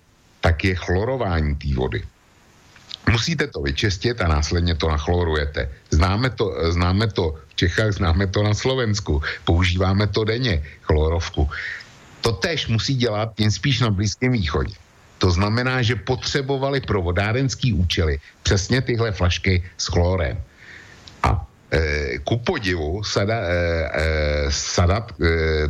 tak 0.41 0.65
je 0.65 0.74
chlorování 0.74 1.55
té 1.55 1.74
vody. 1.74 2.03
Musíte 3.11 3.47
to 3.47 3.61
vyčistit 3.61 4.20
a 4.20 4.29
následně 4.29 4.74
to 4.74 4.89
nachlorujete. 4.89 5.69
Známe 5.91 6.31
to, 6.31 6.55
známe 6.73 7.07
to 7.07 7.35
v 7.49 7.55
Čechách, 7.55 7.93
známe 7.93 8.27
to 8.27 8.43
na 8.43 8.55
Slovensku. 8.55 9.23
Používáme 9.45 10.07
to 10.07 10.24
denně, 10.24 10.62
chlorovku. 10.83 11.51
To 12.20 12.33
tež 12.33 12.66
musí 12.66 12.95
dělat 12.95 13.35
jen 13.41 13.51
spíš 13.51 13.81
na 13.81 13.91
Blízkém 13.91 14.33
východě. 14.33 14.74
To 15.19 15.31
znamená, 15.31 15.83
že 15.83 15.97
potřebovali 15.97 16.81
pro 16.81 17.03
vodárenský 17.03 17.73
účely 17.73 18.19
přesně 18.43 18.83
tyhle 18.83 19.12
flašky 19.12 19.62
s 19.79 19.87
chlorem. 19.87 20.41
A 21.23 21.47
ku 22.24 22.36
podivu 22.36 23.01
Sada, 23.01 23.39
eh, 23.49 23.89
eh, 23.94 24.47
Sadat, 24.53 25.12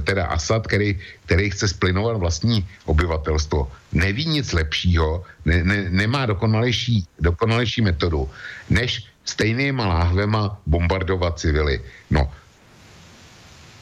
teda 0.04 0.26
Asad, 0.34 0.66
který, 0.66 0.98
který 1.26 1.50
chce 1.50 1.68
splynovat 1.68 2.16
vlastní 2.16 2.66
obyvatelstvo, 2.84 3.70
neví 3.92 4.26
nic 4.26 4.52
lepšího, 4.52 5.22
ne, 5.44 5.64
ne, 5.64 5.86
nemá 5.90 6.26
dokonalejší, 6.26 7.06
dokonalejší 7.20 7.80
metodu, 7.82 8.30
než 8.70 9.06
stejnýma 9.24 9.86
láhvema 9.86 10.58
bombardovat 10.66 11.38
civily. 11.38 11.80
No, 12.10 12.26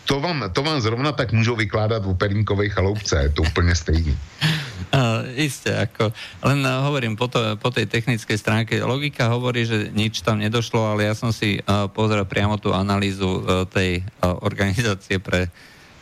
to 0.05 0.21
vám, 0.21 0.45
to 0.53 0.63
vám 0.63 0.81
zrovna 0.81 1.13
tak 1.13 1.33
můžou 1.33 1.57
vykládat 1.57 2.05
v 2.07 2.15
Perníkovej 2.15 2.69
chaloupce, 2.71 3.23
je 3.23 3.29
to 3.29 3.43
úplně 3.43 3.75
stejný. 3.75 4.19
Uh, 4.91 5.23
isté, 5.39 5.71
ako, 5.71 6.11
len 6.43 6.67
uh, 6.67 6.83
hovorím 6.83 7.15
po, 7.15 7.31
to, 7.31 7.39
po 7.63 7.71
tej 7.71 7.87
technickej 7.87 8.35
stránke, 8.35 8.75
logika 8.83 9.31
hovorí, 9.31 9.63
že 9.63 9.87
nič 9.95 10.19
tam 10.19 10.43
nedošlo, 10.43 10.83
ale 10.83 11.07
ja 11.07 11.15
som 11.15 11.31
si 11.31 11.63
uh, 11.63 11.87
pozrel 11.87 12.27
priamo 12.27 12.59
tú 12.59 12.75
analýzu 12.75 13.39
uh, 13.39 13.71
tej 13.71 14.03
uh, 14.03 14.35
organizácie 14.43 15.23
pre 15.23 15.47
uh, 15.47 15.51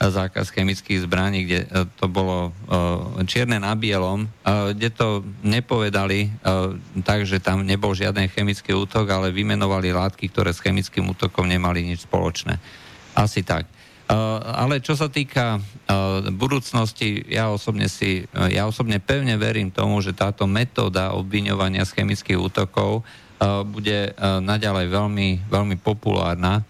zákaz 0.00 0.48
chemických 0.56 1.04
zbraní, 1.04 1.44
kde 1.44 1.68
uh, 1.68 1.84
to 2.00 2.08
bolo 2.08 2.48
uh, 2.48 3.12
čierne 3.28 3.60
na 3.60 3.76
bielom, 3.76 4.24
uh, 4.24 4.72
kde 4.72 4.88
to 4.88 5.20
nepovedali 5.44 6.32
uh, 6.40 6.72
tak, 7.04 7.28
že 7.28 7.44
tam 7.44 7.68
nebol 7.68 7.92
žiaden 7.92 8.24
chemický 8.32 8.72
útok, 8.72 9.04
ale 9.12 9.36
vymenovali 9.36 9.92
látky, 9.92 10.32
ktoré 10.32 10.56
s 10.56 10.64
chemickým 10.64 11.12
útokom 11.12 11.44
nemali 11.44 11.84
nič 11.84 12.08
spoločné. 12.08 12.56
Asi 13.12 13.44
tak. 13.44 13.68
Eh, 14.08 14.14
ale 14.40 14.80
čo 14.80 14.96
sa 14.96 15.12
týka 15.12 15.60
eh, 15.60 16.32
budúcnosti, 16.32 17.28
ja 17.28 17.52
osobne, 17.52 17.92
si, 17.92 18.24
eh, 18.24 18.48
ja 18.56 18.64
osobne 18.64 19.04
pevne 19.04 19.36
verím 19.36 19.68
tomu, 19.68 20.00
že 20.00 20.16
táto 20.16 20.48
metóda 20.48 21.12
obviňovania 21.12 21.84
z 21.84 22.00
chemických 22.00 22.40
útokov 22.40 23.04
bude 23.70 24.18
naďalej 24.18 24.90
veľmi, 24.90 25.46
veľmi 25.46 25.78
populárna, 25.78 26.66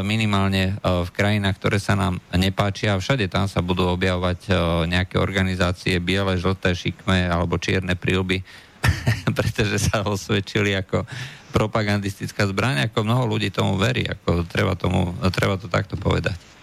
minimálne 0.00 0.80
v 0.80 1.10
krajinách, 1.12 1.60
ktoré 1.60 1.76
sa 1.76 1.92
nám 1.92 2.16
nepáčia. 2.32 2.96
Všade 2.96 3.28
tam 3.28 3.44
sa 3.44 3.60
budú 3.60 3.84
objavovať 3.92 4.48
nejaké 4.88 5.20
organizácie 5.20 6.00
biele, 6.00 6.40
žlté, 6.40 6.72
šikme 6.72 7.28
alebo 7.28 7.60
čierne 7.60 8.00
prílby, 8.00 8.40
pretože 9.36 9.92
sa 9.92 10.08
osvedčili 10.08 10.72
ako 10.80 11.04
propagandistická 11.52 12.48
zbraň, 12.48 12.88
ako 12.88 13.04
mnoho 13.04 13.36
ľudí 13.36 13.52
tomu 13.52 13.76
verí, 13.76 14.08
ako 14.08 14.48
treba, 14.48 14.72
tomu, 14.72 15.12
treba 15.36 15.60
to 15.60 15.68
takto 15.68 16.00
povedať. 16.00 16.55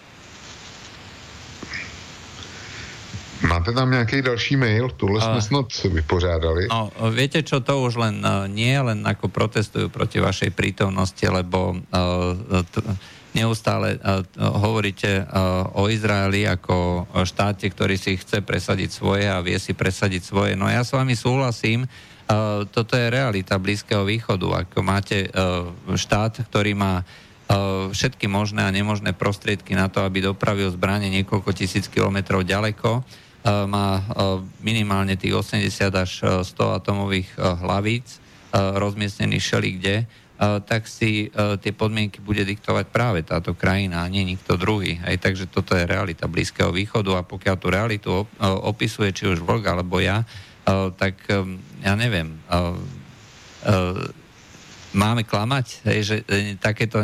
Máte 3.44 3.72
tam 3.72 3.90
nějaký 3.90 4.22
další 4.22 4.56
mail? 4.56 4.90
Tohle 4.96 5.20
jsme 5.20 5.42
snad 5.42 5.66
vypořádali. 5.84 6.66
No, 6.72 6.88
viete 7.12 7.44
čo, 7.44 7.60
to 7.60 7.84
už 7.84 8.00
len 8.00 8.24
uh, 8.24 8.48
nie 8.48 8.72
len 8.80 9.04
ako 9.04 9.28
protestujú 9.28 9.92
proti 9.92 10.16
vašej 10.16 10.50
prítomnosti, 10.56 11.22
lebo 11.28 11.76
uh, 11.76 12.64
t- 12.64 12.80
neustále 13.36 14.00
uh, 14.00 14.24
hovoríte 14.38 15.28
uh, 15.28 15.68
o 15.76 15.92
Izraeli 15.92 16.48
ako 16.48 17.04
štáte, 17.28 17.68
ktorý 17.68 18.00
si 18.00 18.16
chce 18.16 18.40
presadiť 18.40 18.90
svoje 18.90 19.28
a 19.28 19.44
vie 19.44 19.60
si 19.60 19.76
presadiť 19.76 20.22
svoje. 20.24 20.52
No 20.56 20.64
ja 20.72 20.80
s 20.80 20.96
vami 20.96 21.12
súhlasím, 21.12 21.84
uh, 21.84 22.64
toto 22.64 22.96
je 22.96 23.12
realita 23.12 23.60
Blízkeho 23.60 24.08
východu. 24.08 24.64
Ako 24.64 24.80
máte 24.80 25.28
uh, 25.28 25.68
štát, 25.92 26.48
ktorý 26.48 26.72
má 26.72 27.04
uh, 27.04 27.92
všetky 27.92 28.24
možné 28.24 28.64
a 28.64 28.72
nemožné 28.72 29.12
prostriedky 29.12 29.76
na 29.76 29.92
to, 29.92 30.00
aby 30.00 30.24
dopravil 30.24 30.72
zbranie 30.72 31.12
niekoľko 31.12 31.50
tisíc 31.52 31.92
kilometrov 31.92 32.46
ďaleko, 32.46 33.04
má 33.44 34.00
e, 34.00 34.04
minimálne 34.64 35.20
tých 35.20 35.36
80 35.36 35.92
až 35.92 36.12
100 36.42 36.56
e, 36.56 36.64
atomových 36.80 37.28
hlavíc 37.36 38.24
rozmiestnených 38.54 39.42
všelikde, 39.42 39.94
tak 40.62 40.86
si 40.86 41.26
tie 41.34 41.72
podmienky 41.74 42.22
bude 42.22 42.46
diktovať 42.46 42.86
práve 42.86 43.26
táto 43.26 43.50
krajina 43.58 44.06
a 44.06 44.10
nie 44.10 44.22
nikto 44.22 44.54
druhý. 44.54 45.02
Hej, 45.02 45.18
takže 45.18 45.50
toto 45.50 45.74
je 45.74 45.82
realita 45.82 46.30
Blízkeho 46.30 46.70
východu 46.70 47.18
a 47.18 47.26
pokiaľ 47.26 47.56
tú 47.58 47.66
realitu 47.74 48.10
opisuje 48.62 49.10
či 49.10 49.26
už 49.26 49.42
vlk 49.42 49.74
alebo 49.74 49.98
ja, 49.98 50.22
tak 50.94 51.18
ja 51.82 51.94
neviem, 51.98 52.38
máme 54.94 55.26
klamať, 55.26 55.82
že 55.98 56.22
takéto 56.62 57.02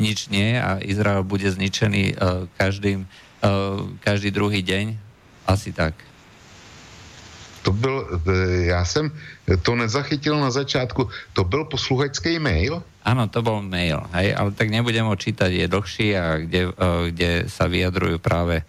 nič 0.00 0.32
nie 0.32 0.56
a 0.56 0.80
Izrael 0.80 1.20
bude 1.20 1.52
zničený 1.52 2.16
každým, 2.56 3.04
každý 4.00 4.32
druhý 4.32 4.64
deň 4.64 5.07
asi 5.48 5.72
tak. 5.72 5.96
To 7.62 7.72
byl, 7.72 8.20
e, 8.26 8.64
já 8.64 8.84
jsem 8.84 9.10
to 9.62 9.76
nezachytil 9.76 10.40
na 10.40 10.50
začátku, 10.50 11.08
to 11.32 11.44
byl 11.44 11.64
posluchačský 11.64 12.38
mail? 12.38 12.82
Áno, 13.04 13.24
to 13.28 13.40
bol 13.40 13.64
mail, 13.64 14.04
hej, 14.12 14.36
ale 14.36 14.52
tak 14.52 14.68
nebudem 14.68 15.08
ho 15.08 15.16
čítať, 15.16 15.48
je 15.48 15.66
dlhší 15.68 16.08
a 16.16 16.24
kde, 16.44 16.60
e, 16.68 16.72
kde 17.12 17.30
sa 17.48 17.64
vyjadrujú 17.64 18.20
práve 18.20 18.62
e, 18.62 18.64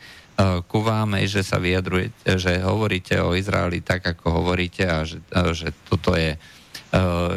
ku 0.68 0.80
vám, 0.80 1.20
že 1.28 1.44
sa 1.44 1.60
vyjadrujete, 1.60 2.40
že 2.40 2.64
hovoríte 2.64 3.20
o 3.20 3.36
Izraeli 3.36 3.84
tak, 3.84 4.04
ako 4.04 4.44
hovoríte 4.44 4.84
a 4.88 5.04
že, 5.04 5.20
že 5.52 5.76
toto 5.88 6.16
je, 6.16 6.40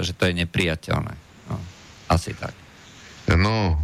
že 0.01 0.13
to 0.17 0.23
je 0.25 0.33
nepriateľné. 0.33 1.15
No, 1.53 1.57
asi 2.09 2.33
tak. 2.33 2.57
No, 3.37 3.77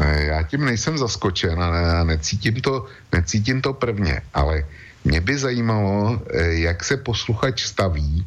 já 0.00 0.42
tím 0.42 0.64
nejsem 0.64 0.98
zaskočen 0.98 1.62
a 1.62 2.04
necítím 2.04 2.60
to, 2.60 2.86
necítím 3.12 3.60
to 3.60 3.72
prvně, 3.72 4.22
ale 4.34 4.64
mě 5.04 5.20
by 5.20 5.38
zajímalo, 5.38 6.20
eh, 6.30 6.52
jak 6.52 6.84
se 6.84 6.96
posluchač 6.96 7.64
staví 7.64 8.26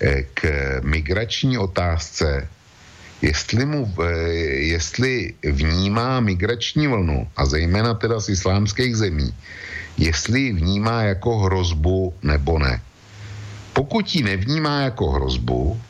eh, 0.00 0.22
k 0.34 0.40
migrační 0.82 1.58
otázce, 1.58 2.48
jestli, 3.22 3.64
mu, 3.66 3.94
eh, 4.02 4.08
jestli 4.74 5.34
vnímá 5.42 6.20
migrační 6.20 6.86
vlnu, 6.86 7.28
a 7.36 7.46
zejména 7.46 7.94
teda 7.94 8.20
z 8.20 8.28
islámských 8.28 8.96
zemí, 8.96 9.34
jestli 9.98 10.40
ji 10.40 10.52
vnímá 10.52 11.02
jako 11.02 11.38
hrozbu 11.38 12.14
nebo 12.22 12.58
ne. 12.58 12.80
Pokud 13.72 14.14
ji 14.14 14.22
nevnímá 14.22 14.80
jako 14.80 15.10
hrozbu, 15.10 15.80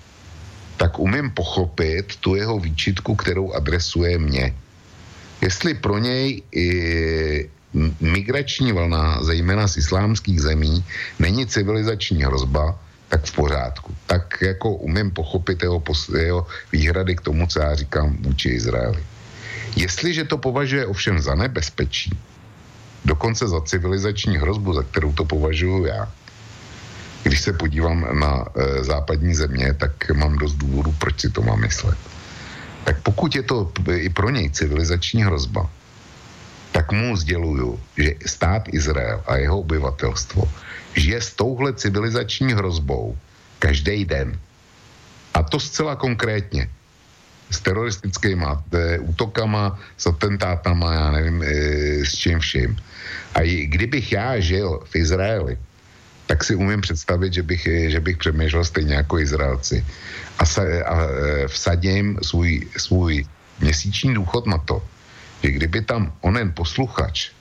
tak 0.76 0.98
umím 0.98 1.30
pochopit 1.30 2.16
tu 2.16 2.34
jeho 2.34 2.58
výčitku, 2.58 3.14
kterou 3.14 3.52
adresuje 3.52 4.18
mě. 4.18 4.54
Jestli 5.40 5.74
pro 5.74 5.98
něj 5.98 6.42
migrační 8.00 8.72
vlna, 8.72 9.24
zejména 9.24 9.68
z 9.68 9.76
islámských 9.76 10.40
zemí, 10.40 10.84
není 11.18 11.46
civilizační 11.46 12.22
hrozba, 12.22 12.78
tak 13.08 13.24
v 13.24 13.32
pořádku. 13.32 13.94
Tak 14.06 14.38
jako 14.42 14.70
umím 14.70 15.10
pochopit 15.10 15.62
jeho, 15.62 15.82
jeho 16.18 16.46
výhrady 16.72 17.16
k 17.16 17.20
tomu, 17.20 17.46
co 17.46 17.60
já 17.60 17.74
říkám 17.74 18.16
vůči 18.20 18.48
Izraeli. 18.48 19.02
Jestliže 19.76 20.24
to 20.24 20.38
považuje 20.38 20.86
ovšem 20.86 21.20
za 21.20 21.34
nebezpečí, 21.34 22.10
dokonce 23.04 23.48
za 23.48 23.60
civilizační 23.60 24.38
hrozbu, 24.38 24.72
za 24.72 24.82
kterou 24.82 25.12
to 25.12 25.24
považuji 25.24 25.86
já, 25.86 26.08
když 27.22 27.40
se 27.40 27.52
podívám 27.52 28.18
na 28.20 28.44
e, 28.56 28.84
západní 28.84 29.34
země, 29.34 29.74
tak 29.74 30.10
mám 30.10 30.38
dost 30.38 30.54
důvodů, 30.54 30.94
proč 30.98 31.20
si 31.20 31.30
to 31.30 31.42
mám 31.42 31.60
myslet. 31.60 31.98
Tak 32.84 33.02
pokud 33.02 33.34
je 33.34 33.42
to 33.42 33.72
i 33.94 34.08
pro 34.08 34.30
něj 34.30 34.50
civilizační 34.50 35.22
hrozba, 35.22 35.70
tak 36.72 36.92
mu 36.92 37.16
sděluju, 37.16 37.80
že 37.98 38.14
stát 38.26 38.68
Izrael 38.72 39.22
a 39.26 39.36
jeho 39.36 39.58
obyvatelstvo 39.60 40.48
žije 40.94 41.20
s 41.20 41.34
touhle 41.34 41.72
civilizační 41.74 42.52
hrozbou 42.52 43.18
každý 43.58 44.04
den. 44.04 44.38
A 45.34 45.42
to 45.42 45.60
zcela 45.60 45.96
konkrétně. 45.96 46.68
S 47.50 47.60
teroristickými 47.60 48.46
e, 48.46 48.98
útokama, 48.98 49.78
s 49.98 50.06
atentátama, 50.06 50.94
já 50.94 51.10
nevím, 51.10 51.42
e, 51.42 51.46
s 52.06 52.14
čím 52.14 52.38
vším. 52.38 52.78
A 53.34 53.42
i 53.42 53.66
kdybych 53.66 54.12
já 54.12 54.38
žil 54.38 54.80
v 54.86 54.96
Izraeli, 54.96 55.58
tak 56.26 56.44
si 56.44 56.54
umím 56.54 56.80
představit, 56.80 57.34
že 57.34 57.42
bych, 57.42 57.68
že 57.90 58.00
bych 58.00 58.16
přemýšlel 58.16 58.64
stejně 58.64 58.94
jako 58.94 59.18
Izraelci. 59.18 59.84
A, 60.38 60.46
sa, 60.46 60.62
a 60.62 60.94
e, 61.02 61.48
vsadím 61.48 62.18
svůj, 62.22 62.70
svůj 62.76 63.26
měsíční 63.60 64.14
důchod 64.14 64.46
na 64.46 64.58
to, 64.58 64.82
že 65.42 65.48
kdyby 65.50 65.80
tam 65.82 66.12
onen 66.20 66.52
posluchač 66.52 67.32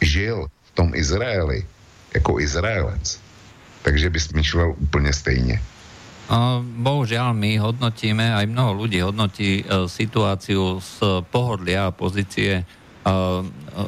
žil 0.00 0.46
v 0.46 0.70
tom 0.74 0.94
Izraeli 0.94 1.66
jako 2.14 2.40
Izraelec, 2.40 3.20
takže 3.82 4.10
by 4.10 4.20
smýšlel 4.20 4.74
úplně 4.78 5.12
stejně. 5.12 5.60
Bohužiaľ, 6.60 7.32
my 7.32 7.56
hodnotíme, 7.56 8.36
aj 8.36 8.44
mnoho 8.52 8.84
ľudí 8.84 9.00
hodnotí 9.00 9.64
e, 9.64 9.88
situáciu 9.88 10.76
z 10.76 11.24
pohodlia 11.32 11.88
a 11.88 11.96
pozície 11.96 12.60
e, 12.60 12.64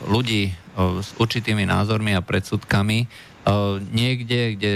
ľudí 0.08 0.48
e, 0.48 0.52
s 1.04 1.12
určitými 1.20 1.68
názormi 1.68 2.16
a 2.16 2.24
predsudkami 2.24 3.28
niekde, 3.90 4.52
kde 4.52 4.74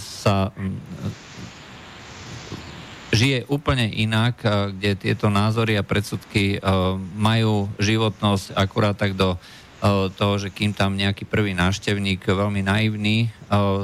sa 0.00 0.48
žije 3.16 3.48
úplne 3.48 3.88
inak, 3.88 4.44
kde 4.76 4.92
tieto 5.00 5.32
názory 5.32 5.80
a 5.80 5.86
predsudky 5.86 6.60
majú 7.16 7.72
životnosť 7.80 8.52
akurát 8.52 8.92
tak 8.92 9.16
do 9.16 9.40
toho, 10.12 10.34
že 10.36 10.52
kým 10.52 10.76
tam 10.76 11.00
nejaký 11.00 11.24
prvý 11.24 11.56
návštevník 11.56 12.28
veľmi 12.28 12.60
naivný 12.60 13.32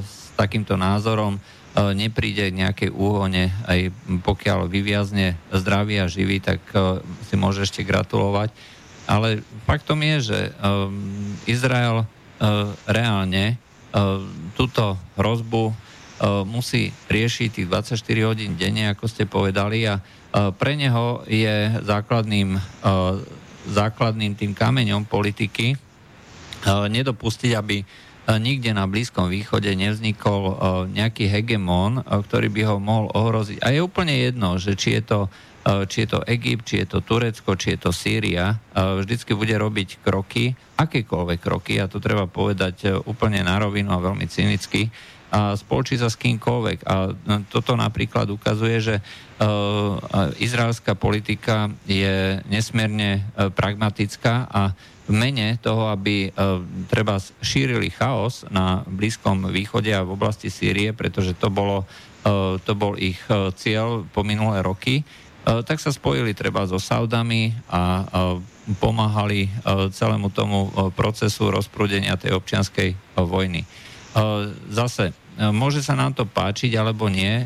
s 0.05 0.37
takýmto 0.37 0.77
názorom 0.77 1.41
nepríde 1.73 2.53
nejakej 2.53 2.93
úhone, 2.93 3.49
aj 3.65 3.89
pokiaľ 4.21 4.69
vyviazne 4.69 5.41
zdravý 5.49 6.05
a 6.05 6.13
živý, 6.13 6.37
tak 6.45 6.61
si 7.25 7.35
môže 7.41 7.65
ešte 7.65 7.81
gratulovať. 7.81 8.53
Ale 9.09 9.41
faktom 9.65 10.05
je, 10.05 10.17
že 10.33 10.41
Izrael 11.49 12.05
reálne 12.85 13.57
túto 14.57 15.01
hrozbu 15.17 15.73
musí 16.47 16.95
riešiť 17.11 17.49
tých 17.51 17.67
24 17.67 18.29
hodín 18.29 18.55
denne, 18.55 18.95
ako 18.95 19.11
ste 19.11 19.27
povedali, 19.27 19.87
a 19.91 19.99
e, 19.99 20.03
pre 20.55 20.79
neho 20.79 21.27
je 21.27 21.83
základným, 21.83 22.55
e, 22.57 22.61
základným 23.67 24.39
tým 24.39 24.53
kameňom 24.55 25.07
politiky 25.07 25.79
nedopustiť, 26.63 27.59
aby 27.59 27.83
nikde 28.39 28.71
na 28.71 28.87
Blízkom 28.87 29.27
východe 29.27 29.75
nevznikol 29.75 30.55
nejaký 30.95 31.27
hegemón, 31.27 32.07
ktorý 32.07 32.55
by 32.55 32.63
ho 32.71 32.77
mohol 32.79 33.11
ohroziť. 33.11 33.59
A 33.67 33.75
je 33.75 33.83
úplne 33.83 34.15
jedno, 34.15 34.63
že 34.63 34.79
či 34.79 34.95
je 34.99 35.03
to 35.03 35.21
či 35.63 36.07
je 36.07 36.19
to 36.19 36.27
Egypt, 36.27 36.67
či 36.67 36.83
je 36.83 36.87
to 36.91 36.99
Turecko, 37.07 37.55
či 37.55 37.79
je 37.79 37.87
to 37.87 37.91
Sýria, 37.95 38.59
vždycky 38.75 39.31
bude 39.31 39.55
robiť 39.55 40.03
kroky, 40.03 40.59
akékoľvek 40.75 41.39
kroky, 41.39 41.79
a 41.79 41.87
to 41.87 42.03
treba 42.03 42.27
povedať 42.27 43.07
úplne 43.07 43.47
na 43.47 43.63
rovinu 43.63 43.95
a 43.95 44.03
veľmi 44.03 44.27
cynicky, 44.27 44.91
a 45.33 45.57
spolčí 45.57 45.97
sa 45.97 46.13
s 46.13 46.21
kýmkoľvek. 46.21 46.85
A 46.85 47.17
toto 47.49 47.73
napríklad 47.73 48.29
ukazuje, 48.29 48.85
že 48.85 48.97
uh, 49.01 49.97
izraelská 50.37 50.93
politika 50.93 51.73
je 51.89 52.45
nesmierne 52.53 53.25
uh, 53.25 53.49
pragmatická 53.49 54.45
a 54.53 54.77
v 55.09 55.13
mene 55.17 55.57
toho, 55.57 55.89
aby 55.89 56.29
uh, 56.29 56.61
treba 56.93 57.17
šírili 57.41 57.89
chaos 57.89 58.45
na 58.53 58.85
Blízkom 58.85 59.49
východe 59.49 59.89
a 59.97 60.05
v 60.05 60.13
oblasti 60.13 60.53
Sýrie, 60.53 60.93
pretože 60.93 61.33
to, 61.33 61.49
bolo, 61.49 61.89
to 62.63 62.73
bol 62.77 62.95
ich 63.01 63.19
cieľ 63.59 64.07
po 64.15 64.23
minulé 64.23 64.63
roky, 64.63 65.03
tak 65.43 65.83
sa 65.83 65.91
spojili 65.91 66.39
treba 66.39 66.63
so 66.71 66.79
Saudami 66.79 67.51
a 67.67 68.07
pomáhali 68.79 69.51
celému 69.91 70.31
tomu 70.31 70.71
procesu 70.95 71.51
rozprúdenia 71.51 72.15
tej 72.15 72.39
občianskej 72.39 72.95
vojny. 73.19 73.67
Zase 74.71 75.11
E, 75.11 75.22
môže 75.51 75.83
sa 75.83 75.99
nám 75.99 76.15
to 76.15 76.23
páčiť 76.23 76.71
alebo 76.79 77.11
nie. 77.11 77.43
E, 77.43 77.45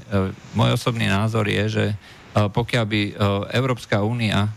môj 0.53 0.77
osobný 0.77 1.09
názor 1.09 1.49
je, 1.49 1.65
že 1.71 1.85
e, 1.89 1.97
pokiaľ 2.37 2.85
by 2.85 3.01
Európska 3.57 4.05
únia 4.05 4.53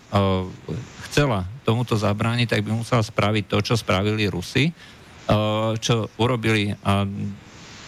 chcela 1.09 1.47
tomuto 1.63 1.95
zabrániť, 1.95 2.57
tak 2.57 2.61
by 2.67 2.75
musela 2.75 2.99
spraviť 2.99 3.43
to, 3.47 3.57
čo 3.63 3.73
spravili 3.79 4.27
Rusi, 4.29 4.69
čo 5.77 6.09
urobili, 6.17 6.73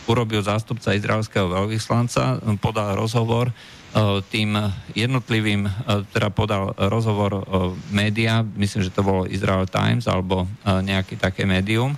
urobil 0.05 0.41
zástupca 0.45 0.93
izraelského 0.93 1.49
veľvyslanca, 1.49 2.37
podal 2.61 2.93
rozhovor 2.93 3.49
tým 4.29 4.57
jednotlivým, 4.93 5.65
teda 6.13 6.29
podal 6.29 6.73
rozhovor 6.77 7.41
média, 7.89 8.45
myslím, 8.57 8.85
že 8.85 8.93
to 8.93 9.01
bolo 9.01 9.25
Israel 9.25 9.65
Times 9.65 10.05
alebo 10.05 10.45
nejaké 10.65 11.17
také 11.17 11.49
médium, 11.49 11.97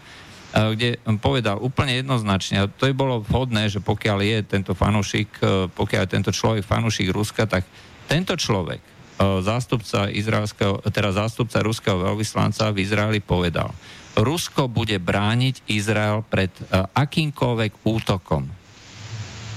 kde 0.54 1.02
povedal 1.18 1.58
úplne 1.58 1.98
jednoznačne, 1.98 2.56
a 2.62 2.70
to 2.70 2.86
je 2.86 2.94
bolo 2.94 3.26
vhodné, 3.26 3.74
že 3.74 3.82
pokiaľ 3.82 4.18
je 4.22 4.38
tento 4.46 4.78
fanúšik, 4.78 5.32
eh, 5.42 5.66
pokiaľ 5.66 6.02
je 6.06 6.14
tento 6.14 6.32
človek 6.32 6.62
fanúšik 6.62 7.10
Ruska, 7.10 7.50
tak 7.50 7.66
tento 8.06 8.38
človek, 8.38 8.80
eh, 8.80 9.42
zástupca, 9.42 10.14
izraelského, 10.14 10.86
teda 10.94 11.10
zástupca 11.10 11.66
ruského 11.66 11.98
veľvyslanca 11.98 12.70
v 12.70 12.86
Izraeli 12.86 13.20
povedal, 13.20 13.74
Rusko 14.14 14.70
bude 14.70 15.02
brániť 15.02 15.66
Izrael 15.74 16.22
pred 16.22 16.54
akýmkoľvek 16.94 17.82
útokom. 17.82 18.46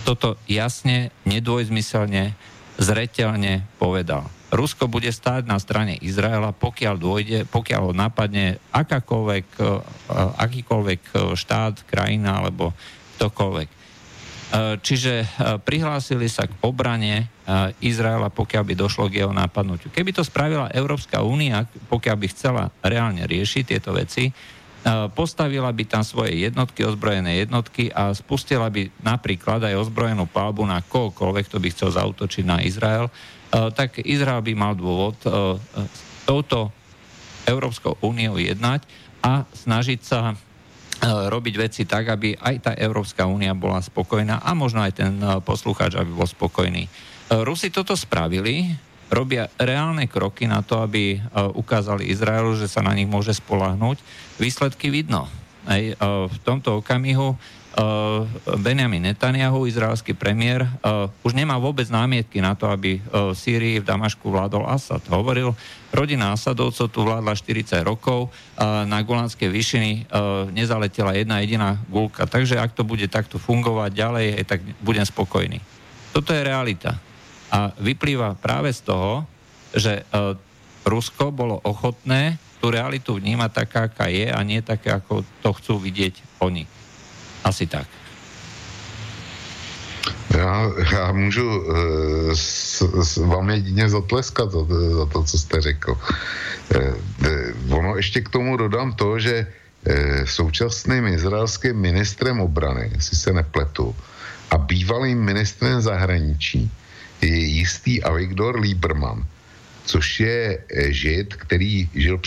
Toto 0.08 0.40
jasne, 0.48 1.12
nedvojzmyselne, 1.28 2.32
zretelne 2.80 3.68
povedal. 3.76 4.24
Rusko 4.56 4.88
bude 4.88 5.12
stáť 5.12 5.44
na 5.44 5.60
strane 5.60 6.00
Izraela, 6.00 6.56
pokiaľ 6.56 6.94
dôjde, 6.96 7.38
pokiaľ 7.46 7.80
ho 7.86 7.92
napadne 7.92 8.56
akákoľvek, 8.72 9.46
e, 9.60 9.64
akýkoľvek 10.40 11.02
e, 11.12 11.16
štát, 11.36 11.84
krajina 11.84 12.40
alebo 12.40 12.72
ktokoľvek. 13.20 13.68
E, 13.68 13.74
čiže 14.80 15.28
prihlásili 15.62 16.32
sa 16.32 16.48
k 16.48 16.56
obrane 16.64 17.28
Izraela, 17.78 18.26
pokiaľ 18.32 18.64
by 18.66 18.74
došlo 18.74 19.06
k 19.06 19.22
jeho 19.22 19.30
nápadnutiu. 19.30 19.92
Keby 19.94 20.10
to 20.10 20.26
spravila 20.26 20.72
Európska 20.74 21.22
únia, 21.22 21.62
pokiaľ 21.86 22.16
by 22.18 22.26
chcela 22.34 22.64
reálne 22.82 23.22
riešiť 23.22 23.62
tieto 23.62 23.94
veci, 23.94 24.34
postavila 25.14 25.70
by 25.74 25.84
tam 25.86 26.02
svoje 26.06 26.42
jednotky, 26.42 26.86
ozbrojené 26.86 27.42
jednotky 27.42 27.90
a 27.90 28.14
spustila 28.14 28.70
by 28.70 28.90
napríklad 29.02 29.66
aj 29.66 29.78
ozbrojenú 29.82 30.30
palbu 30.30 30.62
na 30.62 30.78
kohokoľvek, 30.82 31.44
kto 31.50 31.58
by 31.58 31.68
chcel 31.74 31.90
zautočiť 31.94 32.44
na 32.46 32.62
Izrael, 32.62 33.10
tak 33.50 34.02
Izrael 34.02 34.42
by 34.42 34.52
mal 34.58 34.74
dôvod 34.74 35.16
s 35.22 36.00
touto 36.26 36.74
Európskou 37.46 38.00
úniou 38.02 38.36
jednať 38.40 38.82
a 39.22 39.46
snažiť 39.46 40.00
sa 40.02 40.34
robiť 41.06 41.54
veci 41.60 41.82
tak, 41.84 42.08
aby 42.08 42.34
aj 42.34 42.54
tá 42.58 42.72
Európska 42.74 43.28
únia 43.28 43.52
bola 43.52 43.84
spokojná 43.84 44.42
a 44.42 44.50
možno 44.56 44.80
aj 44.82 44.92
ten 44.96 45.14
poslucháč, 45.44 45.94
aby 45.94 46.10
bol 46.10 46.26
spokojný. 46.26 46.88
Rusi 47.44 47.68
toto 47.70 47.94
spravili, 47.94 48.72
robia 49.12 49.46
reálne 49.60 50.10
kroky 50.10 50.50
na 50.50 50.64
to, 50.66 50.82
aby 50.82 51.20
ukázali 51.54 52.10
Izraelu, 52.10 52.56
že 52.58 52.66
sa 52.66 52.82
na 52.82 52.96
nich 52.96 53.06
môže 53.06 53.36
spolahnúť. 53.36 54.02
Výsledky 54.42 54.90
vidno. 54.90 55.30
Aj 55.66 55.82
v 56.26 56.36
tomto 56.42 56.82
okamihu 56.82 57.38
Benjamin 58.56 59.04
Netanyahu, 59.04 59.68
izraelský 59.68 60.16
premiér, 60.16 60.64
uh, 60.64 61.12
už 61.20 61.36
nemá 61.36 61.60
vôbec 61.60 61.84
námietky 61.92 62.40
na 62.40 62.56
to, 62.56 62.72
aby 62.72 62.96
uh, 62.96 63.30
v 63.30 63.36
Sýrii, 63.36 63.84
v 63.84 63.88
Damašku 63.88 64.32
vládol 64.32 64.64
Asad. 64.64 65.04
Hovoril, 65.12 65.52
rodina 65.92 66.32
Asadovcov 66.32 66.88
tu 66.88 67.04
vládla 67.04 67.36
40 67.36 67.84
rokov, 67.84 68.32
na 68.88 68.98
Golanské 69.04 69.52
vyšiny 69.52 70.08
uh, 70.08 70.48
nezaletela 70.48 71.12
jedna 71.12 71.44
jediná 71.44 71.76
gulka. 71.92 72.24
Takže 72.24 72.56
ak 72.56 72.72
to 72.72 72.84
bude 72.84 73.04
takto 73.12 73.36
fungovať 73.36 73.90
ďalej, 73.92 74.26
tak 74.48 74.64
budem 74.80 75.04
spokojný. 75.04 75.60
Toto 76.16 76.32
je 76.32 76.40
realita. 76.40 76.96
A 77.52 77.76
vyplýva 77.76 78.40
práve 78.40 78.72
z 78.72 78.88
toho, 78.88 79.28
že 79.76 80.02
Rusko 80.82 81.28
bolo 81.30 81.60
ochotné 81.62 82.40
tú 82.58 82.72
realitu 82.72 83.14
vnímať 83.14 83.50
taká, 83.52 83.86
aká 83.86 84.06
je 84.08 84.32
a 84.32 84.40
nie 84.40 84.64
také, 84.64 84.90
ako 84.90 85.22
to 85.44 85.50
chcú 85.60 85.74
vidieť 85.78 86.42
oni. 86.42 86.75
Asi 87.46 87.66
tak. 87.66 87.86
Já, 90.34 90.70
já 90.92 91.12
můžu 91.12 91.46
uh, 91.46 91.74
s, 92.34 92.82
s, 92.82 93.16
vám 93.16 93.50
jedině 93.50 93.88
zatleskat 93.88 94.50
za, 94.50 94.58
za 94.96 95.06
to, 95.06 95.22
co 95.22 95.38
jste 95.38 95.60
řekl. 95.60 95.98
Uh, 96.74 97.78
ono 97.78 97.96
ještě 97.96 98.20
k 98.20 98.28
tomu 98.28 98.56
dodám 98.56 98.92
to, 98.92 99.18
že 99.18 99.46
současným 100.24 101.06
izraelským 101.06 101.76
ministrem 101.78 102.40
obrany, 102.40 102.90
jestli 102.94 103.16
se 103.16 103.32
nepletu, 103.32 103.94
a 104.50 104.58
bývalým 104.58 105.18
ministrem 105.18 105.80
zahraničí 105.80 106.70
je 107.22 107.38
jistý 107.62 108.02
Avigdor 108.02 108.58
Lieberman, 108.58 109.22
což 109.84 110.20
je 110.20 110.58
žid, 110.90 111.34
který 111.34 111.88
žil 111.94 112.18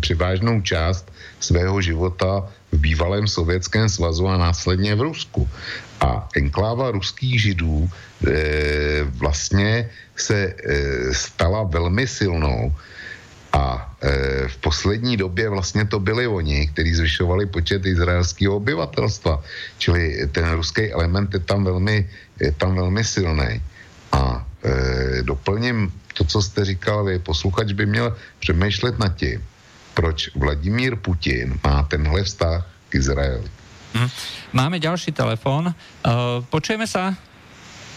převážnou 0.00 0.60
část 0.60 1.06
svého 1.40 1.80
života 1.80 2.50
v 2.72 2.78
bývalém 2.78 3.28
sovětském 3.28 3.88
svazu 3.88 4.28
a 4.28 4.36
následně 4.36 4.94
v 4.94 5.00
Rusku. 5.00 5.48
A 6.00 6.28
enkláva 6.36 6.90
ruských 6.90 7.42
židů 7.42 7.88
e, 7.88 9.04
vlastně 9.18 9.90
se 10.16 10.36
e, 10.36 10.54
stala 11.14 11.62
velmi 11.62 12.06
silnou 12.06 12.72
a 13.52 13.96
e, 14.02 14.48
v 14.48 14.56
poslední 14.56 15.16
době 15.16 15.48
vlastně 15.48 15.84
to 15.84 16.00
byli 16.00 16.26
oni, 16.26 16.68
kteří 16.68 16.94
zvyšovali 16.94 17.46
počet 17.46 17.86
izraelského 17.86 18.56
obyvatelstva. 18.56 19.42
Čili 19.78 20.28
ten 20.32 20.44
ruský 20.52 20.92
element 20.92 21.34
je 21.34 21.40
tam 21.40 21.64
velmi, 21.64 22.08
je 22.40 22.52
tam 22.52 22.74
velmi 22.74 23.04
silný. 23.04 23.62
A 24.12 24.46
e, 24.64 25.22
doplním 25.22 25.92
to, 26.14 26.24
co 26.24 26.42
jste 26.42 26.64
říkal 26.64 27.04
vy, 27.04 27.18
posluchač 27.18 27.72
by 27.72 27.86
měl 27.86 28.16
přemýšlet 28.38 28.98
nad 28.98 29.16
tím, 29.16 29.42
proč 29.98 30.30
Vladimír 30.38 30.94
Putin 30.94 31.58
má 31.58 31.82
tenhle 31.90 32.22
vztah 32.22 32.62
k 32.86 33.02
Izraeli. 33.02 33.50
Hm. 33.98 34.10
Máme 34.54 34.78
ďalší 34.78 35.10
telefón. 35.10 35.74
Uh, 36.06 36.38
počujeme 36.46 36.86
sa? 36.86 37.18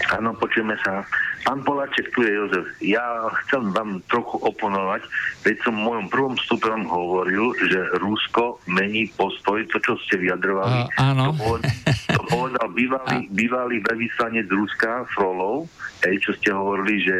Áno, 0.09 0.33
počujeme 0.33 0.73
sa. 0.81 1.05
Pán 1.45 1.61
Poláček, 1.61 2.09
tu 2.09 2.25
je 2.25 2.33
Jozef. 2.33 2.65
Ja 2.81 3.05
chcem 3.45 3.69
vám 3.69 4.01
trochu 4.09 4.41
oponovať, 4.41 5.05
veď 5.45 5.55
som 5.61 5.77
v 5.77 5.85
mojom 5.93 6.07
prvom 6.09 6.33
vstupe 6.41 6.73
vám 6.73 6.89
hovoril, 6.89 7.53
že 7.69 7.79
Rusko 8.01 8.57
mení 8.65 9.05
postoj, 9.13 9.61
to, 9.69 9.77
čo 9.85 9.93
ste 10.09 10.25
vyjadrovali. 10.25 10.89
Uh, 10.89 11.05
áno. 11.13 11.37
To, 11.37 11.37
povedal, 11.37 11.73
to 12.17 12.21
povedal 12.33 12.67
bývalý, 12.73 13.17
bývalý 13.29 13.77
veľvyslanec 13.85 14.49
Ruska, 14.49 15.05
Frolov, 15.13 15.69
hej, 16.01 16.17
čo 16.17 16.33
ste 16.33 16.49
hovorili, 16.49 16.95
že 17.05 17.17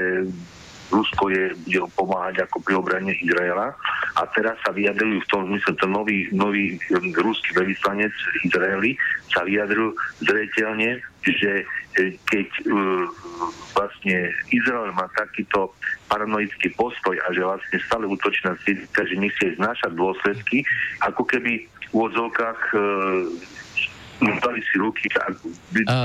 Rusko 0.92 1.32
je, 1.32 1.56
bude 1.64 1.88
pomáhať 1.96 2.44
ako 2.44 2.60
pri 2.62 2.74
obrane 2.76 3.16
Izraela. 3.24 3.72
A 4.20 4.22
teraz 4.36 4.60
sa 4.62 4.76
vyjadrujú 4.76 5.24
v 5.24 5.30
tom 5.32 5.42
zmysle, 5.48 5.72
ten 5.80 5.92
nový, 5.92 6.28
nový 6.36 6.76
um, 6.92 7.16
ruský 7.16 7.56
veľvyslanec 7.56 8.12
Izraeli 8.44 9.00
sa 9.32 9.48
vyjadrujú 9.48 9.96
zreteľne, 10.20 11.00
že 11.24 11.64
e, 11.96 12.18
keď 12.28 12.48
uh, 12.68 13.06
vlastne 13.72 14.36
Izrael 14.52 14.92
má 14.92 15.08
takýto 15.16 15.72
paranoický 16.12 16.76
postoj 16.76 17.16
a 17.16 17.28
že 17.32 17.46
vlastne 17.46 17.78
stále 17.88 18.04
útočí 18.10 18.44
na 18.44 18.60
Syrii, 18.68 18.84
že 18.92 19.16
nechce 19.16 19.46
znášať 19.56 19.96
dôsledky, 19.96 20.68
ako 21.08 21.24
keby 21.24 21.64
v 21.64 21.90
úvodzovkách 21.96 22.60
uh, 22.76 22.82
dali 24.22 24.60
si 24.68 24.76
ruky 24.78 25.08
a 25.18 25.32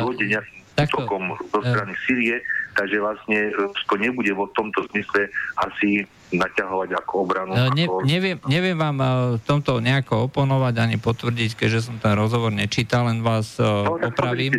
dôjde 0.05 0.25
nejakým 0.31 0.66
útokom 0.77 1.33
zo 1.49 1.61
strany 1.65 1.97
Syrie, 2.05 2.37
takže 2.77 3.01
vlastne 3.01 3.39
Rusko 3.57 3.97
nebude 3.97 4.37
vo 4.37 4.53
tomto 4.53 4.85
zmysle 4.93 5.33
asi 5.57 6.05
naťahovať 6.37 6.91
ako 7.01 7.13
obranu. 7.23 7.55
Ne, 7.55 7.87
ako... 7.87 8.03
Neviem, 8.03 8.37
neviem 8.51 8.77
vám 8.77 8.99
v 9.39 9.43
tomto 9.47 9.79
nejako 9.79 10.29
oponovať 10.29 10.75
ani 10.83 10.97
potvrdiť, 10.99 11.55
keďže 11.55 11.89
som 11.89 11.97
ten 12.03 12.19
rozhovor 12.19 12.51
nečítal, 12.51 13.07
len 13.07 13.23
vás 13.23 13.57
no, 13.63 13.97
opravím. 13.97 14.53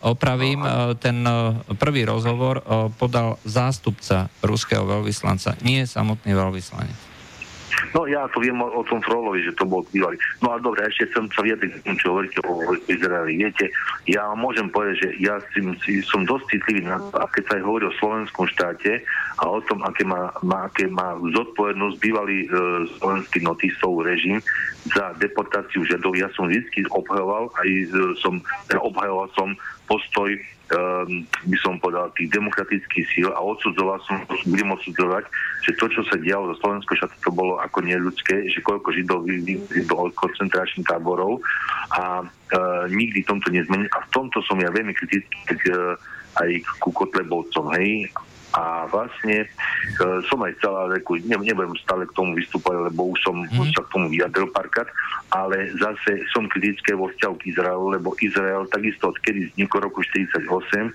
Opravím, 0.00 0.64
no. 0.64 0.96
ten 0.96 1.20
prvý 1.76 2.08
rozhovor 2.08 2.64
podal 2.96 3.36
zástupca 3.44 4.32
ruského 4.40 4.82
veľvyslanca, 4.88 5.60
nie 5.60 5.84
samotný 5.84 6.32
veľvyslanec. 6.32 7.09
No 7.94 8.06
ja 8.06 8.26
to 8.30 8.42
viem 8.42 8.58
o, 8.60 8.66
o 8.70 8.82
tom 8.86 9.02
Frolovi, 9.02 9.42
že 9.44 9.56
to 9.56 9.66
bol 9.66 9.82
bývalý. 9.90 10.18
No 10.42 10.54
a 10.54 10.62
dobre, 10.62 10.86
ešte 10.86 11.10
som 11.14 11.26
sa 11.30 11.42
vyjadriť 11.42 11.82
čo 11.98 12.14
hovoríte 12.14 12.40
o 12.46 12.74
Izraeli. 12.86 13.40
Viete, 13.40 13.70
ja 14.06 14.30
môžem 14.34 14.70
povedať, 14.70 15.04
že 15.04 15.08
ja 15.20 15.36
si, 15.52 15.60
si, 15.84 15.92
som 16.06 16.24
dosť 16.24 16.56
citlivý 16.56 16.86
na 16.86 16.98
to, 16.98 17.16
a 17.18 17.26
keď 17.30 17.42
sa 17.46 17.52
aj 17.58 17.62
hovorí 17.66 17.84
o 17.86 17.98
slovenskom 17.98 18.46
štáte 18.50 19.02
a 19.38 19.44
o 19.48 19.60
tom, 19.66 19.82
aké 19.84 20.02
má, 20.06 20.32
má, 20.40 20.66
aké 20.66 20.86
má 20.88 21.16
zodpovednosť 21.18 21.96
bývalý 22.00 22.46
e, 22.46 22.48
slovenský 22.98 23.38
notisov 23.44 24.02
režim 24.02 24.38
za 24.90 25.12
deportáciu 25.20 25.84
žedov. 25.84 26.16
Ja 26.16 26.32
som 26.32 26.48
vždy 26.48 26.88
obhajoval, 26.90 27.52
aj 27.60 27.68
e, 27.68 27.86
som, 28.18 28.40
teda 28.70 28.80
obhajoval 28.80 29.28
som 29.36 29.48
postoj 29.90 30.30
by 31.46 31.56
som 31.58 31.82
povedal, 31.82 32.14
tých 32.14 32.30
demokratických 32.30 33.06
síl 33.10 33.28
a 33.34 33.42
odsudzoval 33.42 33.98
som, 34.06 34.22
budem 34.46 34.70
odsudzovať, 34.70 35.26
že 35.66 35.74
to, 35.74 35.90
čo 35.90 36.02
sa 36.06 36.14
dialo 36.22 36.54
zo 36.54 36.62
Slovensku, 36.62 36.94
že 36.94 37.10
to 37.26 37.34
bolo 37.34 37.58
ako 37.58 37.82
neľudské, 37.82 38.46
že 38.46 38.62
koľko 38.62 38.94
Židov 38.94 39.26
do 39.26 39.94
koncentračných 40.14 40.86
táborov 40.86 41.42
a 41.90 42.22
uh, 42.22 42.84
nikdy 42.86 43.26
tomto 43.26 43.50
nezmení. 43.50 43.90
A 43.90 43.98
v 44.06 44.10
tomto 44.14 44.38
som 44.46 44.62
ja 44.62 44.70
veľmi 44.70 44.94
kritický 44.94 45.58
uh, 45.74 45.98
aj 46.38 46.50
ku 46.78 46.94
Kotlebovcom, 46.94 47.74
hej, 47.74 48.06
a 48.50 48.86
vlastne 48.90 49.46
e, 49.46 49.48
som 50.26 50.42
aj 50.42 50.58
celá 50.58 50.90
reku, 50.90 51.18
ne, 51.22 51.38
nebudem 51.38 51.74
stále 51.78 52.02
k 52.06 52.16
tomu 52.18 52.34
vystúpať, 52.34 52.90
lebo 52.90 53.14
už 53.14 53.18
som 53.22 53.36
mm. 53.46 53.70
sa 53.70 53.82
k 53.86 53.92
tomu 53.94 54.10
vyjadril 54.10 54.50
párkrát, 54.50 54.90
ale 55.30 55.70
zase 55.78 56.26
som 56.34 56.50
kritické 56.50 56.98
vo 56.98 57.06
vzťahu 57.14 57.34
k 57.38 57.46
Izraelu, 57.54 57.86
lebo 57.94 58.18
Izrael 58.18 58.66
takisto 58.66 59.14
odkedy 59.14 59.54
vznikol 59.54 59.86
roku 59.86 60.02
48, 60.02 60.42
e, 60.42 60.90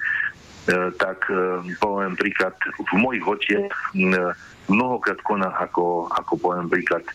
tak 1.00 1.20
e, 1.32 1.64
poviem 1.80 2.20
príklad, 2.20 2.56
v 2.76 2.94
mojich 3.00 3.24
očiach 3.24 3.72
e, 3.72 4.12
mnohokrát 4.68 5.20
koná 5.24 5.50
ako, 5.56 6.12
ako 6.12 6.34
poviem 6.42 6.68
príklad 6.68 7.06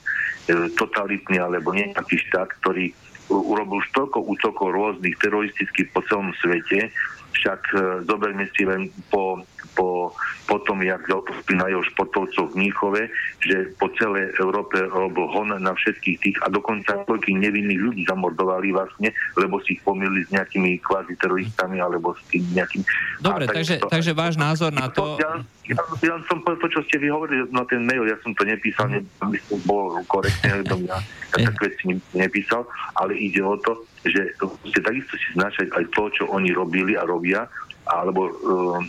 totalitný 0.51 1.39
alebo 1.39 1.71
nejaký 1.71 2.19
štát, 2.27 2.51
ktorý 2.62 2.91
urobil 3.31 3.79
toľko 3.95 4.27
útokov 4.27 4.75
rôznych 4.75 5.15
teroristických 5.23 5.95
po 5.95 6.03
celom 6.11 6.35
svete, 6.43 6.91
však 7.32 7.61
e, 7.74 7.78
zoberme 8.07 8.47
si 8.55 8.62
len 8.66 8.90
po 9.09 9.43
po, 9.74 10.12
po 10.47 10.57
tom, 10.66 10.82
jak 10.82 11.01
jeho 11.07 11.82
športovcov 11.94 12.52
v 12.52 12.57
Mníchove, 12.59 13.02
že 13.40 13.70
po 13.78 13.89
celej 13.97 14.35
Európe 14.43 14.77
robil 14.90 15.27
hon 15.31 15.55
na 15.55 15.73
všetkých 15.73 16.16
tých 16.20 16.36
a 16.43 16.51
dokonca 16.51 17.07
toľkých 17.07 17.39
nevinných 17.39 17.81
ľudí 17.81 18.02
zamordovali 18.05 18.74
vlastne, 18.74 19.15
lebo 19.39 19.62
si 19.62 19.78
ich 19.78 19.82
pomýlili 19.86 20.27
s 20.27 20.31
nejakými 20.35 20.82
kvázi 20.82 21.15
teroristami 21.16 21.78
alebo 21.78 22.12
s 22.19 22.23
tým 22.28 22.43
nejakým... 22.52 22.82
Dobre, 23.23 23.47
a, 23.47 23.52
takže, 23.55 23.74
to, 23.81 23.89
takže 23.89 24.12
váš 24.12 24.35
názor 24.36 24.74
na 24.74 24.90
to... 24.90 25.16
Ja, 25.23 25.39
ja, 25.70 25.78
ja 26.02 26.15
som 26.27 26.43
povedal 26.43 26.66
to, 26.66 26.69
čo 26.74 26.81
ste 26.90 26.98
vy 26.98 27.09
hovorili 27.15 27.47
na 27.55 27.62
ten 27.65 27.86
mail, 27.86 28.02
ja 28.05 28.19
som 28.27 28.35
to 28.35 28.43
nepísal, 28.43 28.90
ne, 28.90 29.07
aby 29.23 29.39
som 29.47 29.59
bol 29.65 30.02
korektne, 30.11 30.66
ja 30.66 30.98
tak 31.31 31.57
veci 31.62 31.94
nepísal, 32.11 32.66
ale 32.98 33.15
ide 33.15 33.39
o 33.39 33.55
to, 33.62 33.86
že 34.05 34.33
ste 34.69 34.81
takisto 34.81 35.15
si 35.21 35.29
znašať 35.37 35.69
aj 35.77 35.85
to, 35.93 36.05
čo 36.17 36.25
oni 36.33 36.51
robili 36.57 36.97
a 36.97 37.05
robia, 37.05 37.45
alebo 37.85 38.31
uh, 38.31 38.81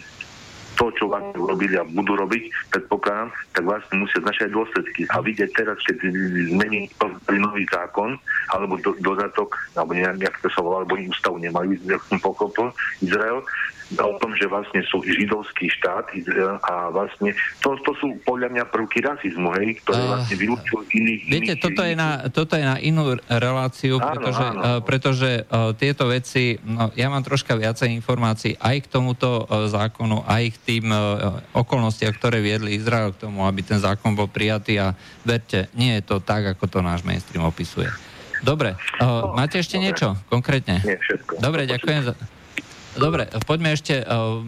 to, 0.81 0.89
čo 0.97 1.11
vlastne 1.11 1.37
urobili 1.37 1.75
a 1.77 1.85
budú 1.85 2.15
robiť, 2.15 2.73
predpokladám, 2.73 3.29
tak 3.53 3.63
vlastne 3.67 3.95
musia 4.01 4.23
znašať 4.23 4.49
dôsledky. 4.49 5.05
A 5.13 5.21
vidieť 5.21 5.51
teraz, 5.53 5.77
keď 5.85 6.09
zmení 6.49 6.89
nový 7.37 7.69
zákon, 7.69 8.17
alebo 8.49 8.79
do, 8.81 8.95
dodatok, 9.03 9.53
alebo 9.77 9.93
nejak, 9.93 10.17
jak 10.17 10.35
to 10.41 10.49
sa 10.49 10.65
volá, 10.65 10.81
alebo 10.81 10.97
ústavu 10.97 11.37
nemajú, 11.37 11.77
jak 11.85 12.01
som 12.07 12.17
pochopil, 12.17 12.73
Izrael, 13.03 13.45
o 13.99 14.15
tom, 14.15 14.31
že 14.39 14.47
vlastne 14.47 14.79
sú 14.87 15.03
židovský 15.03 15.67
štát 15.67 16.07
a 16.63 16.87
vlastne 16.95 17.35
to, 17.59 17.75
to 17.83 17.91
sú 17.99 18.15
podľa 18.23 18.55
mňa 18.55 18.63
prvky 18.71 19.03
rasizmu, 19.03 19.51
hej, 19.59 19.83
ktoré 19.83 20.01
vlastne 20.07 20.35
vylúčujú 20.39 20.87
iných... 20.87 21.21
Viete, 21.27 21.53
iných, 21.55 21.63
toto, 21.63 21.81
je 21.83 21.95
na, 21.99 22.09
toto 22.31 22.53
je 22.55 22.63
na 22.63 22.77
inú 22.79 23.19
reláciu, 23.27 23.99
áno, 23.99 24.07
pretože, 24.07 24.45
áno. 24.47 24.61
Uh, 24.61 24.79
pretože 24.79 25.29
uh, 25.43 25.75
tieto 25.75 26.07
veci, 26.07 26.55
no, 26.63 26.87
ja 26.95 27.11
mám 27.11 27.23
troška 27.27 27.59
viacej 27.59 27.91
informácií 27.91 28.55
aj 28.55 28.87
k 28.87 28.87
tomuto 28.87 29.43
uh, 29.43 29.67
zákonu, 29.67 30.23
aj 30.23 30.43
k 30.55 30.57
tým 30.63 30.85
uh, 30.87 31.43
okolnostiam, 31.51 32.15
ktoré 32.15 32.39
viedli 32.39 32.79
Izrael 32.79 33.11
k 33.11 33.27
tomu, 33.27 33.43
aby 33.43 33.59
ten 33.59 33.79
zákon 33.79 34.15
bol 34.15 34.31
prijatý 34.31 34.79
a 34.79 34.95
verte, 35.27 35.67
nie 35.75 35.99
je 35.99 36.03
to 36.07 36.23
tak, 36.23 36.47
ako 36.55 36.63
to 36.71 36.79
náš 36.79 37.03
mainstream 37.03 37.43
opisuje. 37.43 37.91
Dobre, 38.41 38.73
uh, 38.97 39.37
máte 39.37 39.61
ešte 39.61 39.77
Dobre. 39.77 39.85
niečo 39.85 40.07
konkrétne? 40.31 40.81
Nie, 40.81 40.97
všetko. 40.97 41.37
Dobre, 41.37 41.69
ďakujem 41.69 42.01
za... 42.09 42.15
Dobre, 42.91 43.23
poďme 43.47 43.71
ešte 43.71 44.03
uh, 44.03 44.03
uh, 44.03 44.43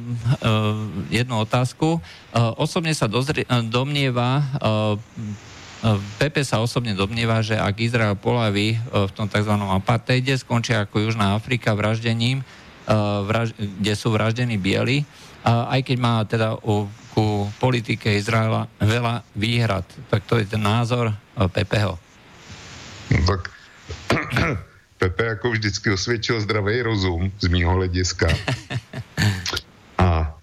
jednu 1.07 1.47
otázku. 1.47 2.03
Uh, 2.03 2.51
osobne 2.59 2.91
sa 2.91 3.07
dozri, 3.07 3.47
uh, 3.47 3.63
domnieva, 3.63 4.43
uh, 4.59 4.99
Pepe 6.15 6.47
sa 6.47 6.63
osobne 6.63 6.95
domnieva, 6.95 7.43
že 7.43 7.59
ak 7.59 7.75
Izrael 7.79 8.15
polaví 8.19 8.75
uh, 8.75 9.07
v 9.07 9.11
tom 9.15 9.27
tzv. 9.31 9.51
apartheide, 9.51 10.35
skončia 10.35 10.83
ako 10.83 11.07
Južná 11.07 11.39
Afrika 11.39 11.71
vraždením, 11.71 12.43
uh, 12.43 13.23
vraž, 13.23 13.55
kde 13.55 13.93
sú 13.95 14.11
vraždení 14.11 14.59
bieli, 14.59 15.07
uh, 15.47 15.71
aj 15.71 15.79
keď 15.87 15.97
má 15.99 16.23
teda 16.27 16.59
u, 16.67 16.87
ku 17.15 17.47
politike 17.63 18.11
Izraela 18.11 18.67
veľa 18.79 19.23
výhrad. 19.39 19.87
Tak 20.11 20.27
to 20.27 20.35
je 20.39 20.51
ten 20.51 20.59
názor 20.59 21.15
uh, 21.15 21.47
Pepeho. 21.47 21.95
Tak 23.07 24.71
Pepe 25.03 25.25
jako 25.25 25.51
vždycky 25.51 25.91
osvědčil 25.91 26.41
zdravý 26.41 26.81
rozum 26.81 27.31
z 27.39 27.47
mýho 27.47 27.71
hlediska. 27.71 28.27
A 29.97 30.39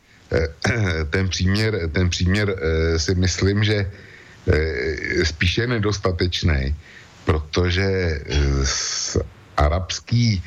ten 1.10 1.28
příměr, 1.28 1.88
ten 1.92 2.10
příměr 2.10 2.56
si 2.96 3.14
myslím, 3.14 3.64
že 3.64 3.90
spíše 5.24 5.66
nedostatečný, 5.66 6.76
protože 7.24 8.20
arabský 9.56 10.42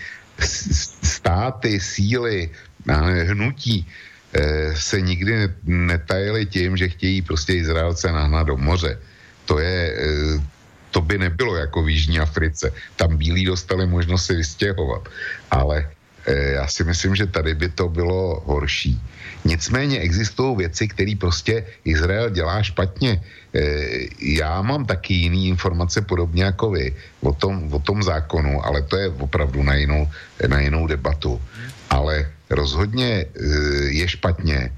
státy, 1.03 1.79
síly, 1.79 2.49
hnutí 3.23 3.87
se 4.73 5.01
nikdy 5.01 5.49
netajili 5.63 6.45
tím, 6.45 6.77
že 6.77 6.89
chtějí 6.89 7.21
prostě 7.21 7.53
Izraelce 7.55 8.11
nahnat 8.11 8.47
do 8.47 8.57
moře. 8.57 8.99
To 9.45 9.59
je, 9.59 9.97
to 10.93 11.01
by 11.01 11.17
nebylo 11.17 11.57
jako 11.57 11.83
v 11.83 11.89
Jižní 11.89 12.19
Africe. 12.21 12.69
Tam 12.95 13.17
bílí 13.17 13.49
dostali 13.49 13.89
možnost 13.89 14.25
se 14.25 14.33
vystěhovat. 14.37 15.09
Ale 15.51 15.89
já 16.27 16.67
si 16.67 16.83
myslím, 16.83 17.15
že 17.15 17.27
tady 17.27 17.55
by 17.55 17.69
to 17.69 17.89
bylo 17.89 18.43
horší. 18.45 19.01
Nicméně 19.45 19.99
existují 19.99 20.57
věci, 20.57 20.87
které 20.87 21.13
prostě 21.19 21.65
Izrael 21.83 22.29
dělá 22.29 22.63
špatně. 22.63 23.19
Eh, 23.53 24.07
já 24.39 24.61
mám 24.61 24.85
taky 24.85 25.13
jiný 25.13 25.47
informace 25.51 26.01
podobně 26.01 26.43
jako 26.43 26.71
vy 26.71 26.95
o 27.21 27.33
tom, 27.33 27.73
o 27.73 27.79
tom 27.79 28.03
zákonu, 28.03 28.65
ale 28.65 28.81
to 28.87 28.95
je 28.95 29.09
opravdu 29.09 29.63
na 29.63 29.75
jinou, 29.75 30.07
na 30.47 30.59
jinou 30.59 30.87
debatu. 30.87 31.41
Ale 31.89 32.31
rozhodně 32.49 33.25
eh, 33.25 33.27
je 33.91 34.07
špatně, 34.07 34.71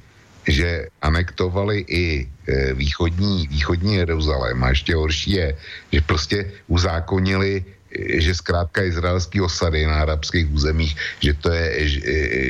že 0.48 0.88
anektovali 1.02 1.86
i 1.88 2.06
eh, 2.26 2.74
východní, 2.74 3.48
východní 3.48 3.96
Jeruzalém 3.96 4.64
a 4.64 4.70
ještě 4.70 4.96
horší 4.96 5.32
je, 5.32 5.58
že 5.92 6.02
prostě 6.02 6.52
uzákonili 6.68 7.66
že 7.96 8.36
zkrátka 8.36 8.84
izraelský 8.84 9.42
osady 9.42 9.88
na 9.88 10.04
arabských 10.04 10.52
územích, 10.52 10.96
že 11.24 11.34
to 11.34 11.48
je, 11.48 11.88
že, 11.88 12.00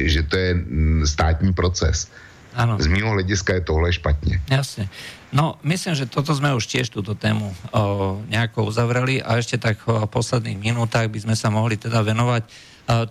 že 0.09 0.21
to 0.23 0.35
je 0.37 0.49
mm, 0.53 1.05
státní 1.05 1.53
proces. 1.53 2.09
Ano. 2.55 2.79
Z 2.79 2.87
mého 2.87 3.11
hlediska 3.11 3.53
je 3.53 3.61
tohle 3.61 3.93
špatně. 3.93 4.41
Jasně. 4.49 4.89
No, 5.35 5.59
myslím, 5.67 5.99
že 5.99 6.07
toto 6.07 6.31
sme 6.31 6.55
už 6.55 6.63
tiež 6.63 6.87
túto 6.87 7.11
tému 7.11 7.51
o, 7.51 8.23
nejako 8.31 8.71
uzavreli 8.71 9.19
a 9.19 9.35
ešte 9.35 9.59
tak 9.59 9.83
v 9.83 10.07
posledných 10.07 10.55
minútach 10.55 11.11
by 11.11 11.19
sme 11.27 11.35
sa 11.35 11.51
mohli 11.51 11.75
teda 11.75 11.99
venovať 11.99 12.47
o, 12.47 12.51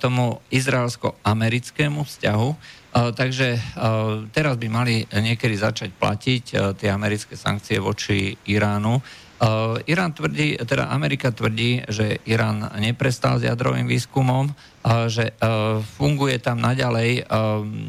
tomu 0.01 0.41
izraelsko-americkému 0.49 2.01
vzťahu. 2.01 2.49
O, 2.95 3.11
takže 3.11 3.59
o, 3.59 3.61
teraz 4.31 4.55
by 4.55 4.69
mali 4.71 5.03
niekedy 5.11 5.59
začať 5.59 5.91
platiť 5.99 6.45
o, 6.55 6.59
tie 6.79 6.95
americké 6.95 7.35
sankcie 7.35 7.83
voči 7.83 8.39
Iránu. 8.47 9.03
Irán 9.91 10.15
tvrdí, 10.17 10.57
teda 10.63 10.89
Amerika 10.89 11.29
tvrdí, 11.29 11.85
že 11.91 12.23
Irán 12.25 12.65
neprestal 12.81 13.37
s 13.37 13.45
jadrovým 13.45 13.85
výskumom, 13.85 14.49
že 15.11 15.37
funguje 15.99 16.39
tam 16.41 16.65
naďalej 16.65 17.29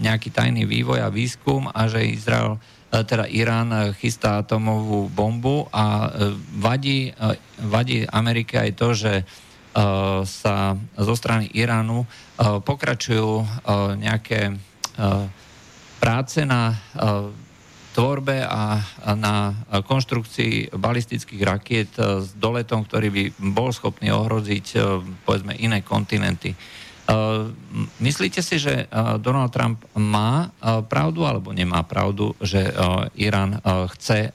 nejaký 0.03 0.35
tajný 0.35 0.67
vývoj 0.67 1.05
a 1.05 1.13
výskum 1.13 1.69
a 1.71 1.87
že 1.87 2.11
Izrael, 2.11 2.59
teda 2.91 3.29
Irán 3.31 3.95
chystá 3.95 4.43
atomovú 4.43 5.07
bombu 5.07 5.69
a 5.71 6.11
vadí, 6.59 7.13
vadí 7.61 8.03
Amerike 8.03 8.59
aj 8.59 8.71
to, 8.75 8.89
že 8.91 9.13
sa 10.27 10.55
zo 10.97 11.15
strany 11.15 11.47
Iránu 11.55 12.03
pokračujú 12.67 13.47
nejaké 14.01 14.59
práce 15.99 16.45
na 16.45 16.71
uh, 16.71 17.27
tvorbe 17.95 18.43
a, 18.43 18.83
na 19.15 19.55
konštrukcii 19.87 20.75
balistických 20.75 21.41
rakiet 21.47 21.95
e, 21.95 22.19
s 22.27 22.35
doletom, 22.35 22.83
ktorý 22.83 23.07
by 23.07 23.23
bol 23.55 23.71
schopný 23.71 24.11
ohroziť 24.11 24.75
povedzme 25.23 25.55
iné 25.55 25.79
kontinenty. 25.79 26.51
Myslíte 28.01 28.41
si, 28.41 28.57
že 28.57 28.89
Donald 29.21 29.53
Trump 29.53 29.85
má 29.93 30.49
pravdu 30.89 31.21
alebo 31.21 31.53
nemá 31.53 31.85
pravdu, 31.85 32.33
že 32.41 32.65
Irán 33.13 33.61
chce 33.93 34.33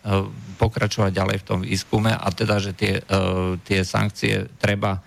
pokračovať 0.55 1.11
ďalej 1.11 1.37
v 1.43 1.47
tom 1.51 1.61
výskume 1.67 2.15
a 2.15 2.29
teda, 2.31 2.63
že 2.63 2.71
tie, 2.71 3.03
tie 3.67 3.83
sankcie 3.83 4.47
treba 4.63 5.03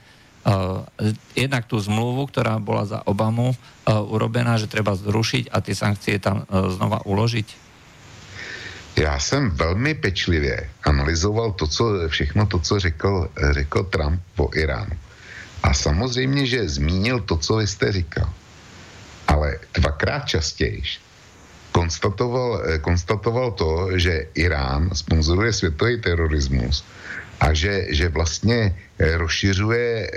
jednak 1.36 1.66
tú 1.66 1.80
zmluvu, 1.80 2.28
ktorá 2.28 2.60
bola 2.60 2.84
za 2.84 3.00
Obamu 3.08 3.56
urobená, 3.88 4.60
že 4.60 4.68
treba 4.68 4.96
zrušiť 4.96 5.50
a 5.52 5.64
tie 5.64 5.76
sankcie 5.76 6.20
tam 6.20 6.44
znova 6.50 7.04
uložiť? 7.06 7.64
Já 8.94 9.20
jsem 9.20 9.50
velmi 9.50 9.94
pečlivě 9.94 10.70
analyzoval 10.84 11.52
to, 11.52 11.68
co, 11.68 12.10
všechno 12.10 12.46
to, 12.46 12.60
co 12.60 12.80
řekl, 12.80 13.30
řekl 13.52 13.84
Trump 13.84 14.22
o 14.38 14.50
Iránu. 14.54 14.94
A 15.64 15.74
samozřejmě, 15.74 16.46
že 16.46 16.70
zmínil 16.70 17.20
to, 17.20 17.38
co 17.38 17.56
vy 17.56 17.68
jste 17.68 17.92
říkal. 17.92 18.30
Ale 19.28 19.58
dvakrát 19.74 20.28
častěji 20.28 20.84
konstatoval, 21.72 22.62
konstatoval 22.82 23.52
to, 23.52 23.98
že 23.98 24.30
Irán 24.34 24.90
sponzoruje 24.94 25.54
světový 25.54 26.02
terorismus 26.02 26.86
a 27.44 27.54
že, 27.54 27.92
že 27.92 28.08
vlastně 28.10 28.76
rozšiřuje 29.00 29.88
e, 29.92 30.08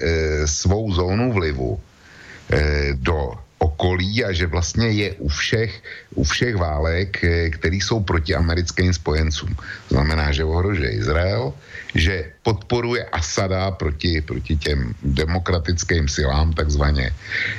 svou 0.47 0.94
zónu 0.94 1.32
vlivu 1.32 1.74
e, 1.74 2.94
do 2.94 3.35
okolí 3.59 4.24
a 4.24 4.32
že 4.32 4.47
vlastně 4.47 4.89
je 4.89 5.09
u 5.19 5.28
všech, 5.28 5.73
u 6.15 6.24
všech 6.24 6.57
válek, 6.57 7.24
eh, 7.24 7.51
které 7.51 7.77
jsou 7.77 8.01
proti 8.01 8.35
americkým 8.35 8.93
spojencům. 8.93 9.57
Znamená, 9.89 10.32
že 10.32 10.44
ohrožuje 10.44 10.90
Izrael, 11.03 11.53
že 11.97 12.32
podporuje 12.44 13.05
Asada 13.12 13.70
proti, 13.70 14.20
proti 14.20 14.57
těm 14.57 14.93
demokratickým 15.03 16.09
silám 16.09 16.53
takzvaně, 16.53 17.12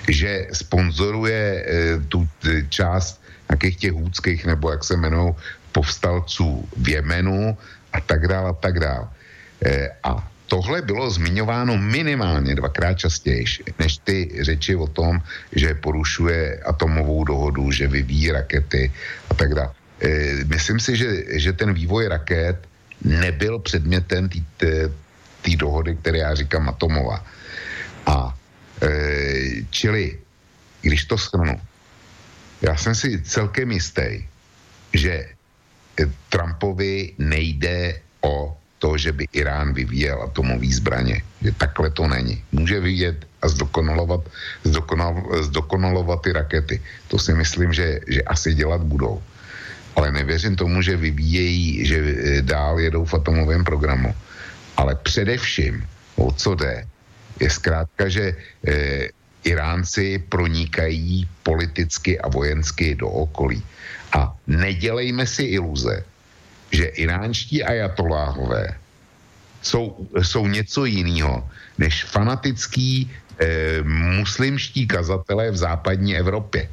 že 0.10 0.48
sponzoruje 0.54 1.66
tu 2.10 2.28
část 2.70 3.18
nějakých 3.50 3.78
těch 3.78 3.94
hůdských, 3.94 4.42
nebo 4.46 4.72
jak 4.72 4.84
se 4.84 4.94
jmenují, 4.94 5.34
povstalců 5.72 6.66
v 6.78 6.86
Jemenu 6.90 7.58
a 7.94 7.98
tak 8.02 8.28
dále 8.28 8.50
a 8.50 8.58
tak 8.58 8.80
dále. 8.80 9.08
E, 9.66 9.90
a 10.04 10.32
tohle 10.48 10.82
bylo 10.82 11.10
zmiňováno 11.10 11.78
minimálně 11.78 12.56
dvakrát 12.56 12.94
častěji, 12.94 13.46
než 13.80 13.98
ty 13.98 14.32
řeči 14.42 14.76
o 14.76 14.88
tom, 14.88 15.20
že 15.52 15.74
porušuje 15.74 16.60
atomovou 16.66 17.24
dohodu, 17.24 17.72
že 17.72 17.88
vyvíjí 17.88 18.32
rakety 18.32 18.92
a 19.30 19.34
tak 19.34 19.56
dále. 19.56 19.74
Myslím 20.46 20.80
si, 20.80 20.96
že, 20.96 21.40
že 21.42 21.54
ten 21.54 21.74
vývoj 21.74 22.08
raket 22.08 22.58
nebyl 23.02 23.60
předmětem 23.60 24.30
té 24.58 25.56
dohody, 25.58 25.96
které 25.96 26.18
já 26.18 26.36
říkám 26.36 26.70
atomová. 26.70 27.26
A 28.06 28.38
e, 28.82 28.88
čili, 29.70 30.20
když 30.82 31.06
to 31.06 31.18
schrnu, 31.18 31.62
já 32.62 32.76
jsem 32.78 32.96
si 32.96 33.22
celkem 33.22 33.72
jistý, 33.72 34.24
že 34.94 35.30
Trumpovi 36.30 37.14
nejde 37.18 38.02
o 38.22 38.58
to, 38.80 38.98
že 38.98 39.12
by 39.12 39.28
Irán 39.34 39.74
vyvíjel 39.74 40.24
atomový 40.24 40.74
zbraně. 40.74 41.22
Že 41.42 41.52
takhle 41.52 41.90
to 41.90 42.08
není. 42.08 42.44
Může 42.52 42.80
vyvíjet 42.80 43.18
a 43.42 43.48
zdokonalovat, 43.48 44.22
zdokonal, 44.64 45.24
zdokonalovat 45.42 46.22
ty 46.22 46.32
rakety. 46.32 46.82
To 47.08 47.20
si 47.20 47.34
myslím, 47.34 47.74
že, 47.74 48.00
že 48.08 48.22
asi 48.22 48.54
dělat 48.54 48.82
budou. 48.82 49.22
Ale 49.96 50.12
nevěřím 50.12 50.56
tomu, 50.56 50.82
že 50.82 50.98
vyvíjejí, 50.98 51.86
že 51.86 51.98
eh, 51.98 52.42
dál 52.42 52.80
jedou 52.80 53.06
v 53.06 53.14
atomovém 53.14 53.64
programu. 53.64 54.16
Ale 54.78 54.96
především, 54.96 55.82
o 56.16 56.32
co 56.32 56.56
jde, 56.56 56.86
je 57.40 57.50
zkrátka, 57.50 58.10
že 58.10 58.34
e, 58.68 59.10
Iránci 59.44 60.20
pronikají 60.30 61.30
politicky 61.44 62.20
a 62.20 62.28
vojensky 62.28 62.96
do 62.96 63.10
okolí. 63.10 63.64
A 64.14 64.36
nedělejme 64.48 65.28
si 65.28 65.44
iluze, 65.44 66.04
že 66.72 66.86
iránští 66.86 67.64
ajatoláhové 67.64 68.76
jsou, 69.62 70.08
jsou 70.22 70.48
něco 70.48 70.86
jiného 70.86 71.44
než 71.78 72.04
fanatický 72.04 73.12
eh, 73.40 73.84
muslimští 74.18 74.88
kazatelé 74.88 75.52
v 75.52 75.58
západní 75.58 76.18
Evropě. 76.18 76.70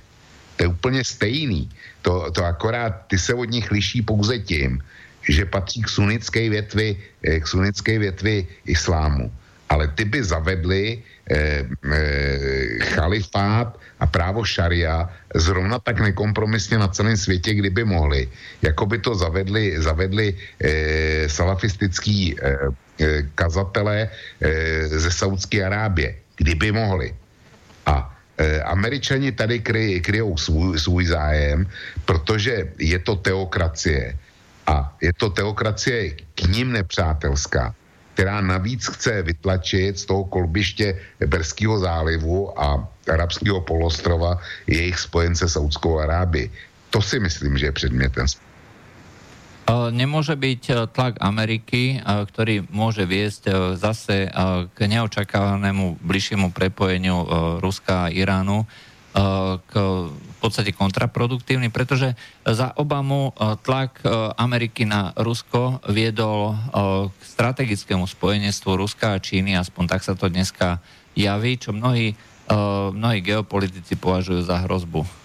To 0.56 0.62
je 0.62 0.68
úplně 0.68 1.04
stejný. 1.04 1.70
To, 2.02 2.30
to 2.30 2.44
akorát 2.44 3.06
ty 3.06 3.18
se 3.18 3.34
od 3.34 3.50
nich 3.50 3.70
liší 3.70 4.02
pouze 4.02 4.38
tím, 4.38 4.80
že 5.28 5.44
patří 5.44 5.82
k 5.82 5.88
sunnické 5.88 6.48
větvi, 6.50 6.96
eh, 7.26 7.40
k 7.40 7.46
sunnické 7.46 7.98
větvi 7.98 8.46
islámu. 8.64 9.32
Ale 9.68 9.88
ty 9.88 10.04
by 10.04 10.24
zavedli 10.24 11.02
eh, 11.30 11.64
eh, 11.92 12.68
chalifát 12.94 13.78
a 14.00 14.06
právo 14.06 14.44
šaria 14.44 15.08
zrovna 15.34 15.78
tak 15.78 16.00
nekompromisně 16.00 16.78
na 16.78 16.88
celém 16.88 17.16
světě, 17.16 17.54
kdyby 17.54 17.84
mohli. 17.84 18.28
Jako 18.62 18.86
by 18.86 18.98
to 18.98 19.14
zavedli, 19.14 19.80
zavedli 19.80 20.36
eh, 20.60 21.28
salafistický 21.28 22.36
eh, 22.36 22.56
eh, 23.00 23.22
kazatelé 23.34 24.08
eh, 24.08 24.88
ze 24.88 25.10
Saudské 25.10 25.64
Arábie, 25.64 26.14
kdyby 26.36 26.72
mohli. 26.72 27.14
A 27.86 28.16
eh, 28.38 28.60
Američani 28.62 29.32
tady 29.32 29.60
kry, 29.60 30.00
kryjou 30.00 30.36
svůj, 30.36 30.78
svůj 30.78 31.04
zájem, 31.06 31.66
protože 32.04 32.72
je 32.78 32.98
to 32.98 33.16
teokracie. 33.16 34.18
A 34.66 34.96
je 35.00 35.12
to 35.12 35.30
teokracie 35.30 36.16
k 36.34 36.40
ním 36.48 36.72
nepřátelská. 36.72 37.74
Která 38.14 38.40
navíc 38.40 38.86
chce 38.86 39.22
vytlačit 39.22 39.98
z 39.98 40.04
toho 40.06 40.24
kolbiště 40.24 40.98
Berského 41.26 41.78
zálivu 41.78 42.54
a 42.54 42.88
arabského 43.10 43.60
polostrova 43.60 44.38
jejich 44.66 44.98
spojence 44.98 45.48
Saudskou 45.48 45.98
Arábii. 45.98 46.50
To 46.90 47.02
si 47.02 47.20
myslím, 47.20 47.58
že 47.58 47.66
je 47.66 47.72
předmětem 47.72 48.26
Nemôže 49.90 50.36
byť 50.36 50.92
tlak 50.92 51.24
Ameriky, 51.24 51.96
ktorý 52.04 52.68
môže 52.68 53.08
viesť 53.08 53.48
zase 53.80 54.28
k 54.76 54.78
neočakávanému 54.84 56.04
bližšiemu 56.04 56.52
prepojeniu 56.52 57.24
Ruska 57.64 58.06
a 58.06 58.12
Iránu 58.12 58.68
k 59.64 59.72
podstate 60.44 60.76
kontraproduktívny, 60.76 61.72
pretože 61.72 62.12
za 62.44 62.76
Obamu 62.76 63.32
tlak 63.64 64.04
Ameriky 64.36 64.84
na 64.84 65.16
Rusko 65.16 65.80
viedol 65.88 66.52
k 67.08 67.20
strategickému 67.24 68.04
spojenectvu 68.04 68.76
Ruska 68.76 69.16
a 69.16 69.22
Číny, 69.22 69.56
aspoň 69.56 69.84
tak 69.88 70.04
sa 70.04 70.12
to 70.12 70.28
dneska 70.28 70.84
javí, 71.16 71.56
čo 71.56 71.72
mnohí, 71.72 72.12
mnohí 72.92 73.24
geopolitici 73.24 73.96
považujú 73.96 74.44
za 74.44 74.68
hrozbu. 74.68 75.24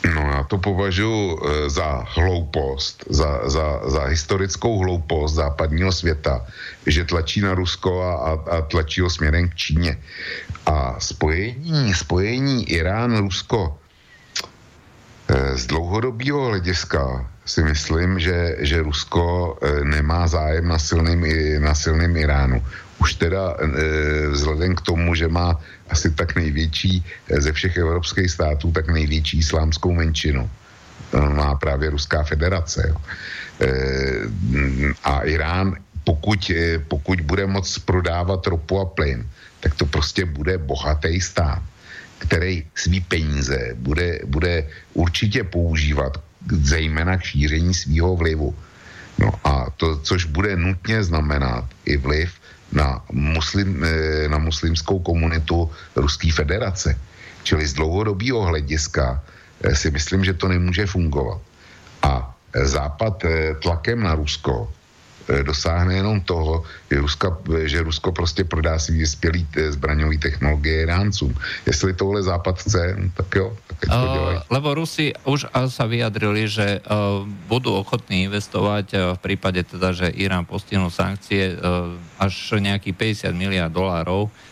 No 0.00 0.22
já 0.32 0.42
to 0.48 0.58
považuji 0.58 1.36
e, 1.36 1.70
za 1.70 2.04
hloupost, 2.16 3.04
za, 3.08 3.48
za, 3.48 3.80
za 3.90 4.04
historickou 4.04 4.78
hloupost 4.78 5.34
západního 5.34 5.92
světa, 5.92 6.46
že 6.86 7.04
tlačí 7.04 7.40
na 7.40 7.54
Rusko 7.54 8.02
a, 8.02 8.12
a, 8.14 8.32
a 8.32 8.60
tlačí 8.62 9.00
ho 9.00 9.10
směrem 9.10 9.48
k 9.48 9.54
Číně. 9.54 9.98
A 10.66 11.00
spojení, 11.00 11.94
spojení 11.94 12.64
Irán-Rusko 12.72 13.60
e, 13.68 13.79
z 15.54 15.66
dlouhodobého 15.66 16.46
hlediska 16.46 17.26
si 17.46 17.62
myslím, 17.62 18.18
že, 18.18 18.56
že 18.58 18.82
Rusko 18.82 19.56
e, 19.62 19.84
nemá 19.84 20.26
zájem 20.26 20.68
na 20.68 20.78
silným, 20.78 21.22
na 21.62 21.74
silným 21.74 22.16
Iránu. 22.16 22.62
Už 23.00 23.14
teda 23.14 23.56
vzhledem 24.30 24.76
k 24.76 24.80
tomu, 24.80 25.14
že 25.14 25.28
má 25.28 25.56
asi 25.90 26.10
tak 26.10 26.34
největší 26.34 27.04
eh, 27.04 27.40
ze 27.40 27.52
všech 27.52 27.76
evropských 27.76 28.30
států, 28.30 28.72
tak 28.72 28.88
největší 28.88 29.38
islámskou 29.38 29.92
menšinu. 29.92 30.50
Má 31.12 31.54
právě 31.54 31.90
Ruská 31.90 32.22
federace. 32.22 32.94
Eh, 33.60 33.68
a 35.04 35.20
Irán, 35.26 35.74
pokud, 36.04 36.38
eh, 36.54 36.78
pokud 36.78 37.20
bude 37.20 37.46
moc 37.46 37.78
prodávat 37.78 38.46
ropu 38.46 38.80
a 38.80 38.84
plyn, 38.86 39.26
tak 39.60 39.74
to 39.74 39.86
prostě 39.86 40.24
bude 40.24 40.58
bohatý 40.58 41.20
stát, 41.20 41.62
který 42.20 42.68
svý 42.74 43.00
peníze 43.00 43.72
bude, 43.80 44.20
bude 44.28 44.68
určitě 44.94 45.44
používat 45.44 46.20
zejména 46.52 47.16
k 47.16 47.32
šíření 47.32 47.74
svého 47.74 48.16
vlivu. 48.16 48.54
No 49.18 49.32
a 49.44 49.70
to, 49.76 49.96
což 50.04 50.24
bude 50.24 50.56
nutně 50.56 51.04
znamenat 51.04 51.64
i 51.84 51.96
vliv 51.96 52.32
na, 52.72 53.04
muslim, 53.12 53.84
eh, 53.84 54.28
na 54.28 54.38
muslimskou 54.38 55.00
komunitu 55.00 55.70
Ruské 55.96 56.32
federace. 56.32 56.96
Čili 57.42 57.66
z 57.66 57.72
dlouhodobého 57.72 58.52
hlediska 58.52 59.20
eh, 59.64 59.76
si 59.76 59.90
myslím, 59.90 60.24
že 60.24 60.36
to 60.36 60.48
nemůže 60.48 60.86
fungovat. 60.86 61.40
A 62.02 62.36
Západ 62.50 63.24
eh, 63.24 63.54
tlakem 63.62 64.02
na 64.02 64.14
Rusko 64.14 64.68
dosáhne 65.42 65.94
jenom 65.94 66.20
toho, 66.20 66.64
že, 66.90 66.98
Ruska, 67.00 67.28
že 67.64 67.82
Rusko 67.82 68.12
prostě 68.12 68.44
prodá 68.44 68.78
si 68.78 68.92
vyspělý 68.92 69.46
eh, 69.56 69.72
zbraňový 69.72 70.18
technologie 70.18 70.82
Iráncům. 70.82 71.34
Jestli 71.66 71.94
tohle 71.94 72.22
Západ 72.22 72.58
chce, 72.58 72.96
no, 72.98 73.10
tak 73.14 73.34
jo, 73.34 73.56
tak 73.66 73.78
to 73.90 73.96
uh, 73.96 74.42
Lebo 74.50 74.74
Rusi 74.74 75.12
už 75.24 75.46
sa 75.50 75.84
vyjadrili, 75.86 76.48
že 76.48 76.80
uh, 76.84 77.24
budú 77.48 77.74
ochotní 77.74 78.28
investovať 78.28 79.16
v 79.16 79.18
prípade 79.22 79.62
teda, 79.64 79.92
že 79.92 80.12
Irán 80.12 80.44
postihnú 80.44 80.90
sankcie 80.90 81.56
až 82.18 82.34
nejakých 82.58 83.24
50 83.30 83.32
miliard 83.32 83.72
dolárov 83.72 84.28
Eh, 84.28 84.49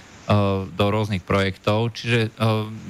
do 0.77 0.87
rôznych 0.93 1.25
projektov, 1.25 1.97
čiže 1.97 2.29
eh, 2.29 2.33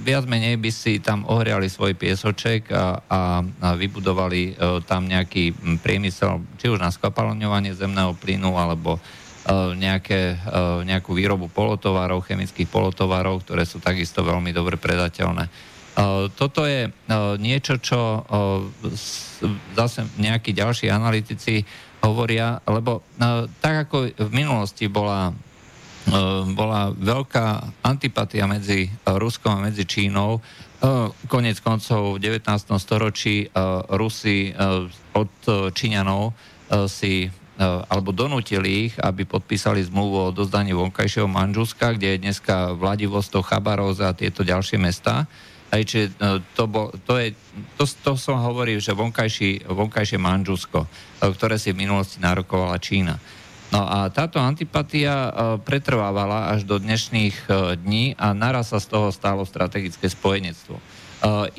viac 0.03 0.27
menej 0.27 0.59
by 0.59 0.71
si 0.75 0.99
tam 0.99 1.23
ohriali 1.23 1.71
svoj 1.71 1.95
piesoček 1.95 2.75
a, 2.75 2.99
a, 3.07 3.21
a 3.47 3.69
vybudovali 3.79 4.43
eh, 4.53 4.83
tam 4.83 5.07
nejaký 5.07 5.55
hm, 5.55 5.79
priemysel, 5.79 6.43
či 6.59 6.67
už 6.67 6.83
na 6.83 6.91
skapalňovanie 6.91 7.79
zemného 7.79 8.19
plynu, 8.19 8.59
alebo 8.59 8.99
nejaké, 9.49 10.37
nejakú 10.85 11.17
výrobu 11.17 11.49
polotovarov, 11.49 12.21
chemických 12.21 12.69
polotovarov, 12.69 13.49
ktoré 13.49 13.65
sú 13.65 13.81
takisto 13.81 14.21
veľmi 14.21 14.53
dobre 14.53 14.77
predateľné. 14.77 15.49
Toto 16.37 16.69
je 16.69 16.93
niečo, 17.41 17.81
čo 17.81 18.29
zase 19.73 20.05
nejakí 20.21 20.53
ďalší 20.53 20.93
analytici 20.93 21.65
hovoria, 22.05 22.61
lebo 22.69 23.01
tak 23.65 23.89
ako 23.89 24.13
v 24.21 24.33
minulosti 24.37 24.85
bola 24.85 25.33
Eh, 25.33 25.48
bola 26.55 26.91
veľká 26.93 27.47
antipatia 27.85 28.49
medzi 28.49 28.89
eh, 28.89 28.93
Ruskom 29.17 29.59
a 29.59 29.65
medzi 29.65 29.85
Čínou. 29.85 30.39
Eh, 30.39 31.11
konec 31.27 31.61
koncov 31.61 32.17
v 32.17 32.39
19. 32.39 32.79
storočí 32.79 33.51
Rusi 33.91 34.55
od 35.15 35.33
Číňanov 35.75 36.33
si 36.87 37.27
alebo 37.91 38.15
donútili 38.15 38.87
ich, 38.87 38.95
aby 39.03 39.27
podpísali 39.27 39.83
zmluvu 39.83 40.31
o 40.31 40.35
dozdaní 40.35 40.71
vonkajšieho 40.79 41.27
Manžuska, 41.27 41.99
kde 41.99 42.15
je 42.15 42.23
dneska 42.23 42.71
Vladivostok, 42.79 43.51
Chabarovza 43.51 44.15
a 44.15 44.15
tieto 44.15 44.47
ďalšie 44.47 44.79
mesta. 44.79 45.27
Aj 45.75 45.83
čiže 45.83 46.15
to, 46.55 46.71
bol, 46.71 46.95
to, 47.03 47.19
je, 47.19 47.35
to, 47.75 47.83
to 47.83 48.15
som 48.15 48.39
hovoril, 48.39 48.79
že 48.79 48.95
vonkajší, 48.95 49.67
vonkajšie 49.67 50.23
Manžusko, 50.23 50.87
ktoré 51.19 51.59
si 51.59 51.75
v 51.75 51.83
minulosti 51.83 52.23
nárokovala 52.23 52.79
Čína. 52.79 53.19
No 53.69 53.85
a 53.85 54.09
táto 54.09 54.41
antipatia 54.41 55.13
e, 55.13 55.31
pretrvávala 55.61 56.57
až 56.57 56.65
do 56.65 56.81
dnešných 56.81 57.37
e, 57.37 57.49
dní 57.77 58.05
a 58.17 58.33
naraz 58.33 58.73
sa 58.73 58.81
z 58.81 58.89
toho 58.89 59.13
stalo 59.13 59.45
strategické 59.45 60.09
spojenectvo. 60.09 60.81
E, 60.81 60.83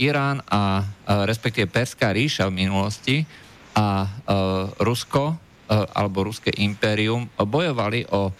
Irán 0.01 0.41
a 0.49 0.89
respektíve 1.05 1.69
Perská 1.69 2.09
ríša 2.09 2.49
v 2.49 2.65
minulosti 2.65 3.17
a 3.77 4.09
Rusko 4.81 5.37
alebo 5.69 6.25
Ruské 6.25 6.49
impérium 6.57 7.29
bojovali 7.37 8.09
o 8.09 8.33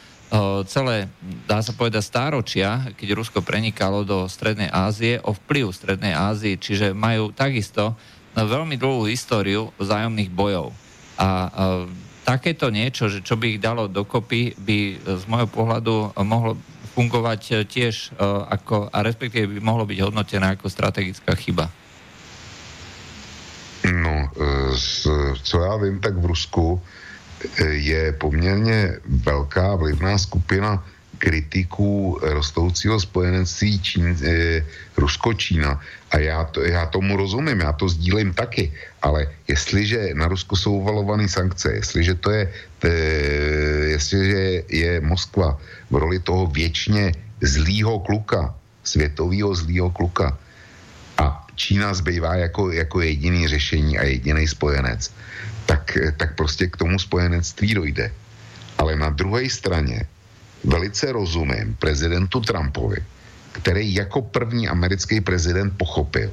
celé, 0.65 1.05
dá 1.45 1.61
sa 1.61 1.69
povedať, 1.77 2.01
stáročia, 2.01 2.89
keď 2.97 3.13
Rusko 3.13 3.39
prenikalo 3.45 4.01
do 4.01 4.25
Strednej 4.25 4.73
Ázie, 4.73 5.21
o 5.21 5.37
vplyv 5.37 5.69
Strednej 5.69 6.17
Ázie, 6.17 6.57
čiže 6.57 6.97
majú 6.97 7.29
takisto 7.29 7.93
veľmi 8.33 8.75
dlhú 8.81 9.05
históriu 9.05 9.69
vzájomných 9.77 10.33
bojov. 10.33 10.73
A 11.21 11.29
takéto 12.29 12.69
niečo, 12.69 13.09
že 13.09 13.25
čo 13.25 13.33
by 13.41 13.57
ich 13.57 13.59
dalo 13.59 13.89
dokopy, 13.89 14.53
by 14.61 15.01
z 15.01 15.23
môjho 15.25 15.49
pohľadu 15.49 16.13
mohlo 16.21 16.53
fungovať 16.93 17.41
e, 17.49 17.53
tiež 17.65 17.95
e, 17.95 18.07
ako, 18.53 18.93
a 18.93 19.01
respektíve 19.01 19.57
by 19.57 19.59
mohlo 19.63 19.89
byť 19.89 19.97
hodnotené 20.03 20.53
ako 20.53 20.69
strategická 20.69 21.33
chyba. 21.33 21.71
No, 23.87 24.15
e, 24.29 24.75
co 25.41 25.55
já 25.61 25.75
vím, 25.77 25.99
tak 25.99 26.17
v 26.17 26.25
Rusku 26.25 26.81
je 27.71 28.11
poměrně 28.19 28.99
velká 29.05 29.75
vlivná 29.75 30.17
skupina 30.17 30.83
kritiků 31.19 32.17
rostoucího 32.23 32.99
spojenectví 32.99 33.79
Čín, 33.79 34.15
eh, 34.23 34.63
Rusko-Čína. 34.97 35.79
A 36.11 36.17
já, 36.17 36.43
to, 36.49 36.63
já 36.63 36.85
tomu 36.89 37.19
rozumím, 37.19 37.59
já 37.59 37.71
to 37.75 37.85
sdílím 37.91 38.33
taky, 38.33 38.73
ale 39.03 39.27
jestliže 39.47 40.17
na 40.17 40.25
Rusko 40.25 40.55
jsou 40.55 40.81
uvalované 40.81 41.29
sankce, 41.29 41.83
jestliže 41.83 42.13
to 42.17 42.31
je, 42.31 42.43
te, 42.79 42.91
jestliže 43.93 44.63
je 44.65 44.91
Moskva 45.05 45.59
v 45.91 45.95
roli 45.95 46.17
toho 46.19 46.47
věčně 46.47 47.13
zlýho 47.43 47.99
kluka, 47.99 48.55
světového 48.83 49.53
zlýho 49.53 49.93
kluka 49.93 50.33
a 51.19 51.45
Čína 51.55 51.93
zbývá 51.93 52.35
jako, 52.35 52.71
jako 52.71 53.01
jediný 53.05 53.47
řešení 53.47 53.99
a 53.99 54.03
jediný 54.03 54.47
spojenec, 54.47 55.13
tak, 55.67 55.97
tak 56.17 56.33
prostě 56.33 56.67
k 56.71 56.77
tomu 56.79 56.97
spojenectví 56.99 57.73
dojde. 57.75 58.11
Ale 58.79 58.95
na 58.95 59.11
druhé 59.11 59.45
straně 59.51 60.07
velice 60.63 61.11
rozumím 61.11 61.75
prezidentu 61.79 62.41
Trumpovi, 62.41 63.03
který 63.51 63.93
jako 63.93 64.21
první 64.21 64.67
americký 64.67 65.21
prezident 65.21 65.77
pochopil, 65.77 66.31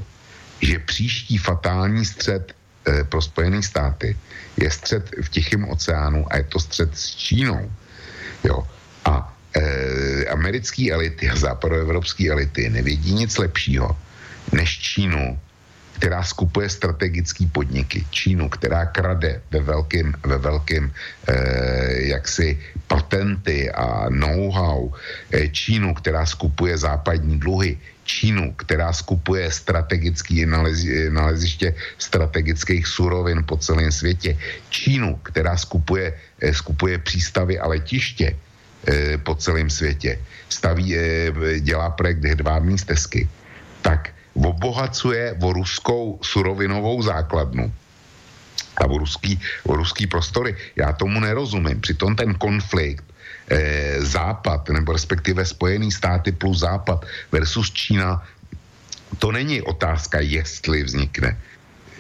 že 0.61 0.78
příští 0.78 1.39
fatální 1.39 2.05
střed 2.05 2.53
e, 2.53 3.05
pro 3.05 3.23
Spojené 3.23 3.62
státy 3.62 4.16
je 4.57 4.70
střed 4.70 5.11
v 5.23 5.28
Tichém 5.28 5.69
oceánu 5.69 6.27
a 6.32 6.36
je 6.36 6.44
to 6.44 6.59
střed 6.61 6.90
s 6.98 7.15
Čínou. 7.16 7.70
Jo. 8.44 8.66
A 9.05 9.36
e, 9.57 10.27
americké 10.27 10.93
elity 10.93 11.31
a 11.31 11.36
západoevropské 11.36 12.31
elity 12.31 12.70
nevědí 12.70 13.15
nic 13.15 13.39
lepšího, 13.39 13.97
než 14.53 14.78
Čínu 14.78 15.40
která 15.97 16.23
skupuje 16.23 16.68
strategické 16.68 17.48
podniky. 17.48 18.05
Čínu, 18.10 18.48
která 18.48 18.86
krade 18.86 19.40
ve 19.51 19.60
velkým, 19.60 20.14
ve 20.27 20.39
velkým 20.39 20.93
eh, 20.93 22.12
jaksi 22.12 22.60
patenty 22.86 23.70
a 23.73 24.12
know-how. 24.12 24.93
Eh, 25.32 25.48
Čínu, 25.48 25.94
která 25.94 26.27
skupuje 26.27 26.78
západní 26.78 27.40
dluhy. 27.40 27.81
Čínu, 28.06 28.55
která 28.55 28.93
skupuje 28.93 29.51
strategické 29.51 30.47
naleziště 31.10 31.74
strategických 31.98 32.86
surovin 32.86 33.43
po 33.43 33.56
celém 33.59 33.90
světě, 33.90 34.39
Čínu, 34.70 35.18
která 35.27 35.56
skupuje, 35.59 36.14
eh, 36.40 36.55
skupuje 36.55 36.98
přístavy 37.02 37.59
a 37.59 37.66
letiště 37.66 38.36
eh, 38.86 39.18
po 39.18 39.35
celém 39.35 39.66
světě, 39.66 40.23
staví, 40.47 40.94
eh, 40.94 41.35
dělá 41.59 41.90
projekt 41.90 42.23
hedvábní 42.23 42.78
stezky, 42.78 43.27
tak 43.82 44.14
obohacuje 44.36 45.36
o 45.40 45.52
ruskou 45.52 46.18
surovinovou 46.22 47.02
základnu 47.02 47.72
a 48.76 48.84
o 48.84 48.98
ruský, 48.98 49.40
o 49.64 49.76
ruský 49.76 50.06
prostory. 50.06 50.56
Já 50.76 50.92
tomu 50.92 51.20
nerozumím. 51.20 51.80
Přitom 51.80 52.16
ten 52.16 52.34
konflikt 52.34 53.04
eh, 53.48 53.96
Západ, 54.04 54.68
nebo 54.68 54.92
respektive 54.92 55.44
Spojený 55.44 55.92
státy 55.92 56.32
plus 56.32 56.60
Západ 56.60 57.06
versus 57.32 57.70
Čína, 57.72 58.22
to 59.18 59.32
není 59.32 59.62
otázka, 59.62 60.20
jestli 60.20 60.82
vznikne. 60.82 61.40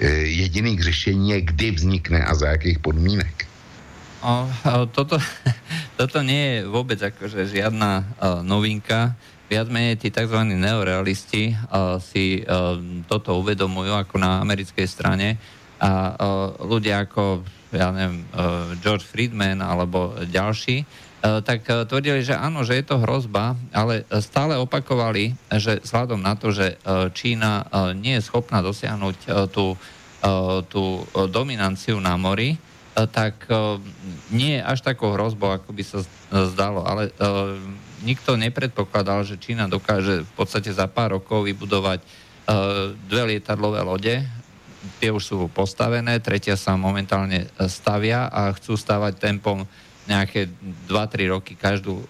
Eh, 0.00 0.08
jediný 0.44 0.76
k 0.76 0.84
řešení 0.92 1.30
je, 1.30 1.40
kdy 1.40 1.70
vznikne 1.70 2.24
a 2.24 2.34
za 2.34 2.48
jakých 2.48 2.78
podmínek. 2.78 3.46
O, 4.26 4.50
toto, 4.90 5.22
toto 6.00 6.18
nie 6.24 6.58
je 6.58 6.58
vôbec 6.66 6.98
akože 6.98 7.46
žiadna 7.46 8.02
uh, 8.02 8.42
novinka. 8.42 9.14
Viac 9.46 9.70
menej 9.70 10.02
tí 10.02 10.10
tzv. 10.10 10.42
neorealisti 10.42 11.54
uh, 11.54 12.02
si 12.02 12.42
uh, 12.42 12.76
toto 13.06 13.38
uvedomujú 13.38 13.94
ako 13.94 14.18
na 14.18 14.42
americkej 14.42 14.86
strane 14.90 15.38
a 15.78 16.12
uh, 16.12 16.66
ľudia 16.66 17.06
ako 17.06 17.46
ja 17.74 17.90
neviem, 17.90 18.26
uh, 18.32 18.72
George 18.78 19.04
Friedman 19.04 19.62
alebo 19.62 20.14
ďalší 20.26 20.86
E, 21.26 21.40
tak 21.42 21.64
e, 21.66 21.88
tvrdili, 21.88 22.20
že 22.22 22.38
áno, 22.38 22.62
že 22.62 22.78
je 22.78 22.84
to 22.86 23.02
hrozba, 23.02 23.56
ale 23.74 24.06
stále 24.22 24.54
opakovali, 24.60 25.34
že 25.48 25.82
vzhľadom 25.82 26.20
na 26.20 26.38
to, 26.38 26.52
že 26.54 26.76
e, 26.76 27.08
Čína 27.10 27.66
nie 27.96 28.20
je 28.20 28.26
schopná 28.26 28.60
dosiahnuť 28.62 29.48
tú, 29.50 29.74
tú 30.70 30.84
dominanciu 31.30 31.98
na 32.02 32.18
mori, 32.18 32.58
tak 32.96 33.46
nie 34.32 34.58
je 34.58 34.62
až 34.64 34.80
takou 34.80 35.12
hrozbou, 35.12 35.52
ako 35.52 35.70
by 35.70 35.82
sa 35.84 36.00
zdalo. 36.32 36.82
Ale 36.82 37.12
nikto 38.06 38.38
nepredpokladal, 38.38 39.26
že 39.26 39.34
Čína 39.34 39.66
dokáže 39.66 40.22
v 40.22 40.32
podstate 40.38 40.70
za 40.70 40.86
pár 40.86 41.18
rokov 41.18 41.42
vybudovať 41.50 41.98
dve 43.10 43.22
lietadlové 43.34 43.82
lode, 43.82 44.22
tie 45.02 45.10
už 45.10 45.22
sú 45.26 45.36
postavené, 45.50 46.22
tretia 46.22 46.54
sa 46.54 46.78
momentálne 46.78 47.50
stavia 47.66 48.30
a 48.30 48.54
chcú 48.54 48.78
stavať 48.78 49.18
tempom 49.18 49.66
nejaké 50.06 50.46
2-3 50.86 51.34
roky 51.34 51.58
každú, 51.58 52.06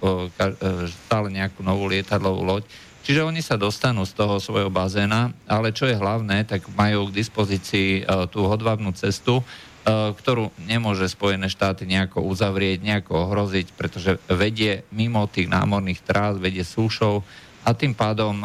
stále 1.09 1.33
nejakú 1.33 1.65
novú 1.65 1.89
lietadlovú 1.89 2.45
loď. 2.45 2.69
Čiže 3.01 3.25
oni 3.25 3.41
sa 3.41 3.57
dostanú 3.57 4.05
z 4.05 4.13
toho 4.13 4.37
svojho 4.37 4.69
bazéna, 4.69 5.33
ale 5.49 5.73
čo 5.73 5.89
je 5.89 5.97
hlavné, 5.97 6.45
tak 6.45 6.69
majú 6.77 7.09
k 7.09 7.17
dispozícii 7.17 8.05
tú 8.29 8.45
hodvábnu 8.45 8.93
cestu, 8.93 9.41
ktorú 9.87 10.51
nemôže 10.67 11.07
Spojené 11.07 11.47
štáty 11.47 11.87
nejako 11.87 12.27
uzavrieť, 12.27 12.83
nejako 12.83 13.31
ohroziť, 13.31 13.71
pretože 13.79 14.19
vedie 14.27 14.83
mimo 14.91 15.23
tých 15.31 15.47
námorných 15.47 16.03
trás, 16.03 16.43
vedie 16.43 16.67
súšou 16.67 17.23
a 17.63 17.71
tým 17.71 17.95
pádom 17.95 18.43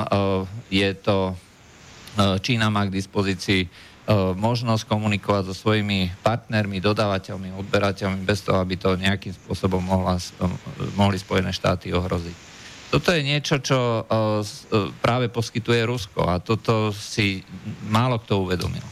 je 0.69 0.89
to, 1.01 1.33
Čína 2.45 2.69
má 2.69 2.85
k 2.85 2.93
dispozícii 2.93 3.65
E, 4.01 4.33
možnosť 4.33 4.89
komunikovať 4.89 5.53
so 5.53 5.55
svojimi 5.55 6.09
partnermi, 6.25 6.81
dodávateľmi, 6.81 7.53
odberateľmi 7.53 8.25
bez 8.25 8.41
toho, 8.41 8.57
aby 8.57 8.73
to 8.73 8.97
nejakým 8.97 9.29
spôsobom 9.29 9.77
mohla, 9.77 10.17
e, 10.17 10.49
mohli 10.97 11.21
Spojené 11.21 11.53
štáty 11.53 11.93
ohroziť. 11.93 12.49
Toto 12.89 13.13
je 13.13 13.21
niečo, 13.21 13.61
čo 13.61 13.77
e, 13.77 14.03
práve 15.05 15.29
poskytuje 15.29 15.85
Rusko 15.85 16.27
a 16.27 16.41
toto 16.41 16.89
si 16.91 17.45
málo 17.87 18.17
kto 18.17 18.41
uvedomil. 18.41 18.83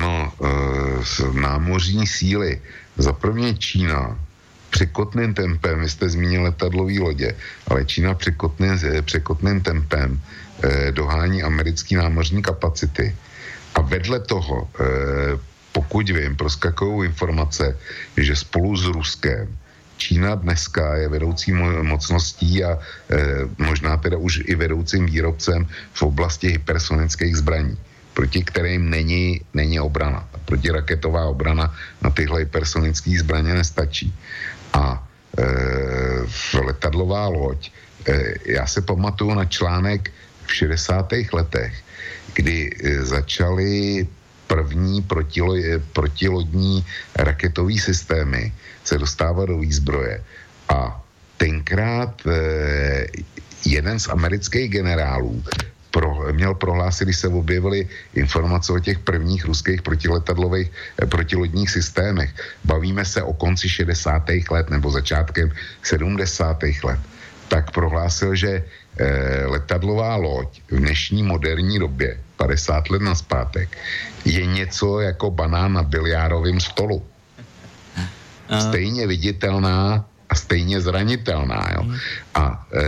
No, 0.00 0.32
námořní 1.32 2.06
síly. 2.06 2.60
Za 2.96 3.12
prvně 3.12 3.54
Čína. 3.54 4.18
Překotným 4.70 5.34
tempem, 5.34 5.80
vy 5.80 5.88
jste 5.88 6.08
zmínil 6.08 6.42
letadlový 6.42 7.00
lodě, 7.00 7.34
ale 7.68 7.84
Čína 7.84 8.14
překotným, 8.14 8.78
překotným 9.02 9.60
tempem 9.60 10.20
dohání 10.90 11.42
americké 11.42 11.96
námořní 11.96 12.42
kapacity. 12.42 13.16
A 13.74 13.80
vedle 13.80 14.20
toho, 14.20 14.68
eh, 14.80 14.84
pokud 15.72 16.10
vím, 16.10 16.36
proskakují 16.36 17.08
informace, 17.08 17.78
že 18.16 18.36
spolu 18.36 18.76
s 18.76 18.84
Ruskem 18.84 19.48
Čína 19.96 20.34
dneska 20.34 20.96
je 20.96 21.08
vedoucí 21.08 21.52
mocností 21.82 22.64
a 22.64 22.76
e, 22.76 22.78
možná 23.58 23.96
teda 23.96 24.16
už 24.16 24.44
i 24.44 24.54
vedoucím 24.54 25.06
výrobcem 25.06 25.66
v 25.92 26.02
oblasti 26.02 26.48
hypersonických 26.48 27.36
zbraní, 27.36 27.76
proti 28.16 28.40
kterým 28.40 28.88
není, 28.90 29.44
není 29.52 29.76
obrana. 29.80 30.24
Protiraketová 30.48 31.28
obrana 31.28 31.68
na 32.00 32.10
tyhle 32.10 32.48
hypersonické 32.48 33.12
zbraně 33.20 33.54
nestačí. 33.54 34.08
A 34.72 35.04
e, 35.36 35.44
letadlová 36.56 37.28
loď, 37.28 37.70
e, 38.08 38.34
já 38.56 38.66
se 38.66 38.80
pamatuju 38.80 39.34
na 39.34 39.44
článek 39.44 40.08
v 40.46 40.54
60. 40.54 41.12
letech, 41.32 41.72
kdy 42.34 42.70
e, 42.72 43.04
začaly 43.04 44.08
první 44.46 45.02
protilo, 45.02 45.52
e, 45.56 45.78
protilodní 45.92 46.80
raketové 47.20 47.76
systémy 47.76 48.52
se 48.84 48.98
dostávat 48.98 49.52
do 49.52 49.58
výzbroje. 49.60 50.24
A 50.68 51.06
tenkrát 51.36 52.22
eh, 52.26 53.06
jeden 53.64 53.98
z 54.00 54.08
amerických 54.08 54.70
generálů 54.70 55.44
pro, 55.96 56.28
měl 56.32 56.52
prohlásit, 56.54 57.08
když 57.08 57.16
se 57.16 57.28
objevily 57.32 57.88
informace 58.12 58.68
o 58.72 58.78
těch 58.78 59.00
prvních 59.00 59.48
ruských 59.48 59.80
protiletadlových 59.80 60.68
eh, 60.68 61.06
protilodních 61.08 61.72
systémech. 61.72 62.36
Bavíme 62.68 63.00
se 63.00 63.24
o 63.24 63.32
konci 63.32 63.64
60. 63.64 64.28
let 64.52 64.68
nebo 64.68 64.92
začátkem 64.92 65.48
70. 65.80 66.60
let. 66.84 67.00
Tak 67.48 67.72
prohlásil, 67.72 68.36
že 68.36 68.60
eh, 68.60 69.46
letadlová 69.48 70.20
loď 70.20 70.60
v 70.68 70.84
dnešní 70.84 71.24
moderní 71.24 71.80
době 71.80 72.20
50 72.36 72.92
let 72.92 73.00
naspátek, 73.00 73.72
je 74.28 74.44
něco 74.44 75.00
jako 75.00 75.32
banán 75.32 75.80
na 75.80 75.82
biliárovém 75.82 76.60
stolu. 76.60 77.00
Stejně 78.52 79.06
viditelná 79.06 80.04
stejně 80.36 80.80
zranitelná. 80.80 81.64
Jo? 81.74 81.82
Hmm. 81.82 81.96
A 82.34 82.66
e, 82.74 82.82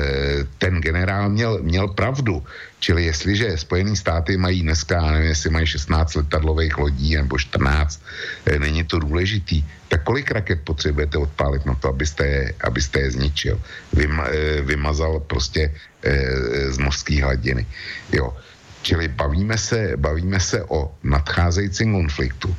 ten 0.58 0.80
generál 0.80 1.28
měl, 1.28 1.58
měl 1.62 1.88
pravdu. 1.88 2.44
Čili 2.80 3.04
jestliže 3.04 3.58
Spojené 3.58 3.96
státy 3.96 4.36
mají 4.36 4.62
dneska, 4.62 5.10
nevím, 5.10 5.28
jestli 5.28 5.50
mají 5.50 5.66
16 5.66 6.14
letadlových 6.14 6.78
lodí 6.78 7.16
nebo 7.16 7.38
14, 7.38 8.02
e, 8.46 8.58
není 8.58 8.84
to 8.84 8.98
důležitý, 8.98 9.64
tak 9.88 10.04
kolik 10.04 10.30
raket 10.30 10.60
potřebujete 10.64 11.18
odpálit 11.18 11.66
na 11.66 11.74
to, 11.74 11.88
abyste 11.88 12.26
je, 12.26 12.54
abyste 12.60 13.00
je 13.00 13.10
zničil? 13.10 13.60
Vym, 13.92 14.20
e, 14.20 14.60
vymazal 14.60 15.20
prostě 15.20 15.74
e, 16.02 16.72
z 16.72 16.78
mořské 16.78 17.22
hladiny. 17.22 17.66
Jo. 18.12 18.36
Čili 18.82 19.08
bavíme 19.08 19.58
se, 19.58 19.92
bavíme 19.96 20.40
se 20.40 20.64
o 20.64 20.94
nadcházejícím 21.02 21.92
konfliktu, 21.92 22.56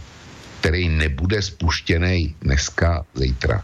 který 0.59 0.89
nebude 0.89 1.41
spuštěný 1.41 2.35
dneska, 2.41 3.05
zítra. 3.15 3.63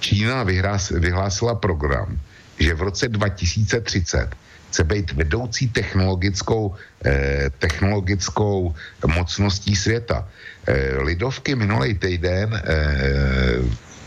Čína 0.00 0.42
vyhlásila 0.90 1.54
program, 1.54 2.18
že 2.58 2.74
v 2.74 2.80
roce 2.82 3.08
2030 3.08 4.34
chce 4.70 4.84
být 4.84 5.12
vedoucí 5.12 5.68
technologickou, 5.68 6.74
eh, 7.04 7.50
technologickou 7.58 8.74
mocností 9.06 9.76
světa. 9.76 10.28
Eh, 10.66 10.98
lidovky 11.02 11.54
minulý 11.54 11.94
týden, 11.98 12.54
eh, 12.54 13.60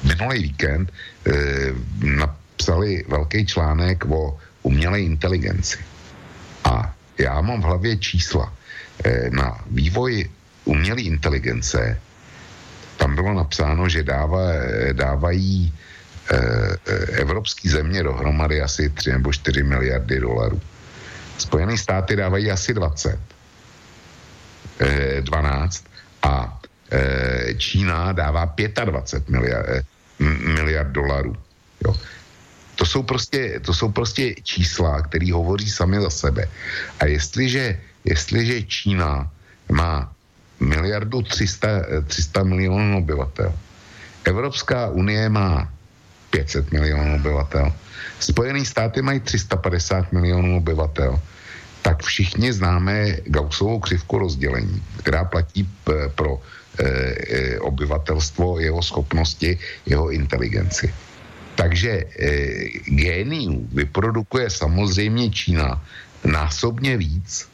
minulý 0.04 0.40
víkend 0.44 0.88
eh, 0.90 1.76
napsali 2.04 3.04
velký 3.08 3.46
článek 3.46 4.06
o 4.08 4.38
umělé 4.64 5.02
inteligenci. 5.02 5.80
A 6.64 6.96
já 7.18 7.42
mám 7.42 7.62
v 7.62 7.66
hlavě 7.66 7.98
čísla. 7.98 8.54
Eh, 9.04 9.30
na 9.30 9.60
vývoj 9.72 10.30
umělé 10.66 11.02
inteligence 11.02 12.00
tam 12.98 13.16
bylo 13.16 13.34
napsáno, 13.34 13.90
že 13.90 14.04
dává, 14.04 14.42
eh, 14.52 14.94
dávají 14.94 15.74
eh, 16.32 16.78
evropské 17.20 17.70
země 17.70 18.04
dohromady 18.04 18.62
asi 18.62 18.90
3 18.90 19.12
nebo 19.12 19.34
4 19.34 19.64
miliardy 19.64 20.20
dolarů. 20.20 20.62
Spojené 21.38 21.78
státy 21.78 22.16
dávají 22.16 22.52
asi 22.52 22.74
20, 22.74 23.20
12 25.22 25.84
a 26.22 26.60
Čína 27.58 28.14
dává 28.14 28.54
25 28.86 29.30
miliard, 29.30 29.86
miliard 30.56 30.92
dolarů. 30.92 31.36
Jo. 31.86 31.96
To 32.76 32.86
jsou 32.86 33.04
prostě, 33.04 33.60
to 33.60 33.74
jsou 33.74 33.92
prostě 33.92 34.36
čísla, 34.44 35.02
které 35.02 35.34
hovoří 35.34 35.70
sami 35.70 36.02
za 36.02 36.10
sebe. 36.10 36.50
A 37.00 37.06
jestliže, 37.06 37.80
jestliže 38.06 38.64
Čína 38.64 39.32
má 39.72 40.13
miliardu 40.64 41.22
300, 41.22 41.68
300 42.08 42.44
milionů 42.44 42.98
obyvatel, 42.98 43.54
Evropská 44.24 44.90
unie 44.90 45.30
má 45.30 45.68
500 46.30 46.72
milionů 46.72 47.16
obyvatel, 47.16 47.74
Spojené 48.20 48.66
státy 48.66 49.02
mají 49.02 49.20
350 49.20 50.12
milionů 50.12 50.58
obyvatel, 50.58 51.20
tak 51.82 52.04
všichni 52.04 52.54
známe 52.54 53.18
Gaussovou 53.26 53.80
křivku 53.80 54.18
rozdělení, 54.18 54.84
která 55.00 55.24
platí 55.24 55.68
p- 55.84 56.10
pro 56.16 56.40
e, 56.40 56.84
e, 56.84 57.60
obyvatelstvo, 57.60 58.60
jeho 58.60 58.82
schopnosti, 58.82 59.60
jeho 59.86 60.12
inteligenci. 60.12 60.94
Takže 61.56 61.92
e, 61.92 62.06
géniů 62.86 63.68
vyprodukuje 63.72 64.50
samozřejmě 64.50 65.30
Čína 65.30 65.84
násobně 66.26 66.98
víc 66.98 67.50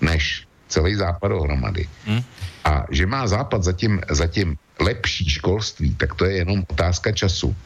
než 0.00 0.46
celý 0.68 0.94
západ 0.94 1.28
dohromady. 1.28 1.88
Hmm. 2.06 2.22
A 2.64 2.84
že 2.90 3.06
má 3.06 3.26
západ 3.26 3.64
zatím, 3.64 4.00
zatím 4.10 4.56
lepší 4.80 5.28
školství, 5.28 5.94
tak 5.94 6.14
to 6.14 6.24
je 6.24 6.36
jenom 6.36 6.64
otázka 6.68 7.12
času. 7.12 7.56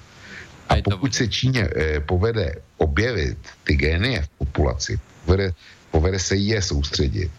A 0.68 0.74
pokud 0.84 1.14
se 1.14 1.28
Číně 1.28 1.68
e, 1.76 2.00
povede 2.00 2.54
objevit 2.78 3.38
ty 3.64 3.74
génie 3.76 4.22
v 4.22 4.28
populaci, 4.28 4.98
povede, 5.24 5.52
povede 5.90 6.18
se 6.18 6.36
je 6.36 6.62
soustředit, 6.62 7.30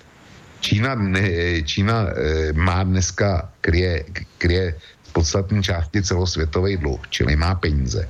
Čína, 0.60 0.95
ne, 0.95 1.61
Čína 1.61 2.07
e, 2.10 2.53
má 2.53 2.84
dneska, 2.84 3.49
kryje, 3.61 4.06
kryje 4.38 4.76
z 5.03 5.10
podstatní 5.11 5.64
části 5.64 6.03
celosvětový 6.03 6.77
dluh, 6.77 7.02
čili 7.10 7.36
má 7.36 7.56
peníze 7.56 8.07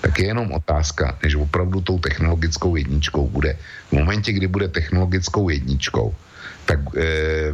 tak 0.00 0.18
je 0.18 0.26
jenom 0.26 0.52
otázka, 0.52 1.18
než 1.22 1.34
opravdu 1.34 1.80
tou 1.80 1.98
technologickou 1.98 2.76
jedničkou 2.76 3.28
bude. 3.28 3.58
V 3.88 3.92
momentě, 3.92 4.32
kdy 4.32 4.46
bude 4.46 4.68
technologickou 4.68 5.48
jedničkou, 5.48 6.14
tak 6.68 6.84
e, 6.92 7.00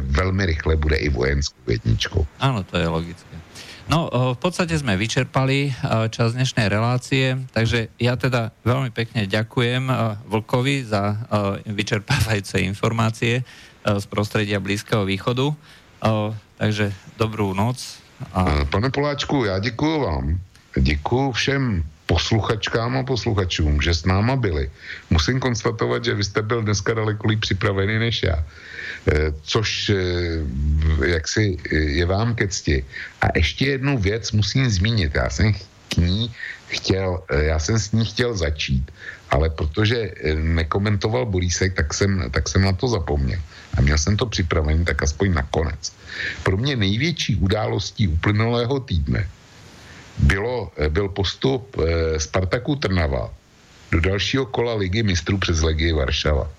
velmi 0.03 0.45
rychle 0.45 0.75
bude 0.75 0.99
i 0.99 1.07
vojenskou 1.07 1.63
jedničkou. 1.71 2.27
Áno, 2.43 2.67
to 2.67 2.75
je 2.75 2.87
logické. 2.91 3.31
No, 3.85 4.09
v 4.09 4.39
podstate 4.41 4.73
sme 4.73 4.97
vyčerpali 4.97 5.69
čas 6.09 6.33
dnešnej 6.33 6.73
relácie, 6.73 7.37
takže 7.53 7.93
ja 8.01 8.17
teda 8.17 8.49
veľmi 8.65 8.89
pekne 8.89 9.29
ďakujem 9.29 9.85
Vlkovi 10.25 10.89
za 10.89 11.21
vyčerpávajúce 11.69 12.65
informácie 12.65 13.45
z 13.85 14.05
prostredia 14.09 14.57
Blízkeho 14.57 15.05
východu. 15.05 15.53
Takže 16.57 16.97
dobrú 17.21 17.53
noc. 17.53 18.01
A... 18.33 18.65
Pane 18.65 18.89
Poláčku, 18.89 19.45
já 19.45 19.61
děkuji 19.61 20.01
vám. 20.01 20.39
Děkuji 20.81 21.31
všem 21.31 21.85
posluchačkám 22.05 22.97
a 22.97 23.03
posluchačům, 23.03 23.81
že 23.81 23.93
s 23.93 24.05
náma 24.05 24.35
byli. 24.35 24.71
Musím 25.09 25.39
konstatovat, 25.39 26.05
že 26.05 26.13
vy 26.13 26.23
jste 26.23 26.41
byl 26.41 26.61
dneska 26.61 26.93
daleko 26.93 27.27
líp 27.27 27.39
připravený 27.39 27.99
než 27.99 28.23
já. 28.23 28.45
E, 29.05 29.33
což 29.41 29.89
e, 29.89 29.95
jaksi 31.05 31.57
je 31.71 32.05
vám 32.05 32.35
ke 32.35 32.47
cti. 32.47 32.85
A 33.21 33.27
ještě 33.35 33.77
jednu 33.77 33.97
věc 33.97 34.31
musím 34.31 34.69
zmínit. 34.69 35.15
Já 35.15 35.29
jsem 35.29 35.53
k 35.89 35.97
ní 35.97 36.33
chtěl, 36.67 37.21
e, 37.29 37.43
já 37.43 37.59
jsem 37.59 37.79
s 37.79 37.91
ní 37.91 38.05
chtěl 38.05 38.37
začít, 38.37 38.91
ale 39.29 39.49
protože 39.49 40.11
nekomentoval 40.41 41.25
Borísek, 41.25 41.73
tak 41.73 41.93
jsem, 41.93 42.29
tak 42.31 42.49
jsem 42.49 42.61
na 42.61 42.73
to 42.73 42.87
zapomněl. 42.87 43.39
A 43.77 43.81
měl 43.81 43.97
jsem 43.97 44.17
to 44.17 44.25
připravený 44.25 44.85
tak 44.85 45.03
aspoň 45.03 45.33
nakonec. 45.33 45.93
Pro 46.43 46.57
mě 46.57 46.75
největší 46.75 47.35
událostí 47.35 48.07
uplynulého 48.07 48.79
týdne 48.79 49.29
bylo, 50.17 50.71
byl 50.89 51.09
postup 51.09 51.77
Spartaku 52.17 52.75
Trnava 52.75 53.33
do 53.91 53.99
dalšího 54.01 54.45
kola 54.45 54.75
ligy 54.75 55.03
mistrů 55.03 55.37
přes 55.37 55.61
Legii 55.61 55.93
Varšava. 55.93 56.49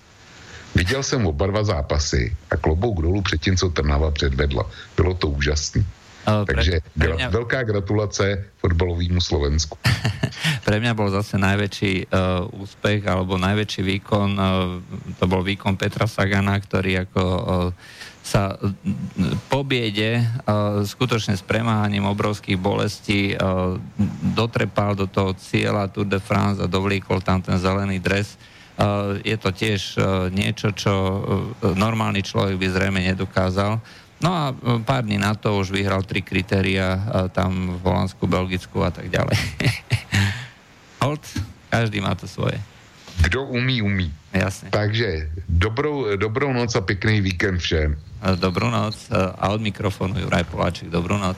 Viděl 0.75 1.03
jsem 1.03 1.27
oba 1.27 1.47
dva 1.47 1.63
zápasy 1.63 2.35
a 2.51 2.57
klobouk 2.57 3.01
dolů 3.01 3.21
před 3.21 3.41
tím, 3.41 3.57
co 3.57 3.69
Trnava 3.69 4.11
předvedla. 4.11 4.65
Bylo 4.95 5.13
to 5.13 5.27
úžasné. 5.27 5.85
Uh, 6.27 6.43
Takže 6.43 6.83
pre, 6.91 7.07
pre 7.07 7.11
mňa... 7.15 7.27
veľká 7.31 7.63
gratulace 7.63 8.51
fotbalovému 8.59 9.23
Slovensku. 9.23 9.79
pre 10.67 10.75
mňa 10.83 10.91
bol 10.91 11.07
zase 11.07 11.39
najväčší 11.39 12.11
uh, 12.11 12.51
úspech 12.51 13.07
alebo 13.07 13.39
najväčší 13.39 13.81
výkon, 13.95 14.29
uh, 14.35 14.75
to 15.15 15.23
bol 15.23 15.39
výkon 15.39 15.79
Petra 15.79 16.03
Sagana, 16.03 16.59
ktorý 16.59 17.07
ako 17.07 17.23
uh, 17.23 17.71
sa 18.27 18.59
po 19.47 19.63
biede 19.63 20.19
skutočne 20.83 21.39
s 21.39 21.43
premáhaním 21.47 22.11
obrovských 22.11 22.59
bolestí 22.59 23.31
dotrepal 24.35 24.99
do 24.99 25.07
toho 25.07 25.31
cieľa 25.39 25.87
Tour 25.87 26.11
de 26.11 26.19
France 26.19 26.59
a 26.59 26.67
dovlíkol 26.67 27.23
tam 27.23 27.39
ten 27.39 27.55
zelený 27.55 28.03
dres. 28.03 28.35
Je 29.25 29.37
to 29.41 29.49
tiež 29.49 29.97
niečo, 30.29 30.69
čo 30.69 30.93
normálny 31.61 32.21
človek 32.21 32.61
by 32.61 32.67
zrejme 32.69 33.01
nedokázal. 33.01 33.81
No 34.17 34.29
a 34.33 34.53
pár 34.81 35.05
dní 35.05 35.21
na 35.21 35.37
to 35.37 35.57
už 35.57 35.69
vyhral 35.69 36.01
tri 36.01 36.25
kritéria 36.25 36.97
tam 37.33 37.77
v 37.77 37.83
Holandsku, 37.85 38.25
Belgicku 38.25 38.81
a 38.81 38.89
tak 38.89 39.09
ďalej. 39.13 39.37
Hold, 41.05 41.21
každý 41.69 42.01
má 42.01 42.17
to 42.17 42.25
svoje. 42.25 42.57
Kdo 43.21 43.49
umí, 43.49 43.81
umí. 43.81 44.13
Jasne. 44.29 44.69
Takže 44.69 45.33
dobrou, 45.49 46.17
dobrou 46.17 46.53
noc 46.53 46.73
a 46.77 46.81
pekný 46.85 47.21
víkend 47.21 47.57
všem. 47.57 47.97
Dobrú 48.37 48.69
noc 48.69 49.09
a 49.13 49.49
od 49.49 49.61
mikrofónu 49.61 50.21
Juraj 50.21 50.45
Poláček. 50.49 50.93
Dobrú 50.93 51.17
noc. 51.17 51.37